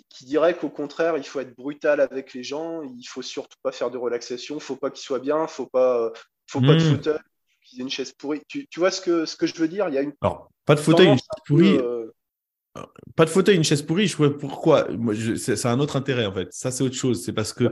qui, 0.00 0.24
dirait 0.24 0.56
qu'au 0.56 0.68
contraire, 0.68 1.16
il 1.16 1.24
faut 1.24 1.40
être 1.40 1.54
brutal 1.56 2.00
avec 2.00 2.34
les 2.34 2.42
gens, 2.42 2.82
il 2.82 3.04
faut 3.04 3.22
surtout 3.22 3.58
pas 3.62 3.72
faire 3.72 3.90
de 3.90 3.98
relaxation, 3.98 4.58
faut 4.60 4.76
pas 4.76 4.90
qu'ils 4.90 5.04
soient 5.04 5.18
bien, 5.18 5.46
faut 5.46 5.66
pas, 5.66 6.12
faut 6.46 6.60
pas 6.60 6.74
de 6.74 6.82
hmm. 6.82 6.96
fauteuil, 6.96 7.18
qu'ils 7.64 7.80
aient 7.80 7.82
une 7.82 7.90
chaise 7.90 8.12
pourrie. 8.12 8.42
Tu, 8.48 8.66
vois 8.76 8.90
ce 8.90 9.00
que, 9.00 9.24
ce 9.24 9.36
que 9.36 9.46
je 9.46 9.54
veux 9.54 9.68
dire? 9.68 9.88
Il 9.88 9.94
y 9.94 9.98
a 9.98 10.02
une. 10.02 10.12
Alors, 10.20 10.50
pas 10.64 10.74
de 10.74 10.80
fauteuil, 10.80 11.08
une 11.08 11.18
chaise 11.18 11.42
pourrie. 11.46 11.76
Euh, 11.76 12.06
pas 13.16 13.26
de 13.26 13.30
fauteuil, 13.30 13.56
une 13.56 13.64
chaise 13.64 13.82
pourrie, 13.82 14.06
je 14.06 14.16
vois 14.16 14.36
pourquoi. 14.36 14.88
Moi, 14.92 15.14
c'est 15.36 15.66
un 15.66 15.78
autre 15.78 15.96
intérêt 15.96 16.24
en 16.24 16.32
fait. 16.32 16.48
Ça, 16.52 16.70
c'est 16.70 16.82
autre 16.82 16.96
chose. 16.96 17.22
C'est 17.22 17.34
parce 17.34 17.52
que, 17.52 17.70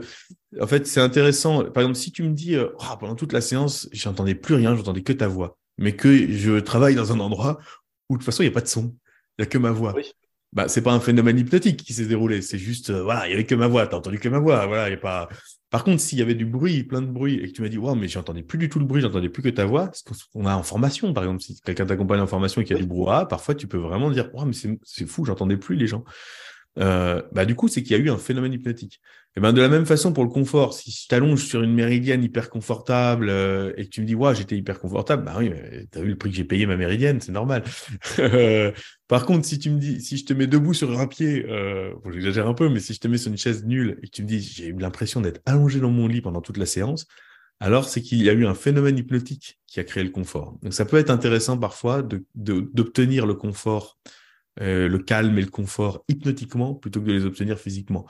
en 0.59 0.67
fait, 0.67 0.85
c'est 0.85 1.01
intéressant. 1.01 1.63
Par 1.65 1.83
exemple, 1.83 1.97
si 1.97 2.11
tu 2.11 2.23
me 2.23 2.33
dis, 2.33 2.55
euh, 2.55 2.69
ah, 2.79 2.97
pendant 2.99 3.15
toute 3.15 3.33
la 3.33 3.41
séance, 3.41 3.89
j'entendais 3.91 4.35
plus 4.35 4.55
rien, 4.55 4.75
j'entendais 4.75 5.01
que 5.01 5.13
ta 5.13 5.27
voix, 5.27 5.57
mais 5.77 5.95
que 5.95 6.31
je 6.31 6.59
travaille 6.59 6.95
dans 6.95 7.11
un 7.11 7.19
endroit 7.19 7.59
où 8.09 8.15
de 8.15 8.19
toute 8.19 8.25
façon, 8.25 8.43
il 8.43 8.47
n'y 8.47 8.51
a 8.51 8.53
pas 8.53 8.61
de 8.61 8.67
son, 8.67 8.95
il 9.37 9.41
n'y 9.41 9.43
a 9.43 9.45
que 9.47 9.57
ma 9.57 9.71
voix. 9.71 9.93
Oui 9.95 10.11
bah, 10.53 10.67
c'est 10.67 10.81
pas 10.81 10.93
un 10.93 10.99
phénomène 10.99 11.39
hypnotique 11.39 11.83
qui 11.83 11.93
s'est 11.93 12.05
déroulé. 12.05 12.41
C'est 12.41 12.57
juste, 12.57 12.89
euh, 12.89 13.03
voilà, 13.03 13.27
il 13.27 13.31
y 13.31 13.33
avait 13.33 13.45
que 13.45 13.55
ma 13.55 13.67
voix. 13.67 13.87
T'as 13.87 13.97
entendu 13.97 14.19
que 14.19 14.29
ma 14.29 14.39
voix. 14.39 14.65
Voilà, 14.67 14.93
a 14.93 14.97
pas. 14.97 15.29
Par 15.69 15.85
contre, 15.85 16.01
s'il 16.01 16.19
y 16.19 16.21
avait 16.21 16.35
du 16.35 16.45
bruit, 16.45 16.83
plein 16.83 17.01
de 17.01 17.07
bruit, 17.07 17.35
et 17.35 17.47
que 17.47 17.53
tu 17.53 17.61
m'as 17.61 17.69
dit, 17.69 17.77
wow, 17.77 17.95
mais 17.95 18.09
j'entendais 18.09 18.43
plus 18.43 18.57
du 18.57 18.67
tout 18.67 18.79
le 18.79 18.85
bruit, 18.85 19.01
j'entendais 19.01 19.29
plus 19.29 19.41
que 19.41 19.49
ta 19.49 19.65
voix, 19.65 19.89
ce 19.93 20.03
qu'on 20.33 20.45
a 20.45 20.53
en 20.53 20.63
formation, 20.63 21.13
par 21.13 21.23
exemple, 21.23 21.41
si 21.41 21.61
quelqu'un 21.61 21.85
t'accompagne 21.85 22.19
en 22.19 22.27
formation 22.27 22.61
et 22.61 22.65
qu'il 22.65 22.75
y 22.75 22.79
a 22.79 22.81
du 22.81 22.87
brouhaha, 22.87 23.25
parfois 23.25 23.55
tu 23.55 23.67
peux 23.67 23.77
vraiment 23.77 24.11
dire, 24.11 24.29
wow, 24.33 24.43
mais 24.43 24.53
c'est 24.53 25.05
fou, 25.05 25.23
j'entendais 25.23 25.55
plus 25.55 25.77
les 25.77 25.87
gens. 25.87 26.03
Euh, 26.77 27.21
bah, 27.31 27.45
du 27.45 27.55
coup, 27.55 27.69
c'est 27.69 27.83
qu'il 27.83 27.95
y 27.97 27.99
a 27.99 28.03
eu 28.03 28.09
un 28.09 28.17
phénomène 28.17 28.51
hypnotique. 28.51 29.01
Et 29.37 29.39
ben, 29.39 29.53
de 29.53 29.61
la 29.61 29.69
même 29.69 29.85
façon 29.85 30.11
pour 30.11 30.25
le 30.25 30.29
confort, 30.29 30.73
si 30.73 30.91
je 30.91 31.07
t'allonge 31.07 31.45
sur 31.45 31.63
une 31.63 31.73
méridienne 31.73 32.21
hyper 32.21 32.49
confortable 32.49 33.29
euh, 33.29 33.71
et 33.77 33.85
que 33.85 33.89
tu 33.89 34.01
me 34.01 34.05
dis, 34.05 34.13
ouais, 34.13 34.35
j'étais 34.35 34.57
hyper 34.57 34.77
confortable, 34.77 35.23
bah 35.23 35.35
oui, 35.37 35.53
t'as 35.89 36.01
vu 36.01 36.09
le 36.09 36.17
prix 36.17 36.31
que 36.31 36.35
j'ai 36.35 36.43
payé 36.43 36.65
ma 36.65 36.75
méridienne, 36.75 37.21
c'est 37.21 37.31
normal. 37.31 37.63
Par 39.07 39.25
contre, 39.25 39.45
si 39.45 39.57
tu 39.57 39.69
me 39.69 39.79
dis, 39.79 40.01
si 40.01 40.17
je 40.17 40.25
te 40.25 40.33
mets 40.33 40.47
debout 40.47 40.73
sur 40.73 40.99
un 40.99 41.07
pied, 41.07 41.45
euh, 41.47 41.93
bon, 42.03 42.11
j'exagère 42.11 42.47
un 42.47 42.53
peu, 42.53 42.67
mais 42.67 42.81
si 42.81 42.93
je 42.93 42.99
te 42.99 43.07
mets 43.07 43.17
sur 43.17 43.31
une 43.31 43.37
chaise 43.37 43.63
nulle 43.63 43.99
et 44.03 44.07
que 44.07 44.11
tu 44.11 44.23
me 44.23 44.27
dis, 44.27 44.41
j'ai 44.41 44.67
eu 44.67 44.77
l'impression 44.77 45.21
d'être 45.21 45.41
allongé 45.45 45.79
dans 45.79 45.91
mon 45.91 46.07
lit 46.07 46.21
pendant 46.21 46.41
toute 46.41 46.57
la 46.57 46.65
séance, 46.65 47.07
alors 47.61 47.87
c'est 47.87 48.01
qu'il 48.01 48.21
y 48.21 48.29
a 48.29 48.33
eu 48.33 48.45
un 48.45 48.55
phénomène 48.55 48.97
hypnotique 48.97 49.59
qui 49.65 49.79
a 49.79 49.85
créé 49.85 50.03
le 50.03 50.09
confort. 50.09 50.57
Donc 50.61 50.73
ça 50.73 50.83
peut 50.83 50.97
être 50.97 51.09
intéressant 51.09 51.57
parfois 51.57 52.03
d'obtenir 52.35 53.25
le 53.25 53.35
confort 53.35 53.97
euh, 54.59 54.89
le 54.89 54.99
calme 54.99 55.37
et 55.37 55.41
le 55.41 55.49
confort 55.49 56.03
hypnotiquement 56.09 56.73
plutôt 56.75 56.99
que 56.99 57.05
de 57.05 57.13
les 57.13 57.25
obtenir 57.25 57.57
physiquement. 57.57 58.05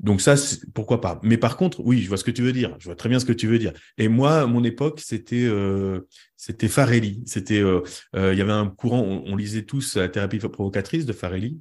Donc 0.00 0.20
ça, 0.20 0.34
pourquoi 0.74 1.00
pas. 1.00 1.18
Mais 1.22 1.38
par 1.38 1.56
contre, 1.56 1.80
oui, 1.80 2.02
je 2.02 2.08
vois 2.08 2.18
ce 2.18 2.24
que 2.24 2.30
tu 2.30 2.42
veux 2.42 2.52
dire. 2.52 2.76
Je 2.78 2.84
vois 2.84 2.96
très 2.96 3.08
bien 3.08 3.18
ce 3.18 3.24
que 3.24 3.32
tu 3.32 3.46
veux 3.46 3.58
dire. 3.58 3.72
Et 3.96 4.08
moi, 4.08 4.46
mon 4.46 4.62
époque, 4.62 5.00
c'était 5.00 5.44
euh, 5.44 6.06
c'était 6.36 6.68
Farelli. 6.68 7.22
C'était 7.26 7.60
euh, 7.60 7.80
euh 8.14 8.32
il 8.32 8.38
y 8.38 8.42
avait 8.42 8.52
un 8.52 8.66
courant. 8.66 9.00
On, 9.00 9.36
lisait 9.36 9.62
tous 9.62 9.96
la 9.96 10.08
thérapie 10.08 10.38
provocatrice 10.38 11.06
de 11.06 11.12
Farelli. 11.12 11.58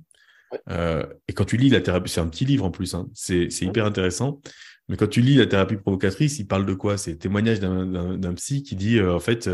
Euh, 0.70 1.06
et 1.28 1.34
quand 1.34 1.46
tu 1.46 1.58
lis 1.58 1.70
la 1.70 1.82
thérapie, 1.82 2.10
c'est 2.10 2.22
un 2.22 2.28
petit 2.28 2.46
livre 2.46 2.66
en 2.66 2.72
plus. 2.72 2.94
Hein, 2.94 3.08
c'est 3.14 3.50
hyper 3.62 3.86
intéressant. 3.86 4.42
Mais 4.90 4.98
quand 4.98 5.08
tu 5.08 5.22
lis 5.22 5.36
la 5.36 5.48
thérapie 5.48 5.78
provocatrice, 5.78 6.38
il 6.40 6.48
parle 6.48 6.66
de 6.66 6.74
quoi? 6.74 6.98
C'est 6.98 7.16
témoignage 7.16 7.60
d'un 7.60 8.34
psy 8.36 8.64
qui 8.64 8.76
dit 8.76 9.02
en 9.02 9.20
fait, 9.20 9.50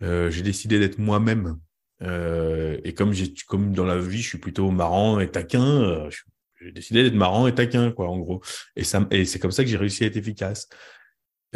j'ai 0.00 0.42
décidé 0.42 0.78
d'être 0.78 0.98
moi-même 0.98 1.58
euh, 2.02 2.78
et 2.84 2.94
comme 2.94 3.12
j'ai, 3.12 3.32
comme 3.46 3.72
dans 3.72 3.84
la 3.84 3.98
vie, 3.98 4.22
je 4.22 4.28
suis 4.28 4.38
plutôt 4.38 4.70
marrant 4.70 5.20
et 5.20 5.28
taquin, 5.30 5.82
euh, 5.82 6.10
j'ai 6.60 6.72
décidé 6.72 7.02
d'être 7.02 7.14
marrant 7.14 7.46
et 7.46 7.54
taquin, 7.54 7.90
quoi, 7.92 8.08
en 8.08 8.18
gros. 8.18 8.42
Et 8.76 8.84
ça, 8.84 9.06
et 9.10 9.24
c'est 9.24 9.38
comme 9.38 9.50
ça 9.50 9.64
que 9.64 9.70
j'ai 9.70 9.76
réussi 9.76 10.04
à 10.04 10.06
être 10.08 10.16
efficace. 10.16 10.68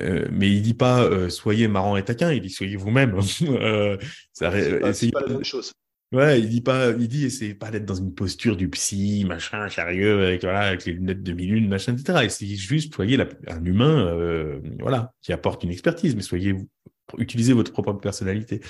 Euh, 0.01 0.27
mais 0.33 0.51
il 0.51 0.61
dit 0.61 0.75
pas 0.75 1.05
euh, 1.05 1.29
soyez 1.29 1.69
marrant 1.69 1.97
et 1.97 2.05
taquin, 2.05 2.33
il 2.33 2.41
dit 2.41 2.51
soyez 2.51 2.77
vous-même. 2.77 3.15
euh, 3.43 3.97
ça, 4.33 4.51
c'est 4.93 5.11
pas, 5.13 5.21
la 5.21 5.35
même 5.35 5.45
chose. 5.45 5.73
Ouais, 6.13 6.41
il 6.41 6.49
dit 6.49 6.61
pas, 6.61 6.91
il 6.91 7.09
dit 7.09 7.25
essayez 7.25 7.55
pas 7.55 7.71
d'être 7.71 7.85
dans 7.85 7.95
une 7.95 8.15
posture 8.15 8.57
du 8.57 8.69
psy, 8.71 9.25
machin, 9.27 9.69
sérieux, 9.69 10.25
avec 10.25 10.43
voilà, 10.43 10.61
avec 10.61 10.85
les 10.85 10.93
lunettes 10.93 11.23
de 11.23 11.33
mille 11.33 11.69
machin, 11.69 11.97
etc. 11.97 12.25
Et 12.25 12.29
c'est 12.29 12.47
juste 12.47 12.95
soyez 12.95 13.19
un 13.49 13.65
humain, 13.65 14.07
euh, 14.07 14.61
voilà, 14.81 15.13
qui 15.23 15.33
apporte 15.33 15.65
une 15.65 15.71
expertise, 15.71 16.15
mais 16.15 16.23
soyez 16.23 16.55
utilisez 17.19 17.53
votre 17.53 17.73
propre 17.73 17.93
personnalité. 17.95 18.61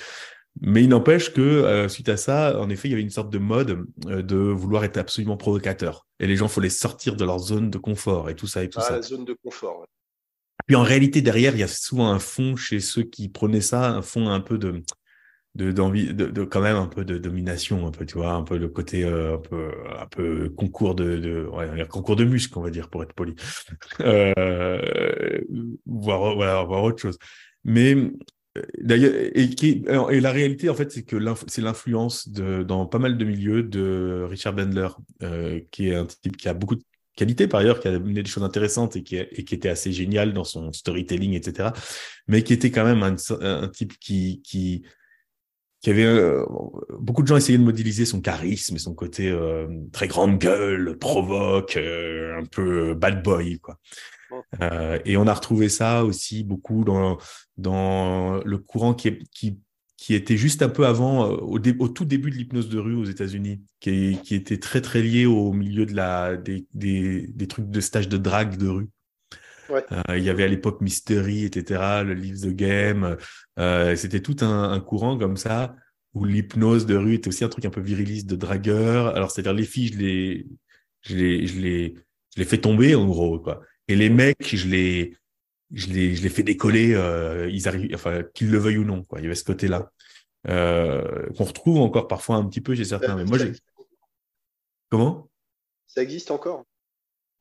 Mais 0.61 0.83
il 0.83 0.89
n'empêche 0.89 1.33
que 1.33 1.41
euh, 1.41 1.89
suite 1.89 2.09
à 2.09 2.17
ça, 2.17 2.59
en 2.59 2.69
effet, 2.69 2.87
il 2.87 2.91
y 2.91 2.93
avait 2.93 3.03
une 3.03 3.09
sorte 3.09 3.29
de 3.29 3.37
mode 3.37 3.85
euh, 4.07 4.21
de 4.21 4.37
vouloir 4.37 4.83
être 4.83 4.97
absolument 4.97 5.37
provocateur. 5.37 6.07
Et 6.19 6.27
les 6.27 6.37
gens, 6.37 6.47
faut 6.47 6.61
les 6.61 6.69
sortir 6.69 7.15
de 7.15 7.25
leur 7.25 7.39
zone 7.39 7.69
de 7.69 7.77
confort 7.77 8.29
et 8.29 8.35
tout 8.35 8.47
ça 8.47 8.63
et 8.63 8.69
tout 8.69 8.79
ah, 8.81 8.87
ça. 8.87 8.95
La 8.95 9.01
zone 9.01 9.25
de 9.25 9.35
confort. 9.43 9.85
Puis 10.65 10.75
en 10.75 10.83
réalité, 10.83 11.21
derrière, 11.21 11.53
il 11.55 11.59
y 11.59 11.63
a 11.63 11.67
souvent 11.67 12.09
un 12.09 12.19
fond 12.19 12.55
chez 12.55 12.79
ceux 12.79 13.03
qui 13.03 13.29
prenaient 13.29 13.61
ça, 13.61 13.91
un 13.91 14.01
fond 14.01 14.29
un 14.29 14.39
peu 14.39 14.57
de 14.57 14.81
d'envie 15.55 16.13
de, 16.13 16.25
de, 16.25 16.43
quand 16.43 16.59
même 16.59 16.75
un 16.75 16.87
peu 16.87 17.05
de 17.05 17.17
domination 17.17 17.87
un 17.87 17.91
peu 17.91 18.05
tu 18.05 18.17
vois 18.17 18.33
un 18.33 18.43
peu 18.43 18.57
le 18.57 18.67
côté 18.67 19.05
euh, 19.05 19.35
un 19.35 19.37
peu 19.37 19.71
un 19.97 20.05
peu 20.05 20.49
concours 20.49 20.95
de, 20.95 21.17
de 21.17 21.45
ouais, 21.45 21.87
concours 21.87 22.17
de 22.17 22.25
muscles 22.25 22.59
on 22.59 22.61
va 22.61 22.71
dire 22.71 22.89
pour 22.89 23.03
être 23.03 23.13
poli 23.13 23.35
euh, 24.01 25.39
voir 25.85 26.35
voilà 26.35 26.61
voir 26.63 26.83
autre 26.83 27.01
chose 27.01 27.17
mais 27.63 27.95
D'ailleurs, 28.79 29.13
et, 29.13 30.19
la 30.21 30.31
réalité, 30.31 30.69
en 30.69 30.75
fait, 30.75 30.91
c'est 30.91 31.03
que 31.03 31.17
c'est 31.47 31.61
l'influence 31.61 32.29
dans 32.29 32.85
pas 32.85 32.99
mal 32.99 33.17
de 33.17 33.25
milieux 33.25 33.63
de 33.63 34.25
Richard 34.29 34.53
Bendler, 34.53 34.87
euh, 35.23 35.59
qui 35.71 35.89
est 35.89 35.95
un 35.95 36.05
type 36.05 36.37
qui 36.37 36.47
a 36.47 36.53
beaucoup 36.53 36.75
de 36.75 36.83
qualités 37.17 37.47
par 37.47 37.61
ailleurs, 37.61 37.79
qui 37.81 37.89
a 37.89 37.91
amené 37.91 38.23
des 38.23 38.29
choses 38.29 38.43
intéressantes 38.43 38.95
et 38.95 39.03
qui, 39.03 39.17
était 39.17 39.69
assez 39.69 39.91
génial 39.91 40.31
dans 40.31 40.45
son 40.45 40.71
storytelling, 40.71 41.33
etc. 41.33 41.69
Mais 42.27 42.43
qui 42.43 42.53
était 42.53 42.71
quand 42.71 42.85
même 42.85 43.03
un, 43.03 43.67
type 43.67 43.99
qui, 43.99 44.83
avait 45.85 46.05
euh, 46.05 46.45
beaucoup 46.97 47.23
de 47.23 47.27
gens 47.27 47.35
essayaient 47.35 47.57
de 47.57 47.63
modéliser 47.63 48.05
son 48.05 48.21
charisme 48.21 48.75
et 48.75 48.79
son 48.79 48.93
côté 48.93 49.29
euh, 49.29 49.67
très 49.91 50.07
grande 50.07 50.37
gueule, 50.37 50.97
provoque, 50.97 51.75
un 51.77 52.45
peu 52.49 52.93
bad 52.93 53.21
boy, 53.21 53.59
quoi. 53.59 53.79
Euh, 54.61 54.99
et 55.05 55.17
on 55.17 55.27
a 55.27 55.33
retrouvé 55.33 55.69
ça 55.69 56.03
aussi 56.03 56.43
beaucoup 56.43 56.83
dans, 56.83 57.17
dans 57.57 58.41
le 58.43 58.57
courant 58.57 58.93
qui, 58.93 59.19
qui, 59.31 59.59
qui 59.97 60.13
était 60.13 60.37
juste 60.37 60.61
un 60.61 60.69
peu 60.69 60.85
avant, 60.85 61.25
euh, 61.25 61.35
au, 61.37 61.59
au 61.79 61.87
tout 61.87 62.05
début 62.05 62.31
de 62.31 62.35
l'hypnose 62.35 62.69
de 62.69 62.79
rue 62.79 62.95
aux 62.95 63.05
États-Unis, 63.05 63.61
qui, 63.79 64.19
qui, 64.23 64.35
était 64.35 64.59
très 64.59 64.81
très 64.81 65.01
lié 65.01 65.25
au 65.25 65.53
milieu 65.53 65.85
de 65.85 65.95
la, 65.95 66.37
des, 66.37 66.67
des, 66.73 67.27
des 67.27 67.47
trucs 67.47 67.69
de 67.69 67.79
stage 67.79 68.09
de 68.09 68.17
drague 68.17 68.57
de 68.57 68.67
rue. 68.67 68.89
il 70.09 70.23
y 70.23 70.29
avait 70.29 70.43
à 70.43 70.47
l'époque 70.47 70.81
Mystery, 70.81 71.45
etc., 71.45 72.03
le 72.05 72.13
Live 72.13 72.41
the 72.41 72.55
Game. 72.55 73.17
C'était 73.95 74.21
tout 74.21 74.37
un, 74.41 74.79
courant 74.79 75.17
comme 75.17 75.37
ça 75.37 75.75
où 76.13 76.23
l'hypnose 76.23 76.85
de 76.85 76.95
rue 76.95 77.15
était 77.15 77.27
aussi 77.27 77.43
un 77.43 77.49
truc 77.49 77.65
un 77.65 77.69
peu 77.69 77.81
viriliste 77.81 78.27
de 78.27 78.37
dragueur. 78.37 79.15
Alors, 79.15 79.31
c'est-à-dire 79.31 79.53
les 79.53 79.65
filles, 79.65 79.91
je 79.93 79.97
les, 79.97 80.47
je 81.01 81.15
les, 81.15 81.45
je 81.45 81.59
les, 81.59 81.95
je 82.33 82.39
les 82.39 82.45
fais 82.45 82.57
tomber 82.57 82.95
en 82.95 83.05
gros, 83.05 83.39
quoi. 83.39 83.61
Et 83.87 83.95
les 83.95 84.09
mecs, 84.09 84.55
je 84.55 84.67
les, 84.67 85.15
je 85.71 85.87
les, 85.87 86.15
je 86.15 86.23
les 86.23 86.29
fais 86.29 86.43
décoller, 86.43 86.93
euh, 86.93 87.49
ils 87.51 87.67
arrivent, 87.67 87.93
enfin, 87.93 88.23
qu'ils 88.33 88.51
le 88.51 88.57
veuillent 88.57 88.77
ou 88.77 88.85
non, 88.85 89.03
quoi. 89.03 89.19
Il 89.19 89.23
y 89.23 89.25
avait 89.25 89.35
ce 89.35 89.43
côté-là 89.43 89.91
euh, 90.47 91.27
qu'on 91.37 91.43
retrouve 91.43 91.77
encore 91.77 92.07
parfois 92.07 92.37
un 92.37 92.45
petit 92.45 92.61
peu 92.61 92.75
chez 92.75 92.85
certains. 92.85 93.15
Mais 93.15 93.25
moi, 93.25 93.37
j'ai. 93.37 93.53
Comment? 94.89 95.29
Ça 95.87 96.01
existe 96.01 96.31
encore. 96.31 96.63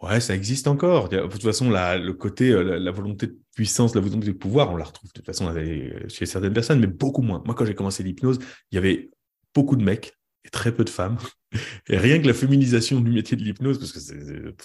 Ouais, 0.03 0.20
ça 0.20 0.34
existe 0.34 0.66
encore. 0.66 1.09
De 1.09 1.26
toute 1.26 1.42
façon, 1.42 1.70
la, 1.70 1.97
le 1.97 2.12
côté, 2.12 2.51
euh, 2.51 2.78
la, 2.78 2.90
volonté 2.90 3.28
de 3.28 3.38
puissance, 3.55 3.95
la 3.95 4.01
volonté 4.01 4.26
de 4.26 4.32
pouvoir, 4.32 4.70
on 4.70 4.76
la 4.76 4.84
retrouve 4.84 5.09
de 5.09 5.12
toute 5.12 5.26
façon 5.26 5.55
chez 6.09 6.26
certaines 6.26 6.53
personnes, 6.53 6.80
mais 6.80 6.86
beaucoup 6.86 7.22
moins. 7.22 7.42
Moi, 7.45 7.55
quand 7.55 7.64
j'ai 7.64 7.74
commencé 7.74 8.03
l'hypnose, 8.03 8.38
il 8.70 8.74
y 8.74 8.78
avait 8.78 9.11
beaucoup 9.55 9.76
de 9.76 9.84
mecs 9.84 10.14
et 10.45 10.51
très 10.51 10.74
peu 10.74 10.84
de 10.84 10.90
femmes. 10.90 11.18
Et 11.88 11.97
rien 11.97 12.20
que 12.20 12.26
la 12.26 12.34
féminisation 12.34 13.01
du 13.01 13.12
métier 13.12 13.36
de 13.36 13.42
l'hypnose, 13.42 13.78
parce 13.78 13.92
que 13.92 14.01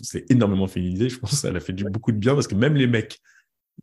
c'est 0.01 0.32
énormément 0.32 0.67
féminisé, 0.67 1.09
je 1.09 1.19
pense, 1.19 1.43
elle 1.43 1.55
a 1.55 1.59
fait 1.59 1.73
du, 1.73 1.84
beaucoup 1.84 2.11
de 2.11 2.17
bien, 2.17 2.34
parce 2.34 2.47
que 2.47 2.55
même 2.55 2.75
les 2.75 2.88
mecs, 2.88 3.19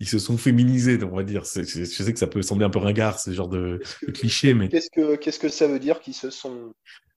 ils 0.00 0.08
se 0.08 0.18
sont 0.18 0.36
féminisés, 0.36 0.98
on 1.04 1.14
va 1.14 1.22
dire. 1.22 1.44
Je 1.44 1.84
sais 1.84 2.12
que 2.12 2.18
ça 2.18 2.26
peut 2.26 2.42
sembler 2.42 2.66
un 2.66 2.70
peu 2.70 2.80
ringard, 2.80 3.20
ce 3.20 3.30
genre 3.30 3.48
de, 3.48 3.80
cliché, 4.12 4.54
mais... 4.54 4.68
Qu'est-ce 4.68 4.90
que, 4.90 5.16
qu'est-ce 5.16 5.38
que 5.38 5.48
ça 5.48 5.68
veut 5.68 5.78
dire 5.78 6.00
qu'ils 6.00 6.14
se 6.14 6.30
sont 6.30 6.74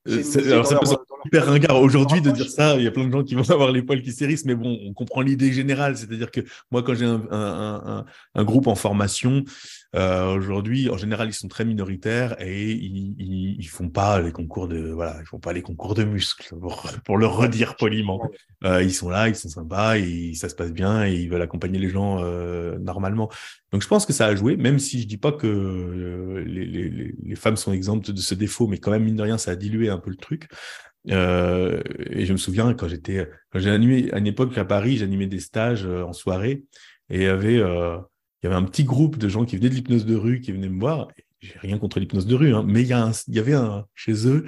euh, 0.07 0.23
alors, 0.45 0.65
ça 0.65 0.79
peut 0.79 0.85
super 1.23 1.45
ringard 1.45 1.81
aujourd'hui 1.81 2.21
de 2.21 2.31
dire 2.31 2.49
ça. 2.49 2.77
Il 2.77 2.83
y 2.83 2.87
a 2.87 2.91
plein 2.91 3.05
de 3.05 3.11
gens 3.11 3.23
qui 3.23 3.35
vont 3.35 3.47
avoir 3.49 3.71
les 3.71 3.81
poils 3.81 4.01
qui 4.01 4.13
s'hérissent, 4.13 4.45
mais 4.45 4.55
bon, 4.55 4.79
on 4.85 4.93
comprend 4.93 5.21
l'idée 5.21 5.51
générale. 5.51 5.97
C'est-à-dire 5.97 6.31
que 6.31 6.41
moi, 6.71 6.83
quand 6.83 6.95
j'ai 6.95 7.05
un, 7.05 7.27
un, 7.29 8.05
un, 8.33 8.43
groupe 8.43 8.67
en 8.67 8.75
formation, 8.75 9.43
euh, 9.95 10.35
aujourd'hui, 10.35 10.87
en 10.89 10.97
général, 10.97 11.29
ils 11.29 11.33
sont 11.33 11.47
très 11.47 11.65
minoritaires 11.65 12.39
et 12.39 12.71
ils, 12.71 13.15
ils, 13.17 13.55
ils, 13.59 13.67
font 13.67 13.89
pas 13.89 14.21
les 14.21 14.31
concours 14.31 14.67
de 14.67 14.91
voilà, 14.91 15.17
ils 15.19 15.25
font 15.25 15.39
pas 15.39 15.51
les 15.51 15.63
concours 15.63 15.95
de 15.95 16.03
muscles 16.03 16.55
pour, 16.59 16.83
pour 17.03 17.17
le 17.17 17.25
redire 17.25 17.75
poliment. 17.75 18.21
Euh, 18.63 18.83
ils 18.83 18.93
sont 18.93 19.09
là, 19.09 19.29
ils 19.29 19.35
sont 19.35 19.49
sympas, 19.49 19.97
et 19.97 20.33
ça 20.35 20.47
se 20.47 20.53
passe 20.53 20.71
bien 20.71 21.05
et 21.07 21.15
ils 21.15 21.29
veulent 21.29 21.41
accompagner 21.41 21.79
les 21.79 21.89
gens 21.89 22.23
euh, 22.23 22.77
normalement. 22.77 23.29
Donc, 23.71 23.81
je 23.81 23.87
pense 23.87 24.05
que 24.05 24.13
ça 24.13 24.27
a 24.27 24.35
joué, 24.35 24.57
même 24.57 24.77
si 24.77 25.01
je 25.01 25.07
dis 25.07 25.17
pas 25.17 25.31
que 25.31 25.47
euh, 25.47 26.43
les, 26.45 26.65
les, 26.65 27.15
les, 27.23 27.35
femmes 27.35 27.57
sont 27.57 27.73
exemptes 27.73 28.11
de 28.11 28.21
ce 28.21 28.35
défaut, 28.35 28.67
mais 28.67 28.77
quand 28.77 28.91
même 28.91 29.03
mine 29.03 29.15
de 29.15 29.23
rien, 29.23 29.39
ça 29.39 29.51
a 29.51 29.55
dilué 29.55 29.89
un 29.89 29.97
peu 29.97 30.11
le 30.11 30.17
truc. 30.17 30.49
Euh, 31.09 31.81
et 32.11 32.25
je 32.25 32.33
me 32.33 32.37
souviens 32.37 32.73
quand 32.75 32.87
j'étais, 32.87 33.27
j'ai 33.55 33.71
animé 33.71 34.11
à 34.13 34.19
une 34.19 34.27
époque 34.27 34.55
à 34.57 34.65
Paris, 34.65 34.97
j'animais 34.97 35.27
des 35.27 35.39
stages 35.39 35.85
en 35.85 36.13
soirée 36.13 36.63
et 37.09 37.15
il 37.15 37.21
y 37.23 37.25
avait 37.25 37.59
il 38.41 38.45
y 38.45 38.47
avait 38.47 38.55
un 38.55 38.63
petit 38.63 38.83
groupe 38.83 39.17
de 39.17 39.27
gens 39.27 39.45
qui 39.45 39.57
venaient 39.57 39.69
de 39.69 39.75
l'hypnose 39.75 40.05
de 40.05 40.15
rue, 40.15 40.39
qui 40.41 40.51
venaient 40.51 40.69
me 40.69 40.79
voir. 40.79 41.09
J'ai 41.41 41.57
rien 41.59 41.77
contre 41.77 41.99
l'hypnose 41.99 42.25
de 42.25 42.35
rue, 42.35 42.53
hein, 42.53 42.63
mais 42.65 42.81
il 42.81 42.87
y, 42.87 42.93
a 42.93 43.11
y 43.27 43.39
avait 43.39 43.53
un, 43.53 43.85
chez 43.95 44.27
eux 44.27 44.45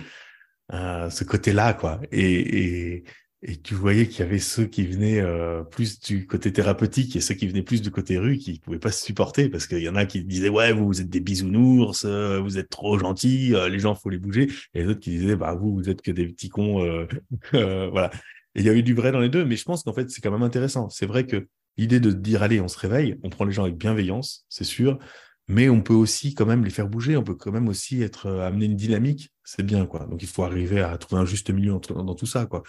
euh, 0.73 1.09
ce 1.09 1.23
côté-là, 1.23 1.73
quoi. 1.73 1.99
Et, 2.11 3.03
et, 3.43 3.57
tu 3.63 3.73
voyais 3.73 4.07
qu'il 4.07 4.19
y 4.19 4.21
avait 4.21 4.39
ceux 4.39 4.65
qui 4.65 4.85
venaient 4.85 5.19
euh, 5.19 5.63
plus 5.63 5.99
du 5.99 6.27
côté 6.27 6.53
thérapeutique 6.53 7.15
et 7.15 7.21
ceux 7.21 7.33
qui 7.33 7.47
venaient 7.47 7.63
plus 7.63 7.81
du 7.81 7.89
côté 7.89 8.19
rue 8.19 8.37
qui 8.37 8.59
pouvaient 8.59 8.77
pas 8.77 8.91
se 8.91 9.03
supporter 9.03 9.49
parce 9.49 9.65
qu'il 9.65 9.79
y 9.79 9.89
en 9.89 9.95
a 9.95 10.05
qui 10.05 10.23
disaient 10.23 10.47
ouais 10.47 10.71
vous, 10.73 10.85
vous 10.85 11.01
êtes 11.01 11.09
des 11.09 11.21
bisounours, 11.21 12.05
euh, 12.05 12.39
vous 12.39 12.59
êtes 12.59 12.69
trop 12.69 12.99
gentils, 12.99 13.55
les 13.69 13.79
gens 13.79 13.95
faut 13.95 14.09
les 14.09 14.19
bouger. 14.19 14.47
Et 14.75 14.83
les 14.83 14.87
autres 14.89 14.99
qui 14.99 15.09
disaient 15.09 15.35
bah 15.35 15.55
vous 15.55 15.73
vous 15.73 15.89
êtes 15.89 16.03
que 16.03 16.11
des 16.11 16.27
petits 16.27 16.49
cons, 16.49 17.07
voilà. 17.51 18.11
Et 18.53 18.59
il 18.61 18.65
y 18.65 18.69
avait 18.69 18.83
du 18.83 18.93
vrai 18.93 19.11
dans 19.11 19.19
les 19.19 19.29
deux, 19.29 19.43
mais 19.43 19.55
je 19.55 19.65
pense 19.65 19.83
qu'en 19.83 19.93
fait 19.93 20.09
c'est 20.11 20.21
quand 20.21 20.31
même 20.31 20.43
intéressant. 20.43 20.89
C'est 20.89 21.07
vrai 21.07 21.25
que 21.25 21.47
l'idée 21.77 21.99
de 21.99 22.11
dire 22.11 22.43
allez, 22.43 22.61
on 22.61 22.67
se 22.67 22.77
réveille, 22.77 23.17
on 23.23 23.29
prend 23.29 23.45
les 23.45 23.51
gens 23.51 23.63
avec 23.63 23.77
bienveillance, 23.77 24.45
c'est 24.49 24.63
sûr, 24.63 24.99
mais 25.47 25.69
on 25.69 25.81
peut 25.81 25.93
aussi 25.93 26.33
quand 26.33 26.45
même 26.45 26.63
les 26.63 26.69
faire 26.69 26.87
bouger, 26.87 27.17
on 27.17 27.23
peut 27.23 27.35
quand 27.35 27.51
même 27.51 27.67
aussi 27.67 28.01
être 28.01 28.27
euh, 28.27 28.47
amener 28.47 28.65
une 28.65 28.75
dynamique, 28.75 29.31
c'est 29.43 29.63
bien 29.63 29.85
quoi. 29.85 30.05
Donc 30.05 30.21
il 30.21 30.27
faut 30.27 30.43
arriver 30.43 30.81
à 30.81 30.97
trouver 30.97 31.21
un 31.21 31.25
juste 31.25 31.49
milieu 31.49 31.71
dans 31.71 32.15
tout 32.15 32.25
ça 32.25 32.45
quoi. 32.45 32.63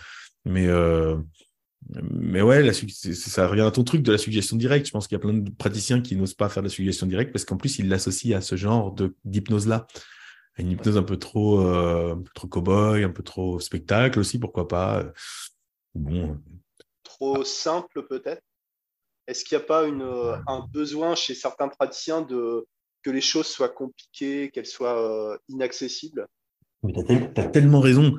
Mais 0.44 0.66
euh, 0.66 1.16
mais 2.02 2.42
ouais, 2.42 2.72
ça 2.72 3.48
revient 3.48 3.62
à 3.62 3.70
ton 3.70 3.84
truc 3.84 4.02
de 4.02 4.12
la 4.12 4.18
suggestion 4.18 4.56
directe. 4.56 4.86
Je 4.86 4.92
pense 4.92 5.08
qu'il 5.08 5.16
y 5.16 5.20
a 5.20 5.20
plein 5.20 5.34
de 5.34 5.50
praticiens 5.50 6.00
qui 6.00 6.16
n'osent 6.16 6.34
pas 6.34 6.48
faire 6.48 6.62
de 6.62 6.68
la 6.68 6.72
suggestion 6.72 7.06
directe 7.06 7.32
parce 7.32 7.44
qu'en 7.44 7.56
plus 7.56 7.78
ils 7.78 7.88
l'associent 7.88 8.36
à 8.36 8.40
ce 8.40 8.56
genre 8.56 8.92
de 8.92 9.14
d'hypnose 9.24 9.66
là, 9.66 9.86
une 10.58 10.70
hypnose 10.70 10.96
un 10.96 11.02
peu 11.02 11.16
trop 11.18 11.60
euh, 11.60 12.16
trop 12.34 12.48
cow-boy, 12.48 13.04
un 13.04 13.10
peu 13.10 13.22
trop 13.22 13.60
spectacle 13.60 14.18
aussi, 14.18 14.38
pourquoi 14.38 14.68
pas. 14.68 15.04
Bon. 15.94 16.38
Trop 17.02 17.44
simple 17.44 18.06
peut-être. 18.08 18.42
Est-ce 19.32 19.46
qu'il 19.46 19.56
n'y 19.56 19.64
a 19.64 19.66
pas 19.66 19.84
euh, 19.84 20.36
un 20.46 20.66
besoin 20.74 21.14
chez 21.14 21.34
certains 21.34 21.68
praticiens 21.68 22.20
de 22.20 22.66
que 23.02 23.08
les 23.08 23.22
choses 23.22 23.46
soient 23.46 23.70
compliquées, 23.70 24.50
qu'elles 24.50 24.66
soient 24.66 25.32
euh, 25.32 25.38
inaccessibles? 25.48 26.26
Tu 26.86 27.40
as, 27.40 27.46
tellement 27.46 27.80
raison. 27.80 28.14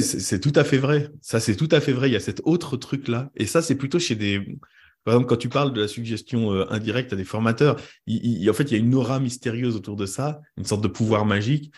C'est 0.00 0.40
tout 0.40 0.52
à 0.56 0.64
fait 0.64 0.78
vrai. 0.78 1.08
Ça, 1.22 1.38
c'est 1.38 1.54
tout 1.54 1.68
à 1.70 1.80
fait 1.80 1.92
vrai. 1.92 2.08
Il 2.08 2.14
y 2.14 2.16
a 2.16 2.20
cet 2.20 2.40
autre 2.42 2.76
truc-là. 2.76 3.30
Et 3.36 3.46
ça, 3.46 3.62
c'est 3.62 3.76
plutôt 3.76 4.00
chez 4.00 4.16
des. 4.16 4.40
Par 5.04 5.14
exemple, 5.14 5.28
quand 5.28 5.36
tu 5.36 5.48
parles 5.48 5.72
de 5.72 5.82
la 5.82 5.88
suggestion 5.88 6.52
euh, 6.52 6.66
indirecte 6.68 7.12
à 7.12 7.16
des 7.16 7.24
formateurs, 7.24 7.76
en 7.76 8.54
fait, 8.54 8.64
il 8.64 8.72
y 8.72 8.74
a 8.74 8.78
une 8.78 8.94
aura 8.96 9.20
mystérieuse 9.20 9.76
autour 9.76 9.94
de 9.94 10.06
ça, 10.06 10.40
une 10.56 10.64
sorte 10.64 10.82
de 10.82 10.88
pouvoir 10.88 11.26
magique. 11.26 11.72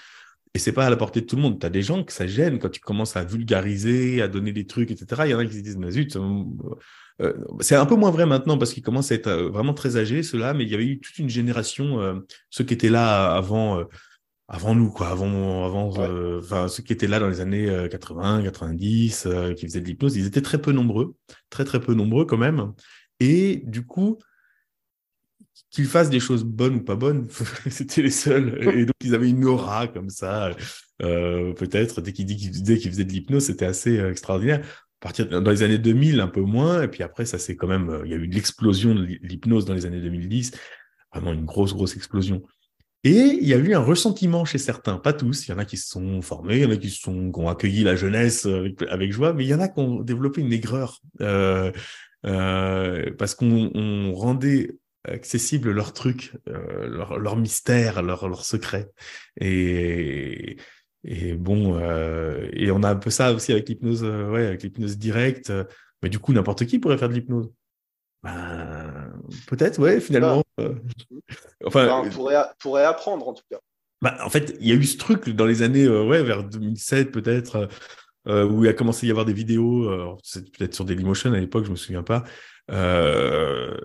Et 0.57 0.59
c'est 0.59 0.73
pas 0.73 0.87
à 0.87 0.91
la 0.91 0.97
portée 0.97 1.21
de 1.21 1.27
tout 1.27 1.37
le 1.37 1.43
monde. 1.43 1.61
Tu 1.61 1.67
as 1.67 1.69
des 1.69 1.83
gens 1.83 2.03
que 2.03 2.15
ça 2.15 2.27
gêne 2.27 2.59
quand 2.59 2.71
tu 2.71 2.81
commences 2.81 3.15
à 3.15 3.25
vulgariser, 3.25 4.23
à 4.23 4.29
donner 4.29 4.53
des 4.53 4.65
trucs, 4.65 4.91
etc. 4.91 5.25
Il 5.27 5.31
y 5.33 5.35
en 5.35 5.39
a 5.39 5.45
qui 5.45 5.53
se 5.53 5.61
disent, 5.61 5.77
mais 5.77 5.91
zut, 5.91 6.17
euh, 6.17 7.35
c'est 7.61 7.75
un 7.75 7.85
peu 7.85 7.95
moins 7.95 8.11
vrai 8.11 8.25
maintenant 8.25 8.57
parce 8.57 8.73
qu'ils 8.73 8.83
commencent 8.83 9.13
à 9.13 9.17
être 9.17 9.27
euh, 9.27 9.51
vraiment 9.51 9.75
très 9.75 9.99
âgés, 9.99 10.23
ceux-là, 10.23 10.55
mais 10.55 10.65
il 10.65 10.71
y 10.71 10.75
avait 10.75 10.87
eu 10.87 10.99
toute 10.99 11.19
une 11.19 11.29
génération, 11.29 12.01
euh, 12.01 12.21
ceux 12.49 12.65
qui 12.65 12.73
étaient 12.73 12.89
là 12.89 13.35
avant, 13.35 13.85
avant 14.49 14.75
nous, 14.75 14.89
quoi, 14.91 15.09
avant, 15.09 15.67
avant, 15.67 16.69
ceux 16.69 16.83
qui 16.83 16.95
étaient 16.95 17.07
là 17.07 17.19
dans 17.19 17.29
les 17.29 17.43
années 17.43 17.89
80, 17.91 18.43
90, 18.45 19.29
qui 19.59 19.67
faisaient 19.67 19.83
de 19.83 19.87
l'hypnose, 19.87 20.17
ils 20.17 20.25
étaient 20.25 20.41
très 20.41 20.59
peu 20.59 20.73
nombreux, 20.73 21.17
très 21.51 21.67
très 21.67 21.81
peu 21.81 21.93
nombreux 21.93 22.25
quand 22.25 22.39
même. 22.39 22.73
Et 23.21 23.63
du 23.67 23.85
coup, 23.85 24.21
qu'ils 25.71 25.87
fassent 25.87 26.11
des 26.11 26.21
choses 26.21 26.45
bonnes 26.45 26.77
ou 26.77 26.85
pas 26.85 26.97
bonnes, 26.97 27.29
c'était 27.71 28.03
les 28.03 28.11
seuls. 28.11 28.59
Et 28.63 28.85
donc, 28.85 28.95
ils 29.03 29.15
avaient 29.15 29.31
une 29.31 29.45
aura 29.45 29.89
comme 29.89 30.11
ça, 30.11 30.51
peut-être. 30.99 32.01
Dès 32.01 32.13
qu'ils 32.13 32.27
disaient 32.27 32.79
qu'ils 32.79 32.91
faisaient 32.91 33.05
de 33.05 33.13
l'hypnose, 33.13 33.45
c'était 33.45 33.67
assez 33.67 33.99
extraordinaire 33.99 34.65
partir 35.01 35.29
dans 35.29 35.51
les 35.51 35.63
années 35.63 35.79
2000 35.79 36.21
un 36.21 36.29
peu 36.29 36.41
moins 36.41 36.83
et 36.83 36.89
puis 36.89 37.03
après 37.03 37.27
ça 37.27 37.39
c'est 37.39 37.57
quand 37.57 37.67
même 37.67 37.91
euh, 37.91 38.03
il 38.05 38.11
y 38.11 38.15
a 38.15 38.17
eu 38.17 38.27
l'explosion 38.27 38.95
de 38.95 39.05
l'hypnose 39.05 39.65
dans 39.65 39.75
les 39.75 39.87
années 39.87 40.01
2010 40.01 40.53
vraiment 41.13 41.33
une 41.33 41.45
grosse 41.45 41.75
grosse 41.75 41.97
explosion 41.97 42.43
et 43.05 43.11
il 43.11 43.47
y 43.47 43.53
a 43.53 43.59
eu 43.59 43.75
un 43.75 43.81
ressentiment 43.81 44.45
chez 44.45 44.59
certains 44.59 44.97
pas 44.97 45.13
tous 45.13 45.47
il 45.47 45.51
y 45.51 45.55
en 45.55 45.59
a 45.59 45.65
qui 45.65 45.77
se 45.77 45.89
sont 45.89 46.23
formés 46.23 46.57
il 46.57 46.63
y 46.63 46.67
en 46.67 46.71
a 46.71 46.77
qui 46.77 46.91
sont 46.91 47.31
qui 47.31 47.41
ont 47.41 47.49
accueilli 47.49 47.85
la 47.85 47.95
jeunesse 47.95 48.47
avec, 48.47 49.13
joie 49.13 49.35
mais 49.35 49.45
il 49.45 49.49
y 49.49 49.55
en 49.55 49.61
a 49.61 49.69
qui 49.69 49.81
ont 49.81 50.01
développé 50.01 50.41
une 50.41 50.53
aigreur 50.53 51.01
euh, 51.21 51.71
euh, 52.25 53.13
parce 53.19 53.35
qu'on 53.35 54.13
rendait 54.15 54.79
accessible 55.07 55.71
leur 55.71 55.93
truc, 55.93 56.33
leur, 56.47 57.19
leur, 57.19 57.37
mystère, 57.37 58.03
leur, 58.03 58.29
leur 58.29 58.45
secret. 58.45 58.91
Et, 59.41 60.57
et 61.09 61.35
bon, 61.35 61.79
euh, 61.79 62.49
et 62.53 62.73
on 62.73 62.83
a 62.83 62.91
un 62.91 62.97
peu 62.97 63.11
ça 63.11 63.33
aussi 63.33 63.53
avec 63.53 63.69
l'hypnose, 63.69 64.03
euh, 64.03 64.29
ouais, 64.29 64.45
avec 64.45 64.65
l'hypnose 64.65 64.99
directe. 64.99 65.51
Euh, 65.51 65.65
mais 66.03 66.09
du 66.09 66.19
coup, 66.19 66.33
n'importe 66.33 66.67
qui 66.67 66.81
pourrait 66.81 66.99
faire 66.99 67.09
de 67.09 67.15
l'hypnose. 67.15 67.49
Ben, 68.25 69.13
peut-être, 69.47 69.79
ouais, 69.79 70.01
finalement. 70.01 70.43
enfin, 71.65 72.03
on 72.05 72.11
pourrait, 72.11 72.43
pourrait, 72.59 72.85
apprendre 72.85 73.29
en 73.29 73.35
tout 73.35 73.45
cas. 73.49 73.59
Ben, 74.03 74.17
en 74.25 74.29
fait, 74.29 74.57
il 74.61 74.67
y 74.67 74.73
a 74.73 74.75
eu 74.75 74.85
ce 74.85 74.99
truc 74.99 75.29
dans 75.31 75.47
les 75.47 75.63
années, 75.63 75.89
ouais, 75.89 76.25
vers 76.25 76.43
2007 76.43 77.13
peut-être, 77.13 77.69
où 78.27 78.65
il 78.65 78.69
a 78.69 78.73
commencé 78.73 79.07
à 79.07 79.09
y 79.09 79.11
avoir 79.11 79.27
des 79.27 79.33
vidéos, 79.33 80.19
c'est 80.23 80.51
peut-être 80.51 80.75
sur 80.75 80.85
Dailymotion 80.85 81.33
à 81.33 81.39
l'époque, 81.39 81.65
je 81.65 81.71
me 81.71 81.77
souviens 81.77 82.03
pas, 82.03 82.25
euh, 82.73 83.77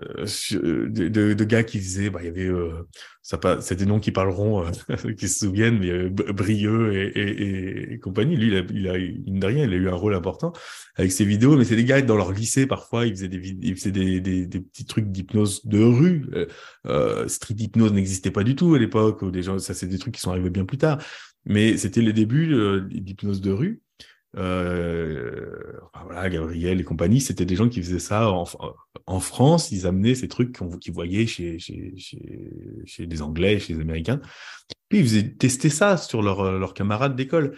de, 0.50 1.08
de, 1.34 1.44
gars 1.44 1.62
qui 1.62 1.78
disaient, 1.78 2.10
bah, 2.10 2.18
il 2.22 2.26
y 2.26 2.28
avait, 2.28 2.46
euh, 2.48 2.88
ça 3.22 3.38
c'est 3.60 3.76
des 3.76 3.86
noms 3.86 4.00
qui 4.00 4.10
parleront, 4.10 4.66
euh, 4.66 5.12
qui 5.18 5.28
se 5.28 5.46
souviennent, 5.46 5.78
mais 5.78 6.08
Brieux 6.10 6.92
et, 6.92 7.06
et, 7.16 7.92
et, 7.92 7.98
compagnie. 8.00 8.36
Lui, 8.36 8.48
il 8.48 8.56
a, 8.56 8.62
il 8.72 8.88
a, 8.88 8.96
une 8.96 9.38
de 9.38 9.46
rien, 9.46 9.64
il 9.64 9.72
a 9.72 9.76
eu 9.76 9.88
un 9.88 9.94
rôle 9.94 10.14
important 10.14 10.52
avec 10.96 11.12
ses 11.12 11.24
vidéos, 11.24 11.56
mais 11.56 11.64
c'est 11.64 11.76
des 11.76 11.84
gars 11.84 12.02
dans 12.02 12.16
leur 12.16 12.32
lycée 12.32 12.66
parfois, 12.66 13.06
ils 13.06 13.14
faisaient 13.14 13.28
des, 13.28 13.56
ils 13.62 13.76
faisaient 13.76 13.92
des, 13.92 14.20
des, 14.20 14.46
des 14.46 14.60
petits 14.60 14.86
trucs 14.86 15.12
d'hypnose 15.12 15.64
de 15.64 15.82
rue. 15.82 16.26
Euh, 16.86 17.28
street 17.28 17.54
hypnose 17.58 17.92
n'existait 17.92 18.32
pas 18.32 18.42
du 18.42 18.56
tout 18.56 18.74
à 18.74 18.78
l'époque, 18.78 19.30
des 19.30 19.42
gens, 19.42 19.58
ça 19.58 19.74
c'est 19.74 19.86
des 19.86 19.98
trucs 19.98 20.14
qui 20.14 20.20
sont 20.20 20.30
arrivés 20.32 20.50
bien 20.50 20.64
plus 20.64 20.78
tard. 20.78 20.98
Mais 21.44 21.76
c'était 21.76 22.02
les 22.02 22.12
débuts 22.12 22.54
d'hypnose 22.90 23.40
de 23.40 23.50
rue. 23.52 23.82
Euh, 24.36 25.78
Gabriel 26.30 26.80
et 26.80 26.84
compagnie, 26.84 27.20
c'était 27.20 27.44
des 27.44 27.56
gens 27.56 27.68
qui 27.68 27.82
faisaient 27.82 27.98
ça 27.98 28.30
en, 28.30 29.20
France. 29.20 29.70
Ils 29.72 29.86
amenaient 29.86 30.14
ces 30.14 30.28
trucs 30.28 30.58
qu'ils 30.80 30.92
voyaient 30.92 31.26
chez, 31.26 31.58
chez, 31.58 31.94
chez, 31.96 33.06
des 33.06 33.22
Anglais, 33.22 33.58
chez 33.58 33.74
les 33.74 33.80
Américains. 33.80 34.20
Puis 34.88 35.00
ils 35.00 35.04
faisaient 35.04 35.30
tester 35.30 35.70
ça 35.70 35.96
sur 35.96 36.22
leurs 36.22 36.58
leur 36.58 36.74
camarades 36.74 37.16
d'école. 37.16 37.56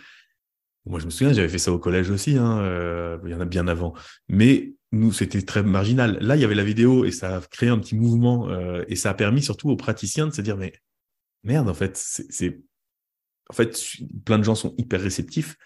Moi, 0.86 1.01
je 1.01 1.06
me 1.06 1.10
souviens, 1.10 1.32
j'avais 1.32 1.48
fait 1.48 1.59
ça 1.59 1.72
au 1.72 1.78
collège 1.78 2.10
aussi. 2.10 2.36
Hein, 2.36 2.59
euh, 2.60 3.18
il 3.24 3.30
y 3.30 3.34
en 3.34 3.40
a 3.40 3.46
bien 3.46 3.66
avant. 3.68 3.94
Mais 4.28 4.74
nous, 4.92 5.12
c'était 5.12 5.42
très 5.42 5.62
marginal. 5.62 6.18
Là, 6.20 6.36
il 6.36 6.42
y 6.42 6.44
avait 6.44 6.55
la 6.55 6.64
vidéo 6.64 7.05
et 7.05 7.10
ça 7.10 7.36
a 7.36 7.40
créé 7.40 7.68
un 7.68 7.78
petit 7.78 7.96
mouvement 7.96 8.48
euh, 8.51 8.84
et 8.88 8.96
ça 8.96 9.10
a 9.10 9.14
permis 9.14 9.42
surtout 9.42 9.70
aux 9.70 9.76
praticiens 9.76 10.26
de 10.26 10.32
se 10.32 10.42
dire, 10.42 10.56
mais 10.56 10.74
merde, 11.42 11.68
en 11.68 11.74
fait, 11.74 11.96
c'est, 11.96 12.60
en 13.48 13.55
fait, 13.55 13.80
plein 14.24 14.38
de 14.38 14.44
gens 14.44 14.55
sont 14.55 14.74
hyper 14.76 15.01
réceptifs 15.01 15.56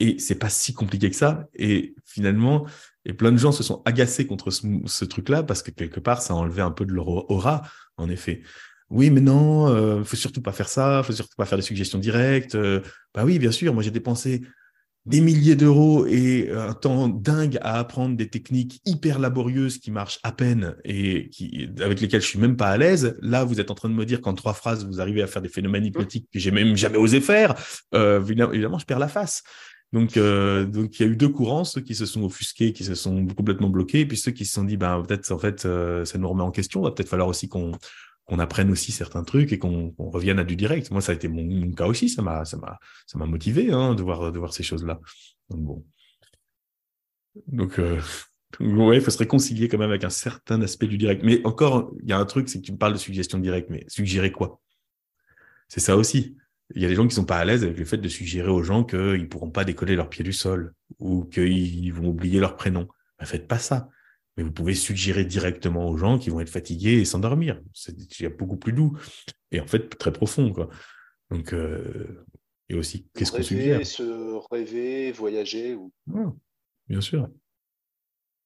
et 0.00 0.18
c'est 0.18 0.34
pas 0.34 0.48
si 0.48 0.74
compliqué 0.74 1.10
que 1.10 1.16
ça. 1.16 1.48
Et 1.54 1.94
finalement, 2.04 2.66
et 3.04 3.12
plein 3.12 3.32
de 3.32 3.36
gens 3.36 3.52
se 3.52 3.62
sont 3.62 3.82
agacés 3.84 4.26
contre 4.26 4.50
ce, 4.50 5.04
truc-là 5.04 5.42
parce 5.42 5.62
que 5.62 5.70
quelque 5.70 6.00
part, 6.00 6.22
ça 6.22 6.34
a 6.34 6.36
enlevé 6.36 6.62
un 6.62 6.70
peu 6.70 6.84
de 6.84 6.92
leur 6.92 7.08
aura, 7.30 7.62
en 7.96 8.08
effet. 8.08 8.42
Oui, 8.90 9.10
mais 9.10 9.20
non, 9.20 9.68
euh, 9.68 10.04
faut 10.04 10.16
surtout 10.16 10.42
pas 10.42 10.52
faire 10.52 10.68
ça, 10.68 11.02
faut 11.02 11.12
surtout 11.12 11.34
pas 11.36 11.44
faire 11.44 11.58
des 11.58 11.62
suggestions 11.62 11.98
directes. 11.98 12.54
Euh, 12.54 12.80
bah 13.14 13.24
oui, 13.24 13.38
bien 13.38 13.50
sûr, 13.50 13.74
moi 13.74 13.82
j'ai 13.82 13.90
dépensé 13.90 14.42
des 15.06 15.20
milliers 15.20 15.54
d'euros 15.54 16.04
et 16.06 16.50
un 16.50 16.74
temps 16.74 17.08
dingue 17.08 17.58
à 17.62 17.78
apprendre 17.78 18.16
des 18.16 18.28
techniques 18.28 18.80
hyper 18.84 19.20
laborieuses 19.20 19.78
qui 19.78 19.92
marchent 19.92 20.18
à 20.24 20.32
peine 20.32 20.74
et 20.84 21.30
avec 21.80 22.00
lesquelles 22.00 22.22
je 22.22 22.26
suis 22.26 22.40
même 22.40 22.56
pas 22.56 22.68
à 22.68 22.76
l'aise. 22.76 23.16
Là, 23.22 23.44
vous 23.44 23.60
êtes 23.60 23.70
en 23.70 23.74
train 23.76 23.88
de 23.88 23.94
me 23.94 24.04
dire 24.04 24.20
qu'en 24.20 24.34
trois 24.34 24.52
phrases, 24.52 24.84
vous 24.84 25.00
arrivez 25.00 25.22
à 25.22 25.28
faire 25.28 25.42
des 25.42 25.48
phénomènes 25.48 25.84
hypnotiques 25.84 26.28
que 26.32 26.40
j'ai 26.40 26.50
même 26.50 26.76
jamais 26.76 26.98
osé 26.98 27.20
faire. 27.20 27.54
Euh, 27.94 28.20
évidemment, 28.20 28.78
je 28.78 28.84
perds 28.84 28.98
la 28.98 29.08
face. 29.08 29.44
Donc, 29.92 30.16
euh, 30.16 30.66
donc 30.66 30.98
il 30.98 31.06
y 31.06 31.08
a 31.08 31.12
eu 31.12 31.16
deux 31.16 31.28
courants, 31.28 31.64
ceux 31.64 31.80
qui 31.80 31.94
se 31.94 32.06
sont 32.06 32.22
offusqués, 32.24 32.72
qui 32.72 32.84
se 32.84 32.94
sont 32.94 33.26
complètement 33.28 33.70
bloqués, 33.70 34.00
et 34.00 34.06
puis 34.06 34.16
ceux 34.16 34.32
qui 34.32 34.44
se 34.44 34.54
sont 34.54 34.64
dit, 34.64 34.76
ben 34.76 35.02
peut-être 35.02 35.30
en 35.32 35.38
fait, 35.38 35.64
euh, 35.64 36.04
ça 36.04 36.18
nous 36.18 36.28
remet 36.28 36.42
en 36.42 36.50
question. 36.50 36.82
Va 36.82 36.90
peut-être 36.90 37.08
falloir 37.08 37.28
aussi 37.28 37.48
qu'on 37.48 37.72
apprenne 38.38 38.70
aussi 38.70 38.92
certains 38.92 39.22
trucs 39.22 39.52
et 39.52 39.58
qu'on 39.58 39.94
revienne 39.98 40.38
à 40.38 40.44
du 40.44 40.56
direct. 40.56 40.90
Moi, 40.90 41.00
ça 41.00 41.12
a 41.12 41.14
été 41.14 41.28
mon, 41.28 41.70
cas 41.72 41.86
aussi, 41.86 42.08
ça 42.08 42.22
m'a 42.22 43.26
motivé 43.26 43.70
hein, 43.72 43.94
de 43.94 44.02
voir 44.02 44.52
ces 44.52 44.62
choses-là. 44.62 45.00
Donc 45.50 45.60
bon. 45.60 45.84
Donc 47.46 47.78
euh, 47.78 48.00
il 48.60 49.00
faut 49.00 49.10
se 49.10 49.18
réconcilier 49.18 49.68
quand 49.68 49.78
même 49.78 49.90
avec 49.90 50.04
un 50.04 50.10
certain 50.10 50.60
aspect 50.62 50.86
du 50.86 50.98
direct. 50.98 51.22
Mais 51.24 51.44
encore, 51.46 51.92
il 52.02 52.08
y 52.08 52.12
a 52.12 52.18
un 52.18 52.24
truc, 52.24 52.48
c'est 52.48 52.60
que 52.60 52.66
tu 52.66 52.72
me 52.72 52.78
parles 52.78 52.94
de 52.94 52.98
suggestion 52.98 53.38
directe, 53.38 53.70
mais 53.70 53.84
suggérer 53.88 54.32
quoi? 54.32 54.60
C'est 55.68 55.80
ça 55.80 55.96
aussi. 55.96 56.36
Il 56.74 56.82
y 56.82 56.84
a 56.84 56.88
des 56.88 56.94
gens 56.94 57.06
qui 57.06 57.14
sont 57.14 57.24
pas 57.24 57.38
à 57.38 57.44
l'aise 57.44 57.62
avec 57.62 57.78
le 57.78 57.84
fait 57.84 57.98
de 57.98 58.08
suggérer 58.08 58.50
aux 58.50 58.62
gens 58.62 58.82
qu'ils 58.82 59.28
pourront 59.28 59.50
pas 59.50 59.64
décoller 59.64 59.94
leurs 59.94 60.08
pieds 60.08 60.24
du 60.24 60.32
sol 60.32 60.74
ou 60.98 61.24
qu'ils 61.24 61.92
vont 61.92 62.08
oublier 62.08 62.40
leur 62.40 62.56
prénom. 62.56 62.88
Ne 63.20 63.26
faites 63.26 63.46
pas 63.46 63.58
ça 63.58 63.88
mais 64.36 64.42
vous 64.42 64.52
pouvez 64.52 64.74
suggérer 64.74 65.24
directement 65.24 65.88
aux 65.88 65.96
gens 65.96 66.18
qui 66.18 66.30
vont 66.30 66.40
être 66.40 66.50
fatigués 66.50 66.98
et 67.00 67.04
s'endormir. 67.04 67.60
C'est 67.72 68.28
beaucoup 68.36 68.56
plus 68.56 68.72
doux 68.72 68.96
et 69.50 69.60
en 69.60 69.66
fait 69.66 69.88
très 69.98 70.12
profond. 70.12 70.52
Quoi. 70.52 70.68
Donc, 71.30 71.52
euh, 71.52 72.24
et 72.68 72.74
aussi, 72.74 73.06
qu'est-ce 73.14 73.32
qu'on 73.32 73.42
suggère? 73.42 73.84
Se 73.86 74.38
rêver, 74.50 75.12
voyager. 75.12 75.74
Ou... 75.74 75.92
Bien 76.88 77.00
sûr. 77.00 77.28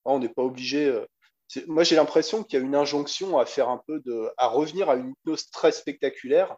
Ah, 0.05 0.11
on 0.13 0.21
n'est 0.21 0.29
pas 0.29 0.43
obligé. 0.43 0.87
Euh, 0.87 1.05
moi, 1.67 1.83
j'ai 1.83 1.97
l'impression 1.97 2.45
qu'il 2.45 2.59
y 2.59 2.63
a 2.63 2.65
une 2.65 2.77
injonction 2.77 3.39
à 3.39 3.47
faire 3.47 3.69
un 3.69 3.83
peu 3.87 4.01
de, 4.01 4.29
à 4.37 4.47
revenir 4.47 4.89
à 4.89 4.95
une 4.95 5.11
hypnose 5.11 5.51
très 5.51 5.73
spectaculaire, 5.73 6.57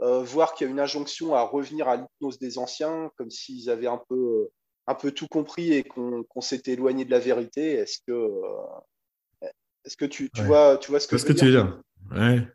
euh, 0.00 0.22
voire 0.22 0.54
qu'il 0.54 0.66
y 0.66 0.68
a 0.68 0.72
une 0.72 0.80
injonction 0.80 1.34
à 1.34 1.42
revenir 1.42 1.88
à 1.88 1.96
l'hypnose 1.96 2.38
des 2.38 2.58
anciens, 2.58 3.10
comme 3.16 3.30
s'ils 3.30 3.70
avaient 3.70 3.86
un 3.86 4.00
peu 4.08 4.48
un 4.86 4.94
peu 4.94 5.12
tout 5.12 5.28
compris 5.28 5.72
et 5.72 5.82
qu'on 5.82 6.40
s'est 6.40 6.62
éloigné 6.66 7.04
de 7.04 7.10
la 7.10 7.18
vérité. 7.18 7.72
Est-ce 7.72 7.98
que, 8.06 8.12
euh, 8.12 9.48
est-ce 9.84 9.96
que 9.96 10.04
tu, 10.04 10.30
tu 10.30 10.42
vois, 10.42 10.76
tu 10.76 10.90
vois 10.90 11.00
ce 11.00 11.08
que, 11.08 11.16
ce 11.16 11.24
que 11.24 11.32
tu 11.32 11.46
veux 11.46 11.50
dire 11.50 11.80
ouais. 12.14 12.46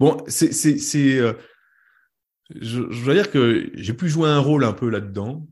Bon, 0.00 0.16
c'est, 0.26 1.18
euh, 1.18 1.34
je, 2.50 2.90
je 2.90 3.04
dois 3.04 3.14
dire 3.14 3.30
que 3.30 3.70
j'ai 3.74 3.92
pu 3.92 4.08
jouer 4.08 4.28
un 4.28 4.38
rôle 4.40 4.64
un 4.64 4.72
peu 4.72 4.88
là-dedans 4.88 5.46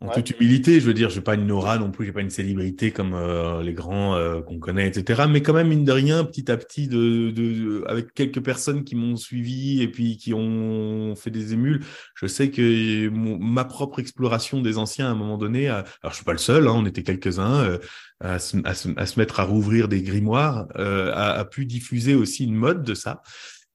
en 0.00 0.10
toute 0.10 0.30
humilité, 0.30 0.78
je 0.80 0.86
veux 0.86 0.94
dire, 0.94 1.10
je 1.10 1.16
n'ai 1.16 1.22
pas 1.22 1.34
une 1.34 1.50
aura 1.50 1.76
non 1.76 1.90
plus, 1.90 2.06
j'ai 2.06 2.12
pas 2.12 2.20
une 2.20 2.30
célébrité 2.30 2.92
comme 2.92 3.14
euh, 3.14 3.62
les 3.64 3.72
grands 3.72 4.14
euh, 4.14 4.40
qu'on 4.40 4.60
connaît, 4.60 4.86
etc. 4.86 5.24
Mais 5.28 5.42
quand 5.42 5.52
même, 5.52 5.68
mine 5.68 5.84
de 5.84 5.90
rien, 5.90 6.24
petit 6.24 6.52
à 6.52 6.56
petit, 6.56 6.86
de, 6.86 7.30
de, 7.30 7.84
avec 7.88 8.14
quelques 8.14 8.40
personnes 8.40 8.84
qui 8.84 8.94
m'ont 8.94 9.16
suivi 9.16 9.82
et 9.82 9.88
puis 9.88 10.16
qui 10.16 10.32
ont 10.34 11.16
fait 11.16 11.30
des 11.30 11.52
émules, 11.52 11.80
je 12.14 12.28
sais 12.28 12.50
que 12.50 13.08
ma 13.08 13.64
propre 13.64 13.98
exploration 13.98 14.60
des 14.60 14.78
anciens 14.78 15.08
à 15.08 15.10
un 15.10 15.16
moment 15.16 15.36
donné, 15.36 15.68
alors 15.68 15.84
je 16.10 16.14
suis 16.14 16.24
pas 16.24 16.32
le 16.32 16.38
seul, 16.38 16.68
hein, 16.68 16.74
on 16.76 16.86
était 16.86 17.02
quelques-uns, 17.02 17.64
euh, 17.64 17.78
à, 18.20 18.38
se, 18.38 18.56
à, 18.64 18.74
se, 18.74 18.88
à, 18.96 19.04
se, 19.04 19.18
mettre 19.18 19.40
à 19.40 19.44
rouvrir 19.44 19.88
des 19.88 20.02
grimoires, 20.02 20.68
a, 20.76 21.32
a, 21.32 21.44
pu 21.44 21.66
diffuser 21.66 22.14
aussi 22.14 22.44
une 22.44 22.54
mode 22.54 22.84
de 22.84 22.94
ça 22.94 23.22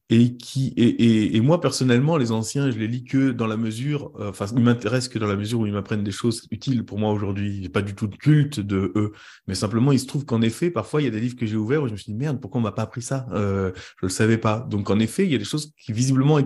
et 0.10 0.36
qui 0.36 0.74
et, 0.76 1.36
et, 1.36 1.42
moi 1.42 1.62
personnellement 1.62 2.18
les 2.18 2.32
anciens 2.32 2.70
je 2.70 2.78
les 2.78 2.88
lis 2.88 3.06
que 3.06 3.32
dans 3.32 3.48
la 3.48 3.56
mesure 3.56 4.12
euh, 4.20 4.30
enfin 4.30 4.46
ils 4.56 4.62
m'intéressent 4.62 5.08
que 5.08 5.18
dans 5.18 5.28
la 5.28 5.38
mesure 5.38 5.62
où 5.62 5.66
ils 5.66 5.72
m'apprennent 5.72 6.04
des 6.04 6.12
choses 6.12 6.46
utiles 6.52 6.86
pour 6.86 7.00
moi 7.00 7.12
aujourd'hui. 7.12 7.64
J'ai 7.64 7.70
pas 7.70 7.82
du 7.82 7.96
tout 7.96 8.08
de 8.08 8.16
culte 8.16 8.60
de 8.60 8.92
eux. 8.96 9.14
Mais 9.48 9.56
simplement 9.56 9.92
il 9.94 10.00
se 10.00 10.06
trouve 10.06 10.26
qu'en 10.26 10.42
effet 10.42 10.72
parfois 10.72 11.02
il 11.02 11.06
y 11.06 11.08
a 11.08 11.12
des 11.12 11.22
livres 11.22 11.38
que 11.38 11.46
j'ai 11.46 11.56
ouverts 11.56 11.84
où 11.84 11.88
je 11.88 11.94
me 11.94 11.98
suis 11.98 12.12
dit 12.12 12.18
merde 12.18 12.42
pourquoi 12.42 12.60
on 12.60 12.64
m'a 12.64 12.74
pas 12.74 12.84
appris 12.84 13.02
ça? 13.02 13.28
Euh, 13.32 13.72
je 13.76 14.06
le 14.06 14.10
savais 14.10 14.38
pas. 14.38 14.60
Donc 14.70 14.90
en 14.90 15.00
effet 15.00 15.26
il 15.26 15.32
y 15.32 15.36
a 15.36 15.40
des 15.40 15.46
choses 15.46 15.72
qui 15.78 15.94
visiblement 15.94 16.40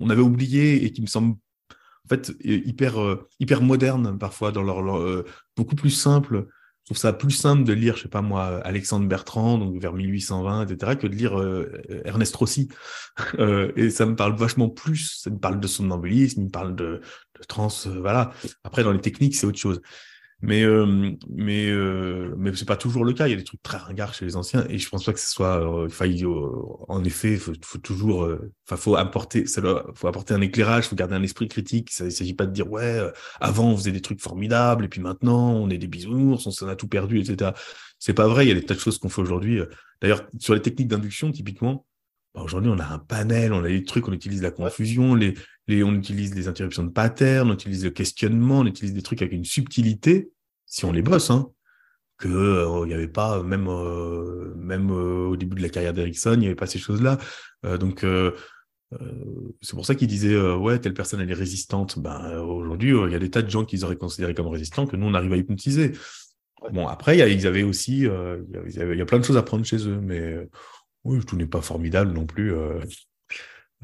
on, 0.00 0.08
avait 0.08 0.22
oublié 0.22 0.84
et 0.84 0.92
qui 0.92 1.02
me 1.02 1.06
semblent 1.06 1.34
en 2.04 2.08
fait 2.08 2.32
hyper 2.44 3.02
euh, 3.02 3.28
hyper 3.40 3.62
modernes 3.62 4.16
parfois 4.16 4.52
dans 4.52 4.62
leur, 4.62 4.80
leur 4.80 4.98
euh, 4.98 5.24
beaucoup 5.56 5.74
plus 5.74 5.90
simples 5.90 6.46
je 6.86 6.94
trouve 6.94 7.00
ça 7.00 7.12
plus 7.12 7.32
simple 7.32 7.64
de 7.64 7.72
lire, 7.72 7.96
je 7.96 8.02
sais 8.02 8.08
pas 8.08 8.22
moi, 8.22 8.60
Alexandre 8.64 9.08
Bertrand, 9.08 9.58
donc 9.58 9.82
vers 9.82 9.92
1820, 9.92 10.68
etc., 10.68 10.94
que 10.94 11.08
de 11.08 11.16
lire 11.16 11.36
euh, 11.36 11.82
Ernest 12.04 12.34
Rossi. 12.36 12.68
Euh, 13.38 13.72
et 13.76 13.88
ça 13.88 14.04
me 14.04 14.14
parle 14.14 14.36
vachement 14.36 14.68
plus. 14.68 15.20
Ça 15.22 15.30
me 15.30 15.38
parle 15.38 15.58
de 15.58 15.66
il 15.66 16.42
me 16.44 16.50
parle 16.50 16.76
de, 16.76 17.00
de 17.38 17.44
trans, 17.48 17.68
euh, 17.86 17.98
voilà. 18.00 18.30
Après, 18.62 18.84
dans 18.84 18.92
les 18.92 19.00
techniques, 19.00 19.34
c'est 19.36 19.46
autre 19.46 19.58
chose. 19.58 19.80
Mais 20.42 20.64
euh, 20.64 21.16
mais 21.30 21.66
euh, 21.70 22.34
mais 22.36 22.54
c'est 22.54 22.66
pas 22.66 22.76
toujours 22.76 23.04
le 23.06 23.14
cas. 23.14 23.26
Il 23.26 23.30
y 23.30 23.34
a 23.34 23.36
des 23.36 23.44
trucs 23.44 23.62
très 23.62 23.78
ringards 23.78 24.12
chez 24.12 24.26
les 24.26 24.36
anciens 24.36 24.66
et 24.68 24.76
je 24.78 24.88
pense 24.90 25.04
pas 25.04 25.14
que 25.14 25.18
ce 25.18 25.30
soit. 25.30 25.62
Euh, 25.62 25.88
euh 25.88 26.48
en 26.88 27.02
effet, 27.04 27.36
faut, 27.36 27.52
faut 27.62 27.78
toujours. 27.78 28.24
Euh, 28.24 28.52
enfin, 28.66 28.76
faut 28.76 28.96
apporter. 28.96 29.46
Ça 29.46 29.62
doit, 29.62 29.86
faut 29.94 30.08
apporter 30.08 30.34
un 30.34 30.42
éclairage. 30.42 30.88
Faut 30.88 30.96
garder 30.96 31.14
un 31.14 31.22
esprit 31.22 31.48
critique. 31.48 31.90
Ça, 31.90 32.04
il 32.04 32.12
s'agit 32.12 32.34
pas 32.34 32.44
de 32.44 32.52
dire 32.52 32.70
ouais. 32.70 33.00
Avant, 33.40 33.70
on 33.70 33.76
faisait 33.76 33.92
des 33.92 34.02
trucs 34.02 34.20
formidables 34.20 34.84
et 34.84 34.88
puis 34.88 35.00
maintenant, 35.00 35.52
on 35.54 35.70
est 35.70 35.78
des 35.78 35.86
bisounours. 35.86 36.46
On 36.46 36.50
s'en 36.50 36.68
a 36.68 36.76
tout 36.76 36.88
perdu, 36.88 37.18
etc. 37.18 37.52
C'est 37.98 38.14
pas 38.14 38.28
vrai. 38.28 38.44
Il 38.44 38.48
y 38.48 38.52
a 38.52 38.54
des 38.54 38.64
tas 38.64 38.74
de 38.74 38.80
choses 38.80 38.98
qu'on 38.98 39.08
fait 39.08 39.22
aujourd'hui. 39.22 39.60
D'ailleurs, 40.02 40.28
sur 40.38 40.54
les 40.54 40.60
techniques 40.60 40.88
d'induction, 40.88 41.32
typiquement, 41.32 41.86
bah, 42.36 42.42
aujourd'hui, 42.42 42.70
on 42.70 42.78
a 42.78 42.84
un 42.84 42.98
panel, 42.98 43.54
on 43.54 43.64
a 43.64 43.68
des 43.68 43.82
trucs, 43.82 44.06
on 44.06 44.12
utilise 44.12 44.42
la 44.42 44.50
confusion, 44.50 45.14
les, 45.14 45.32
les, 45.68 45.82
on 45.82 45.94
utilise 45.94 46.34
les 46.34 46.48
interruptions 46.48 46.84
de 46.84 46.90
pattern, 46.90 47.50
on 47.50 47.54
utilise 47.54 47.82
le 47.82 47.90
questionnement, 47.90 48.58
on 48.58 48.66
utilise 48.66 48.92
des 48.92 49.02
trucs 49.02 49.22
avec 49.22 49.32
une 49.32 49.46
subtilité, 49.46 50.30
si 50.66 50.84
on 50.84 50.92
les 50.92 51.00
bosse, 51.00 51.30
hein, 51.30 51.50
que 52.18 52.28
euh, 52.28 52.84
il 52.84 52.88
n'y 52.88 52.94
avait 52.94 53.08
pas, 53.08 53.42
même, 53.42 53.68
euh, 53.68 54.54
même 54.54 54.90
euh, 54.90 55.28
au 55.28 55.36
début 55.36 55.56
de 55.56 55.62
la 55.62 55.70
carrière 55.70 55.94
d'Erickson, 55.94 56.34
il 56.34 56.40
n'y 56.40 56.46
avait 56.46 56.54
pas 56.54 56.66
ces 56.66 56.78
choses-là. 56.78 57.18
donc, 57.78 58.04
c'est 59.62 59.74
pour 59.74 59.86
ça 59.86 59.94
qu'il 59.94 60.06
disait, 60.06 60.38
ouais, 60.38 60.78
telle 60.78 60.94
personne, 60.94 61.20
elle 61.20 61.30
est 61.30 61.34
résistante. 61.34 61.98
Ben, 61.98 62.38
aujourd'hui, 62.38 62.90
il 62.90 63.12
y 63.12 63.14
a 63.14 63.18
des 63.18 63.30
tas 63.30 63.42
de 63.42 63.50
gens 63.50 63.64
qu'ils 63.64 63.84
auraient 63.84 63.96
considéré 63.96 64.34
comme 64.34 64.46
résistants 64.46 64.86
que 64.86 64.96
nous, 64.96 65.06
on 65.06 65.14
arrive 65.14 65.32
à 65.32 65.36
hypnotiser. 65.36 65.92
Bon, 66.72 66.86
après, 66.86 67.18
ils 67.18 67.46
avaient 67.46 67.62
aussi, 67.62 68.00
il 68.00 68.04
y, 68.04 68.80
avait, 68.80 68.94
il 68.94 68.98
y 68.98 69.02
a 69.02 69.06
plein 69.06 69.18
de 69.18 69.24
choses 69.24 69.36
à 69.36 69.42
prendre 69.42 69.64
chez 69.64 69.88
eux, 69.88 70.00
mais 70.00 70.36
oui, 71.06 71.24
tout 71.24 71.36
n'est 71.36 71.46
pas 71.46 71.62
formidable 71.62 72.12
non 72.12 72.26
plus. 72.26 72.52
Euh, 72.54 72.80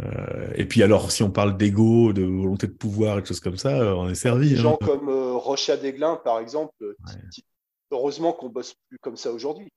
euh, 0.01 0.51
et 0.55 0.67
puis 0.67 0.83
alors, 0.83 1.11
si 1.13 1.23
on 1.23 1.31
parle 1.31 1.57
d'ego, 1.57 2.13
de 2.13 2.23
volonté 2.23 2.67
de 2.67 2.73
pouvoir 2.73 3.19
et 3.19 3.23
de 3.23 3.27
choses 3.27 3.41
comme 3.41 3.57
ça, 3.57 3.81
euh, 3.81 3.95
on 3.95 4.09
est 4.09 4.15
servi. 4.15 4.51
Des 4.51 4.59
hein. 4.59 4.63
gens 4.63 4.77
comme 4.77 5.09
Rocha 5.09 5.77
Desglin, 5.77 6.17
par 6.17 6.41
exemple, 6.41 6.75
heureusement 7.91 8.33
qu'on 8.33 8.49
bosse 8.49 8.75
plus 8.89 8.99
comme 8.99 9.17
ça 9.17 9.33
aujourd'hui. 9.33 9.73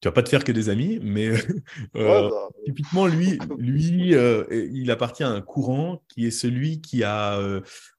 Tu 0.00 0.08
vas 0.08 0.12
pas 0.12 0.22
te 0.22 0.30
faire 0.30 0.44
que 0.44 0.52
des 0.52 0.70
amis, 0.70 0.98
mais 1.02 1.30
bah, 1.94 2.30
typiquement 2.64 3.06
lui, 3.06 3.38
lui, 3.58 4.14
il 4.72 4.90
appartient 4.90 5.24
à 5.24 5.28
un 5.28 5.42
courant 5.42 6.02
qui 6.08 6.26
est 6.26 6.30
celui 6.30 6.80
qui 6.80 7.04
a, 7.04 7.38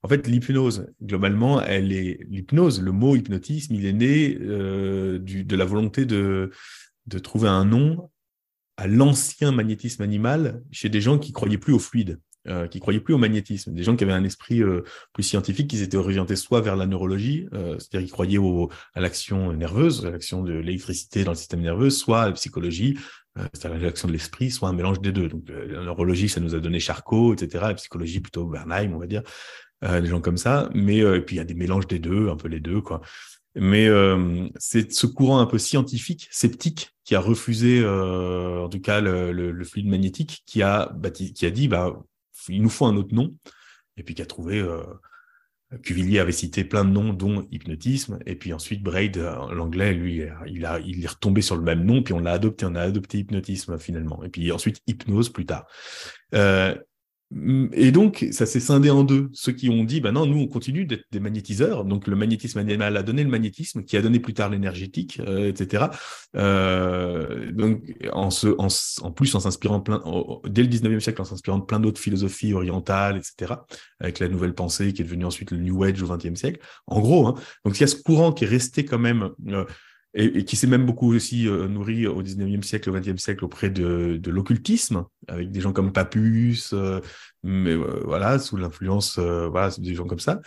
en 0.02 0.08
fait, 0.08 0.26
l'hypnose. 0.26 0.88
Globalement, 1.03 1.62
elle 1.62 1.91
est 1.91 2.18
l'hypnose. 2.28 2.82
Le 2.82 2.91
mot 2.91 3.16
hypnotisme, 3.16 3.76
il 3.76 3.86
est 3.86 3.94
né 3.94 4.30
du, 5.20 5.44
de 5.44 5.56
la 5.56 5.66
volonté 5.66 6.06
de 6.06 6.49
de 7.08 7.20
trouver 7.20 7.49
un 7.49 7.66
nom 7.66 8.10
à 8.82 8.88
l'ancien 8.88 9.52
magnétisme 9.52 10.02
animal 10.02 10.64
chez 10.72 10.90
des 10.90 11.02
gens 11.02 11.20
qui 11.20 11.32
croyaient 11.32 11.60
plus 11.60 11.72
au 11.72 11.78
fluide, 11.78 12.20
euh, 12.48 12.68
qui 12.68 12.80
croyaient 12.80 12.99
plus 12.99 13.14
au 13.14 13.20
magnétisme, 13.20 13.76
des 13.76 13.84
gens 13.84 13.95
qui 13.95 14.03
avaient 14.03 14.12
un 14.12 14.24
esprit 14.24 14.64
euh, 14.64 14.82
plus 15.14 15.22
scientifique, 15.22 15.70
qui 15.70 15.78
s'étaient 15.78 15.98
orientés 15.98 16.36
soit 16.36 16.62
vers 16.62 16.76
la 16.76 16.88
neurologie, 16.88 17.48
euh, 17.53 17.78
c'est-à-dire 17.78 18.08
qu'ils 18.08 18.12
croyaient 18.12 18.40
à 18.95 19.02
l'action 19.02 19.53
nerveuse, 19.53 20.03
à 20.03 20.10
l'action 20.10 20.41
de 20.41 20.53
l'électricité 20.53 21.24
dans 21.24 21.34
le 21.34 21.38
système 21.38 21.62
nerveux, 21.62 21.91
soit 21.91 22.24
à 22.24 22.26
la 22.26 22.32
psychologie, 22.32 22.98
c'est-à-dire 23.53 23.80
l'action 23.80 24.08
de 24.08 24.14
l'esprit, 24.14 24.49
soit 24.49 24.68
un 24.68 24.74
mélange 24.74 24.99
des 24.99 25.12
deux. 25.12 25.28
Donc 25.28 25.44
la 25.48 25.84
neurologie, 25.84 26.28
ça 26.28 26.41
nous 26.41 26.56
a 26.56 26.60
donné 26.60 26.80
Charcot, 26.80 27.36
etc. 27.36 27.64
La 27.68 27.74
psychologie 27.76 28.20
plutôt 28.20 28.48
Bernheim, 28.48 28.94
on 28.95 28.98
va 28.98 29.06
dire, 29.06 29.22
des 29.84 30.08
gens 30.08 30.20
comme 30.20 30.38
ça. 30.38 30.70
Mais 30.74 31.02
puis 31.22 31.36
il 31.36 31.38
y 31.38 31.41
a 31.41 31.45
des 31.45 31.53
mélanges 31.53 31.88
des 31.88 31.99
deux, 31.99 32.30
un 32.30 32.36
peu 32.36 32.49
les 32.49 32.60
deux, 32.60 32.82
quoi. 32.82 33.02
Mais 33.56 33.88
euh, 33.88 34.48
c'est 34.57 34.91
ce 34.91 35.07
courant 35.07 35.40
un 35.40 35.45
peu 35.45 35.57
scientifique, 35.57 36.28
sceptique, 36.32 36.91
qui 37.03 37.15
a 37.15 37.19
refusé, 37.19 37.82
euh, 37.82 38.61
en 38.61 38.69
tout 38.69 38.80
cas, 38.80 39.02
le, 39.02 39.32
le, 39.32 39.64
fluide 39.65 39.88
magnétique, 39.88 40.44
qui 40.45 40.61
a, 40.61 40.94
qui 41.14 41.45
a 41.45 41.52
dit, 41.52 41.68
bah, 41.68 42.02
il 42.48 42.61
nous 42.61 42.69
faut 42.69 42.86
un 42.86 42.95
autre 42.95 43.14
nom, 43.14 43.36
et 43.98 44.03
puis 44.03 44.15
qui 44.15 44.22
a 44.22 44.26
trouvé, 44.26 44.60
euh, 44.60 44.84
Cuvillier 45.84 46.19
avait 46.19 46.32
cité 46.32 46.64
plein 46.64 46.86
de 46.86 46.91
noms, 46.91 47.11
dont 47.11 47.45
hypnotisme, 47.52 48.19
et 48.26 48.36
puis 48.36 48.53
ensuite 48.53 48.84
Braid, 48.84 49.18
l'anglais, 49.18 49.94
lui, 49.94 50.23
il, 50.45 50.68
il 50.86 51.03
est 51.03 51.07
retombé 51.07 51.41
sur 51.41 51.57
le 51.57 51.64
même 51.64 51.84
nom, 51.84 52.03
puis 52.03 52.14
on 52.14 52.19
l'a 52.19 52.32
adopté, 52.32 52.65
on 52.65 52.76
a 52.76 52.82
adopté 52.82 53.19
hypnotisme 53.19 53.78
finalement, 53.80 54.23
et 54.23 54.30
puis 54.30 54.52
ensuite 54.52 54.82
hypnose 54.88 55.30
plus 55.30 55.45
tard. 55.45 55.65
Euh, 56.36 56.76
et 57.74 57.91
donc, 57.91 58.28
ça 58.32 58.45
s'est 58.45 58.60
scindé 58.60 58.90
en 58.90 59.03
deux. 59.03 59.30
Ceux 59.32 59.53
qui 59.53 59.70
ont 59.70 59.86
dit, 59.86 60.02
ben 60.02 60.12
non, 60.12 60.26
nous, 60.26 60.40
on 60.40 60.48
continue 60.48 60.86
d'être 60.86 61.06
des 61.12 61.22
magnétiseurs. 61.22 61.86
Donc, 61.86 62.08
le 62.08 62.16
magnétisme 62.18 62.60
animal 62.60 62.98
a 62.98 63.03
donné 63.03 63.24
le 63.24 63.30
magnétisme, 63.30 63.84
qui 63.84 63.95
a 63.95 64.02
donné 64.02 64.20
plus 64.20 64.34
tard 64.34 64.49
l'énergétique, 64.49 65.22
euh, 65.26 65.48
etc. 65.48 65.86
Euh, 66.36 67.52
donc, 67.52 67.84
en, 68.12 68.30
en, 68.58 68.68
en, 69.02 69.12
plus, 69.12 69.34
en 69.36 69.40
s'inspirant 69.40 69.80
plein, 69.80 70.03
dès 70.45 70.64
le 70.64 70.70
19e 70.70 70.99
siècle, 70.99 71.22
en 71.22 71.26
s'inspirant 71.26 71.60
de 71.60 71.64
plein 71.64 71.80
d'autres 71.80 72.02
philosophies 72.02 72.53
orientales, 72.53 73.18
etc., 73.18 73.53
avec 74.02 74.20
la 74.20 74.28
nouvelle 74.28 74.53
pensée 74.53 74.91
qui 74.91 75.02
est 75.02 75.06
devenue 75.06 75.26
ensuite 75.26 75.52
le 75.52 75.58
New 75.58 75.84
Age 75.84 76.02
au 76.03 76.08
20e 76.08 76.36
siècle. 76.36 76.60
En 76.88 76.99
gros, 76.99 77.28
hein, 77.28 77.36
donc 77.64 77.78
il 77.78 77.82
y 77.82 77.84
a 77.86 77.88
ce 77.88 77.95
courant 77.95 78.34
qui 78.34 78.44
est 78.44 78.48
resté 78.48 78.84
quand 78.84 78.99
même 78.99 79.30
euh, 79.48 79.64
et, 80.13 80.43
qui 80.43 80.55
s'est 80.55 80.67
même 80.67 80.85
beaucoup 80.85 81.13
aussi 81.13 81.47
euh, 81.47 81.67
nourri 81.67 82.07
au 82.07 82.21
19e 82.21 82.63
siècle, 82.63 82.89
au 82.89 82.97
20e 82.97 83.17
siècle 83.17 83.45
auprès 83.45 83.69
de, 83.69 84.17
de 84.17 84.31
l'occultisme, 84.31 85.05
avec 85.27 85.51
des 85.51 85.61
gens 85.61 85.73
comme 85.73 85.93
Papus, 85.93 86.73
euh, 86.73 86.99
mais 87.43 87.71
euh, 87.71 88.01
voilà, 88.05 88.39
sous 88.39 88.57
l'influence, 88.57 89.17
voilà, 89.17 89.69
des 89.77 89.95
gens 89.95 90.05
comme 90.05 90.19
ça. 90.19 90.41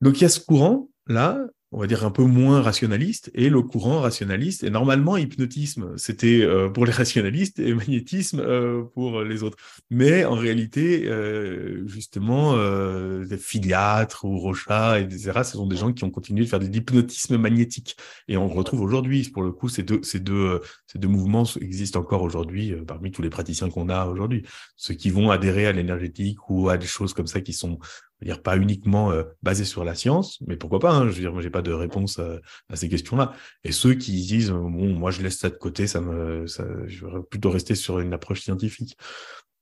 Donc 0.00 0.18
il 0.18 0.22
y 0.22 0.24
a 0.24 0.28
ce 0.28 0.40
courant 0.40 0.90
là 1.06 1.38
on 1.72 1.80
va 1.80 1.86
dire 1.86 2.04
un 2.04 2.10
peu 2.10 2.22
moins 2.22 2.62
rationaliste, 2.62 3.30
et 3.34 3.48
le 3.48 3.60
courant 3.60 4.00
rationaliste. 4.00 4.62
Et 4.62 4.70
normalement, 4.70 5.16
hypnotisme, 5.16 5.96
c'était 5.96 6.42
euh, 6.42 6.68
pour 6.68 6.86
les 6.86 6.92
rationalistes 6.92 7.58
et 7.58 7.74
magnétisme 7.74 8.40
euh, 8.40 8.84
pour 8.94 9.22
les 9.22 9.42
autres. 9.42 9.56
Mais 9.90 10.24
en 10.24 10.34
réalité, 10.34 11.06
euh, 11.06 11.86
justement, 11.86 12.56
des 12.56 13.38
Filiatres 13.38 14.24
ou 14.24 14.38
Rochat, 14.38 15.00
etc., 15.00 15.32
ce 15.44 15.52
sont 15.52 15.66
des 15.66 15.76
gens 15.76 15.92
qui 15.92 16.04
ont 16.04 16.10
continué 16.10 16.44
de 16.44 16.48
faire 16.48 16.60
de 16.60 16.66
l'hypnotisme 16.66 17.36
magnétique. 17.36 17.96
Et 18.28 18.36
on 18.36 18.48
retrouve 18.48 18.80
aujourd'hui, 18.80 19.28
pour 19.28 19.42
le 19.42 19.52
coup, 19.52 19.68
ces 19.68 19.82
deux, 19.82 20.00
ces 20.02 20.20
deux, 20.20 20.60
ces 20.86 20.98
deux 20.98 21.08
mouvements 21.08 21.44
existent 21.60 22.00
encore 22.00 22.22
aujourd'hui 22.22 22.74
parmi 22.86 23.10
tous 23.10 23.22
les 23.22 23.30
praticiens 23.30 23.70
qu'on 23.70 23.88
a 23.88 24.06
aujourd'hui. 24.06 24.44
Ceux 24.76 24.94
qui 24.94 25.10
vont 25.10 25.30
adhérer 25.30 25.66
à 25.66 25.72
l'énergétique 25.72 26.48
ou 26.48 26.68
à 26.68 26.76
des 26.76 26.86
choses 26.86 27.12
comme 27.12 27.26
ça 27.26 27.40
qui 27.40 27.52
sont 27.52 27.78
dire 28.22 28.42
pas 28.42 28.56
uniquement 28.56 29.10
euh, 29.12 29.24
basé 29.42 29.64
sur 29.64 29.84
la 29.84 29.94
science, 29.94 30.38
mais 30.46 30.56
pourquoi 30.56 30.78
pas 30.78 30.92
hein, 30.92 31.08
Je 31.08 31.14
veux 31.14 31.20
dire, 31.20 31.32
moi 31.32 31.42
j'ai 31.42 31.50
pas 31.50 31.62
de 31.62 31.72
réponse 31.72 32.18
à, 32.18 32.76
ces 32.76 32.88
questions-là. 32.88 33.32
Et 33.64 33.72
ceux 33.72 33.94
qui 33.94 34.12
disent 34.12 34.50
bon, 34.50 34.94
moi 34.94 35.10
je 35.10 35.22
laisse 35.22 35.38
ça 35.38 35.50
de 35.50 35.56
côté, 35.56 35.86
ça 35.86 36.00
me, 36.00 36.46
ça, 36.46 36.64
je 36.86 37.06
vais 37.06 37.22
plutôt 37.30 37.50
rester 37.50 37.74
sur 37.74 38.00
une 38.00 38.14
approche 38.14 38.40
scientifique. 38.40 38.96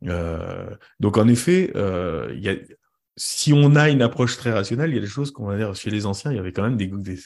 Euh, 0.07 0.71
donc 1.01 1.17
en 1.17 1.29
effet, 1.29 1.73
euh, 1.77 2.33
il 2.35 2.43
y 2.43 2.49
a, 2.49 2.57
si 3.17 3.53
on 3.53 3.77
a 3.77 3.91
une 3.91 4.03
approche 4.03 4.37
très 4.37 4.53
rationnelle, 4.53 4.91
il 4.91 4.97
y 4.97 4.99
a 4.99 5.03
des 5.03 5.07
choses 5.07 5.31
qu'on 5.31 5.47
va 5.47 5.57
dire 5.57 5.75
chez 5.75 5.91
les 5.91 6.07
anciens, 6.07 6.33
il 6.33 6.37
y 6.37 6.41
avait 6.41 6.53
quand 6.53 6.63
même 6.63 6.77
des, 6.77 6.89
des, 6.89 7.19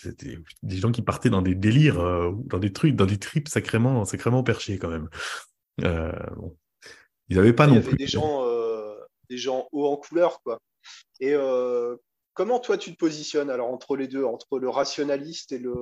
des, 0.63 0.77
gens 0.77 0.93
qui 0.93 1.03
partaient 1.03 1.31
dans 1.31 1.43
des 1.43 1.55
délires, 1.55 1.99
euh, 2.01 2.33
dans 2.45 2.59
des 2.59 2.73
trucs, 2.73 2.95
dans 2.95 3.07
des 3.07 3.19
tripes 3.19 3.49
sacrément, 3.49 4.05
sacrément 4.05 4.43
perchés 4.43 4.79
quand 4.79 4.91
même. 4.91 5.09
Euh, 5.85 6.13
bon. 6.37 6.57
Ils 7.29 7.37
n'avaient 7.37 7.53
pas 7.53 7.67
non 7.67 7.81
plus. 7.83 7.97
Des 7.97 8.07
gens, 8.07 8.43
des 9.29 9.37
gens 9.37 9.69
hauts 9.73 9.87
en 9.87 9.97
couleur, 9.97 10.41
quoi. 10.43 10.59
Et 11.21 11.35
euh, 11.35 11.97
comment 12.35 12.61
toi 12.61 12.79
tu 12.79 12.93
te 12.93 12.99
positionnes 12.99 13.51
alors 13.51 13.69
entre 13.69 13.97
les 13.97 14.09
deux, 14.09 14.25
entre 14.25 14.59
le 14.59 14.69
rationaliste 14.69 15.53
et 15.53 15.59
le 15.59 15.75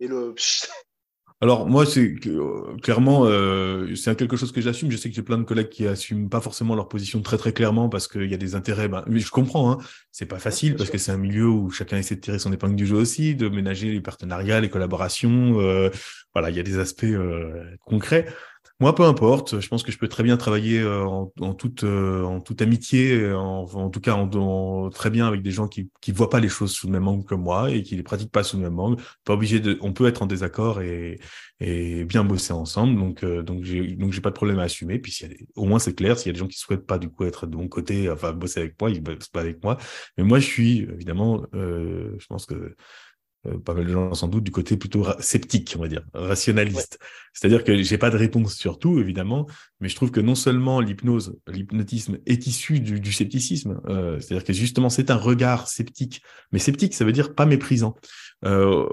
et 0.00 0.08
le 0.08 0.34
alors 1.42 1.66
moi, 1.66 1.86
c'est 1.86 2.14
euh, 2.26 2.76
clairement, 2.82 3.24
euh, 3.24 3.94
c'est 3.94 4.14
quelque 4.16 4.36
chose 4.36 4.52
que 4.52 4.60
j'assume. 4.60 4.90
Je 4.90 4.96
sais 4.96 5.08
que 5.08 5.14
j'ai 5.14 5.22
plein 5.22 5.38
de 5.38 5.44
collègues 5.44 5.70
qui 5.70 5.86
assument 5.86 6.28
pas 6.28 6.40
forcément 6.40 6.74
leur 6.74 6.88
position 6.88 7.22
très 7.22 7.38
très 7.38 7.52
clairement 7.52 7.88
parce 7.88 8.08
qu'il 8.08 8.30
y 8.30 8.34
a 8.34 8.38
des 8.38 8.54
intérêts. 8.54 8.88
Ben, 8.88 9.04
mais 9.06 9.20
je 9.20 9.30
comprends, 9.30 9.72
hein, 9.72 9.78
c'est 10.12 10.26
pas 10.26 10.38
facile 10.38 10.76
parce 10.76 10.90
que 10.90 10.98
c'est 10.98 11.12
un 11.12 11.18
milieu 11.18 11.46
où 11.46 11.70
chacun 11.70 11.96
essaie 11.96 12.16
de 12.16 12.20
tirer 12.20 12.38
son 12.38 12.52
épingle 12.52 12.76
du 12.76 12.86
jeu 12.86 12.96
aussi, 12.96 13.34
de 13.34 13.48
ménager 13.48 13.90
les 13.90 14.00
partenariats, 14.00 14.60
les 14.60 14.70
collaborations. 14.70 15.52
voilà, 16.34 16.50
il 16.50 16.56
y 16.56 16.60
a 16.60 16.62
des 16.62 16.78
aspects 16.78 17.06
concrets. 17.84 18.26
Moi, 18.80 18.94
peu 18.94 19.02
importe. 19.02 19.60
Je 19.60 19.68
pense 19.68 19.82
que 19.82 19.92
je 19.92 19.98
peux 19.98 20.08
très 20.08 20.22
bien 20.22 20.38
travailler 20.38 20.80
euh, 20.80 21.04
en, 21.04 21.30
en, 21.40 21.52
toute, 21.52 21.84
euh, 21.84 22.24
en 22.24 22.40
toute 22.40 22.62
amitié, 22.62 23.30
en, 23.30 23.64
en 23.64 23.90
tout 23.90 24.00
cas 24.00 24.14
en, 24.14 24.88
très 24.88 25.10
bien 25.10 25.26
avec 25.26 25.42
des 25.42 25.50
gens 25.50 25.68
qui 25.68 25.90
ne 26.08 26.12
voient 26.14 26.30
pas 26.30 26.40
les 26.40 26.48
choses 26.48 26.72
sous 26.72 26.86
le 26.86 26.94
même 26.94 27.06
angle 27.06 27.24
que 27.26 27.34
moi 27.34 27.70
et 27.70 27.82
qui 27.82 27.94
les 27.94 28.02
pratiquent 28.02 28.32
pas 28.32 28.42
sous 28.42 28.56
le 28.56 28.62
même 28.62 28.78
angle. 28.80 29.02
Pas 29.24 29.34
obligé 29.34 29.60
de, 29.60 29.76
on 29.82 29.92
peut 29.92 30.06
être 30.06 30.22
en 30.22 30.26
désaccord 30.26 30.80
et, 30.80 31.20
et 31.60 32.04
bien 32.06 32.24
bosser 32.24 32.54
ensemble. 32.54 32.98
Donc, 32.98 33.22
euh, 33.22 33.42
donc 33.42 33.64
j'ai 33.64 33.86
donc 33.96 34.12
j'ai 34.12 34.22
pas 34.22 34.30
de 34.30 34.34
problème 34.34 34.58
à 34.58 34.62
assumer. 34.62 34.98
Puis 34.98 35.14
y 35.20 35.24
a 35.26 35.28
au 35.56 35.66
moins 35.66 35.78
c'est 35.78 35.94
clair. 35.94 36.18
S'il 36.18 36.28
y 36.28 36.30
a 36.30 36.32
des 36.32 36.38
gens 36.38 36.48
qui 36.48 36.58
souhaitent 36.58 36.86
pas 36.86 36.98
du 36.98 37.10
coup 37.10 37.24
être 37.24 37.46
de 37.46 37.56
mon 37.56 37.68
côté, 37.68 38.10
enfin 38.10 38.32
bosser 38.32 38.60
avec 38.60 38.80
moi, 38.80 38.90
ils 38.90 39.02
bossent 39.02 39.28
pas 39.28 39.40
avec 39.40 39.62
moi. 39.62 39.76
Mais 40.16 40.24
moi, 40.24 40.38
je 40.38 40.46
suis 40.46 40.78
évidemment, 40.84 41.44
je 41.52 42.26
pense 42.28 42.46
que 42.46 42.74
euh, 43.46 43.58
pas 43.58 43.72
mal 43.72 43.86
de 43.86 43.92
gens 43.92 44.12
sans 44.14 44.28
doute 44.28 44.44
du 44.44 44.50
côté 44.50 44.76
plutôt 44.76 45.06
sceptique, 45.20 45.74
on 45.78 45.82
va 45.82 45.88
dire, 45.88 46.02
rationaliste. 46.12 46.98
C'est-à-dire 47.32 47.64
que 47.64 47.82
j'ai 47.82 47.96
pas 47.96 48.10
de 48.10 48.16
réponse 48.16 48.54
sur 48.54 48.78
tout, 48.78 48.98
évidemment, 48.98 49.46
mais 49.80 49.88
je 49.88 49.96
trouve 49.96 50.10
que 50.10 50.20
non 50.20 50.34
seulement 50.34 50.80
l'hypnose, 50.80 51.38
l'hypnotisme 51.46 52.18
est 52.26 52.46
issu 52.46 52.80
du, 52.80 53.12
scepticisme, 53.12 53.80
euh, 53.88 54.20
c'est-à-dire 54.20 54.44
que 54.44 54.52
justement 54.52 54.90
c'est 54.90 55.10
un 55.10 55.16
regard 55.16 55.68
sceptique, 55.68 56.22
mais 56.52 56.58
sceptique, 56.58 56.94
ça 56.94 57.04
veut 57.04 57.12
dire 57.12 57.34
pas 57.34 57.46
méprisant. 57.46 57.96
Euh, 58.44 58.86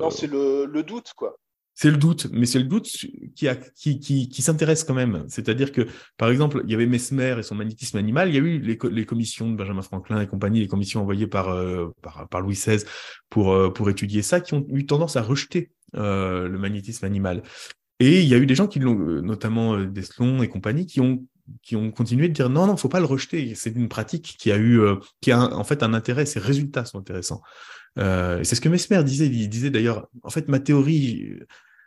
non, 0.00 0.10
c'est 0.10 0.26
le, 0.26 0.66
le 0.66 0.82
doute, 0.82 1.12
quoi. 1.16 1.38
C'est 1.80 1.92
le 1.92 1.96
doute, 1.96 2.26
mais 2.32 2.44
c'est 2.44 2.58
le 2.58 2.64
doute 2.64 2.88
qui, 3.36 4.42
s'intéresse 4.42 4.82
quand 4.82 4.94
même. 4.94 5.24
C'est-à-dire 5.28 5.70
que, 5.70 5.86
par 6.16 6.28
exemple, 6.28 6.62
il 6.64 6.72
y 6.72 6.74
avait 6.74 6.86
Mesmer 6.86 7.36
et 7.38 7.44
son 7.44 7.54
magnétisme 7.54 7.98
animal, 7.98 8.30
il 8.30 8.34
y 8.34 8.36
a 8.36 8.40
eu 8.40 8.58
les, 8.58 9.06
commissions 9.06 9.48
de 9.48 9.54
Benjamin 9.54 9.82
Franklin 9.82 10.20
et 10.20 10.26
compagnie, 10.26 10.58
les 10.58 10.66
commissions 10.66 11.02
envoyées 11.02 11.28
par, 11.28 11.50
euh, 11.50 11.86
Louis 12.40 12.54
XVI 12.54 12.84
pour, 13.30 13.52
euh, 13.52 13.70
pour 13.70 13.88
étudier 13.90 14.22
ça, 14.22 14.40
qui 14.40 14.54
ont 14.54 14.66
eu 14.70 14.86
tendance 14.86 15.14
à 15.14 15.22
rejeter 15.22 15.70
euh, 15.94 16.48
le 16.48 16.58
magnétisme 16.58 17.04
animal. 17.04 17.44
Et 18.00 18.22
il 18.22 18.26
y 18.28 18.34
a 18.34 18.38
eu 18.38 18.46
des 18.46 18.56
gens 18.56 18.66
qui 18.66 18.80
l'ont, 18.80 18.96
notamment 19.22 19.78
Deslon 19.78 20.42
et 20.42 20.48
compagnie, 20.48 20.84
qui 20.84 21.00
ont 21.00 21.92
continué 21.92 22.26
de 22.26 22.32
dire 22.32 22.50
non, 22.50 22.66
non, 22.66 22.76
faut 22.76 22.88
pas 22.88 22.98
le 22.98 23.06
rejeter. 23.06 23.54
C'est 23.54 23.70
une 23.70 23.88
pratique 23.88 24.34
qui 24.36 24.50
a 24.50 24.58
eu, 24.58 24.80
qui 25.20 25.30
a 25.30 25.54
en 25.54 25.62
fait 25.62 25.84
un 25.84 25.94
intérêt. 25.94 26.26
Ses 26.26 26.40
résultats 26.40 26.84
sont 26.84 26.98
intéressants. 26.98 27.40
C'est 27.96 28.56
ce 28.56 28.60
que 28.60 28.68
Mesmer 28.68 29.04
disait. 29.04 29.26
Il 29.26 29.48
disait 29.48 29.70
d'ailleurs, 29.70 30.08
en 30.24 30.30
fait, 30.30 30.48
ma 30.48 30.58
théorie, 30.58 31.38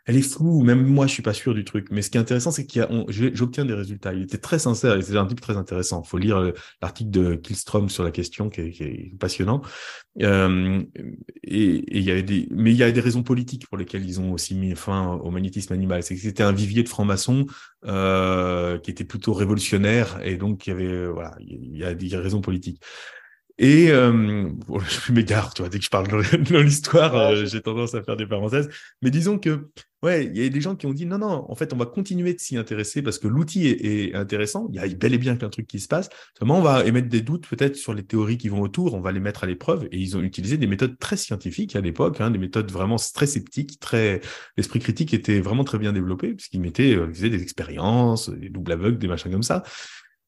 elle 0.04 0.16
est 0.16 0.22
floue, 0.22 0.62
même 0.62 0.84
moi 0.84 1.06
je 1.06 1.12
suis 1.12 1.22
pas 1.22 1.32
sûr 1.32 1.54
du 1.54 1.64
truc. 1.64 1.88
Mais 1.90 2.02
ce 2.02 2.10
qui 2.10 2.16
est 2.16 2.20
intéressant, 2.20 2.50
c'est 2.50 2.66
qu'il 2.66 2.86
j'obtiens 3.08 3.64
des 3.64 3.74
résultats. 3.74 4.12
Il 4.12 4.22
était 4.22 4.38
très 4.38 4.58
sincère, 4.58 5.00
c'est 5.02 5.16
un 5.16 5.26
type 5.26 5.40
très 5.40 5.56
intéressant. 5.56 6.02
Il 6.04 6.08
faut 6.08 6.18
lire 6.18 6.38
euh, 6.38 6.52
l'article 6.80 7.10
de 7.10 7.34
Killstrom 7.36 7.88
sur 7.88 8.02
la 8.02 8.10
question, 8.10 8.50
qui 8.50 8.60
est, 8.60 9.18
passionnant. 9.18 9.62
Euh, 10.20 10.82
et, 11.44 11.84
il 11.98 12.02
y 12.02 12.10
avait 12.10 12.24
des, 12.24 12.48
mais 12.50 12.72
il 12.72 12.76
y 12.76 12.82
a 12.82 12.90
des 12.90 13.00
raisons 13.00 13.22
politiques 13.22 13.68
pour 13.68 13.78
lesquelles 13.78 14.04
ils 14.04 14.20
ont 14.20 14.32
aussi 14.32 14.56
mis 14.56 14.74
fin 14.74 15.14
au 15.22 15.30
magnétisme 15.30 15.72
animal. 15.72 16.02
C'est 16.02 16.16
que 16.16 16.20
c'était 16.20 16.42
un 16.42 16.52
vivier 16.52 16.82
de 16.82 16.88
francs-maçons 16.88 17.46
euh, 17.84 18.78
qui 18.78 18.90
était 18.90 19.04
plutôt 19.04 19.34
révolutionnaire, 19.34 20.20
et 20.24 20.36
donc 20.36 20.66
il 20.66 20.70
y 20.70 20.72
avait, 20.72 21.06
voilà, 21.06 21.36
il 21.40 21.76
y 21.76 21.84
a 21.84 21.94
des 21.94 22.16
raisons 22.16 22.40
politiques. 22.40 22.82
Et 23.58 23.90
euh, 23.90 24.48
je 25.06 25.12
m'égare, 25.12 25.54
tu 25.54 25.62
vois, 25.62 25.68
dès 25.68 25.78
que 25.78 25.84
je 25.84 25.90
parle 25.90 26.08
de 26.08 26.58
l'histoire, 26.58 27.14
euh, 27.14 27.44
j'ai 27.44 27.60
tendance 27.60 27.94
à 27.94 28.02
faire 28.02 28.16
des 28.16 28.26
parenthèses. 28.26 28.68
Mais 29.02 29.10
disons 29.10 29.38
que, 29.38 29.68
ouais, 30.02 30.26
il 30.26 30.42
y 30.42 30.44
a 30.44 30.48
des 30.48 30.60
gens 30.60 30.74
qui 30.74 30.86
ont 30.86 30.92
dit 30.92 31.06
non, 31.06 31.18
non, 31.18 31.46
en 31.48 31.54
fait, 31.54 31.72
on 31.72 31.76
va 31.76 31.86
continuer 31.86 32.34
de 32.34 32.40
s'y 32.40 32.56
intéresser 32.56 33.02
parce 33.02 33.18
que 33.18 33.28
l'outil 33.28 33.68
est, 33.68 34.14
intéressant. 34.14 34.68
Il 34.70 34.76
y 34.76 34.78
a 34.78 34.88
bel 34.88 35.14
et 35.14 35.18
bien 35.18 35.36
qu'un 35.36 35.48
truc 35.48 35.66
qui 35.66 35.80
se 35.80 35.88
passe. 35.88 36.08
Seulement, 36.38 36.58
on 36.58 36.62
va 36.62 36.84
émettre 36.84 37.08
des 37.08 37.20
doutes 37.20 37.46
peut-être 37.46 37.76
sur 37.76 37.94
les 37.94 38.02
théories 38.02 38.38
qui 38.38 38.48
vont 38.48 38.60
autour. 38.60 38.94
On 38.94 39.00
va 39.00 39.12
les 39.12 39.20
mettre 39.20 39.44
à 39.44 39.46
l'épreuve. 39.46 39.86
Et 39.92 39.98
ils 39.98 40.16
ont 40.16 40.22
utilisé 40.22 40.56
des 40.56 40.66
méthodes 40.66 40.98
très 40.98 41.16
scientifiques 41.16 41.76
à 41.76 41.80
l'époque, 41.80 42.20
hein, 42.20 42.30
des 42.30 42.38
méthodes 42.38 42.70
vraiment 42.70 42.96
très 42.96 43.26
sceptiques, 43.26 43.78
très. 43.80 44.20
L'esprit 44.56 44.80
critique 44.80 45.14
était 45.14 45.40
vraiment 45.40 45.64
très 45.64 45.78
bien 45.78 45.92
développé 45.92 46.34
puisqu'ils 46.34 46.60
mettaient, 46.60 46.94
euh, 46.94 47.06
ils 47.08 47.14
faisaient 47.14 47.30
des 47.30 47.42
expériences, 47.42 48.28
des 48.30 48.48
doubles 48.48 48.72
aveugles, 48.72 48.98
des 48.98 49.08
machins 49.08 49.30
comme 49.30 49.42
ça. 49.42 49.62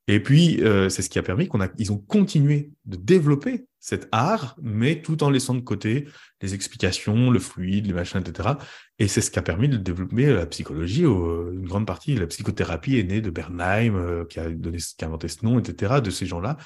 Et 0.06 0.20
puis, 0.20 0.62
euh, 0.62 0.88
c'est 0.88 1.02
ce 1.02 1.08
qui 1.08 1.18
a 1.18 1.22
permis 1.22 1.48
qu'on 1.48 1.62
a, 1.62 1.68
ils 1.78 1.90
ont 1.90 1.98
continué 1.98 2.70
de 2.84 2.96
développer 2.96 3.66
cet 3.80 4.08
art, 4.12 4.56
mais 4.62 5.00
tout 5.00 5.22
en 5.24 5.30
laissant 5.30 5.54
de 5.54 5.60
côté 5.60 6.06
les 6.42 6.54
explications, 6.54 7.30
le 7.30 7.38
fluide, 7.38 7.86
les 7.86 7.92
machins, 7.94 8.20
etc. 8.20 8.50
Et 8.98 9.08
c'est 9.08 9.22
ce 9.22 9.30
qui 9.30 9.38
a 9.38 9.42
permis 9.42 9.68
de 9.68 9.78
développer 9.78 10.32
la 10.32 10.46
psychologie. 10.46 11.02
une 11.02 11.66
grande 11.66 11.86
partie, 11.86 12.14
la 12.14 12.26
psychothérapie 12.26 12.98
est 12.98 13.04
née 13.04 13.22
de 13.22 13.30
Bernheim, 13.30 13.96
euh, 13.96 14.24
qui 14.26 14.40
a 14.40 14.50
donné, 14.50 14.78
qui 14.78 15.04
a 15.04 15.08
inventé 15.08 15.28
ce 15.28 15.44
nom, 15.44 15.58
etc. 15.58 16.00
De 16.02 16.10
ces 16.10 16.26
gens-là. 16.26 16.58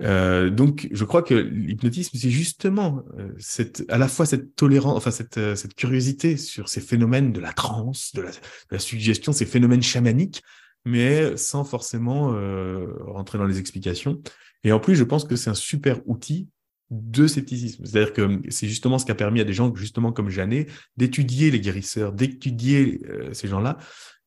Euh, 0.00 0.48
donc, 0.48 0.88
je 0.90 1.04
crois 1.04 1.22
que 1.22 1.34
l'hypnotisme, 1.34 2.18
c'est 2.18 2.30
justement 2.30 3.04
cette, 3.38 3.84
à 3.90 3.98
la 3.98 4.08
fois 4.08 4.24
cette 4.24 4.56
tolérance, 4.56 4.96
enfin 4.96 5.10
cette, 5.10 5.54
cette 5.54 5.74
curiosité 5.74 6.38
sur 6.38 6.70
ces 6.70 6.80
phénomènes 6.80 7.32
de 7.32 7.40
la 7.40 7.52
transe, 7.52 8.12
de 8.14 8.22
la, 8.22 8.30
de 8.30 8.36
la 8.70 8.78
suggestion, 8.78 9.32
ces 9.32 9.46
phénomènes 9.46 9.82
chamaniques, 9.82 10.42
mais 10.84 11.36
sans 11.36 11.64
forcément 11.64 12.34
euh, 12.34 12.86
rentrer 13.00 13.38
dans 13.38 13.46
les 13.46 13.58
explications. 13.58 14.20
Et 14.64 14.72
en 14.72 14.80
plus, 14.80 14.96
je 14.96 15.04
pense 15.04 15.24
que 15.24 15.36
c'est 15.36 15.50
un 15.50 15.54
super 15.54 16.00
outil 16.06 16.48
de 16.90 17.26
scepticisme. 17.26 17.84
C'est-à-dire 17.84 18.12
que 18.12 18.40
c'est 18.50 18.68
justement 18.68 18.98
ce 18.98 19.04
qui 19.04 19.10
a 19.10 19.14
permis 19.14 19.40
à 19.40 19.44
des 19.44 19.54
gens, 19.54 19.74
justement 19.74 20.12
comme 20.12 20.28
Jeannet, 20.28 20.66
d'étudier 20.96 21.50
les 21.50 21.60
guérisseurs, 21.60 22.12
d'étudier 22.12 23.00
euh, 23.08 23.32
ces 23.32 23.48
gens-là, 23.48 23.78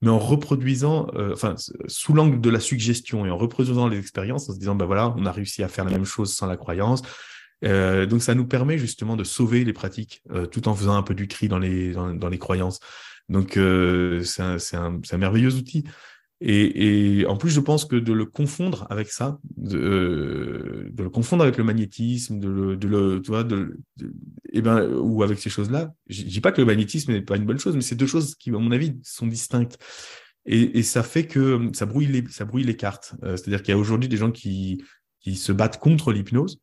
mais 0.01 0.09
en 0.09 0.19
reproduisant, 0.19 1.07
euh, 1.15 1.33
enfin, 1.33 1.55
sous 1.87 2.13
l'angle 2.13 2.41
de 2.41 2.49
la 2.49 2.59
suggestion 2.59 3.25
et 3.25 3.29
en 3.29 3.37
reproduisant 3.37 3.87
les 3.87 3.99
expériences, 3.99 4.49
en 4.49 4.53
se 4.53 4.59
disant, 4.59 4.75
ben 4.75 4.85
voilà, 4.85 5.13
on 5.17 5.25
a 5.25 5.31
réussi 5.31 5.63
à 5.63 5.67
faire 5.67 5.85
la 5.85 5.91
même 5.91 6.05
chose 6.05 6.33
sans 6.33 6.47
la 6.47 6.57
croyance. 6.57 7.01
Donc, 7.63 8.21
ça 8.21 8.35
nous 8.35 8.45
permet 8.45 8.77
justement 8.77 9.15
de 9.15 9.23
sauver 9.23 9.63
les 9.63 9.73
pratiques 9.73 10.21
tout 10.51 10.67
en 10.67 10.75
faisant 10.75 10.95
un 10.95 11.01
peu 11.01 11.15
du 11.15 11.27
tri 11.27 11.47
dans 11.47 11.57
les, 11.57 11.93
dans, 11.93 12.29
les 12.29 12.37
croyances. 12.37 12.79
Donc, 13.29 13.53
c'est 13.53 14.41
un, 14.43 14.57
un, 14.73 15.01
un 15.11 15.17
merveilleux 15.17 15.55
outil. 15.55 15.83
Et, 16.39 17.19
et, 17.19 17.25
en 17.25 17.35
plus, 17.35 17.49
je 17.49 17.59
pense 17.59 17.85
que 17.85 17.95
de 17.95 18.13
le 18.13 18.25
confondre 18.25 18.85
avec 18.91 19.09
ça, 19.09 19.39
de, 19.55 19.77
euh, 19.77 20.89
de 20.91 21.03
le 21.03 21.09
confondre 21.09 21.41
avec 21.41 21.57
le 21.57 21.63
magnétisme, 21.63 22.39
de 22.39 22.47
le, 22.47 22.77
de 22.77 22.87
le 22.87 23.21
tu 23.23 23.31
vois, 23.31 23.43
de, 23.43 23.79
de 23.97 24.13
eh 24.53 24.61
ben, 24.61 24.87
ou 24.93 25.23
avec 25.23 25.39
ces 25.39 25.49
choses-là, 25.49 25.93
je 26.07 26.21
dis 26.23 26.39
pas 26.39 26.51
que 26.51 26.61
le 26.61 26.67
magnétisme 26.67 27.11
n'est 27.11 27.23
pas 27.23 27.37
une 27.37 27.45
bonne 27.45 27.57
chose, 27.57 27.75
mais 27.75 27.81
c'est 27.81 27.95
deux 27.95 28.05
choses 28.05 28.35
qui, 28.35 28.51
à 28.51 28.53
mon 28.53 28.71
avis, 28.71 28.99
sont 29.03 29.25
distinctes. 29.25 29.79
Et, 30.45 30.77
et 30.77 30.83
ça 30.83 31.01
fait 31.01 31.25
que 31.25 31.71
ça 31.73 31.87
brouille 31.87 32.05
les, 32.05 32.23
ça 32.29 32.45
brouille 32.45 32.63
les 32.63 32.77
cartes. 32.77 33.15
Euh, 33.23 33.35
c'est-à-dire 33.35 33.63
qu'il 33.63 33.73
y 33.73 33.75
a 33.75 33.79
aujourd'hui 33.79 34.07
des 34.07 34.17
gens 34.17 34.31
qui, 34.31 34.83
qui 35.19 35.35
se 35.35 35.51
battent 35.51 35.79
contre 35.79 36.13
l'hypnose. 36.13 36.59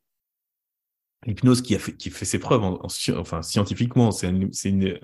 L'hypnose 1.25 1.61
qui 1.61 1.75
a 1.75 1.79
fait, 1.79 1.93
qui 1.93 2.11
fait 2.11 2.25
ses 2.25 2.39
preuves, 2.39 2.63
en, 2.63 2.79
enfin 3.17 3.41
scientifiquement, 3.41 4.11
c'est 4.11 4.29
une, 4.29 4.49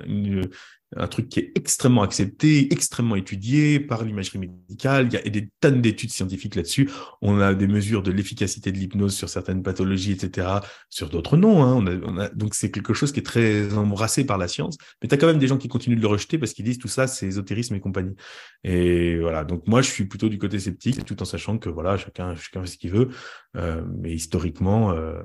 une, 0.06 0.49
un 0.97 1.07
truc 1.07 1.30
qui 1.30 1.39
est 1.39 1.51
extrêmement 1.55 2.01
accepté, 2.01 2.72
extrêmement 2.73 3.15
étudié 3.15 3.80
par 3.80 4.03
l'imagerie 4.03 4.39
médicale. 4.39 5.07
Il 5.07 5.13
y 5.13 5.18
a 5.18 5.22
des 5.22 5.49
tonnes 5.61 5.81
d'études 5.81 6.11
scientifiques 6.11 6.55
là-dessus. 6.55 6.89
On 7.22 7.39
a 7.39 7.53
des 7.53 7.68
mesures 7.68 8.03
de 8.03 8.11
l'efficacité 8.11 8.72
de 8.72 8.77
l'hypnose 8.77 9.15
sur 9.15 9.30
certaines 9.30 9.63
pathologies, 9.63 10.11
etc. 10.11 10.47
Sur 10.89 11.09
d'autres 11.09 11.38
non. 11.38 11.63
Hein. 11.63 12.01
On 12.05 12.18
a, 12.18 12.30
donc 12.30 12.55
c'est 12.55 12.72
quelque 12.72 12.93
chose 12.93 13.13
qui 13.13 13.19
est 13.19 13.26
très 13.26 13.73
embrassé 13.73 14.26
par 14.26 14.38
la 14.38 14.49
science. 14.49 14.77
Mais 15.01 15.07
tu 15.07 15.15
as 15.15 15.18
quand 15.18 15.27
même 15.27 15.39
des 15.39 15.47
gens 15.47 15.57
qui 15.57 15.69
continuent 15.69 15.95
de 15.95 16.01
le 16.01 16.07
rejeter 16.07 16.38
parce 16.38 16.53
qu'ils 16.53 16.65
disent 16.65 16.80
tout 16.80 16.89
ça, 16.89 17.07
c'est 17.07 17.26
ésotérisme 17.26 17.76
et 17.76 17.80
compagnie. 17.80 18.15
Et 18.63 19.18
voilà. 19.19 19.45
Donc 19.45 19.68
moi, 19.68 19.81
je 19.81 19.89
suis 19.89 20.05
plutôt 20.05 20.27
du 20.27 20.38
côté 20.38 20.59
sceptique, 20.59 21.05
tout 21.05 21.22
en 21.22 21.26
sachant 21.26 21.57
que 21.57 21.69
voilà, 21.69 21.97
chacun, 21.97 22.35
chacun 22.35 22.61
fait 22.61 22.68
ce 22.68 22.77
qu'il 22.77 22.91
veut. 22.91 23.09
Euh, 23.55 23.81
mais 23.97 24.11
historiquement. 24.11 24.91
Euh, 24.91 25.22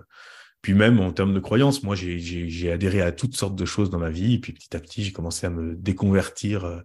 puis 0.66 0.74
même 0.74 0.98
en 0.98 1.12
termes 1.12 1.32
de 1.32 1.38
croyances, 1.38 1.84
moi 1.84 1.94
j'ai 1.94 2.72
adhéré 2.72 3.01
à 3.01 3.12
toutes 3.12 3.36
sortes 3.36 3.55
de 3.55 3.64
choses 3.64 3.88
dans 3.88 4.01
ma 4.01 4.10
vie, 4.10 4.40
puis 4.40 4.52
petit 4.52 4.74
à 4.74 4.80
petit 4.80 5.05
j'ai 5.05 5.12
commencé 5.12 5.47
à 5.47 5.51
me 5.51 5.76
déconvertir. 5.76 6.64
Euh, 6.64 6.80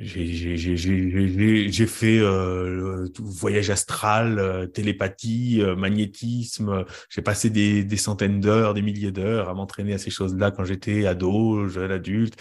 j'ai 0.00 1.86
fait 1.86 2.18
euh, 2.18 3.06
voyage 3.20 3.70
astral, 3.70 4.40
euh, 4.40 4.66
télépathie, 4.66 5.62
magnétisme. 5.76 6.84
J'ai 7.08 7.22
passé 7.22 7.50
des, 7.50 7.84
des 7.84 7.96
centaines 7.96 8.40
d'heures, 8.40 8.74
des 8.74 8.82
milliers 8.82 9.12
d'heures 9.12 9.48
à 9.48 9.54
m'entraîner 9.54 9.94
à 9.94 9.98
ces 9.98 10.10
choses-là 10.10 10.50
quand 10.50 10.64
j'étais 10.64 11.06
ado, 11.06 11.68
jeune 11.68 11.92
adulte. 11.92 12.34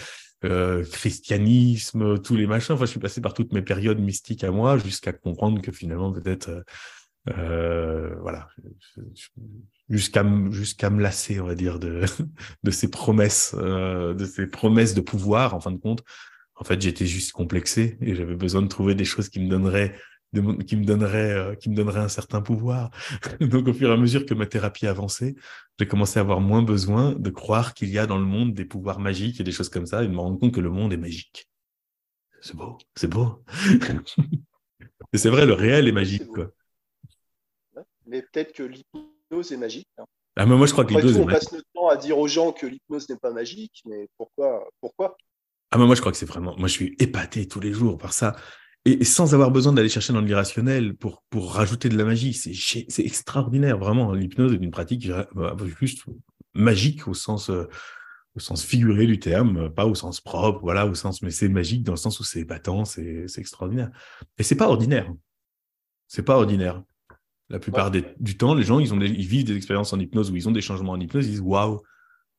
Christianisme, 0.91 2.19
tous 2.19 2.35
les 2.35 2.47
machins. 2.47 2.73
Enfin, 2.73 2.85
je 2.85 2.89
suis 2.89 2.99
passé 2.99 3.21
par 3.21 3.35
toutes 3.35 3.53
mes 3.53 3.61
périodes 3.61 3.99
mystiques 3.99 4.43
à 4.43 4.49
moi 4.49 4.79
jusqu'à 4.79 5.13
comprendre 5.13 5.61
que 5.61 5.71
finalement 5.71 6.11
peut-être 6.11 6.63
euh, 7.37 8.15
voilà, 8.21 8.49
jusqu'à 9.89 10.25
jusqu'à 10.51 10.89
me 10.89 11.01
lasser, 11.01 11.39
on 11.39 11.45
va 11.45 11.55
dire, 11.55 11.79
de 11.79 12.01
de 12.63 12.71
ces 12.71 12.89
promesses, 12.89 13.55
euh, 13.57 14.13
de 14.13 14.25
ces 14.25 14.47
promesses 14.47 14.93
de 14.93 15.01
pouvoir. 15.01 15.53
En 15.53 15.59
fin 15.59 15.71
de 15.71 15.77
compte, 15.77 16.03
en 16.55 16.63
fait, 16.63 16.81
j'étais 16.81 17.05
juste 17.05 17.31
complexé 17.31 17.97
et 18.01 18.15
j'avais 18.15 18.35
besoin 18.35 18.61
de 18.61 18.67
trouver 18.67 18.95
des 18.95 19.05
choses 19.05 19.29
qui 19.29 19.39
me 19.39 19.49
donneraient 19.49 19.95
qui 20.65 20.75
me 20.75 20.83
donneraient 20.83 21.31
euh, 21.31 21.55
qui 21.55 21.69
me 21.69 21.75
donneraient 21.75 22.01
un 22.01 22.09
certain 22.09 22.41
pouvoir. 22.41 22.91
Donc, 23.39 23.67
au 23.67 23.73
fur 23.73 23.89
et 23.89 23.93
à 23.93 23.97
mesure 23.97 24.25
que 24.25 24.33
ma 24.33 24.45
thérapie 24.45 24.87
avançait, 24.87 25.35
j'ai 25.79 25.87
commencé 25.87 26.19
à 26.19 26.21
avoir 26.21 26.41
moins 26.41 26.61
besoin 26.61 27.13
de 27.13 27.29
croire 27.29 27.73
qu'il 27.73 27.89
y 27.89 27.97
a 27.97 28.05
dans 28.05 28.17
le 28.17 28.25
monde 28.25 28.53
des 28.53 28.65
pouvoirs 28.65 28.99
magiques 28.99 29.39
et 29.39 29.43
des 29.43 29.51
choses 29.51 29.69
comme 29.69 29.85
ça, 29.85 30.03
et 30.03 30.07
de 30.07 30.11
me 30.11 30.19
rendre 30.19 30.39
compte 30.39 30.53
que 30.53 30.59
le 30.59 30.69
monde 30.69 30.91
est 30.91 30.97
magique. 30.97 31.47
C'est 32.41 32.55
beau, 32.55 32.77
c'est 32.95 33.09
beau. 33.09 33.43
et 35.13 35.17
c'est 35.17 35.29
vrai, 35.29 35.45
le 35.45 35.53
réel 35.53 35.87
est 35.87 35.93
magique, 35.93 36.27
quoi 36.27 36.51
mais 38.07 38.21
peut-être 38.21 38.53
que 38.53 38.63
l'hypnose 38.63 39.51
est 39.51 39.57
magique. 39.57 39.87
Hein. 39.97 40.05
Ah, 40.35 40.45
mais 40.45 40.55
moi, 40.55 40.67
je 40.67 40.71
crois 40.71 40.85
que 40.85 40.93
l'hypnose 40.93 41.17
est 41.17 41.25
magique. 41.25 41.29
On 41.29 41.33
passe 41.33 41.51
notre 41.51 41.67
temps 41.73 41.87
à 41.89 41.97
dire 41.97 42.17
aux 42.17 42.27
gens 42.27 42.51
que 42.51 42.65
l'hypnose 42.65 43.09
n'est 43.09 43.17
pas 43.17 43.31
magique, 43.31 43.81
mais 43.85 44.07
pourquoi, 44.17 44.67
pourquoi? 44.81 45.17
Ah, 45.71 45.77
mais 45.77 45.85
moi, 45.85 45.95
je 45.95 46.01
crois 46.01 46.11
que 46.11 46.17
c'est 46.17 46.25
vraiment. 46.25 46.55
Moi, 46.57 46.67
je 46.67 46.73
suis 46.73 46.95
épaté 46.99 47.47
tous 47.47 47.59
les 47.59 47.73
jours 47.73 47.97
par 47.97 48.13
ça. 48.13 48.35
Et, 48.85 49.03
sans 49.03 49.33
avoir 49.33 49.51
besoin 49.51 49.73
d'aller 49.73 49.89
chercher 49.89 50.13
dans 50.13 50.21
l'irrationnel 50.21 50.95
pour, 50.95 51.23
pour 51.29 51.51
rajouter 51.53 51.89
de 51.89 51.97
la 51.97 52.05
magie. 52.05 52.33
C'est 52.33 53.05
extraordinaire, 53.05 53.77
vraiment. 53.77 54.13
L'hypnose 54.13 54.53
est 54.53 54.57
une 54.57 54.71
pratique 54.71 55.09
bah, 55.35 55.55
juste 55.79 56.05
magique 56.53 57.07
au 57.07 57.13
sens. 57.13 57.49
Euh, 57.49 57.67
au 58.37 58.39
sens 58.39 58.63
figuré 58.63 59.07
du 59.07 59.19
terme, 59.19 59.73
pas 59.73 59.87
au 59.87 59.95
sens 59.95 60.21
propre, 60.21 60.59
voilà, 60.61 60.85
au 60.85 60.93
sens, 60.93 61.23
mais 61.23 61.31
c'est 61.31 61.49
magique 61.49 61.81
dans 61.83 61.93
le 61.93 61.97
sens 61.97 62.19
où 62.19 62.23
c'est 62.23 62.41
épatant, 62.41 62.85
c'est 62.85 63.25
extraordinaire. 63.37 63.89
Et 64.37 64.43
c'est 64.43 64.55
pas 64.55 64.67
ordinaire. 64.67 65.11
C'est 66.07 66.21
pas 66.21 66.37
ordinaire. 66.37 66.83
La 67.49 67.59
plupart 67.59 67.91
du 67.91 68.37
temps, 68.37 68.53
les 68.53 68.63
gens, 68.63 68.79
ils, 68.79 68.93
ont 68.93 68.99
ils 68.99 69.27
vivent 69.27 69.45
des 69.45 69.55
expériences 69.55 69.93
en 69.93 69.99
hypnose 69.99 70.31
où 70.31 70.35
ils 70.35 70.49
ont 70.49 70.51
des 70.51 70.61
changements 70.61 70.91
en 70.91 70.99
hypnose, 70.99 71.25
ils 71.25 71.31
disent 71.31 71.41
waouh. 71.41 71.81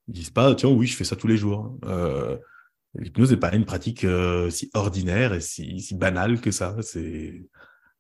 Ils 0.08 0.14
disent 0.14 0.30
pas, 0.30 0.54
tiens, 0.54 0.68
oui, 0.68 0.86
je 0.86 0.96
fais 0.96 1.04
ça 1.04 1.16
tous 1.16 1.26
les 1.26 1.36
jours. 1.36 1.78
Euh, 1.84 2.36
L'hypnose 2.94 3.30
n'est 3.30 3.38
pas 3.38 3.54
une 3.54 3.64
pratique 3.64 4.04
euh, 4.04 4.50
si 4.50 4.70
ordinaire 4.74 5.34
et 5.34 5.40
si, 5.40 5.80
si, 5.80 5.94
banale 5.94 6.40
que 6.40 6.50
ça. 6.50 6.76
C'est, 6.82 7.42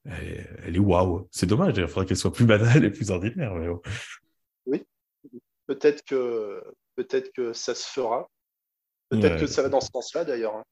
elle, 0.04 0.76
est 0.76 0.78
waouh. 0.78 1.28
C'est 1.30 1.46
dommage, 1.46 1.74
il 1.76 1.86
faudrait 1.88 2.06
qu'elle 2.06 2.16
soit 2.16 2.32
plus 2.32 2.46
banale 2.46 2.84
et 2.84 2.90
plus 2.90 3.10
ordinaire. 3.10 3.54
Oui, 4.66 4.84
peut-être 5.66 6.02
que, 6.04 6.62
peut-être 6.94 7.32
que 7.32 7.52
ça 7.52 7.74
se 7.74 7.86
fera. 7.86 8.28
Peut-être 9.10 9.40
que 9.40 9.46
ça 9.46 9.62
va 9.62 9.68
dans 9.68 9.80
ce 9.80 9.88
sens-là 9.92 10.24
d'ailleurs. 10.24 10.56
Hein. 10.56 10.64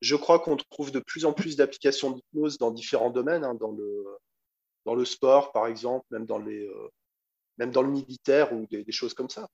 Je 0.00 0.16
crois 0.16 0.40
qu'on 0.40 0.56
trouve 0.56 0.90
de 0.90 0.98
plus 0.98 1.24
en 1.24 1.32
plus 1.32 1.56
d'applications 1.56 2.10
d'hypnose 2.10 2.58
dans 2.58 2.72
différents 2.72 3.10
domaines, 3.10 3.44
hein, 3.44 3.54
dans 3.54 3.70
le 3.70 4.04
dans 4.84 4.94
le 4.94 5.04
sport, 5.04 5.52
par 5.52 5.66
exemple, 5.66 6.06
même 6.10 6.26
dans, 6.26 6.38
les, 6.38 6.66
euh, 6.66 6.88
même 7.58 7.70
dans 7.70 7.82
le 7.82 7.90
militaire 7.90 8.52
ou 8.52 8.66
des, 8.70 8.84
choses 8.90 9.14
comme 9.14 9.30
ça. 9.30 9.48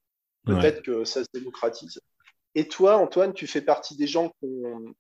Peut-être 0.45 0.83
que 0.83 1.05
ça 1.05 1.23
se 1.23 1.29
démocratise. 1.35 2.01
Et 2.55 2.67
toi, 2.67 2.97
Antoine, 2.97 3.33
tu 3.33 3.47
fais 3.47 3.61
partie 3.61 3.97
des 3.97 4.07
gens 4.07 4.31
qui 4.41 4.47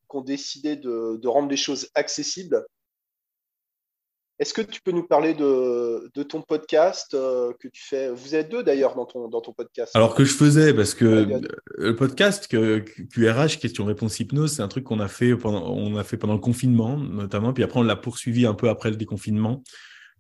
ont, 0.09 0.20
décidé 0.20 0.77
de, 0.77 1.27
rendre 1.27 1.48
les 1.48 1.57
choses 1.57 1.89
accessibles. 1.94 2.65
Est-ce 4.39 4.55
que 4.55 4.62
tu 4.62 4.81
peux 4.81 4.93
nous 4.93 5.07
parler 5.07 5.35
de, 5.35 6.23
ton 6.23 6.43
podcast 6.43 7.12
euh, 7.15 7.52
que 7.59 7.69
tu 7.69 7.82
fais? 7.82 8.11
Vous 8.11 8.35
êtes 8.35 8.51
deux 8.51 8.62
d'ailleurs 8.62 8.94
dans 8.94 9.05
ton, 9.05 9.28
dans 9.28 9.40
ton 9.40 9.52
podcast. 9.52 9.94
Alors 9.97 10.15
que 10.15 10.24
je 10.24 10.32
faisais, 10.32 10.73
parce 10.73 10.94
que 10.94 11.40
le 11.77 11.97
podcast 11.97 12.47
que, 12.47 12.78
QRH, 12.78 13.59
question-réponse 13.59 14.20
hypnose, 14.20 14.52
c'est 14.52 14.62
un 14.62 14.69
truc 14.69 14.85
qu'on 14.85 15.01
a 15.01 15.09
fait 15.09 15.36
pendant, 15.36 15.69
on 15.70 15.97
a 15.97 16.05
fait 16.05 16.16
pendant 16.16 16.35
le 16.35 16.40
confinement, 16.40 16.97
notamment, 16.97 17.52
puis 17.52 17.65
après 17.65 17.81
on 17.81 17.82
l'a 17.82 17.97
poursuivi 17.97 18.47
un 18.47 18.55
peu 18.55 18.69
après 18.69 18.90
le 18.90 18.97
déconfinement. 18.97 19.62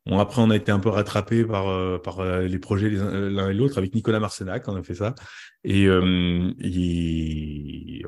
Bon, 0.06 0.18
après, 0.18 0.40
on 0.40 0.48
a 0.50 0.56
été 0.56 0.72
un 0.72 0.78
peu 0.80 0.88
rattrapé 0.88 1.44
par, 1.44 1.68
euh, 1.68 1.98
par 1.98 2.20
euh, 2.20 2.46
les 2.46 2.58
projets 2.58 2.88
l'un 2.88 3.50
et 3.50 3.54
l'autre 3.54 3.76
avec 3.76 3.94
Nicolas 3.94 4.18
Marcenac, 4.18 4.66
on 4.66 4.74
a 4.76 4.82
fait 4.82 4.94
ça. 4.94 5.14
Et, 5.62 5.84
euh, 5.86 6.52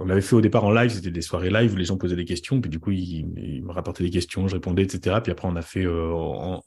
on 0.00 0.08
avait 0.08 0.22
fait 0.22 0.34
au 0.34 0.40
départ 0.40 0.64
en 0.64 0.70
live, 0.72 0.90
c'était 0.90 1.10
des 1.10 1.20
soirées 1.20 1.50
live 1.50 1.74
où 1.74 1.76
les 1.76 1.84
gens 1.84 1.98
posaient 1.98 2.16
des 2.16 2.24
questions, 2.24 2.62
puis 2.62 2.70
du 2.70 2.80
coup, 2.80 2.92
ils, 2.92 3.26
me 3.62 3.70
rapportaient 3.72 4.04
des 4.04 4.10
questions, 4.10 4.48
je 4.48 4.54
répondais, 4.54 4.82
etc. 4.84 5.18
Puis 5.22 5.32
après, 5.32 5.46
on 5.46 5.56
a 5.56 5.62
fait, 5.62 5.86
on, 5.86 6.62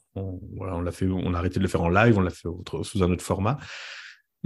voilà, 0.56 0.76
on 0.76 0.80
l'a 0.80 0.92
fait, 0.92 1.08
on 1.08 1.34
a 1.34 1.38
arrêté 1.38 1.58
de 1.58 1.64
le 1.64 1.68
faire 1.68 1.82
en 1.82 1.88
live, 1.88 2.16
on 2.16 2.22
l'a 2.22 2.30
fait 2.30 2.48
sous 2.82 3.02
un 3.02 3.10
autre 3.10 3.24
format. 3.24 3.58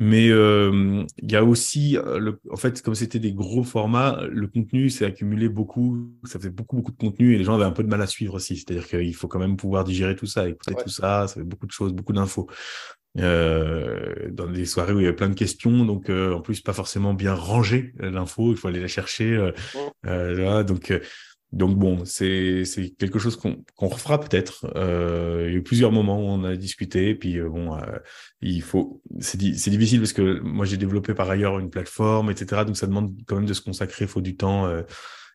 Mais 0.03 0.31
euh, 0.31 1.05
il 1.19 1.31
y 1.31 1.37
a 1.37 1.45
aussi, 1.45 1.99
euh, 1.99 2.19
le, 2.19 2.41
en 2.51 2.57
fait, 2.57 2.81
comme 2.81 2.95
c'était 2.95 3.19
des 3.19 3.35
gros 3.35 3.63
formats, 3.63 4.19
le 4.31 4.47
contenu 4.47 4.89
s'est 4.89 5.05
accumulé 5.05 5.51
beaucoup, 5.51 6.11
ça 6.25 6.39
fait 6.39 6.49
beaucoup, 6.49 6.77
beaucoup 6.77 6.93
de 6.93 6.97
contenu 6.97 7.35
et 7.35 7.39
les 7.39 7.45
gens 7.45 7.55
avaient 7.55 7.65
un 7.67 7.71
peu 7.71 7.85
de 7.85 7.89
mal 7.89 8.01
à 8.01 8.07
suivre 8.07 8.33
aussi. 8.33 8.57
C'est-à-dire 8.57 8.89
qu'il 8.89 9.15
faut 9.15 9.29
quand 9.29 9.39
même 9.39 9.59
pouvoir 9.59 9.85
digérer 9.85 10.17
tout 10.17 10.25
ça, 10.25 10.49
écouter 10.49 10.75
tout 10.83 10.89
ça, 10.89 11.29
ça 11.29 11.35
fait 11.35 11.43
beaucoup 11.43 11.67
de 11.67 11.73
choses, 11.73 11.93
beaucoup 11.93 12.15
d'infos. 12.15 12.49
Euh, 13.19 14.31
dans 14.31 14.47
des 14.47 14.65
soirées 14.65 14.95
où 14.95 15.01
il 15.01 15.03
y 15.03 15.07
avait 15.07 15.17
plein 15.17 15.29
de 15.29 15.35
questions, 15.35 15.85
donc 15.85 16.09
euh, 16.09 16.33
en 16.33 16.41
plus 16.41 16.63
pas 16.63 16.73
forcément 16.73 17.13
bien 17.13 17.35
rangé 17.35 17.93
l'info, 17.99 18.53
il 18.53 18.57
faut 18.57 18.69
aller 18.69 18.81
la 18.81 18.89
chercher. 18.89 19.51
Donc 20.03 20.99
donc 21.53 21.77
bon, 21.77 22.05
c'est 22.05 22.63
quelque 22.99 23.19
chose 23.19 23.37
qu'on 23.37 23.65
qu'on 23.75 23.89
refera 23.89 24.21
peut-être. 24.21 24.71
Euh, 24.77 25.47
il 25.49 25.53
y 25.53 25.55
a 25.57 25.59
eu 25.59 25.63
plusieurs 25.63 25.91
moments 25.91 26.19
où 26.21 26.29
on 26.29 26.45
a 26.45 26.55
discuté, 26.57 27.15
puis 27.17 27.39
euh, 27.39 27.49
bon, 27.49 27.75
euh, 27.77 27.81
il 28.41 28.63
faut, 28.63 29.03
c'est 29.19 29.37
difficile 29.39 29.99
parce 29.99 30.13
que 30.13 30.39
moi 30.41 30.65
j'ai 30.65 30.77
développé 30.77 31.13
par 31.13 31.29
ailleurs 31.29 31.59
une 31.59 31.71
plateforme, 31.71 32.31
etc. 32.31 32.65
Donc 32.65 32.77
ça 32.77 32.87
demande 32.87 33.13
quand 33.27 33.35
même 33.35 33.47
de 33.47 33.55
se 33.55 33.63
consacrer, 33.63 34.05
il 34.05 34.09
faut 34.09 34.21
du 34.21 34.37
temps. 34.37 34.67
Euh. 34.67 34.83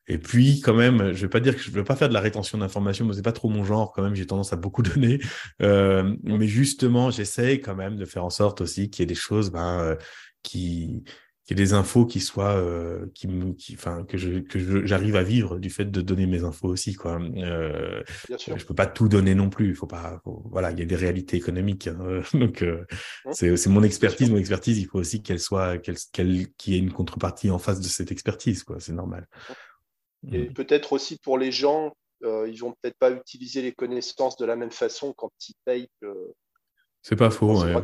et 0.08 0.18
puis 0.18 0.62
quand 0.62 0.74
même, 0.74 1.14
je 1.14 1.22
vais 1.24 1.30
pas 1.30 1.42
dire 1.42 1.56
que 1.56 1.62
je 1.62 1.72
veux 1.72 1.84
pas 1.84 1.98
faire 1.98 2.10
de 2.10 2.14
la 2.14 2.22
rétention 2.22 2.58
d'informations, 2.60 3.06
mais 3.06 3.14
c'est 3.14 3.22
pas 3.22 3.34
trop 3.34 3.50
mon 3.50 3.66
genre. 3.66 3.92
Quand 3.92 4.04
même, 4.04 4.16
j'ai 4.16 4.26
tendance 4.26 4.54
à 4.54 4.56
beaucoup 4.56 4.84
donner. 4.84 5.20
mais 5.60 6.48
justement, 6.48 7.12
j'essaye 7.12 7.60
quand 7.62 7.76
même 7.76 7.98
de 7.98 8.06
faire 8.06 8.24
en 8.24 8.30
sorte 8.30 8.62
aussi 8.62 8.90
qu'il 8.90 9.04
y 9.04 9.04
ait 9.04 9.08
des 9.08 9.16
choses, 9.16 9.52
ben, 9.52 9.98
qui 10.44 11.04
qu'il 11.46 11.58
y 11.58 11.62
ait 11.62 11.66
des 11.66 11.74
infos 11.74 12.06
qui 12.06 12.20
soient 12.20 12.56
euh, 12.56 13.06
qui 13.14 13.28
me 13.28 13.54
qui 13.54 13.76
enfin 13.76 14.04
que 14.04 14.18
je 14.18 14.40
que 14.40 14.86
j'arrive 14.86 15.16
à 15.16 15.24
vivre 15.24 15.60
du 15.60 15.70
fait 15.70 15.86
de 15.86 16.02
donner 16.02 16.26
mes 16.26 16.44
infos 16.44 16.68
aussi 16.68 16.96
quoi 16.96 17.20
euh, 17.22 18.04
Bien 18.28 18.38
sûr. 18.38 18.58
je 18.58 18.66
peux 18.66 18.74
pas 18.74 18.88
tout 18.88 19.08
donner 19.08 19.36
non 19.36 19.50
plus 19.50 19.70
il 19.70 19.76
faut 19.76 19.86
pas 19.86 20.22
voilà 20.26 20.72
il 20.72 20.80
y 20.80 20.82
a 20.82 20.86
des 20.86 20.96
réalités 20.96 21.38
économiques 21.38 21.88
hein, 21.88 22.22
donc 22.34 22.64
euh, 22.64 22.84
mmh. 23.26 23.32
c'est 23.34 23.58
c'est 23.58 23.70
mon 23.70 23.84
expertise 23.84 24.32
mon 24.32 24.38
expertise 24.38 24.80
il 24.80 24.88
faut 24.88 25.00
aussi 25.00 25.22
qu'elle 25.22 25.40
soit 25.40 25.78
qu'elle 25.78 25.98
qu'elle 26.12 26.48
qu'il 26.58 26.74
y 26.74 26.78
ait 26.78 26.80
une 26.80 26.92
contrepartie 26.92 27.52
en 27.52 27.60
face 27.60 27.80
de 27.80 27.88
cette 27.88 28.12
expertise 28.12 28.64
quoi 28.64 28.80
c'est 28.80 28.94
normal 28.94 29.28
Et 30.32 30.50
mm. 30.50 30.54
peut-être 30.54 30.94
aussi 30.94 31.20
pour 31.20 31.38
les 31.38 31.52
gens, 31.52 31.96
euh, 32.24 32.50
ils 32.50 32.58
vont 32.58 32.74
peut-être 32.82 32.98
pas 32.98 33.12
utiliser 33.12 33.62
les 33.62 33.74
connaissances 33.74 34.38
de 34.38 34.46
la 34.46 34.56
même 34.56 34.72
façon 34.72 35.14
quand 35.14 35.32
ils 35.48 35.56
payent. 35.64 35.90
C'est 37.04 37.16
pas 37.16 37.30
faux. 37.30 37.64
Ouais. 37.64 37.76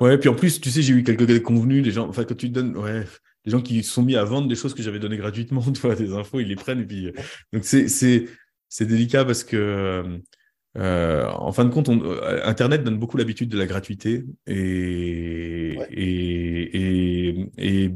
Ouais. 0.00 0.18
puis 0.18 0.28
en 0.28 0.34
plus, 0.34 0.60
tu 0.60 0.70
sais, 0.70 0.82
j'ai 0.82 0.92
eu 0.92 1.02
quelques 1.02 1.42
convenus, 1.42 1.82
des 1.82 1.90
gens, 1.90 2.08
enfin, 2.08 2.24
quand 2.24 2.36
tu 2.36 2.48
donnes, 2.48 2.76
ouais, 2.76 3.04
des 3.44 3.50
gens 3.50 3.60
qui 3.60 3.82
sont 3.82 4.02
mis 4.02 4.16
à 4.16 4.24
vendre 4.24 4.48
des 4.48 4.54
choses 4.54 4.74
que 4.74 4.82
j'avais 4.82 4.98
données 4.98 5.16
gratuitement, 5.16 5.62
tu 5.72 5.80
vois, 5.80 5.94
des 5.94 6.12
infos, 6.12 6.40
ils 6.40 6.48
les 6.48 6.56
prennent, 6.56 6.80
et 6.80 6.86
puis. 6.86 7.12
Donc, 7.52 7.64
c'est 7.64 8.86
délicat 8.86 9.24
parce 9.24 9.44
que. 9.44 10.20
Euh, 10.76 11.26
en 11.30 11.50
fin 11.50 11.64
de 11.64 11.70
compte, 11.70 11.88
euh, 11.88 12.40
Internet 12.44 12.84
donne 12.84 12.98
beaucoup 12.98 13.16
l'habitude 13.16 13.48
de 13.48 13.58
la 13.58 13.66
gratuité 13.66 14.24
et, 14.46 15.76
et, 15.90 17.48
et, 17.56 17.94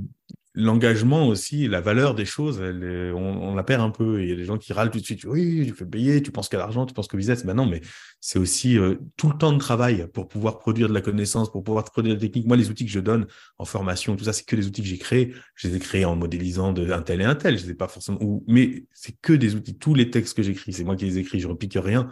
l'engagement 0.55 1.29
aussi, 1.29 1.67
la 1.67 1.81
valeur 1.81 2.15
des 2.15 2.25
choses, 2.25 2.61
on, 2.61 3.55
la 3.55 3.63
perd 3.63 3.83
un 3.83 3.91
peu. 3.91 4.23
Il 4.23 4.29
y 4.29 4.33
a 4.33 4.37
des 4.37 4.45
gens 4.45 4.59
qui 4.59 4.73
râlent 4.73 4.91
tout 4.91 5.01
de 5.01 5.05
suite. 5.05 5.25
Oui, 5.25 5.65
tu 5.67 5.75
fais 5.75 5.87
payer, 5.87 6.23
tu 6.23 6.31
penses 6.31 6.49
qu'à 6.49 6.59
l'argent, 6.59 6.85
tu 6.85 6.93
penses 6.93 7.09
qu'au 7.09 7.17
business. 7.17 7.45
Ben 7.47 7.55
non, 7.55 7.67
mais 7.67 7.81
c'est 8.21 8.39
aussi 8.39 8.79
euh, 8.79 8.97
tout 9.17 9.31
le 9.31 9.39
temps 9.39 9.53
de 9.53 9.59
travail 9.59 10.07
pour 10.13 10.29
pouvoir 10.29 10.59
produire 10.59 10.89
de 10.89 10.95
la 10.95 11.01
connaissance, 11.01 11.51
pour 11.51 11.65
pouvoir 11.65 11.85
produire 11.85 12.15
de 12.15 12.21
la 12.21 12.27
technique. 12.27 12.47
Moi, 12.47 12.57
les 12.57 12.69
outils 12.69 12.85
que 12.85 12.91
je 12.91 13.01
donne 13.01 13.27
en 13.59 13.65
formation, 13.65 14.15
tout 14.15 14.25
ça, 14.25 14.33
c'est 14.33 14.45
que 14.45 14.57
des 14.57 14.67
outils 14.67 14.83
que 14.83 14.89
j'ai 14.89 14.99
créés. 14.99 15.35
Je 15.55 15.69
les 15.69 15.77
ai 15.77 15.79
créés 15.79 16.05
en 16.05 16.17
modélisant 16.17 16.73
de 16.73 16.91
un 16.93 17.03
tel 17.03 17.23
et 17.23 17.25
un 17.25 17.35
tel. 17.35 17.59
Je 17.59 17.65
les 17.65 17.71
ai 17.71 17.75
pas 17.75 17.89
forcément. 17.89 18.19
Mais 18.47 18.85
c'est 18.93 19.17
que 19.23 19.33
des 19.33 19.55
outils. 19.55 19.79
Tous 19.79 19.95
les 19.95 20.11
textes 20.11 20.37
que 20.37 20.43
j'écris, 20.43 20.73
c'est 20.73 20.85
moi 20.85 20.97
qui 20.97 21.07
les 21.07 21.19
écris. 21.19 21.41
Je 21.41 21.49
repique 21.49 21.79
rien. 21.83 22.11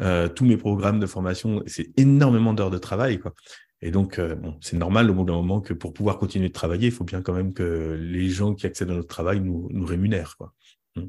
Euh, 0.00 0.28
tous 0.28 0.44
mes 0.44 0.56
programmes 0.56 1.00
de 1.00 1.06
formation, 1.06 1.62
c'est 1.66 1.90
énormément 1.98 2.54
d'heures 2.54 2.70
de 2.70 2.78
travail, 2.78 3.18
quoi. 3.18 3.34
Et 3.82 3.90
donc, 3.90 4.18
euh, 4.18 4.34
bon, 4.34 4.56
c'est 4.60 4.76
normal 4.76 5.10
au 5.10 5.14
bout 5.14 5.24
d'un 5.24 5.34
moment 5.34 5.60
que 5.60 5.72
pour 5.72 5.92
pouvoir 5.92 6.18
continuer 6.18 6.48
de 6.48 6.52
travailler, 6.52 6.86
il 6.86 6.92
faut 6.92 7.04
bien 7.04 7.22
quand 7.22 7.32
même 7.32 7.54
que 7.54 7.98
les 8.00 8.28
gens 8.28 8.54
qui 8.54 8.66
accèdent 8.66 8.90
à 8.90 8.94
notre 8.94 9.08
travail 9.08 9.40
nous, 9.40 9.68
nous 9.70 9.86
rémunèrent. 9.86 10.36
Quoi. 10.36 10.52
Hmm. 10.96 11.08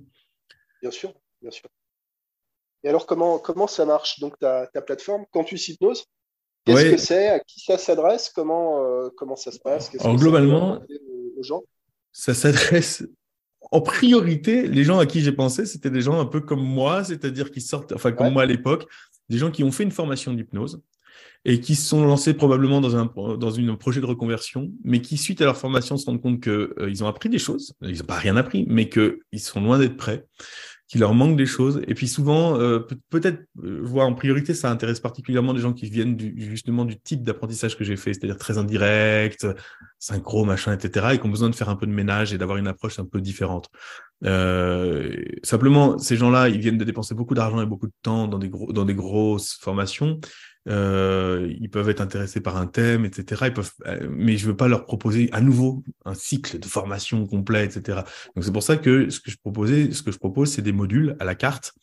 Bien 0.81 0.91
sûr, 0.91 1.14
bien 1.41 1.52
sûr. 1.52 1.69
Et 2.84 2.89
alors, 2.89 3.06
comment, 3.06 3.39
comment 3.39 3.68
ça 3.68 3.85
marche 3.85 4.19
Donc, 4.19 4.39
ta, 4.39 4.68
ta 4.68 4.81
plateforme, 4.81 5.26
Campus 5.31 5.68
Hypnose, 5.68 6.06
qu'est-ce 6.65 6.91
que 6.91 6.98
c'est? 6.98 7.30
À 7.30 7.39
qui 7.39 7.60
ça 7.60 7.77
s'adresse? 7.77 8.30
Comment, 8.30 8.84
euh, 8.84 9.10
comment 9.18 9.35
ça 9.35 9.52
se 9.52 9.60
passe? 9.60 9.91
Alors, 9.99 10.15
globalement, 10.15 10.81
aux 11.38 11.43
gens? 11.43 11.64
ça 12.14 12.34
s'adresse 12.34 13.03
en 13.72 13.81
priorité, 13.81 14.68
les 14.68 14.84
gens 14.84 14.99
à 14.99 15.06
qui 15.06 15.22
j'ai 15.22 15.31
pensé, 15.31 15.65
c'était 15.65 15.89
des 15.89 16.02
gens 16.02 16.19
un 16.19 16.26
peu 16.26 16.41
comme 16.41 16.64
moi, 16.64 17.03
c'est-à-dire 17.03 17.52
qui 17.52 17.61
sortent, 17.61 17.93
enfin 17.93 18.11
comme 18.11 18.34
moi 18.34 18.43
à 18.43 18.45
l'époque, 18.45 18.88
des 19.30 19.38
gens 19.38 19.52
qui 19.52 19.64
ont 19.64 19.72
fait 19.72 19.84
une 19.84 19.91
formation 19.91 20.34
d'hypnose, 20.34 20.81
et 21.44 21.60
qui 21.60 21.76
se 21.76 21.88
sont 21.88 22.06
lancés 22.06 22.34
probablement 22.34 22.82
dans 22.82 22.96
un, 22.96 23.12
dans 23.38 23.52
une 23.52 23.76
projet 23.78 24.00
de 24.00 24.06
reconversion, 24.06 24.72
mais 24.84 25.02
qui, 25.02 25.18
suite 25.18 25.42
à 25.42 25.46
leur 25.46 25.58
formation, 25.58 25.98
se 25.98 26.06
rendent 26.06 26.22
compte 26.22 26.42
qu'ils 26.42 26.52
euh, 26.52 27.02
ont 27.02 27.08
appris 27.08 27.30
des 27.30 27.40
choses, 27.40 27.74
ils 27.82 27.98
n'ont 27.98 28.06
pas 28.06 28.16
rien 28.16 28.38
appris, 28.38 28.66
mais 28.68 28.90
qu'ils 28.90 29.40
sont 29.40 29.62
loin 29.62 29.80
d'être 29.80 29.98
prêts, 29.98 30.26
qu'il 30.88 31.00
leur 31.00 31.16
manque 31.16 31.38
des 31.38 31.48
choses. 31.48 31.82
Et 31.88 31.96
puis 31.96 32.08
souvent, 32.08 32.60
euh, 32.60 32.80
peut-être, 33.10 33.44
euh, 33.64 33.80
vois 33.82 34.06
en 34.06 34.14
priorité, 34.14 34.54
ça 34.54 34.70
intéresse 34.70 35.00
particulièrement 35.00 35.54
des 35.54 35.62
gens 35.62 35.74
qui 35.74 35.90
viennent 35.90 36.16
du, 36.16 36.36
justement 36.38 36.86
du 36.86 37.00
type 37.00 37.24
d'apprentissage 37.24 37.76
que 37.76 37.84
j'ai 37.84 37.96
fait, 37.96 38.14
c'est-à-dire 38.14 38.38
très 38.38 38.60
indirect, 38.60 39.48
synchro, 39.98 40.46
machin, 40.46 40.74
etc., 40.74 41.08
et 41.14 41.20
qui 41.20 41.26
ont 41.26 41.30
besoin 41.30 41.50
de 41.50 41.56
faire 41.56 41.70
un 41.70 41.76
peu 41.76 41.88
de 41.88 41.92
ménage 41.92 42.34
et 42.34 42.38
d'avoir 42.38 42.58
une 42.58 42.68
approche 42.68 43.00
un 43.00 43.06
peu 43.06 43.20
différente. 43.20 43.70
Euh, 44.26 45.16
simplement, 45.44 45.98
ces 45.98 46.16
gens-là, 46.18 46.50
ils 46.50 46.60
viennent 46.60 46.78
de 46.78 46.84
dépenser 46.84 47.16
beaucoup 47.16 47.34
d'argent 47.34 47.62
et 47.62 47.66
beaucoup 47.66 47.88
de 47.88 47.94
temps 48.04 48.28
dans 48.28 48.38
des, 48.38 48.50
gros, 48.50 48.72
dans 48.72 48.86
des 48.86 48.94
grosses 48.94 49.58
formations. 49.62 50.20
Euh, 50.68 51.52
ils 51.60 51.70
peuvent 51.70 51.90
être 51.90 52.02
intéressés 52.02 52.40
par 52.40 52.58
un 52.58 52.68
thème, 52.68 53.06
etc. 53.06 53.46
Ils 53.48 53.54
peuvent, 53.54 53.72
euh, 53.88 54.08
mais 54.12 54.38
je 54.38 54.46
veux 54.46 54.56
pas 54.56 54.68
leur 54.68 54.86
proposer 54.86 55.30
à 55.32 55.42
nouveau 55.42 55.84
un 56.06 56.14
cycle 56.14 56.60
de 56.60 56.66
formation 56.66 57.26
complet, 57.26 57.66
etc. 57.66 58.02
Donc 58.36 58.44
c'est 58.44 58.54
pour 58.54 58.64
ça 58.64 58.78
que 58.78 59.10
ce 59.10 59.20
que 59.20 59.32
je 59.32 59.38
proposais, 59.38 59.92
ce 59.92 60.04
que 60.04 60.12
je 60.12 60.20
propose, 60.20 60.52
c'est 60.52 60.62
des 60.62 60.72
modules 60.72 61.16
à 61.20 61.26
la 61.26 61.36
carte. 61.36 61.74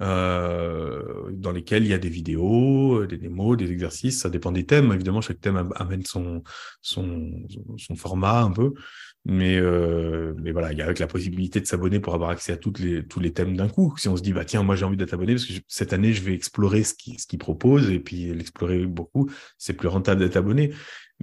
Euh, 0.00 1.30
dans 1.32 1.52
lesquels 1.52 1.84
il 1.84 1.90
y 1.90 1.94
a 1.94 1.98
des 1.98 2.08
vidéos, 2.08 3.06
des 3.06 3.18
démos, 3.18 3.56
des 3.56 3.70
exercices, 3.70 4.20
ça 4.20 4.30
dépend 4.30 4.50
des 4.50 4.66
thèmes. 4.66 4.92
Évidemment, 4.92 5.20
chaque 5.20 5.40
thème 5.40 5.70
amène 5.76 6.04
son, 6.04 6.42
son, 6.80 7.30
son 7.76 7.94
format 7.94 8.40
un 8.40 8.50
peu. 8.50 8.72
Mais, 9.24 9.56
euh, 9.56 10.34
mais 10.38 10.50
voilà, 10.50 10.72
il 10.72 10.78
y 10.78 10.82
a 10.82 10.84
avec 10.84 10.98
la 10.98 11.06
possibilité 11.06 11.60
de 11.60 11.66
s'abonner 11.66 12.00
pour 12.00 12.14
avoir 12.14 12.30
accès 12.30 12.52
à 12.52 12.56
toutes 12.56 12.80
les, 12.80 13.06
tous 13.06 13.20
les 13.20 13.32
thèmes 13.32 13.56
d'un 13.56 13.68
coup. 13.68 13.94
Si 13.96 14.08
on 14.08 14.16
se 14.16 14.22
dit, 14.22 14.32
bah 14.32 14.44
tiens, 14.44 14.64
moi 14.64 14.74
j'ai 14.74 14.84
envie 14.84 14.96
d'être 14.96 15.14
abonné 15.14 15.34
parce 15.34 15.46
que 15.46 15.52
cette 15.68 15.92
année 15.92 16.12
je 16.12 16.22
vais 16.22 16.34
explorer 16.34 16.82
ce 16.82 16.94
qu'il 16.94 17.20
ce 17.20 17.26
qu'il 17.28 17.38
propose 17.38 17.88
et 17.90 18.00
puis 18.00 18.34
l'explorer 18.34 18.84
beaucoup, 18.84 19.30
c'est 19.58 19.74
plus 19.74 19.88
rentable 19.88 20.20
d'être 20.20 20.36
abonné. 20.36 20.72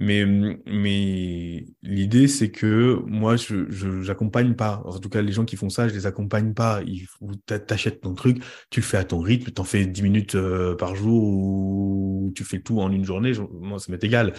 Mais, 0.02 0.24
mais 0.64 1.66
l'idée, 1.82 2.26
c'est 2.26 2.50
que 2.50 3.02
moi, 3.06 3.36
je 3.36 3.70
j'accompagne 4.00 4.54
pas. 4.54 4.82
En 4.86 4.98
tout 4.98 5.10
cas, 5.10 5.20
les 5.20 5.32
gens 5.32 5.44
qui 5.44 5.56
font 5.56 5.68
ça, 5.68 5.88
je 5.88 5.94
les 5.94 6.06
accompagne 6.06 6.54
pas. 6.54 6.80
Il 6.86 7.06
t'achètes 7.44 8.00
ton 8.00 8.14
truc, 8.14 8.42
tu 8.70 8.80
le 8.80 8.86
fais 8.86 8.96
à 8.96 9.04
ton 9.04 9.20
rythme, 9.20 9.50
t'en 9.50 9.64
fais 9.64 9.84
10 9.84 10.02
minutes 10.02 10.34
euh, 10.36 10.74
par 10.74 10.94
jour 10.96 11.22
ou 11.22 12.32
tu 12.34 12.44
fais 12.44 12.60
tout 12.60 12.80
en 12.80 12.90
une 12.90 13.04
journée. 13.04 13.32
moi, 13.52 13.78
ça 13.78 13.92
m'est 13.92 14.02
égal. 14.02 14.32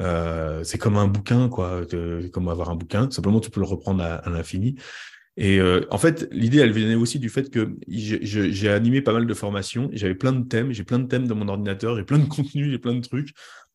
Euh, 0.00 0.62
c'est 0.64 0.78
comme 0.78 0.96
un 0.96 1.06
bouquin, 1.06 1.48
quoi, 1.48 1.82
comme 2.32 2.48
avoir 2.48 2.70
un 2.70 2.76
bouquin. 2.76 3.10
Simplement, 3.10 3.40
tu 3.40 3.50
peux 3.50 3.60
le 3.60 3.66
reprendre 3.66 4.02
à, 4.02 4.28
l'infini. 4.28 4.76
Et 5.38 5.60
euh, 5.60 5.82
en 5.90 5.98
fait, 5.98 6.28
l'idée, 6.30 6.58
elle 6.58 6.72
venait 6.72 6.94
aussi 6.94 7.18
du 7.18 7.28
fait 7.28 7.50
que 7.50 7.76
j'ai 7.88 8.68
animé 8.68 9.02
pas 9.02 9.12
mal 9.12 9.26
de 9.26 9.34
formations. 9.34 9.90
J'avais 9.92 10.14
plein 10.14 10.32
de 10.32 10.46
thèmes. 10.46 10.72
J'ai 10.72 10.84
plein 10.84 10.98
de 10.98 11.06
thèmes 11.06 11.26
dans 11.26 11.34
mon 11.34 11.48
ordinateur. 11.48 11.96
J'ai 11.96 12.04
plein 12.04 12.18
de 12.18 12.24
contenus. 12.28 12.70
J'ai 12.70 12.78
plein 12.78 12.94
de 12.94 13.06
trucs. 13.06 13.30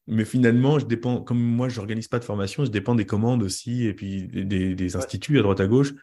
Mais 0.07 0.25
finalement, 0.25 0.79
je 0.79 0.85
dépends, 0.85 1.21
comme 1.21 1.39
moi, 1.39 1.69
je 1.69 1.77
n'organise 1.77 2.07
pas 2.07 2.19
de 2.19 2.23
formation, 2.23 2.65
je 2.65 2.71
dépends 2.71 2.95
des 2.95 3.05
commandes 3.05 3.43
aussi, 3.43 3.85
et 3.85 3.93
puis 3.93 4.27
des, 4.27 4.95
instituts 4.95 5.37
à 5.37 5.41
droite 5.43 5.59
à 5.59 5.67
gauche. 5.67 5.93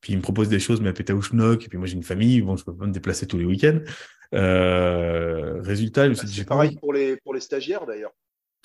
Puis 0.00 0.12
ils 0.12 0.16
me 0.16 0.22
proposent 0.22 0.48
des 0.48 0.60
choses, 0.60 0.80
mais 0.80 0.90
à 0.90 0.92
péta 0.92 1.12
ou 1.12 1.20
schnock. 1.22 1.64
Et 1.64 1.68
puis 1.68 1.76
moi, 1.76 1.88
j'ai 1.88 1.96
une 1.96 2.04
famille, 2.04 2.40
bon, 2.40 2.56
je 2.56 2.64
peux 2.64 2.74
pas 2.74 2.86
me 2.86 2.92
déplacer 2.92 3.26
tous 3.26 3.36
les 3.36 3.44
week-ends. 3.44 3.80
Euh, 4.34 5.60
résultat, 5.60 6.04
je 6.04 6.10
me 6.10 6.14
suis 6.14 6.28
dit, 6.28 6.34
C'est 6.34 6.44
pareil 6.44 6.76
pour 6.76 6.92
les, 6.92 7.16
pour 7.16 7.34
les 7.34 7.40
stagiaires 7.40 7.84
d'ailleurs. 7.84 8.12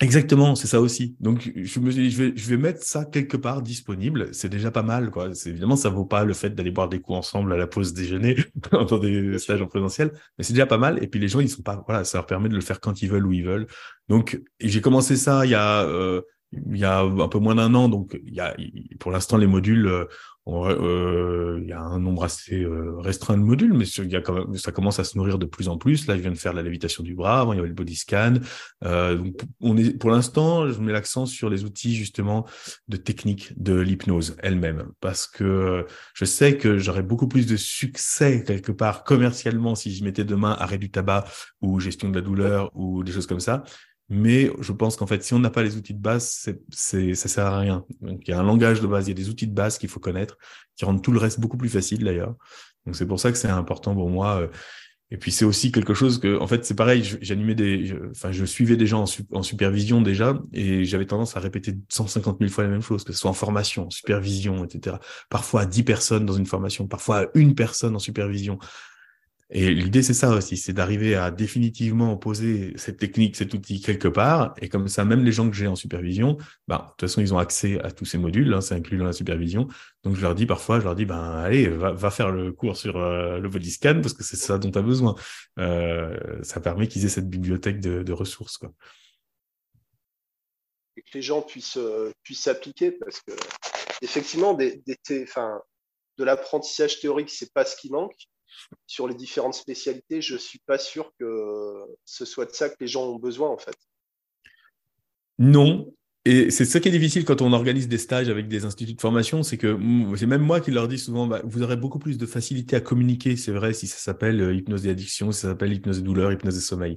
Exactement, 0.00 0.56
c'est 0.56 0.66
ça 0.66 0.80
aussi. 0.80 1.16
Donc, 1.20 1.52
je 1.54 1.78
me 1.80 1.90
suis 1.90 2.10
je 2.10 2.22
vais, 2.22 2.32
je 2.36 2.48
vais 2.50 2.56
mettre 2.56 2.82
ça 2.82 3.04
quelque 3.04 3.36
part 3.36 3.62
disponible. 3.62 4.34
C'est 4.34 4.48
déjà 4.48 4.72
pas 4.72 4.82
mal, 4.82 5.10
quoi. 5.10 5.32
C'est, 5.34 5.50
évidemment, 5.50 5.76
ça 5.76 5.88
vaut 5.88 6.04
pas 6.04 6.24
le 6.24 6.34
fait 6.34 6.50
d'aller 6.50 6.72
boire 6.72 6.88
des 6.88 7.00
coups 7.00 7.16
ensemble 7.18 7.52
à 7.52 7.56
la 7.56 7.68
pause 7.68 7.94
déjeuner 7.94 8.36
dans 8.72 8.98
des 8.98 9.38
stages 9.38 9.62
en 9.62 9.66
présentiel, 9.66 10.10
mais 10.36 10.44
c'est 10.44 10.52
déjà 10.52 10.66
pas 10.66 10.78
mal. 10.78 11.02
Et 11.02 11.06
puis, 11.06 11.20
les 11.20 11.28
gens, 11.28 11.38
ils 11.40 11.48
sont 11.48 11.62
pas, 11.62 11.82
voilà, 11.86 12.04
ça 12.04 12.18
leur 12.18 12.26
permet 12.26 12.48
de 12.48 12.56
le 12.56 12.60
faire 12.60 12.80
quand 12.80 13.02
ils 13.02 13.08
veulent, 13.08 13.24
où 13.26 13.32
ils 13.32 13.44
veulent. 13.44 13.66
Donc, 14.08 14.42
j'ai 14.60 14.80
commencé 14.80 15.16
ça 15.16 15.46
il 15.46 15.50
y 15.52 15.54
a, 15.54 15.82
euh, 15.84 16.22
il 16.52 16.76
y 16.76 16.84
a 16.84 17.00
un 17.00 17.28
peu 17.28 17.38
moins 17.38 17.54
d'un 17.54 17.72
an. 17.74 17.88
Donc, 17.88 18.18
il 18.26 18.34
y 18.34 18.40
a, 18.40 18.56
pour 18.98 19.12
l'instant, 19.12 19.36
les 19.36 19.46
modules, 19.46 19.86
euh, 19.86 20.06
il 20.46 21.66
y 21.66 21.72
a 21.72 21.80
un 21.80 21.98
nombre 21.98 22.24
assez 22.24 22.62
euh, 22.62 22.98
restreint 22.98 23.38
de 23.38 23.42
modules, 23.42 23.72
mais 23.72 23.86
ça 23.86 24.72
commence 24.72 24.98
à 24.98 25.04
se 25.04 25.16
nourrir 25.16 25.38
de 25.38 25.46
plus 25.46 25.68
en 25.68 25.78
plus. 25.78 26.06
Là, 26.06 26.16
je 26.16 26.20
viens 26.20 26.30
de 26.30 26.36
faire 26.36 26.52
la 26.52 26.62
lévitation 26.62 27.02
du 27.02 27.14
bras, 27.14 27.40
avant 27.40 27.54
il 27.54 27.56
y 27.56 27.58
avait 27.58 27.68
le 27.68 27.74
body 27.74 27.96
scan. 27.96 28.34
Euh, 28.84 29.24
pour 29.98 30.10
l'instant, 30.10 30.70
je 30.70 30.78
mets 30.80 30.92
l'accent 30.92 31.24
sur 31.24 31.48
les 31.48 31.64
outils 31.64 31.94
justement 31.94 32.46
de 32.88 32.96
technique 32.96 33.52
de 33.60 33.74
l'hypnose 33.74 34.36
elle-même, 34.40 34.90
parce 35.00 35.26
que 35.26 35.86
je 36.12 36.24
sais 36.24 36.58
que 36.58 36.76
j'aurais 36.78 37.02
beaucoup 37.02 37.28
plus 37.28 37.46
de 37.46 37.56
succès 37.56 38.44
quelque 38.44 38.72
part 38.72 39.04
commercialement 39.04 39.74
si 39.74 39.94
je 39.94 40.04
mettais 40.04 40.24
demain 40.24 40.56
arrêt 40.58 40.78
du 40.78 40.90
tabac 40.90 41.24
ou 41.62 41.80
gestion 41.80 42.10
de 42.10 42.16
la 42.16 42.20
douleur 42.20 42.70
ou 42.74 43.02
des 43.02 43.12
choses 43.12 43.26
comme 43.26 43.40
ça. 43.40 43.64
Mais 44.16 44.52
je 44.60 44.70
pense 44.70 44.96
qu'en 44.96 45.08
fait, 45.08 45.24
si 45.24 45.34
on 45.34 45.40
n'a 45.40 45.50
pas 45.50 45.64
les 45.64 45.76
outils 45.76 45.92
de 45.92 46.00
base, 46.00 46.30
c'est, 46.30 46.60
c'est, 46.70 47.14
ça 47.16 47.28
sert 47.28 47.46
à 47.46 47.58
rien. 47.58 47.84
Donc, 48.00 48.20
il 48.24 48.30
y 48.30 48.32
a 48.32 48.38
un 48.38 48.44
langage 48.44 48.80
de 48.80 48.86
base, 48.86 49.08
il 49.08 49.10
y 49.10 49.10
a 49.10 49.14
des 49.14 49.28
outils 49.28 49.48
de 49.48 49.52
base 49.52 49.76
qu'il 49.76 49.88
faut 49.88 49.98
connaître, 49.98 50.38
qui 50.76 50.84
rendent 50.84 51.02
tout 51.02 51.10
le 51.10 51.18
reste 51.18 51.40
beaucoup 51.40 51.56
plus 51.56 51.68
facile 51.68 52.04
d'ailleurs. 52.04 52.36
Donc, 52.86 52.94
c'est 52.94 53.06
pour 53.06 53.18
ça 53.18 53.32
que 53.32 53.38
c'est 53.38 53.48
important 53.48 53.92
pour 53.92 54.08
moi. 54.10 54.42
Euh. 54.42 54.48
Et 55.10 55.16
puis, 55.16 55.32
c'est 55.32 55.44
aussi 55.44 55.72
quelque 55.72 55.94
chose 55.94 56.20
que, 56.20 56.38
en 56.38 56.46
fait, 56.46 56.64
c'est 56.64 56.76
pareil, 56.76 57.02
j'animais 57.22 57.56
des, 57.56 57.92
enfin, 58.12 58.30
je 58.30 58.44
suivais 58.44 58.76
des 58.76 58.86
gens 58.86 59.04
en, 59.32 59.42
supervision 59.42 60.00
déjà, 60.00 60.40
et 60.52 60.84
j'avais 60.84 61.06
tendance 61.06 61.36
à 61.36 61.40
répéter 61.40 61.74
150 61.88 62.38
000 62.38 62.50
fois 62.52 62.62
la 62.62 62.70
même 62.70 62.82
chose, 62.82 63.02
que 63.02 63.12
ce 63.12 63.18
soit 63.18 63.30
en 63.30 63.34
formation, 63.34 63.86
en 63.86 63.90
supervision, 63.90 64.64
etc. 64.64 64.96
Parfois 65.28 65.62
à 65.62 65.66
10 65.66 65.82
personnes 65.82 66.24
dans 66.24 66.34
une 66.34 66.46
formation, 66.46 66.86
parfois 66.86 67.22
à 67.22 67.26
une 67.34 67.56
personne 67.56 67.96
en 67.96 67.98
supervision. 67.98 68.60
Et 69.56 69.72
l'idée, 69.72 70.02
c'est 70.02 70.14
ça 70.14 70.30
aussi, 70.30 70.56
c'est 70.56 70.72
d'arriver 70.72 71.14
à 71.14 71.30
définitivement 71.30 72.16
poser 72.16 72.72
cette 72.76 72.96
technique, 72.96 73.36
cet 73.36 73.54
outil 73.54 73.80
quelque 73.80 74.08
part. 74.08 74.52
Et 74.60 74.68
comme 74.68 74.88
ça, 74.88 75.04
même 75.04 75.24
les 75.24 75.30
gens 75.30 75.48
que 75.48 75.54
j'ai 75.54 75.68
en 75.68 75.76
supervision, 75.76 76.38
ben, 76.66 76.78
de 76.78 76.82
toute 76.88 77.02
façon, 77.02 77.20
ils 77.20 77.32
ont 77.32 77.38
accès 77.38 77.80
à 77.80 77.92
tous 77.92 78.04
ces 78.04 78.18
modules, 78.18 78.52
hein, 78.52 78.60
c'est 78.60 78.74
inclus 78.74 78.98
dans 78.98 79.04
la 79.04 79.12
supervision. 79.12 79.68
Donc, 80.02 80.16
je 80.16 80.22
leur 80.22 80.34
dis 80.34 80.44
parfois, 80.44 80.80
je 80.80 80.84
leur 80.84 80.96
dis, 80.96 81.04
ben, 81.04 81.22
allez, 81.36 81.68
va, 81.68 82.10
faire 82.10 82.32
le 82.32 82.50
cours 82.50 82.76
sur 82.76 82.96
euh, 82.96 83.38
le 83.38 83.48
body 83.48 83.70
scan 83.70 84.00
parce 84.02 84.12
que 84.12 84.24
c'est 84.24 84.36
ça 84.36 84.58
dont 84.58 84.72
tu 84.72 84.78
as 84.78 84.82
besoin. 84.82 85.14
Euh, 85.60 86.42
ça 86.42 86.60
permet 86.60 86.88
qu'ils 86.88 87.04
aient 87.04 87.08
cette 87.08 87.30
bibliothèque 87.30 87.78
de, 87.78 88.12
ressources. 88.12 88.58
Quoi. 88.58 88.72
Et 90.96 91.02
que 91.02 91.10
les 91.14 91.22
gens 91.22 91.42
puissent, 91.42 91.76
euh, 91.76 92.10
s'appliquer 92.32 92.90
parce 92.90 93.20
que, 93.20 93.30
effectivement, 94.02 94.52
de 94.52 96.24
l'apprentissage 96.24 96.98
théorique, 96.98 97.30
c'est 97.30 97.52
pas 97.52 97.64
ce 97.64 97.76
qui 97.76 97.92
manque 97.92 98.16
sur 98.86 99.08
les 99.08 99.14
différentes 99.14 99.54
spécialités, 99.54 100.20
je 100.20 100.34
ne 100.34 100.38
suis 100.38 100.60
pas 100.66 100.78
sûr 100.78 101.12
que 101.18 101.84
ce 102.04 102.24
soit 102.24 102.46
de 102.46 102.52
ça 102.52 102.68
que 102.68 102.76
les 102.80 102.86
gens 102.86 103.04
ont 103.04 103.18
besoin 103.18 103.48
en 103.48 103.58
fait. 103.58 103.76
Non, 105.38 105.92
Et 106.26 106.50
c'est 106.50 106.64
ce 106.64 106.78
qui 106.78 106.88
est 106.88 106.92
difficile 106.92 107.24
quand 107.24 107.42
on 107.42 107.52
organise 107.52 107.88
des 107.88 107.98
stages 107.98 108.30
avec 108.30 108.48
des 108.48 108.64
instituts 108.64 108.94
de 108.94 109.00
formation, 109.00 109.42
c'est 109.42 109.58
que 109.58 109.78
c'est 110.16 110.26
même 110.26 110.42
moi 110.42 110.60
qui 110.60 110.70
leur 110.70 110.88
dis 110.88 110.98
souvent, 110.98 111.26
bah, 111.26 111.42
vous 111.44 111.62
aurez 111.62 111.76
beaucoup 111.76 111.98
plus 111.98 112.16
de 112.16 112.24
facilité 112.24 112.76
à 112.76 112.80
communiquer, 112.80 113.36
c'est 113.36 113.52
vrai, 113.52 113.74
si 113.74 113.86
ça 113.86 113.98
s'appelle 113.98 114.40
euh, 114.40 114.54
hypnose 114.54 114.86
et 114.86 114.90
addiction, 114.90 115.32
si 115.32 115.40
ça 115.40 115.48
s'appelle 115.48 115.72
hypnose 115.72 115.98
et 115.98 116.02
douleur, 116.02 116.32
hypnose 116.32 116.56
et 116.56 116.60
sommeil. 116.60 116.96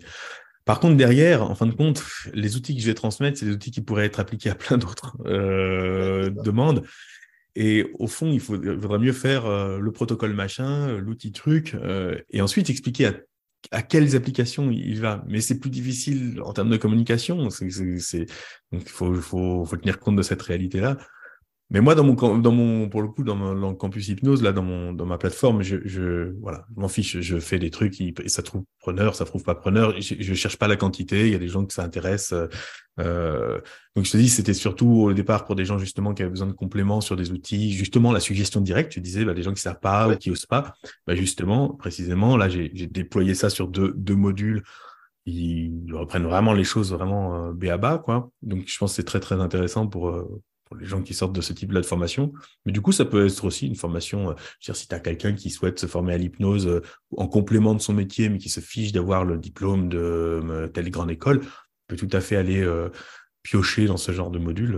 Par 0.63 0.79
contre, 0.79 0.97
derrière, 0.97 1.43
en 1.43 1.55
fin 1.55 1.65
de 1.65 1.73
compte, 1.73 2.03
les 2.33 2.55
outils 2.55 2.75
que 2.75 2.81
je 2.81 2.87
vais 2.87 2.93
transmettre, 2.93 3.37
c'est 3.37 3.45
des 3.45 3.53
outils 3.53 3.71
qui 3.71 3.81
pourraient 3.81 4.05
être 4.05 4.19
appliqués 4.19 4.49
à 4.49 4.55
plein 4.55 4.77
d'autres 4.77 5.17
euh, 5.25 6.29
demandes. 6.29 6.83
Et 7.59 7.89
au 7.97 8.05
fond, 8.05 8.31
il, 8.31 8.39
faudrait 8.39 8.99
mieux 8.99 9.13
faire 9.13 9.47
euh, 9.47 9.79
le 9.79 9.91
protocole 9.91 10.33
machin, 10.33 10.95
l'outil 10.99 11.31
truc, 11.31 11.75
et 12.29 12.41
ensuite 12.41 12.69
expliquer 12.69 13.07
à 13.07 13.13
à 13.71 13.81
quelles 13.81 14.15
applications 14.15 14.69
il 14.71 15.01
va. 15.01 15.23
Mais 15.27 15.41
c'est 15.41 15.59
plus 15.59 15.69
difficile 15.69 16.41
en 16.43 16.53
termes 16.53 16.69
de 16.69 16.77
communication. 16.77 17.49
C'est, 17.49 17.65
Donc, 18.71 18.83
il 18.83 18.89
faut, 18.89 19.13
faut, 19.15 19.65
faut 19.65 19.77
tenir 19.77 19.99
compte 19.99 20.15
de 20.15 20.21
cette 20.21 20.41
réalité-là. 20.41 20.97
Mais 21.69 21.81
moi, 21.81 21.95
dans 21.95 22.03
mon, 22.05 22.37
dans 22.37 22.51
mon, 22.51 22.87
pour 22.87 23.01
le 23.01 23.09
coup, 23.09 23.23
dans, 23.23 23.35
mon, 23.35 23.75
campus 23.75 24.07
hypnose, 24.07 24.41
là, 24.41 24.53
dans 24.53 24.63
mon, 24.63 24.93
dans 24.93 25.05
ma 25.05 25.17
plateforme, 25.17 25.63
je, 25.63 25.77
je 25.83 26.31
voilà, 26.39 26.65
je 26.73 26.79
m'en 26.79 26.87
fiche. 26.87 27.19
Je 27.19 27.39
fais 27.39 27.59
des 27.59 27.69
trucs, 27.71 27.99
et 27.99 28.13
ça 28.27 28.41
trouve 28.41 28.63
preneur, 28.79 29.15
ça 29.15 29.25
trouve 29.25 29.43
pas 29.43 29.53
preneur. 29.53 29.99
Je, 29.99 30.15
je 30.17 30.33
cherche 30.33 30.57
pas 30.57 30.69
la 30.69 30.77
quantité. 30.77 31.27
Il 31.27 31.33
y 31.33 31.35
a 31.35 31.39
des 31.39 31.49
gens 31.49 31.65
que 31.65 31.73
ça 31.73 31.83
intéresse. 31.83 32.33
Euh, 32.99 33.59
donc, 33.97 34.05
je 34.05 34.11
te 34.11 34.17
dis, 34.17 34.29
c'était 34.29 34.53
surtout 34.53 34.87
au 34.87 35.13
départ 35.13 35.43
pour 35.43 35.55
des 35.55 35.65
gens 35.65 35.77
justement 35.77 36.13
qui 36.13 36.21
avaient 36.21 36.31
besoin 36.31 36.47
de 36.47 36.53
compléments 36.53 37.01
sur 37.01 37.17
des 37.17 37.31
outils. 37.31 37.73
Justement, 37.73 38.13
la 38.13 38.21
suggestion 38.21 38.61
directe. 38.61 38.93
Tu 38.93 39.01
disais, 39.01 39.25
bah, 39.25 39.33
des 39.33 39.43
gens 39.43 39.53
qui 39.53 39.61
savent 39.61 39.81
pas 39.81 40.07
ou 40.07 40.15
qui 40.15 40.31
osent 40.31 40.45
pas. 40.45 40.73
Bah, 41.05 41.15
justement, 41.15 41.69
précisément, 41.69 42.37
là, 42.37 42.47
j'ai 42.47 42.69
déployé 42.69 43.35
ça 43.35 43.49
sur 43.49 43.67
deux, 43.67 43.93
deux 43.97 44.15
modules 44.15 44.63
ils 45.29 45.93
reprennent 45.93 46.23
vraiment 46.23 46.53
les 46.53 46.63
choses 46.63 46.93
vraiment 46.93 47.49
euh, 47.49 47.51
B 47.51 47.65
à 47.65 47.77
bas, 47.77 47.97
quoi. 47.97 48.31
Donc, 48.41 48.63
je 48.65 48.77
pense 48.77 48.91
que 48.91 48.95
c'est 48.95 49.03
très, 49.03 49.19
très 49.19 49.35
intéressant 49.41 49.85
pour, 49.85 50.07
euh, 50.07 50.41
pour 50.67 50.77
les 50.77 50.85
gens 50.85 51.01
qui 51.01 51.13
sortent 51.13 51.33
de 51.33 51.41
ce 51.41 51.53
type-là 51.53 51.81
de 51.81 51.85
formation. 51.85 52.33
Mais 52.65 52.71
du 52.71 52.81
coup, 52.81 52.91
ça 52.91 53.05
peut 53.05 53.25
être 53.25 53.45
aussi 53.45 53.67
une 53.67 53.75
formation, 53.75 54.31
euh, 54.31 54.33
je 54.59 54.71
veux 54.71 54.73
dire, 54.73 54.75
si 54.75 54.87
tu 54.87 54.95
as 54.95 54.99
quelqu'un 54.99 55.33
qui 55.33 55.49
souhaite 55.49 55.79
se 55.79 55.87
former 55.87 56.13
à 56.13 56.17
l'hypnose 56.17 56.67
euh, 56.67 56.81
en 57.15 57.27
complément 57.27 57.73
de 57.73 57.81
son 57.81 57.93
métier, 57.93 58.29
mais 58.29 58.37
qui 58.37 58.49
se 58.49 58.59
fiche 58.59 58.91
d'avoir 58.91 59.25
le 59.25 59.37
diplôme 59.37 59.89
de 59.89 59.97
euh, 59.97 60.67
telle 60.67 60.89
grande 60.89 61.11
école, 61.11 61.41
peut 61.87 61.95
tout 61.95 62.09
à 62.11 62.19
fait 62.19 62.35
aller 62.35 62.67
piocher 63.43 63.85
dans 63.85 63.95
ce 63.95 64.11
genre 64.11 64.29
de 64.29 64.39
module. 64.39 64.77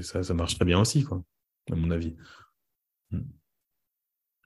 Ça, 0.00 0.22
ça, 0.22 0.34
marche 0.34 0.54
très 0.54 0.64
bien 0.64 0.80
aussi, 0.80 1.04
quoi, 1.04 1.22
à 1.70 1.76
mon 1.76 1.90
avis. 1.90 2.16
Hmm. 3.10 3.20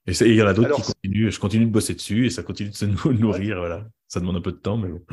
Et 0.08 0.12
il 0.22 0.34
y 0.34 0.42
en 0.42 0.46
a 0.46 0.54
d'autres 0.54 0.74
qui 0.74 0.82
continuent. 0.82 1.30
Je 1.30 1.38
continue 1.38 1.66
de 1.66 1.70
bosser 1.70 1.94
dessus 1.94 2.26
et 2.26 2.30
ça 2.30 2.42
continue 2.42 2.70
de 2.70 2.74
se 2.74 2.86
nourrir. 2.86 3.58
Voilà. 3.58 3.86
Ça 4.08 4.18
demande 4.18 4.36
un 4.36 4.40
peu 4.40 4.52
de 4.52 4.56
temps, 4.56 4.76
mais 4.76 4.88
bon. 4.88 5.04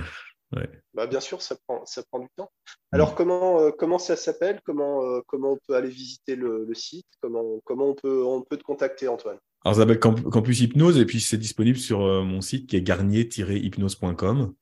Bah, 0.93 1.07
bien 1.07 1.19
sûr, 1.19 1.41
ça 1.41 1.55
prend, 1.67 1.85
ça 1.85 2.03
prend 2.03 2.19
du 2.19 2.27
temps. 2.35 2.51
Alors, 2.91 3.11
mm. 3.11 3.15
comment, 3.15 3.59
euh, 3.61 3.71
comment 3.71 3.99
ça 3.99 4.15
s'appelle? 4.15 4.61
Comment, 4.65 5.03
euh, 5.03 5.19
comment 5.27 5.53
on 5.53 5.59
peut 5.67 5.75
aller 5.75 5.89
visiter 5.89 6.35
le, 6.35 6.67
site? 6.73 7.07
Comment, 7.21 7.59
comment 7.65 7.89
on 7.89 7.95
peut, 7.95 8.23
on 8.23 8.41
peut 8.41 8.57
te 8.57 8.63
contacter, 8.63 9.07
Antoine? 9.07 9.37
Alors, 9.63 9.75
ça 9.75 9.81
s'appelle 9.81 9.99
Campus 9.99 10.61
Hypnose 10.61 10.97
et 10.97 11.05
puis 11.05 11.19
c'est 11.19 11.37
disponible 11.37 11.77
sur 11.77 12.03
euh, 12.03 12.23
mon 12.23 12.41
site 12.41 12.67
qui 12.67 12.77
est 12.77 12.81
garnier-hypnose.com. 12.81 14.53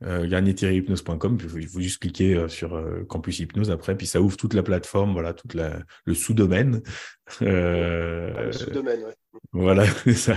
garnier-hypnose.com, 0.00 1.38
il 1.56 1.68
faut 1.68 1.80
juste 1.80 2.00
cliquer 2.00 2.48
sur 2.48 2.82
Campus 3.08 3.38
Hypnose 3.38 3.70
après, 3.70 3.96
puis 3.96 4.06
ça 4.06 4.20
ouvre 4.20 4.36
toute 4.36 4.54
la 4.54 4.62
plateforme, 4.62 5.12
voilà, 5.12 5.34
tout 5.34 5.48
le 6.04 6.14
sous-domaine. 6.14 6.82
le 7.40 8.50
sous-domaine, 8.52 9.04
ouais. 9.04 9.14
Voilà, 9.52 9.86
ça. 10.14 10.36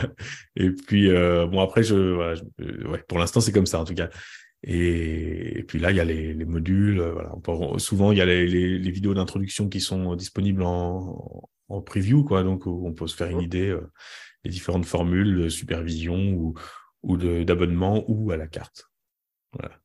Et 0.56 0.70
puis, 0.70 1.10
bon, 1.10 1.62
après, 1.62 1.84
je, 1.84 2.36
ouais, 2.88 3.04
pour 3.08 3.20
l'instant, 3.20 3.42
c'est 3.42 3.54
comme 3.54 3.66
ça, 3.66 3.80
en 3.80 3.86
tout 3.86 3.96
cas. 3.96 4.10
Et, 4.64 5.64
puis 5.68 5.80
là, 5.80 5.92
il 5.92 5.98
y 5.98 6.00
a 6.00 6.06
les, 6.06 6.34
modules. 6.46 7.00
Euh, 7.00 7.78
souvent, 7.78 8.12
il 8.12 8.18
y 8.18 8.22
a 8.22 8.26
les, 8.26 8.92
vidéos 8.92 9.14
d'introduction 9.14 9.70
qui 9.70 9.80
sont 9.80 10.16
disponibles 10.16 10.64
en, 10.64 11.82
preview, 11.86 12.24
quoi. 12.24 12.44
Donc, 12.44 12.68
on 12.68 12.94
peut 12.94 13.08
se 13.08 13.16
faire 13.16 13.30
une 13.30 13.42
idée 13.42 13.70
euh, 13.70 13.92
des 14.44 14.50
différentes 14.50 14.86
formules 14.86 15.44
de 15.44 15.50
supervision 15.50 16.34
ou, 16.34 16.56
ou 17.04 17.18
d'abonnement 17.18 18.04
ou 18.08 18.32
à 18.32 18.38
la 18.38 18.48
carte. 18.48 18.90
Voilà. 19.54 19.80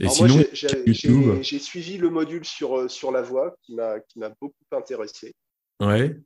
Et 0.00 0.08
sinon, 0.08 0.44
j'ai 0.52 1.58
suivi 1.58 1.98
le 1.98 2.10
module 2.10 2.44
sur, 2.44 2.78
euh, 2.78 2.88
sur 2.88 3.10
la 3.10 3.22
voix 3.22 3.56
qui 3.62 3.74
m'a 3.74 4.28
beaucoup 4.40 4.54
intéressé. 4.72 5.34
Ouais. 5.80 6.16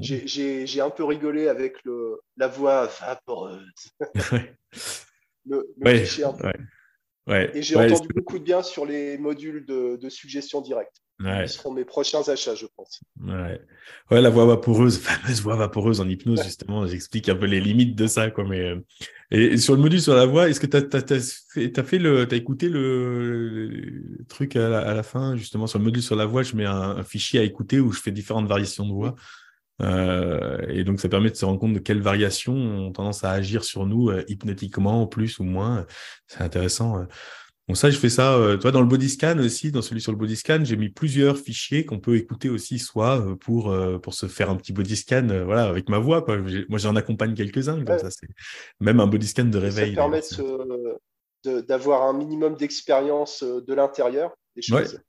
J'ai 0.00 0.80
un 0.80 0.90
peu 0.90 1.04
rigolé 1.04 1.48
avec 1.48 1.82
le, 1.84 2.20
la 2.36 2.48
voix 2.48 2.86
vaporeuse. 2.86 3.92
le, 5.46 5.74
Et 7.54 7.62
j'ai 7.62 7.76
entendu 7.76 8.08
beaucoup 8.14 8.38
de 8.38 8.44
bien 8.44 8.62
sur 8.62 8.86
les 8.86 9.18
modules 9.18 9.64
de, 9.66 9.96
de 9.96 10.08
suggestion 10.08 10.60
directe. 10.60 11.02
Ce 11.18 11.46
seront 11.46 11.72
mes 11.72 11.84
prochains 11.84 12.28
achats, 12.28 12.54
je 12.54 12.66
pense. 12.76 13.00
Ouais. 13.22 13.58
la 14.10 14.30
voix 14.30 14.44
vaporeuse, 14.44 14.98
fameuse 15.02 15.40
voix 15.40 15.56
vaporeuse 15.56 16.00
en 16.00 16.08
hypnose, 16.08 16.42
justement, 16.42 16.86
j'explique 16.86 17.28
un 17.28 17.36
peu 17.36 17.46
les 17.46 17.60
limites 17.60 17.96
de 17.96 18.06
ça. 18.06 18.30
Quoi, 18.30 18.44
mais, 18.44 18.60
euh, 18.60 18.84
et, 19.30 19.56
sur 19.56 19.74
le 19.74 19.80
module 19.80 20.00
sur 20.00 20.14
la 20.14 20.26
voix, 20.26 20.48
est-ce 20.48 20.60
que 20.60 20.66
tu 20.66 20.76
as, 20.76 21.82
fait, 21.82 21.98
le, 21.98 22.28
as 22.30 22.36
écouté 22.36 22.68
le, 22.68 24.24
truc 24.28 24.56
à 24.56 24.68
la, 24.68 25.02
fin, 25.02 25.36
justement, 25.36 25.66
sur 25.66 25.78
le 25.78 25.84
module 25.84 26.02
sur 26.02 26.16
la 26.16 26.26
voix, 26.26 26.42
je 26.42 26.54
mets 26.54 26.66
un, 26.66 27.02
fichier 27.02 27.40
à 27.40 27.44
écouter 27.44 27.80
où 27.80 27.92
je 27.92 28.00
fais 28.00 28.12
différentes 28.12 28.46
variations 28.46 28.86
de 28.86 28.92
voix? 28.92 29.14
Euh, 29.82 30.58
et 30.68 30.84
donc, 30.84 31.00
ça 31.00 31.08
permet 31.08 31.30
de 31.30 31.36
se 31.36 31.44
rendre 31.44 31.58
compte 31.58 31.74
de 31.74 31.78
quelles 31.78 32.02
variations 32.02 32.54
ont 32.54 32.92
tendance 32.92 33.24
à 33.24 33.30
agir 33.30 33.64
sur 33.64 33.86
nous 33.86 34.10
euh, 34.10 34.24
hypnotiquement, 34.28 35.06
plus 35.06 35.38
ou 35.38 35.44
moins. 35.44 35.86
C'est 36.26 36.40
intéressant. 36.40 36.98
Euh. 36.98 37.04
Bon, 37.68 37.74
ça, 37.74 37.90
je 37.90 37.98
fais 37.98 38.08
ça. 38.08 38.38
toi, 38.60 38.70
dans 38.70 38.80
le 38.80 38.86
body 38.86 39.08
scan 39.08 39.38
aussi, 39.38 39.72
dans 39.72 39.82
celui 39.82 40.00
sur 40.00 40.12
le 40.12 40.18
body 40.18 40.36
scan, 40.36 40.60
j'ai 40.62 40.76
mis 40.76 40.88
plusieurs 40.88 41.36
fichiers 41.36 41.84
qu'on 41.84 41.98
peut 41.98 42.14
écouter 42.14 42.48
aussi, 42.48 42.78
soit 42.78 43.36
pour 43.40 43.76
pour 44.00 44.14
se 44.14 44.26
faire 44.26 44.50
un 44.50 44.56
petit 44.56 44.72
body 44.72 44.94
scan, 44.94 45.26
voilà, 45.44 45.64
avec 45.64 45.88
ma 45.88 45.98
voix. 45.98 46.22
Quoi. 46.22 46.38
Moi, 46.68 46.78
j'en 46.78 46.94
accompagne 46.94 47.34
quelques-uns. 47.34 47.84
Ça, 47.98 48.08
c'est 48.12 48.28
même 48.78 49.00
un 49.00 49.08
body 49.08 49.26
scan 49.26 49.46
de 49.46 49.58
réveil. 49.58 49.96
Ça 49.96 50.02
permet 50.02 51.62
d'avoir 51.62 52.02
un 52.02 52.12
minimum 52.12 52.54
d'expérience 52.54 53.42
de 53.42 53.74
l'intérieur 53.74 54.32
des 54.54 54.62
choses. 54.62 55.00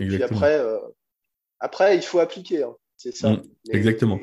et 0.00 0.08
puis 0.08 0.20
après, 0.20 0.60
après, 1.60 1.94
il 1.94 2.02
faut 2.02 2.18
appliquer. 2.18 2.64
Hein. 2.64 2.74
C'est 3.02 3.16
ça. 3.16 3.30
Mm, 3.30 3.42
exactement. 3.70 4.20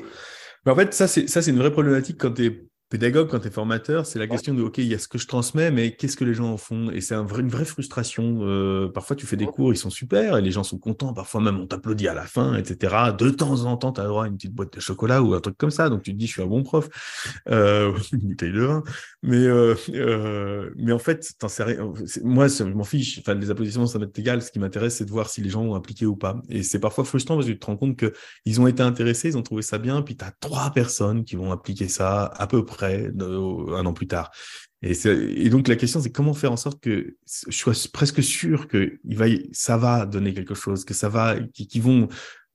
Mais 0.64 0.70
en 0.70 0.76
fait, 0.76 0.94
ça, 0.94 1.08
c'est 1.08 1.50
une 1.50 1.58
vraie 1.58 1.72
problématique 1.72 2.16
quand 2.16 2.32
tu 2.32 2.46
es 2.46 2.67
pédagogue, 2.88 3.28
quand 3.28 3.40
tu 3.40 3.48
es 3.48 3.50
formateur, 3.50 4.06
c'est 4.06 4.18
la 4.18 4.26
question 4.26 4.54
de, 4.54 4.62
OK, 4.62 4.78
il 4.78 4.86
y 4.86 4.94
a 4.94 4.98
ce 4.98 5.08
que 5.08 5.18
je 5.18 5.26
transmets, 5.26 5.70
mais 5.70 5.94
qu'est-ce 5.94 6.16
que 6.16 6.24
les 6.24 6.34
gens 6.34 6.52
en 6.52 6.56
font? 6.56 6.90
Et 6.90 7.00
c'est 7.00 7.14
un 7.14 7.22
vrai, 7.22 7.42
une 7.42 7.48
vraie 7.48 7.64
frustration. 7.64 8.38
Euh, 8.42 8.88
parfois, 8.88 9.14
tu 9.16 9.26
fais 9.26 9.36
des 9.36 9.46
cours, 9.46 9.72
ils 9.72 9.76
sont 9.76 9.90
super, 9.90 10.36
et 10.36 10.42
les 10.42 10.50
gens 10.50 10.64
sont 10.64 10.78
contents. 10.78 11.12
Parfois 11.12 11.40
même, 11.40 11.58
on 11.58 11.66
t'applaudit 11.66 12.08
à 12.08 12.14
la 12.14 12.24
fin, 12.24 12.54
etc. 12.54 12.94
De 13.18 13.30
temps 13.30 13.64
en 13.64 13.76
temps, 13.76 13.92
tu 13.92 14.00
as 14.00 14.04
droit 14.04 14.24
à 14.24 14.28
une 14.28 14.36
petite 14.36 14.54
boîte 14.54 14.74
de 14.74 14.80
chocolat 14.80 15.22
ou 15.22 15.34
un 15.34 15.40
truc 15.40 15.58
comme 15.58 15.70
ça. 15.70 15.90
Donc, 15.90 16.02
tu 16.02 16.12
te 16.12 16.16
dis, 16.16 16.26
je 16.26 16.32
suis 16.32 16.42
un 16.42 16.46
bon 16.46 16.62
prof. 16.62 16.88
Euh, 17.48 17.92
une 18.12 18.20
bouteille 18.20 18.52
de 18.52 18.62
vin. 18.62 18.82
Mais, 19.22 19.36
euh, 19.36 20.70
mais 20.76 20.92
en 20.92 20.98
fait, 20.98 21.28
sais 21.46 21.64
rien. 21.64 21.92
Moi, 22.22 22.48
je 22.48 22.64
m'en 22.64 22.84
fiche. 22.84 23.18
Enfin, 23.18 23.34
les 23.34 23.50
applaudissements, 23.50 23.86
ça 23.86 23.98
m'est 23.98 24.18
égal. 24.18 24.40
Ce 24.40 24.50
qui 24.50 24.58
m'intéresse, 24.58 24.96
c'est 24.96 25.04
de 25.04 25.10
voir 25.10 25.28
si 25.28 25.42
les 25.42 25.50
gens 25.50 25.62
ont 25.62 25.74
appliqué 25.74 26.06
ou 26.06 26.16
pas. 26.16 26.40
Et 26.48 26.62
c'est 26.62 26.80
parfois 26.80 27.04
frustrant 27.04 27.34
parce 27.34 27.46
que 27.46 27.52
tu 27.52 27.58
te 27.58 27.66
rends 27.66 27.76
compte 27.76 27.98
qu'ils 27.98 28.60
ont 28.60 28.66
été 28.66 28.82
intéressés, 28.82 29.28
ils 29.28 29.36
ont 29.36 29.42
trouvé 29.42 29.62
ça 29.62 29.78
bien, 29.78 30.00
puis 30.02 30.16
tu 30.16 30.24
as 30.24 30.32
trois 30.40 30.70
personnes 30.70 31.24
qui 31.24 31.36
vont 31.36 31.52
appliquer 31.52 31.88
ça 31.88 32.24
à 32.24 32.46
peu 32.46 32.64
près 32.64 32.77
un 32.86 33.86
an 33.86 33.92
plus 33.92 34.06
tard. 34.06 34.30
Et, 34.82 35.50
donc 35.50 35.66
la 35.66 35.74
question, 35.74 36.00
c'est 36.00 36.12
comment 36.12 36.34
faire 36.34 36.52
en 36.52 36.56
sorte 36.56 36.80
que 36.80 37.16
je 37.48 37.56
sois 37.56 37.74
presque 37.92 38.22
sûr 38.22 38.68
que 38.68 38.98
il 39.04 39.16
va, 39.16 39.26
ça 39.52 39.76
va 39.76 40.06
donner 40.06 40.32
quelque 40.32 40.54
chose, 40.54 40.84
que 40.84 40.94
ça 40.94 41.08
va, 41.08 41.36
qu'ils 41.52 41.82
vont 41.82 42.08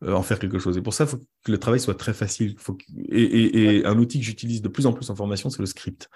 en 0.08 0.24
faire 0.24 0.40
quelque 0.40 0.60
chose. 0.60 0.78
Et 0.78 0.82
pour 0.82 0.94
ça, 0.94 1.06
il 1.06 1.08
faut 1.08 1.18
que 1.18 1.52
le 1.52 1.58
travail 1.58 1.80
soit 1.80 1.96
très 1.96 2.14
facile. 2.14 2.56
Faut 2.58 2.78
et, 3.10 3.84
un 3.86 3.98
outil 3.98 4.20
que 4.20 4.26
j'utilise 4.26 4.62
de 4.62 4.68
plus 4.68 4.86
en 4.86 4.94
plus 4.94 5.10
en 5.10 5.16
formation, 5.16 5.50
c'est 5.50 5.60
le 5.60 5.66
script. 5.66 6.10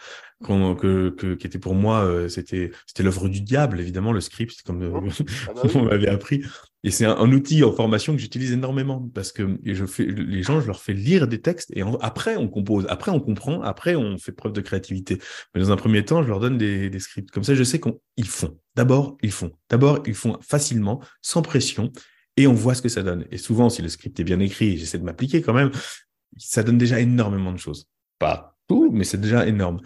que, 0.46 1.36
qui 1.36 1.48
était 1.48 1.60
pour 1.60 1.76
moi, 1.76 2.04
euh, 2.04 2.28
c'était 2.28 2.72
c'était 2.86 3.04
l'œuvre 3.04 3.30
du 3.30 3.42
diable, 3.42 3.80
évidemment, 3.80 4.12
le 4.12 4.22
script, 4.22 4.62
comme 4.64 4.84
euh, 4.84 4.92
oh, 4.94 5.24
ah 5.48 5.54
bah 5.54 5.62
on 5.76 5.84
m'avait 5.84 6.10
appris. 6.10 6.44
Et 6.84 6.92
c'est 6.92 7.06
un, 7.06 7.32
outil 7.32 7.64
en 7.64 7.74
formation 7.74 8.14
que 8.14 8.20
j'utilise 8.20 8.52
énormément 8.52 9.10
parce 9.14 9.32
que 9.32 9.58
je 9.66 9.86
fais, 9.86 10.06
les 10.06 10.44
gens, 10.44 10.62
je 10.62 10.68
leur 10.68 10.82
fais 10.82 10.94
lire 10.94 11.28
des 11.28 11.42
textes 11.42 11.76
et 11.76 11.84
après 12.02 12.38
on 12.38 12.48
compose, 12.48 12.86
après 12.88 13.12
on 13.12 13.20
comprend, 13.20 13.62
après 13.62 13.96
on 13.96 14.18
fait 14.18 14.32
preuve 14.32 14.54
de 14.54 14.62
créativité. 14.62 15.18
Mais 15.54 15.62
dans 15.62 15.72
un 15.72 15.76
premier 15.76 16.06
temps, 16.06 16.24
je 16.24 16.30
leur 16.30 16.40
donne 16.40 16.58
des, 16.58 16.90
des 16.90 17.00
scripts. 17.00 17.32
Comme 17.32 17.44
ça, 17.44 17.56
je 17.56 17.64
sais 17.64 17.82
qu'ils 17.82 18.28
font. 18.28 18.58
D'abord, 18.76 19.18
ils 19.24 19.32
font. 19.32 19.52
D'abord, 19.70 20.04
ils 20.06 20.14
font 20.14 20.38
facilement, 20.42 21.02
sans 21.22 21.42
pression 21.42 21.92
et 22.38 22.48
on 22.48 22.54
voit 22.54 22.76
ce 22.76 22.82
que 22.82 22.90
ça 22.90 23.04
donne. 23.04 23.26
Et 23.32 23.38
souvent, 23.38 23.70
si 23.70 23.82
le 23.82 23.90
script 23.90 24.20
est 24.20 24.24
bien 24.24 24.40
écrit, 24.40 24.78
j'essaie 24.78 25.00
de 25.00 25.04
m'appliquer 25.04 25.42
quand 25.42 25.54
même, 25.54 25.72
ça 26.38 26.64
donne 26.64 26.78
déjà 26.78 27.00
énormément 27.00 27.52
de 27.52 27.58
choses. 27.58 27.88
Pas 28.20 28.56
tout, 28.68 28.92
mais 28.92 29.04
c'est 29.04 29.20
déjà 29.20 29.48
énorme. 29.48 29.82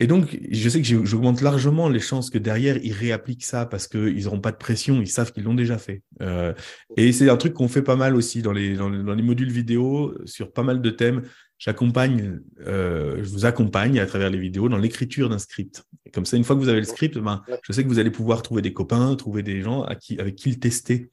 et 0.00 0.06
donc, 0.06 0.38
je 0.50 0.68
sais 0.68 0.82
que 0.82 1.04
j'augmente 1.04 1.40
largement 1.40 1.88
les 1.88 2.00
chances 2.00 2.30
que 2.30 2.38
derrière, 2.38 2.78
ils 2.82 2.92
réappliquent 2.92 3.44
ça 3.44 3.64
parce 3.64 3.86
qu'ils 3.86 4.24
n'auront 4.24 4.40
pas 4.40 4.50
de 4.50 4.56
pression, 4.56 5.00
ils 5.00 5.08
savent 5.08 5.32
qu'ils 5.32 5.44
l'ont 5.44 5.54
déjà 5.54 5.78
fait. 5.78 6.02
Euh, 6.20 6.52
et 6.96 7.12
c'est 7.12 7.30
un 7.30 7.36
truc 7.36 7.54
qu'on 7.54 7.68
fait 7.68 7.82
pas 7.82 7.96
mal 7.96 8.16
aussi 8.16 8.42
dans 8.42 8.52
les, 8.52 8.76
modules 8.76 9.52
vidéo 9.52 10.14
sur 10.24 10.52
pas 10.52 10.62
mal 10.62 10.82
de 10.82 10.90
thèmes. 10.90 11.22
Euh, 11.68 13.22
je 13.22 13.28
vous 13.28 13.46
accompagne 13.46 13.98
à 13.98 14.06
travers 14.06 14.28
les 14.28 14.38
vidéos 14.38 14.68
dans 14.68 14.76
l'écriture 14.76 15.28
d'un 15.28 15.38
script. 15.38 15.84
Et 16.04 16.10
comme 16.10 16.26
ça, 16.26 16.36
une 16.36 16.44
fois 16.44 16.56
que 16.56 16.60
vous 16.60 16.68
avez 16.68 16.80
le 16.80 16.86
script, 16.86 17.16
ben, 17.18 17.42
je 17.62 17.72
sais 17.72 17.82
que 17.82 17.88
vous 17.88 17.98
allez 17.98 18.10
pouvoir 18.10 18.42
trouver 18.42 18.60
des 18.60 18.72
copains, 18.72 19.14
trouver 19.16 19.42
des 19.42 19.62
gens 19.62 19.82
avec 19.82 20.36
qui 20.36 20.50
le 20.50 20.58
tester. 20.58 21.10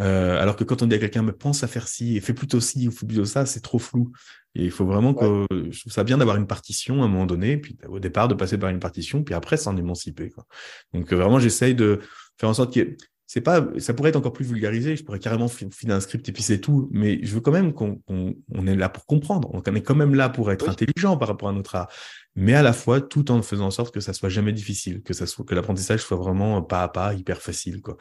Euh, 0.00 0.40
alors 0.40 0.56
que 0.56 0.64
quand 0.64 0.82
on 0.82 0.86
dit 0.86 0.96
à 0.96 0.98
quelqu'un, 0.98 1.22
mais 1.22 1.32
pense 1.32 1.62
à 1.62 1.68
faire 1.68 1.88
ci, 1.88 2.16
et 2.16 2.20
fais 2.20 2.34
plutôt 2.34 2.60
ci, 2.60 2.88
ou 2.88 2.90
fais 2.90 3.06
plutôt 3.06 3.24
ça, 3.24 3.46
c'est 3.46 3.60
trop 3.60 3.78
flou. 3.78 4.12
Et 4.54 4.64
il 4.64 4.70
faut 4.70 4.86
vraiment 4.86 5.14
que, 5.14 5.46
je 5.50 5.80
trouve 5.80 5.92
ça 5.92 6.04
bien 6.04 6.18
d'avoir 6.18 6.36
une 6.36 6.46
partition 6.46 7.02
à 7.02 7.06
un 7.06 7.08
moment 7.08 7.26
donné, 7.26 7.56
puis 7.56 7.76
au 7.88 7.98
départ 7.98 8.28
de 8.28 8.34
passer 8.34 8.58
par 8.58 8.70
une 8.70 8.80
partition, 8.80 9.22
puis 9.22 9.34
après 9.34 9.56
s'en 9.56 9.76
émanciper. 9.76 10.30
Quoi. 10.30 10.46
Donc 10.92 11.12
euh, 11.12 11.16
vraiment, 11.16 11.38
j'essaye 11.38 11.74
de 11.74 12.00
faire 12.38 12.48
en 12.48 12.54
sorte 12.54 12.74
que 12.74 12.96
c'est 13.34 13.40
pas, 13.40 13.66
ça 13.78 13.94
pourrait 13.94 14.10
être 14.10 14.16
encore 14.16 14.32
plus 14.32 14.44
vulgarisé. 14.44 14.94
Je 14.94 15.02
pourrais 15.02 15.18
carrément 15.18 15.48
filer 15.48 15.92
un 15.92 15.98
script 15.98 16.28
et 16.28 16.32
puis 16.32 16.44
c'est 16.44 16.60
tout. 16.60 16.88
Mais 16.92 17.18
je 17.24 17.34
veux 17.34 17.40
quand 17.40 17.50
même 17.50 17.72
qu'on 17.72 18.00
on, 18.06 18.66
est 18.68 18.76
là 18.76 18.88
pour 18.88 19.06
comprendre. 19.06 19.50
On 19.52 19.60
est 19.60 19.82
quand 19.82 19.96
même 19.96 20.14
là 20.14 20.28
pour 20.28 20.52
être 20.52 20.68
intelligent 20.68 21.16
par 21.16 21.26
rapport 21.26 21.48
à 21.48 21.52
notre 21.52 21.74
art, 21.74 21.90
mais 22.36 22.54
à 22.54 22.62
la 22.62 22.72
fois 22.72 23.00
tout 23.00 23.32
en 23.32 23.42
faisant 23.42 23.66
en 23.66 23.70
sorte 23.72 23.92
que 23.92 23.98
ça 23.98 24.12
soit 24.12 24.28
jamais 24.28 24.52
difficile, 24.52 25.02
que 25.02 25.14
ça 25.14 25.26
soit 25.26 25.44
que 25.44 25.52
l'apprentissage 25.52 26.00
soit 26.00 26.16
vraiment 26.16 26.62
pas 26.62 26.84
à 26.84 26.88
pas 26.88 27.12
hyper 27.12 27.42
facile. 27.42 27.82
Quoi. 27.82 27.96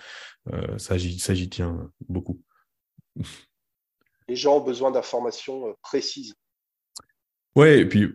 Euh, 0.53 0.77
ça, 0.77 0.99
j'y 0.99 1.49
tiens 1.49 1.89
beaucoup. 2.07 2.39
Les 4.27 4.35
gens 4.35 4.57
ont 4.57 4.63
besoin 4.63 4.91
d'informations 4.91 5.67
euh, 5.67 5.73
précises. 5.81 6.35
Ouais, 7.55 7.79
et 7.79 7.85
puis, 7.87 8.13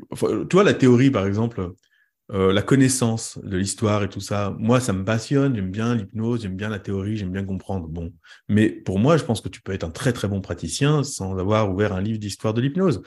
toi, 0.48 0.62
la 0.62 0.74
théorie, 0.74 1.10
par 1.10 1.26
exemple, 1.26 1.72
euh, 2.30 2.52
la 2.52 2.60
connaissance 2.60 3.38
de 3.42 3.56
l'histoire 3.56 4.02
et 4.02 4.08
tout 4.08 4.20
ça, 4.20 4.54
moi, 4.58 4.80
ça 4.80 4.92
me 4.92 5.04
passionne. 5.04 5.54
J'aime 5.54 5.70
bien 5.70 5.94
l'hypnose, 5.94 6.42
j'aime 6.42 6.56
bien 6.56 6.68
la 6.68 6.78
théorie, 6.78 7.16
j'aime 7.16 7.32
bien 7.32 7.44
comprendre. 7.44 7.88
Bon, 7.88 8.12
mais 8.48 8.68
pour 8.68 8.98
moi, 8.98 9.16
je 9.16 9.24
pense 9.24 9.40
que 9.40 9.48
tu 9.48 9.62
peux 9.62 9.72
être 9.72 9.84
un 9.84 9.90
très 9.90 10.12
très 10.12 10.28
bon 10.28 10.40
praticien 10.40 11.02
sans 11.04 11.38
avoir 11.38 11.72
ouvert 11.72 11.94
un 11.94 12.02
livre 12.02 12.18
d'histoire 12.18 12.52
de 12.52 12.60
l'hypnose. 12.60 13.02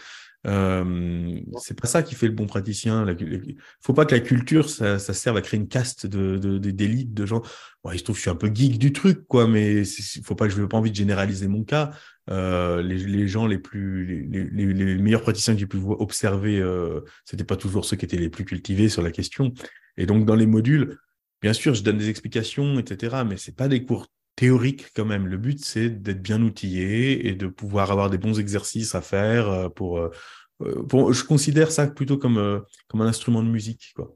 Euh, 0.47 1.39
c'est 1.59 1.79
pas 1.79 1.87
ça 1.87 2.01
qui 2.01 2.15
fait 2.15 2.27
le 2.27 2.33
bon 2.33 2.47
praticien. 2.47 3.05
Il 3.19 3.57
faut 3.79 3.93
pas 3.93 4.05
que 4.05 4.15
la 4.15 4.21
culture, 4.21 4.69
ça, 4.69 4.97
ça 4.97 5.13
serve 5.13 5.37
à 5.37 5.41
créer 5.41 5.59
une 5.59 5.67
caste 5.67 6.07
de, 6.07 6.57
d'élite 6.57 7.13
de, 7.13 7.25
gens. 7.25 7.41
Bon, 7.83 7.91
il 7.91 7.99
se 7.99 8.03
trouve 8.03 8.15
que 8.15 8.17
je 8.17 8.21
suis 8.23 8.31
un 8.31 8.35
peu 8.35 8.49
geek 8.53 8.79
du 8.79 8.91
truc, 8.91 9.27
quoi, 9.27 9.47
mais 9.47 9.83
faut 10.23 10.35
pas 10.35 10.47
que 10.47 10.53
je 10.53 10.61
n'ai 10.61 10.67
pas 10.67 10.77
envie 10.77 10.91
de 10.91 10.95
généraliser 10.95 11.47
mon 11.47 11.63
cas. 11.63 11.91
Euh, 12.31 12.81
les, 12.81 12.97
les, 12.97 13.27
gens 13.27 13.45
les 13.45 13.57
plus, 13.57 14.05
les, 14.05 14.43
les, 14.45 14.73
les, 14.73 14.95
meilleurs 14.95 15.21
praticiens 15.21 15.53
que 15.53 15.59
j'ai 15.59 15.67
pu 15.67 15.77
observer, 15.77 16.61
euh, 16.61 17.01
c'était 17.25 17.43
pas 17.43 17.57
toujours 17.57 17.83
ceux 17.83 17.97
qui 17.97 18.05
étaient 18.05 18.17
les 18.17 18.29
plus 18.29 18.45
cultivés 18.45 18.87
sur 18.87 19.01
la 19.01 19.11
question. 19.11 19.53
Et 19.97 20.05
donc 20.05 20.25
dans 20.25 20.35
les 20.35 20.45
modules, 20.45 20.97
bien 21.41 21.51
sûr, 21.51 21.73
je 21.73 21.83
donne 21.83 21.97
des 21.97 22.09
explications, 22.09 22.79
etc., 22.79 23.23
mais 23.27 23.35
c'est 23.35 23.55
pas 23.55 23.67
des 23.67 23.83
cours 23.83 24.07
théoriques 24.37 24.91
quand 24.95 25.03
même. 25.03 25.27
Le 25.27 25.35
but, 25.35 25.59
c'est 25.59 25.89
d'être 25.89 26.21
bien 26.21 26.41
outillé 26.41 27.27
et 27.27 27.33
de 27.35 27.47
pouvoir 27.47 27.91
avoir 27.91 28.09
des 28.09 28.17
bons 28.17 28.39
exercices 28.39 28.95
à 28.95 29.01
faire 29.01 29.69
pour. 29.75 29.97
Euh, 29.99 30.09
euh, 30.63 30.83
pour 30.83 31.11
je 31.11 31.25
considère 31.25 31.71
ça 31.71 31.87
plutôt 31.87 32.17
comme 32.17 32.63
comme 32.87 33.01
un 33.01 33.07
instrument 33.07 33.43
de 33.43 33.49
musique, 33.49 33.93
quoi. 33.95 34.13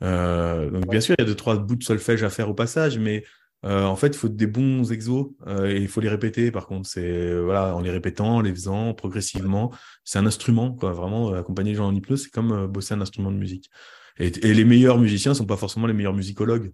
donc 0.00 0.88
bien 0.88 1.00
sûr, 1.00 1.14
il 1.18 1.22
y 1.22 1.24
a 1.24 1.26
deux 1.26 1.34
trois 1.36 1.58
bouts 1.58 1.76
de 1.76 1.84
solfège 1.84 2.24
à 2.24 2.30
faire 2.30 2.48
au 2.48 2.54
passage, 2.54 2.98
mais 2.98 3.22
euh, 3.64 3.84
en 3.84 3.96
fait, 3.96 4.08
il 4.08 4.16
faut 4.16 4.28
des 4.28 4.46
bons 4.46 4.92
exos 4.92 5.28
euh, 5.46 5.70
et 5.70 5.80
il 5.80 5.88
faut 5.88 6.00
les 6.00 6.08
répéter. 6.08 6.50
Par 6.50 6.66
contre, 6.66 6.88
c'est 6.88 7.04
euh, 7.04 7.42
voilà, 7.42 7.74
en 7.74 7.80
les 7.80 7.90
répétant, 7.90 8.36
en 8.36 8.40
les 8.42 8.52
faisant 8.52 8.92
progressivement. 8.92 9.72
C'est 10.04 10.18
un 10.18 10.26
instrument, 10.26 10.72
quoi. 10.72 10.92
Vraiment, 10.92 11.32
accompagner 11.32 11.70
les 11.70 11.76
gens 11.76 11.86
en 11.86 11.94
hypnose, 11.94 12.24
c'est 12.24 12.30
comme 12.30 12.66
bosser 12.66 12.94
un 12.94 13.00
instrument 13.00 13.32
de 13.32 13.38
musique. 13.38 13.70
Et, 14.18 14.30
les 14.30 14.64
meilleurs 14.64 14.98
musiciens 14.98 15.34
sont 15.34 15.46
pas 15.46 15.56
forcément 15.56 15.86
les 15.86 15.94
meilleurs 15.94 16.14
musicologues 16.14 16.72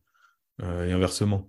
et 0.62 0.92
inversement. 0.92 1.48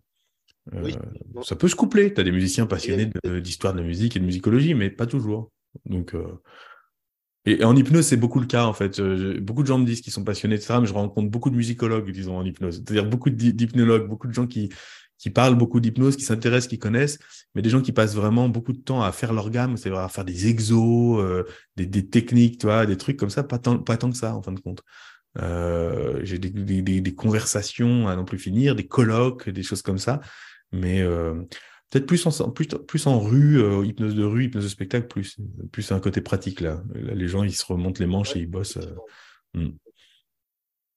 Ça 1.44 1.56
peut 1.58 1.68
se 1.68 1.76
coupler. 1.76 2.14
Tu 2.14 2.22
as 2.22 2.24
des 2.24 2.32
musiciens 2.32 2.66
passionnés 2.66 3.10
d'histoire 3.42 3.74
de, 3.74 3.80
la 3.80 3.86
musique 3.86 4.16
et 4.16 4.20
de 4.20 4.26
musicologie, 4.26 4.74
mais 4.74 4.90
pas 4.90 5.06
toujours. 5.06 5.52
Donc, 5.86 6.16
et, 7.46 7.66
en 7.66 7.76
hypnose, 7.76 8.06
c'est 8.06 8.16
beaucoup 8.16 8.40
le 8.40 8.46
cas, 8.46 8.64
en 8.64 8.74
fait. 8.74 9.02
beaucoup 9.42 9.64
de 9.64 9.68
gens 9.68 9.80
me 9.80 9.86
disent 9.86 10.00
qu'ils 10.00 10.14
sont 10.14 10.24
passionnés 10.24 10.56
de 10.56 10.62
ça, 10.62 10.80
mais 10.80 10.88
je 10.88 10.94
rencontre 10.94 11.30
beaucoup 11.30 11.50
de 11.50 11.58
musicologues, 11.58 12.10
disons, 12.12 12.38
en 12.38 12.46
hypnose. 12.46 12.76
C'est-à-dire 12.76 13.10
beaucoup 13.10 13.32
d'hypnologues, 13.32 14.08
beaucoup 14.08 14.28
de 14.28 14.34
gens 14.34 14.48
qui, 14.48 14.70
qui 15.22 15.30
parlent 15.30 15.56
beaucoup 15.56 15.80
d'hypnose, 15.80 16.18
qui 16.18 16.24
s'intéressent, 16.24 16.68
qui 16.68 16.80
connaissent, 16.80 17.20
mais 17.54 17.62
des 17.62 17.70
gens 17.70 17.82
qui 17.82 17.92
passent 17.92 18.16
vraiment 18.16 18.50
beaucoup 18.50 18.74
de 18.74 18.80
temps 18.80 19.04
à 19.04 19.12
faire 19.12 19.34
leur 19.34 19.52
gamme, 19.52 19.78
c'est-à-dire 19.78 20.00
à 20.00 20.10
faire 20.10 20.26
des 20.26 20.48
exos, 20.48 21.22
euh, 21.22 21.44
des, 21.76 22.10
techniques, 22.10 22.58
tu 22.58 22.66
vois, 22.66 22.88
des 22.88 22.98
trucs 22.98 23.18
comme 23.18 23.30
ça, 23.30 23.44
pas 23.44 23.60
tant, 23.60 23.78
pas 23.78 23.98
tant 23.98 24.10
que 24.10 24.18
ça, 24.18 24.36
en 24.36 24.42
fin 24.42 24.52
de 24.52 24.60
compte. 24.60 24.82
Euh, 25.38 26.20
j'ai 26.24 26.40
des, 26.40 27.16
conversations 27.16 28.08
à 28.08 28.16
non 28.16 28.26
plus 28.26 28.40
finir, 28.40 28.76
des 28.76 28.88
colloques, 28.88 29.48
des 29.48 29.62
choses 29.62 29.84
comme 29.84 30.00
ça, 30.00 30.22
mais 30.72 31.02
euh, 31.02 31.36
peut-être 31.92 32.08
plus 32.08 32.26
en, 32.26 32.50
plus, 32.50 32.68
plus 32.88 33.06
en 33.06 33.20
rue, 33.20 33.86
hypnose 33.86 34.16
de 34.16 34.24
rue, 34.24 34.46
hypnose 34.46 34.64
de 34.64 34.70
spectacle, 34.70 35.06
plus, 35.06 35.38
plus 35.72 35.92
un 35.92 36.00
côté 36.00 36.22
pratique 36.22 36.62
là. 36.62 36.82
les 36.96 37.28
gens, 37.28 37.44
ils 37.44 37.56
se 37.56 37.66
remontent 37.66 38.00
les 38.00 38.08
manches 38.08 38.36
et 38.36 38.40
ils 38.40 38.50
bossent. 38.50 38.80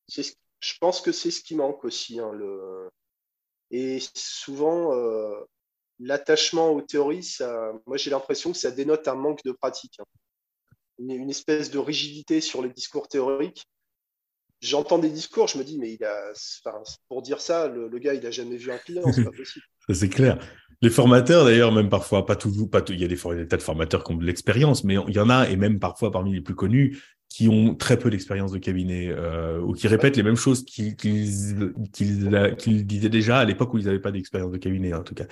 Je 0.09 0.79
pense 0.81 1.03
que 1.03 1.13
c'est 1.13 1.31
ce 1.31 1.43
qui 1.43 1.57
manque 1.57 1.85
aussi, 1.85 2.19
hein, 2.21 2.33
le 2.33 2.89
et 3.77 3.99
souvent, 4.15 4.95
euh, 4.95 5.35
l'attachement 5.99 6.71
aux 6.71 6.81
théories, 6.81 7.25
ça, 7.25 7.73
moi 7.87 7.97
j'ai 7.97 8.09
l'impression 8.09 8.53
que 8.53 8.57
ça 8.57 8.71
dénote 8.71 9.09
un 9.09 9.17
manque 9.17 9.43
de 9.45 9.51
pratique. 9.51 9.97
Hein. 9.99 10.05
Une, 10.99 11.29
espèce 11.29 11.73
de 11.73 11.79
rigidité 11.79 12.41
sur 12.41 12.63
les 12.63 12.69
discours 12.69 13.09
théoriques. 13.09 13.67
J'entends 14.61 14.99
des 14.99 15.11
discours, 15.11 15.49
je 15.49 15.59
me 15.59 15.65
dis, 15.65 15.77
mais 15.81 15.93
il 15.93 16.05
a, 16.05 16.33
pour 17.09 17.21
dire 17.21 17.41
ça, 17.41 17.67
le, 17.67 17.89
gars, 17.99 18.15
il 18.15 18.23
n'a 18.23 18.31
jamais 18.31 18.57
vu 18.57 18.71
un 18.71 18.79
client, 18.79 19.03
c'est 19.13 19.25
pas 19.25 19.33
possible. 19.33 19.65
c'est 19.93 20.09
clair. 20.09 20.39
Les 20.81 20.91
formateurs, 20.91 21.45
d'ailleurs, 21.45 21.73
même 21.73 21.89
parfois, 21.89 22.27
pas 22.27 22.37
toujours, 22.37 22.71
pas 22.71 22.81
il 22.89 23.01
y 23.01 23.05
a 23.05 23.09
des, 23.09 23.17
des, 23.17 23.49
tas 23.49 23.57
de 23.57 23.63
formateurs 23.63 24.05
qui 24.05 24.13
ont 24.13 24.17
de 24.17 24.25
l'expérience, 24.25 24.85
mais 24.85 24.95
il 25.09 25.15
y 25.15 25.19
en 25.19 25.31
a, 25.31 25.49
et 25.49 25.57
même 25.57 25.81
parfois 25.81 26.13
parmi 26.13 26.33
les 26.33 26.41
plus 26.41 26.55
connus, 26.55 27.03
qui 27.29 27.49
ont 27.49 27.75
très 27.75 27.99
peu 27.99 28.11
d'expérience 28.11 28.53
de 28.53 28.59
cabinet 28.59 29.09
euh, 29.09 29.61
ou 29.61 29.73
qui 29.73 29.89
répètent 29.89 30.17
les 30.17 30.23
mêmes 30.23 30.37
choses 30.37 30.65
qu'ils 30.65 30.95
disaient 32.87 33.09
déjà 33.09 33.39
à 33.39 33.45
l'époque 33.45 33.75
où 33.75 33.79
ils 33.79 33.87
n'avaient 33.87 33.99
pas 33.99 34.13
d'expérience 34.13 34.53
de 34.53 34.59
cabinet 34.59 34.95
en 34.95 35.03
tout 35.03 35.15
cas. 35.15 35.25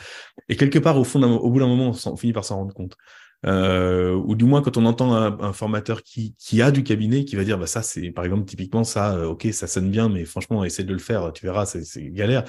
Et 0.49 0.57
quelque 0.57 0.81
part 0.81 0.99
au 0.99 1.05
fond, 1.05 1.23
au 1.23 1.51
bout 1.51 1.61
d'un 1.61 1.69
moment, 1.69 1.95
on, 2.05 2.17
finit 2.17 2.33
par 2.33 2.45
s'en 2.45 2.57
rendre 2.57 2.75
compte. 2.75 2.97
Euh, 3.45 4.15
ou 4.15 4.35
du 4.37 4.45
moins 4.45 4.63
quand 4.63 4.77
on 4.77 4.85
entend 4.85 5.15
un, 5.15 5.53
formateur 5.53 6.03
qui, 6.03 6.63
a 6.63 6.71
du 6.71 6.85
cabinet 6.85 7.25
qui 7.25 7.35
va 7.35 7.43
dire 7.43 7.59
bah 7.59 7.67
ça 7.67 7.83
c'est 7.83 8.13
par 8.13 8.25
exemple 8.25 8.45
typiquement 8.45 8.85
ça 8.85 9.17
euh, 9.17 9.27
ok 9.27 9.49
ça 9.51 9.67
sonne 9.67 9.91
bien 9.91 10.09
mais 10.09 10.25
franchement 10.25 10.63
essaie 10.63 10.85
de 10.85 10.93
le 10.93 11.01
faire 11.01 11.33
tu 11.33 11.45
verras 11.45 11.67
c'est 11.67 11.83
galère 12.13 12.45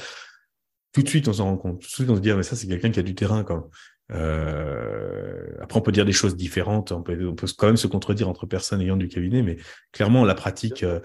tout 0.91 1.01
de 1.01 1.09
suite 1.09 1.27
on 1.27 1.33
s'en 1.33 1.45
rend 1.45 1.57
compte 1.57 1.81
tout 1.81 1.87
de 1.87 1.91
suite 1.91 2.09
on 2.11 2.15
se 2.15 2.21
dit 2.21 2.29
ah, 2.29 2.35
mais 2.35 2.43
ça 2.43 2.55
c'est 2.55 2.67
quelqu'un 2.67 2.91
qui 2.91 2.99
a 2.99 3.01
du 3.01 3.15
terrain 3.15 3.43
quand 3.43 3.71
euh, 4.13 5.47
après, 5.61 5.79
on 5.79 5.81
peut 5.81 5.91
dire 5.91 6.05
des 6.05 6.11
choses 6.11 6.35
différentes, 6.35 6.91
on 6.91 7.01
peut, 7.01 7.27
on 7.27 7.35
peut, 7.35 7.47
quand 7.57 7.67
même 7.67 7.77
se 7.77 7.87
contredire 7.87 8.29
entre 8.29 8.45
personnes 8.45 8.81
ayant 8.81 8.97
du 8.97 9.07
cabinet, 9.07 9.41
mais 9.41 9.57
clairement, 9.91 10.25
la 10.25 10.35
pratique. 10.35 10.83
Euh, 10.83 10.99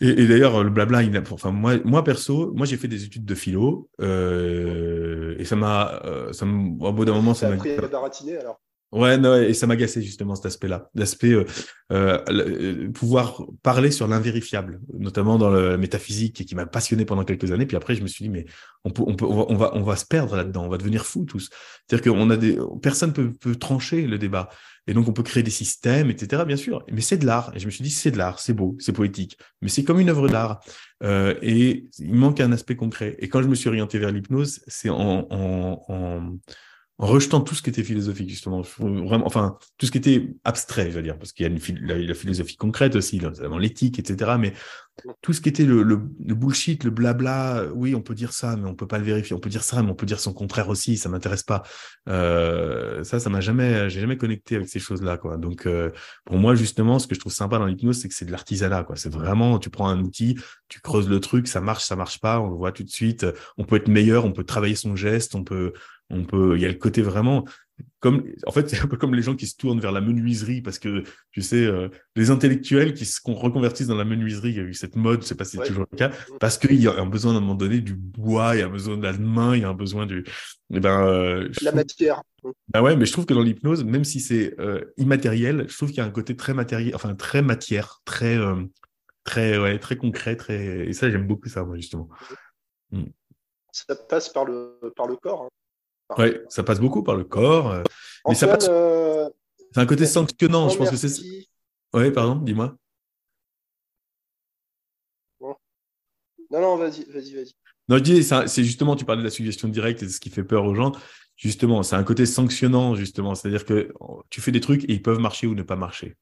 et, 0.00 0.26
d'ailleurs, 0.26 0.62
le 0.62 0.68
blabla, 0.68 1.02
il 1.02 1.16
enfin, 1.30 1.52
moi, 1.52 1.76
moi 1.84 2.04
perso, 2.04 2.52
moi 2.54 2.66
j'ai 2.66 2.76
fait 2.76 2.88
des 2.88 3.04
études 3.04 3.24
de 3.24 3.34
philo, 3.34 3.88
euh, 4.02 5.34
et 5.38 5.44
ça 5.46 5.56
m'a, 5.56 6.02
euh, 6.04 6.32
ça 6.34 6.44
au 6.44 6.92
bout 6.92 7.06
d'un 7.06 7.14
moment, 7.14 7.32
ça 7.32 7.48
m'a. 7.48 7.56
alors. 8.38 8.60
Ouais, 8.92 9.18
non, 9.18 9.34
et 9.34 9.52
ça 9.52 9.66
m'agaçait 9.66 10.00
justement 10.00 10.36
cet 10.36 10.46
aspect-là, 10.46 10.88
l'aspect 10.94 11.32
euh, 11.32 11.44
euh, 11.92 12.22
euh, 12.28 12.90
pouvoir 12.92 13.44
parler 13.62 13.90
sur 13.90 14.06
l'invérifiable, 14.06 14.80
notamment 14.96 15.38
dans 15.38 15.50
la 15.50 15.76
métaphysique, 15.76 16.46
qui 16.46 16.54
m'a 16.54 16.66
passionné 16.66 17.04
pendant 17.04 17.24
quelques 17.24 17.50
années. 17.50 17.66
Puis 17.66 17.76
après, 17.76 17.96
je 17.96 18.02
me 18.02 18.06
suis 18.06 18.22
dit, 18.22 18.30
mais 18.30 18.46
on 18.84 18.90
peut, 18.90 19.02
on 19.04 19.56
va, 19.56 19.74
on 19.74 19.82
va, 19.82 19.96
se 19.96 20.06
perdre 20.06 20.36
là-dedans, 20.36 20.64
on 20.64 20.68
va 20.68 20.78
devenir 20.78 21.04
fous 21.04 21.24
tous. 21.24 21.50
C'est-à-dire 21.86 22.12
qu'on 22.12 22.30
a 22.30 22.36
des, 22.36 22.56
personne 22.80 23.12
peut, 23.12 23.32
peut 23.32 23.56
trancher 23.56 24.06
le 24.06 24.18
débat, 24.18 24.50
et 24.86 24.94
donc 24.94 25.08
on 25.08 25.12
peut 25.12 25.24
créer 25.24 25.42
des 25.42 25.50
systèmes, 25.50 26.08
etc. 26.08 26.44
Bien 26.46 26.56
sûr, 26.56 26.84
mais 26.92 27.00
c'est 27.00 27.18
de 27.18 27.26
l'art. 27.26 27.50
Et 27.56 27.58
je 27.58 27.66
me 27.66 27.72
suis 27.72 27.82
dit, 27.82 27.90
c'est 27.90 28.12
de 28.12 28.18
l'art, 28.18 28.38
c'est 28.38 28.54
beau, 28.54 28.76
c'est 28.78 28.92
poétique, 28.92 29.36
mais 29.62 29.68
c'est 29.68 29.82
comme 29.82 29.98
une 29.98 30.10
œuvre 30.10 30.28
d'art. 30.28 30.60
Euh, 31.02 31.34
et 31.42 31.88
il 31.98 32.14
manque 32.14 32.38
un 32.40 32.52
aspect 32.52 32.76
concret. 32.76 33.16
Et 33.18 33.28
quand 33.28 33.42
je 33.42 33.48
me 33.48 33.56
suis 33.56 33.68
orienté 33.68 33.98
vers 33.98 34.12
l'hypnose, 34.12 34.60
c'est 34.68 34.90
en 34.90 35.26
en 36.98 37.06
rejetant 37.06 37.42
tout 37.42 37.54
ce 37.54 37.62
qui 37.62 37.68
était 37.68 37.82
philosophique, 37.82 38.30
justement. 38.30 38.62
Vraiment, 38.78 39.26
enfin, 39.26 39.58
tout 39.76 39.84
ce 39.84 39.90
qui 39.90 39.98
était 39.98 40.34
abstrait, 40.44 40.90
je 40.90 40.96
veux 40.96 41.02
dire, 41.02 41.18
parce 41.18 41.32
qu'il 41.32 41.44
y 41.44 41.48
a 41.48 41.52
une, 41.52 41.78
la, 41.86 42.14
philosophie 42.14 42.56
concrète 42.56 42.96
aussi, 42.96 43.20
notamment 43.20 43.58
l'éthique, 43.58 43.98
etc. 43.98 44.36
Mais 44.38 44.54
tout 45.20 45.34
ce 45.34 45.42
qui 45.42 45.50
était 45.50 45.66
le, 45.66 45.82
le, 45.82 45.96
bullshit, 46.34 46.84
le 46.84 46.90
blabla, 46.90 47.66
oui, 47.74 47.94
on 47.94 48.00
peut 48.00 48.14
dire 48.14 48.32
ça, 48.32 48.56
mais 48.56 48.66
on 48.66 48.74
peut 48.74 48.86
pas 48.86 48.96
le 48.96 49.04
vérifier. 49.04 49.36
On 49.36 49.38
peut 49.40 49.50
dire 49.50 49.62
ça, 49.62 49.82
mais 49.82 49.90
on 49.90 49.94
peut 49.94 50.06
dire 50.06 50.20
son 50.20 50.32
contraire 50.32 50.70
aussi. 50.70 50.96
Ça 50.96 51.10
m'intéresse 51.10 51.42
pas. 51.42 51.64
Euh, 52.08 53.04
ça, 53.04 53.20
ça 53.20 53.28
m'a 53.28 53.42
jamais, 53.42 53.90
j'ai 53.90 54.00
jamais 54.00 54.16
connecté 54.16 54.56
avec 54.56 54.68
ces 54.70 54.78
choses-là, 54.78 55.18
quoi. 55.18 55.36
Donc, 55.36 55.66
euh, 55.66 55.90
pour 56.24 56.38
moi, 56.38 56.54
justement, 56.54 56.98
ce 56.98 57.06
que 57.06 57.14
je 57.14 57.20
trouve 57.20 57.32
sympa 57.32 57.58
dans 57.58 57.66
l'hypnose, 57.66 57.98
c'est 57.98 58.08
que 58.08 58.14
c'est 58.14 58.24
de 58.24 58.32
l'artisanat, 58.32 58.84
quoi. 58.84 58.96
C'est 58.96 59.12
vraiment, 59.12 59.58
tu 59.58 59.68
prends 59.68 59.88
un 59.88 60.00
outil, 60.00 60.38
tu 60.68 60.80
creuses 60.80 61.10
le 61.10 61.20
truc, 61.20 61.46
ça 61.46 61.60
marche, 61.60 61.84
ça 61.84 61.94
marche 61.94 62.20
pas, 62.20 62.40
on 62.40 62.48
le 62.48 62.56
voit 62.56 62.72
tout 62.72 62.84
de 62.84 62.90
suite. 62.90 63.26
On 63.58 63.64
peut 63.64 63.76
être 63.76 63.88
meilleur, 63.88 64.24
on 64.24 64.32
peut 64.32 64.44
travailler 64.44 64.76
son 64.76 64.96
geste, 64.96 65.34
on 65.34 65.44
peut, 65.44 65.74
on 66.10 66.24
peut, 66.24 66.56
il 66.56 66.62
y 66.62 66.64
a 66.64 66.68
le 66.68 66.74
côté 66.74 67.02
vraiment, 67.02 67.44
comme, 68.00 68.24
en 68.46 68.52
fait, 68.52 68.68
c'est 68.70 68.80
un 68.80 68.86
peu 68.86 68.96
comme 68.96 69.14
les 69.14 69.22
gens 69.22 69.34
qui 69.34 69.46
se 69.46 69.56
tournent 69.56 69.80
vers 69.80 69.92
la 69.92 70.00
menuiserie 70.00 70.62
parce 70.62 70.78
que, 70.78 71.02
tu 71.32 71.42
sais, 71.42 71.64
euh, 71.64 71.88
les 72.14 72.30
intellectuels 72.30 72.94
qui 72.94 73.04
se 73.04 73.20
reconvertissent 73.24 73.88
dans 73.88 73.96
la 73.96 74.04
menuiserie, 74.04 74.50
il 74.50 74.56
y 74.56 74.60
a 74.60 74.62
eu 74.62 74.74
cette 74.74 74.96
mode, 74.96 75.22
je 75.22 75.26
sais 75.26 75.34
pas 75.34 75.44
si 75.44 75.56
c'est 75.56 75.66
toujours 75.66 75.86
le 75.90 75.96
cas, 75.96 76.10
parce 76.40 76.56
qu'il 76.58 76.80
y 76.80 76.86
a 76.86 76.94
un 76.94 77.06
besoin 77.06 77.34
à 77.34 77.36
un 77.36 77.40
moment 77.40 77.54
donné 77.54 77.80
du 77.80 77.94
bois, 77.94 78.54
il 78.54 78.60
y 78.60 78.62
a 78.62 78.66
un 78.66 78.70
besoin 78.70 78.96
de 78.96 79.02
la 79.02 79.12
main, 79.14 79.56
il 79.56 79.62
y 79.62 79.64
a 79.64 79.68
un 79.68 79.74
besoin 79.74 80.06
du. 80.06 80.24
Eh 80.72 80.80
ben, 80.80 81.06
euh, 81.06 81.48
la 81.62 81.72
matière. 81.72 82.22
Ben 82.68 82.80
ouais, 82.80 82.96
mais 82.96 83.06
je 83.06 83.12
trouve 83.12 83.26
que 83.26 83.34
dans 83.34 83.42
l'hypnose, 83.42 83.84
même 83.84 84.04
si 84.04 84.20
c'est 84.20 84.58
euh, 84.60 84.84
immatériel, 84.96 85.66
je 85.68 85.76
trouve 85.76 85.88
qu'il 85.88 85.98
y 85.98 86.02
a 86.02 86.04
un 86.04 86.10
côté 86.10 86.36
très 86.36 86.54
matériel, 86.54 86.94
enfin 86.94 87.14
très 87.14 87.42
matière, 87.42 88.00
très, 88.04 88.38
très, 89.24 89.58
ouais, 89.58 89.78
très 89.78 89.96
concret, 89.96 90.36
très. 90.36 90.86
Et 90.86 90.92
ça, 90.92 91.10
j'aime 91.10 91.26
beaucoup 91.26 91.48
ça, 91.48 91.64
moi, 91.64 91.76
justement. 91.76 92.08
Mm. 92.92 93.04
Ça 93.72 93.96
passe 93.96 94.28
par 94.28 94.44
le, 94.44 94.78
par 94.96 95.08
le 95.08 95.16
corps. 95.16 95.44
Hein 95.44 95.65
oui, 96.18 96.34
ça 96.48 96.62
passe 96.62 96.80
beaucoup 96.80 97.02
par 97.02 97.16
le 97.16 97.24
corps. 97.24 97.70
Euh, 97.70 97.82
mais 98.28 98.34
ça 98.34 98.46
passe... 98.46 98.66
Euh, 98.68 99.28
c'est 99.72 99.80
un 99.80 99.86
côté 99.86 100.06
sanctionnant, 100.06 100.68
je 100.68 100.78
pense 100.78 100.90
que 100.90 100.96
c'est. 100.96 101.22
Oui, 101.92 102.10
pardon, 102.10 102.36
dis-moi. 102.36 102.76
Non, 106.50 106.60
non, 106.60 106.76
vas-y, 106.76 107.04
vas-y, 107.12 107.34
vas-y. 107.34 107.52
Non, 107.88 107.98
je 107.98 108.02
dis, 108.02 108.24
c'est 108.24 108.64
justement, 108.64 108.96
tu 108.96 109.04
parlais 109.04 109.20
de 109.20 109.26
la 109.26 109.30
suggestion 109.30 109.68
directe 109.68 110.02
et 110.02 110.06
de 110.06 110.10
ce 110.10 110.20
qui 110.20 110.30
fait 110.30 110.44
peur 110.44 110.64
aux 110.64 110.74
gens. 110.74 110.92
Justement, 111.36 111.82
c'est 111.82 111.96
un 111.96 112.04
côté 112.04 112.24
sanctionnant, 112.24 112.94
justement. 112.94 113.34
C'est-à-dire 113.34 113.64
que 113.64 113.92
tu 114.30 114.40
fais 114.40 114.52
des 114.52 114.60
trucs 114.60 114.84
et 114.84 114.92
ils 114.94 115.02
peuvent 115.02 115.18
marcher 115.18 115.46
ou 115.46 115.54
ne 115.54 115.62
pas 115.62 115.76
marcher. 115.76 116.16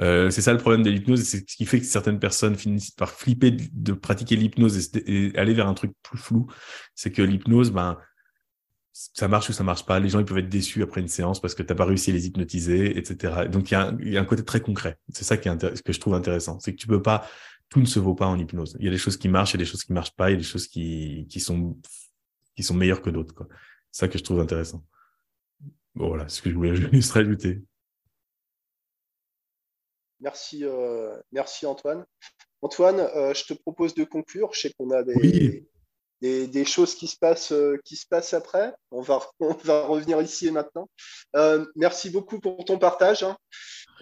Euh, 0.00 0.30
c'est 0.30 0.42
ça 0.42 0.52
le 0.52 0.58
problème 0.58 0.82
de 0.82 0.90
l'hypnose, 0.90 1.22
c'est 1.22 1.48
ce 1.48 1.56
qui 1.56 1.66
fait 1.66 1.80
que 1.80 1.86
certaines 1.86 2.20
personnes 2.20 2.56
finissent 2.56 2.90
par 2.90 3.10
flipper 3.10 3.50
de, 3.50 3.92
pratiquer 3.92 4.36
l'hypnose 4.36 4.90
et, 4.94 5.26
et, 5.28 5.38
aller 5.38 5.54
vers 5.54 5.66
un 5.66 5.74
truc 5.74 5.92
plus 6.02 6.18
flou. 6.18 6.46
C'est 6.94 7.10
que 7.10 7.22
l'hypnose, 7.22 7.70
ben, 7.70 7.96
ça 8.98 9.28
marche 9.28 9.48
ou 9.48 9.52
ça 9.52 9.62
marche 9.62 9.86
pas. 9.86 10.00
Les 10.00 10.08
gens 10.08 10.18
ils 10.18 10.24
peuvent 10.24 10.38
être 10.38 10.48
déçus 10.48 10.82
après 10.82 11.00
une 11.00 11.08
séance 11.08 11.40
parce 11.40 11.54
que 11.54 11.62
tu 11.62 11.68
n'as 11.68 11.76
pas 11.76 11.84
réussi 11.84 12.10
à 12.10 12.14
les 12.14 12.26
hypnotiser, 12.26 12.98
etc. 12.98 13.48
Donc 13.48 13.70
il 13.70 13.74
y, 14.10 14.16
a 14.16 14.20
un 14.20 14.24
côté 14.24 14.44
très 14.44 14.60
concret. 14.60 14.98
C'est 15.12 15.24
ça 15.24 15.36
qui 15.36 15.48
est 15.48 15.82
que 15.82 15.92
je 15.92 16.00
trouve 16.00 16.14
intéressant, 16.14 16.58
c'est 16.58 16.72
que 16.72 16.78
tu 16.78 16.88
peux 16.88 17.00
pas, 17.00 17.24
tout 17.68 17.80
ne 17.80 17.86
se 17.86 18.00
vaut 18.00 18.14
pas 18.14 18.26
en 18.26 18.36
hypnose. 18.38 18.76
Il 18.80 18.86
y 18.86 18.88
a 18.88 18.90
des 18.90 18.98
choses 18.98 19.16
qui 19.16 19.28
marchent, 19.28 19.52
il 19.52 19.54
y 19.54 19.60
a 19.60 19.64
des 19.64 19.70
choses 19.70 19.84
qui 19.84 19.92
marchent 19.92 20.16
pas, 20.16 20.30
il 20.30 20.32
y 20.32 20.36
a 20.36 20.38
des 20.38 20.42
choses 20.42 20.66
qui, 20.66 21.26
qui 21.30 21.38
sont 21.38 21.78
qui 22.56 22.64
sont 22.64 22.74
meilleures 22.74 23.02
que 23.02 23.10
d'autres. 23.10 23.34
C'est 23.92 24.00
ça 24.00 24.08
que 24.08 24.18
je 24.18 24.24
trouve 24.24 24.40
intéressant. 24.40 24.84
Bon 25.94 26.08
voilà, 26.08 26.28
ce 26.28 26.42
que 26.42 26.50
je 26.50 26.56
voulais 26.56 26.74
juste 26.92 27.12
rajouter. 27.12 27.62
Merci, 30.20 30.64
euh, 30.64 31.16
merci 31.30 31.66
Antoine. 31.66 32.04
Antoine, 32.62 32.98
euh, 32.98 33.32
je 33.32 33.44
te 33.44 33.54
propose 33.54 33.94
de 33.94 34.02
conclure. 34.02 34.52
Je 34.52 34.62
sais 34.62 34.72
qu'on 34.76 34.90
a 34.90 35.04
des, 35.04 35.68
des, 36.20 36.64
choses 36.64 36.94
qui 36.94 37.06
se 37.06 37.16
passent, 37.16 37.52
euh, 37.52 37.78
qui 37.84 37.96
se 37.96 38.06
passent 38.06 38.34
après. 38.34 38.74
On 38.90 39.00
va, 39.02 39.20
revenir 39.86 40.20
ici 40.20 40.48
et 40.48 40.50
maintenant. 40.50 40.90
Euh, 41.36 41.64
merci 41.76 42.10
beaucoup 42.10 42.40
pour 42.40 42.64
ton 42.64 42.78
partage. 42.78 43.22
Hein. 43.22 43.36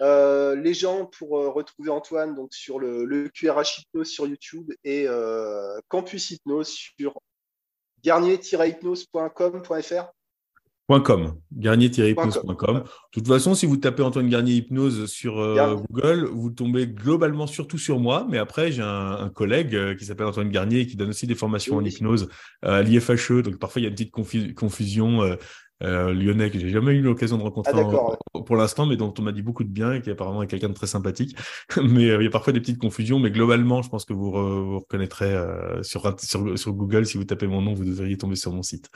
Euh, 0.01 0.55
les 0.55 0.73
gens 0.73 1.05
pour 1.05 1.29
retrouver 1.29 1.89
Antoine 1.89 2.35
donc 2.35 2.53
sur 2.53 2.79
le, 2.79 3.05
le 3.05 3.29
QRH 3.29 3.79
Hypnose 3.79 4.09
sur 4.09 4.27
YouTube 4.27 4.73
et 4.83 5.07
Campus 5.87 6.31
Hypnose 6.31 6.69
sur 6.69 7.21
garnier-hypnose.com.fr 8.03 10.16
.com, 10.89 11.33
garnier-hypnose.com. 11.51 12.77
De 12.77 12.83
toute 13.11 13.27
façon, 13.27 13.55
si 13.55 13.65
vous 13.65 13.77
tapez 13.77 14.03
Antoine 14.03 14.29
Garnier 14.29 14.53
Hypnose 14.53 15.07
sur 15.07 15.39
euh, 15.39 15.75
Google, 15.89 16.29
vous 16.31 16.49
tombez 16.49 16.87
globalement 16.87 17.45
surtout 17.45 17.77
sur 17.77 17.99
moi, 17.99 18.25
mais 18.29 18.37
après, 18.37 18.71
j'ai 18.71 18.83
un, 18.83 19.29
collègue 19.29 19.75
euh, 19.75 19.95
qui 19.95 20.05
s'appelle 20.05 20.27
Antoine 20.27 20.49
Garnier 20.49 20.87
qui 20.87 20.95
donne 20.95 21.09
aussi 21.09 21.27
des 21.27 21.35
formations 21.35 21.75
en 21.75 21.83
hypnose 21.83 22.29
euh, 22.63 22.79
à 22.79 22.81
l'IFHE. 22.83 23.43
Donc 23.43 23.57
parfois, 23.59 23.81
il 23.81 23.83
y 23.83 23.87
a 23.87 23.89
une 23.89 23.95
petite 23.95 24.11
confusion. 24.55 25.37
lyonnais 25.81 26.49
que 26.49 26.57
j'ai 26.57 26.69
jamais 26.69 26.93
eu 26.93 27.01
l'occasion 27.01 27.37
de 27.37 27.43
rencontrer 27.43 27.73
ah, 27.75 28.41
pour 28.45 28.55
l'instant, 28.55 28.85
mais 28.85 28.95
dont 28.95 29.13
on 29.19 29.21
m'a 29.21 29.33
dit 29.33 29.41
beaucoup 29.41 29.65
de 29.65 29.69
bien 29.69 29.93
et 29.93 30.01
qui 30.01 30.09
apparemment 30.09 30.41
est 30.41 30.47
quelqu'un 30.47 30.69
de 30.69 30.73
très 30.73 30.87
sympathique. 30.87 31.35
mais 31.83 32.03
il 32.03 32.23
y 32.23 32.27
a 32.27 32.29
parfois 32.29 32.53
des 32.53 32.61
petites 32.61 32.79
confusions, 32.79 33.19
mais 33.19 33.29
globalement, 33.29 33.81
je 33.81 33.89
pense 33.89 34.05
que 34.05 34.13
vous, 34.13 34.31
vous 34.31 34.79
reconnaîtrez 34.79 35.35
sur, 35.81 36.15
sur, 36.21 36.57
sur 36.57 36.71
Google, 36.71 37.05
si 37.05 37.17
vous 37.17 37.25
tapez 37.25 37.47
mon 37.47 37.61
nom, 37.61 37.73
vous 37.73 37.83
devriez 37.83 38.17
tomber 38.17 38.37
sur 38.37 38.53
mon 38.53 38.63
site. 38.63 38.89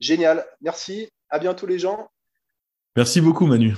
Génial. 0.00 0.46
Merci. 0.60 1.08
À 1.30 1.38
bientôt 1.38 1.66
les 1.66 1.78
gens. 1.78 2.10
Merci 2.96 3.20
beaucoup 3.20 3.46
Manu. 3.46 3.74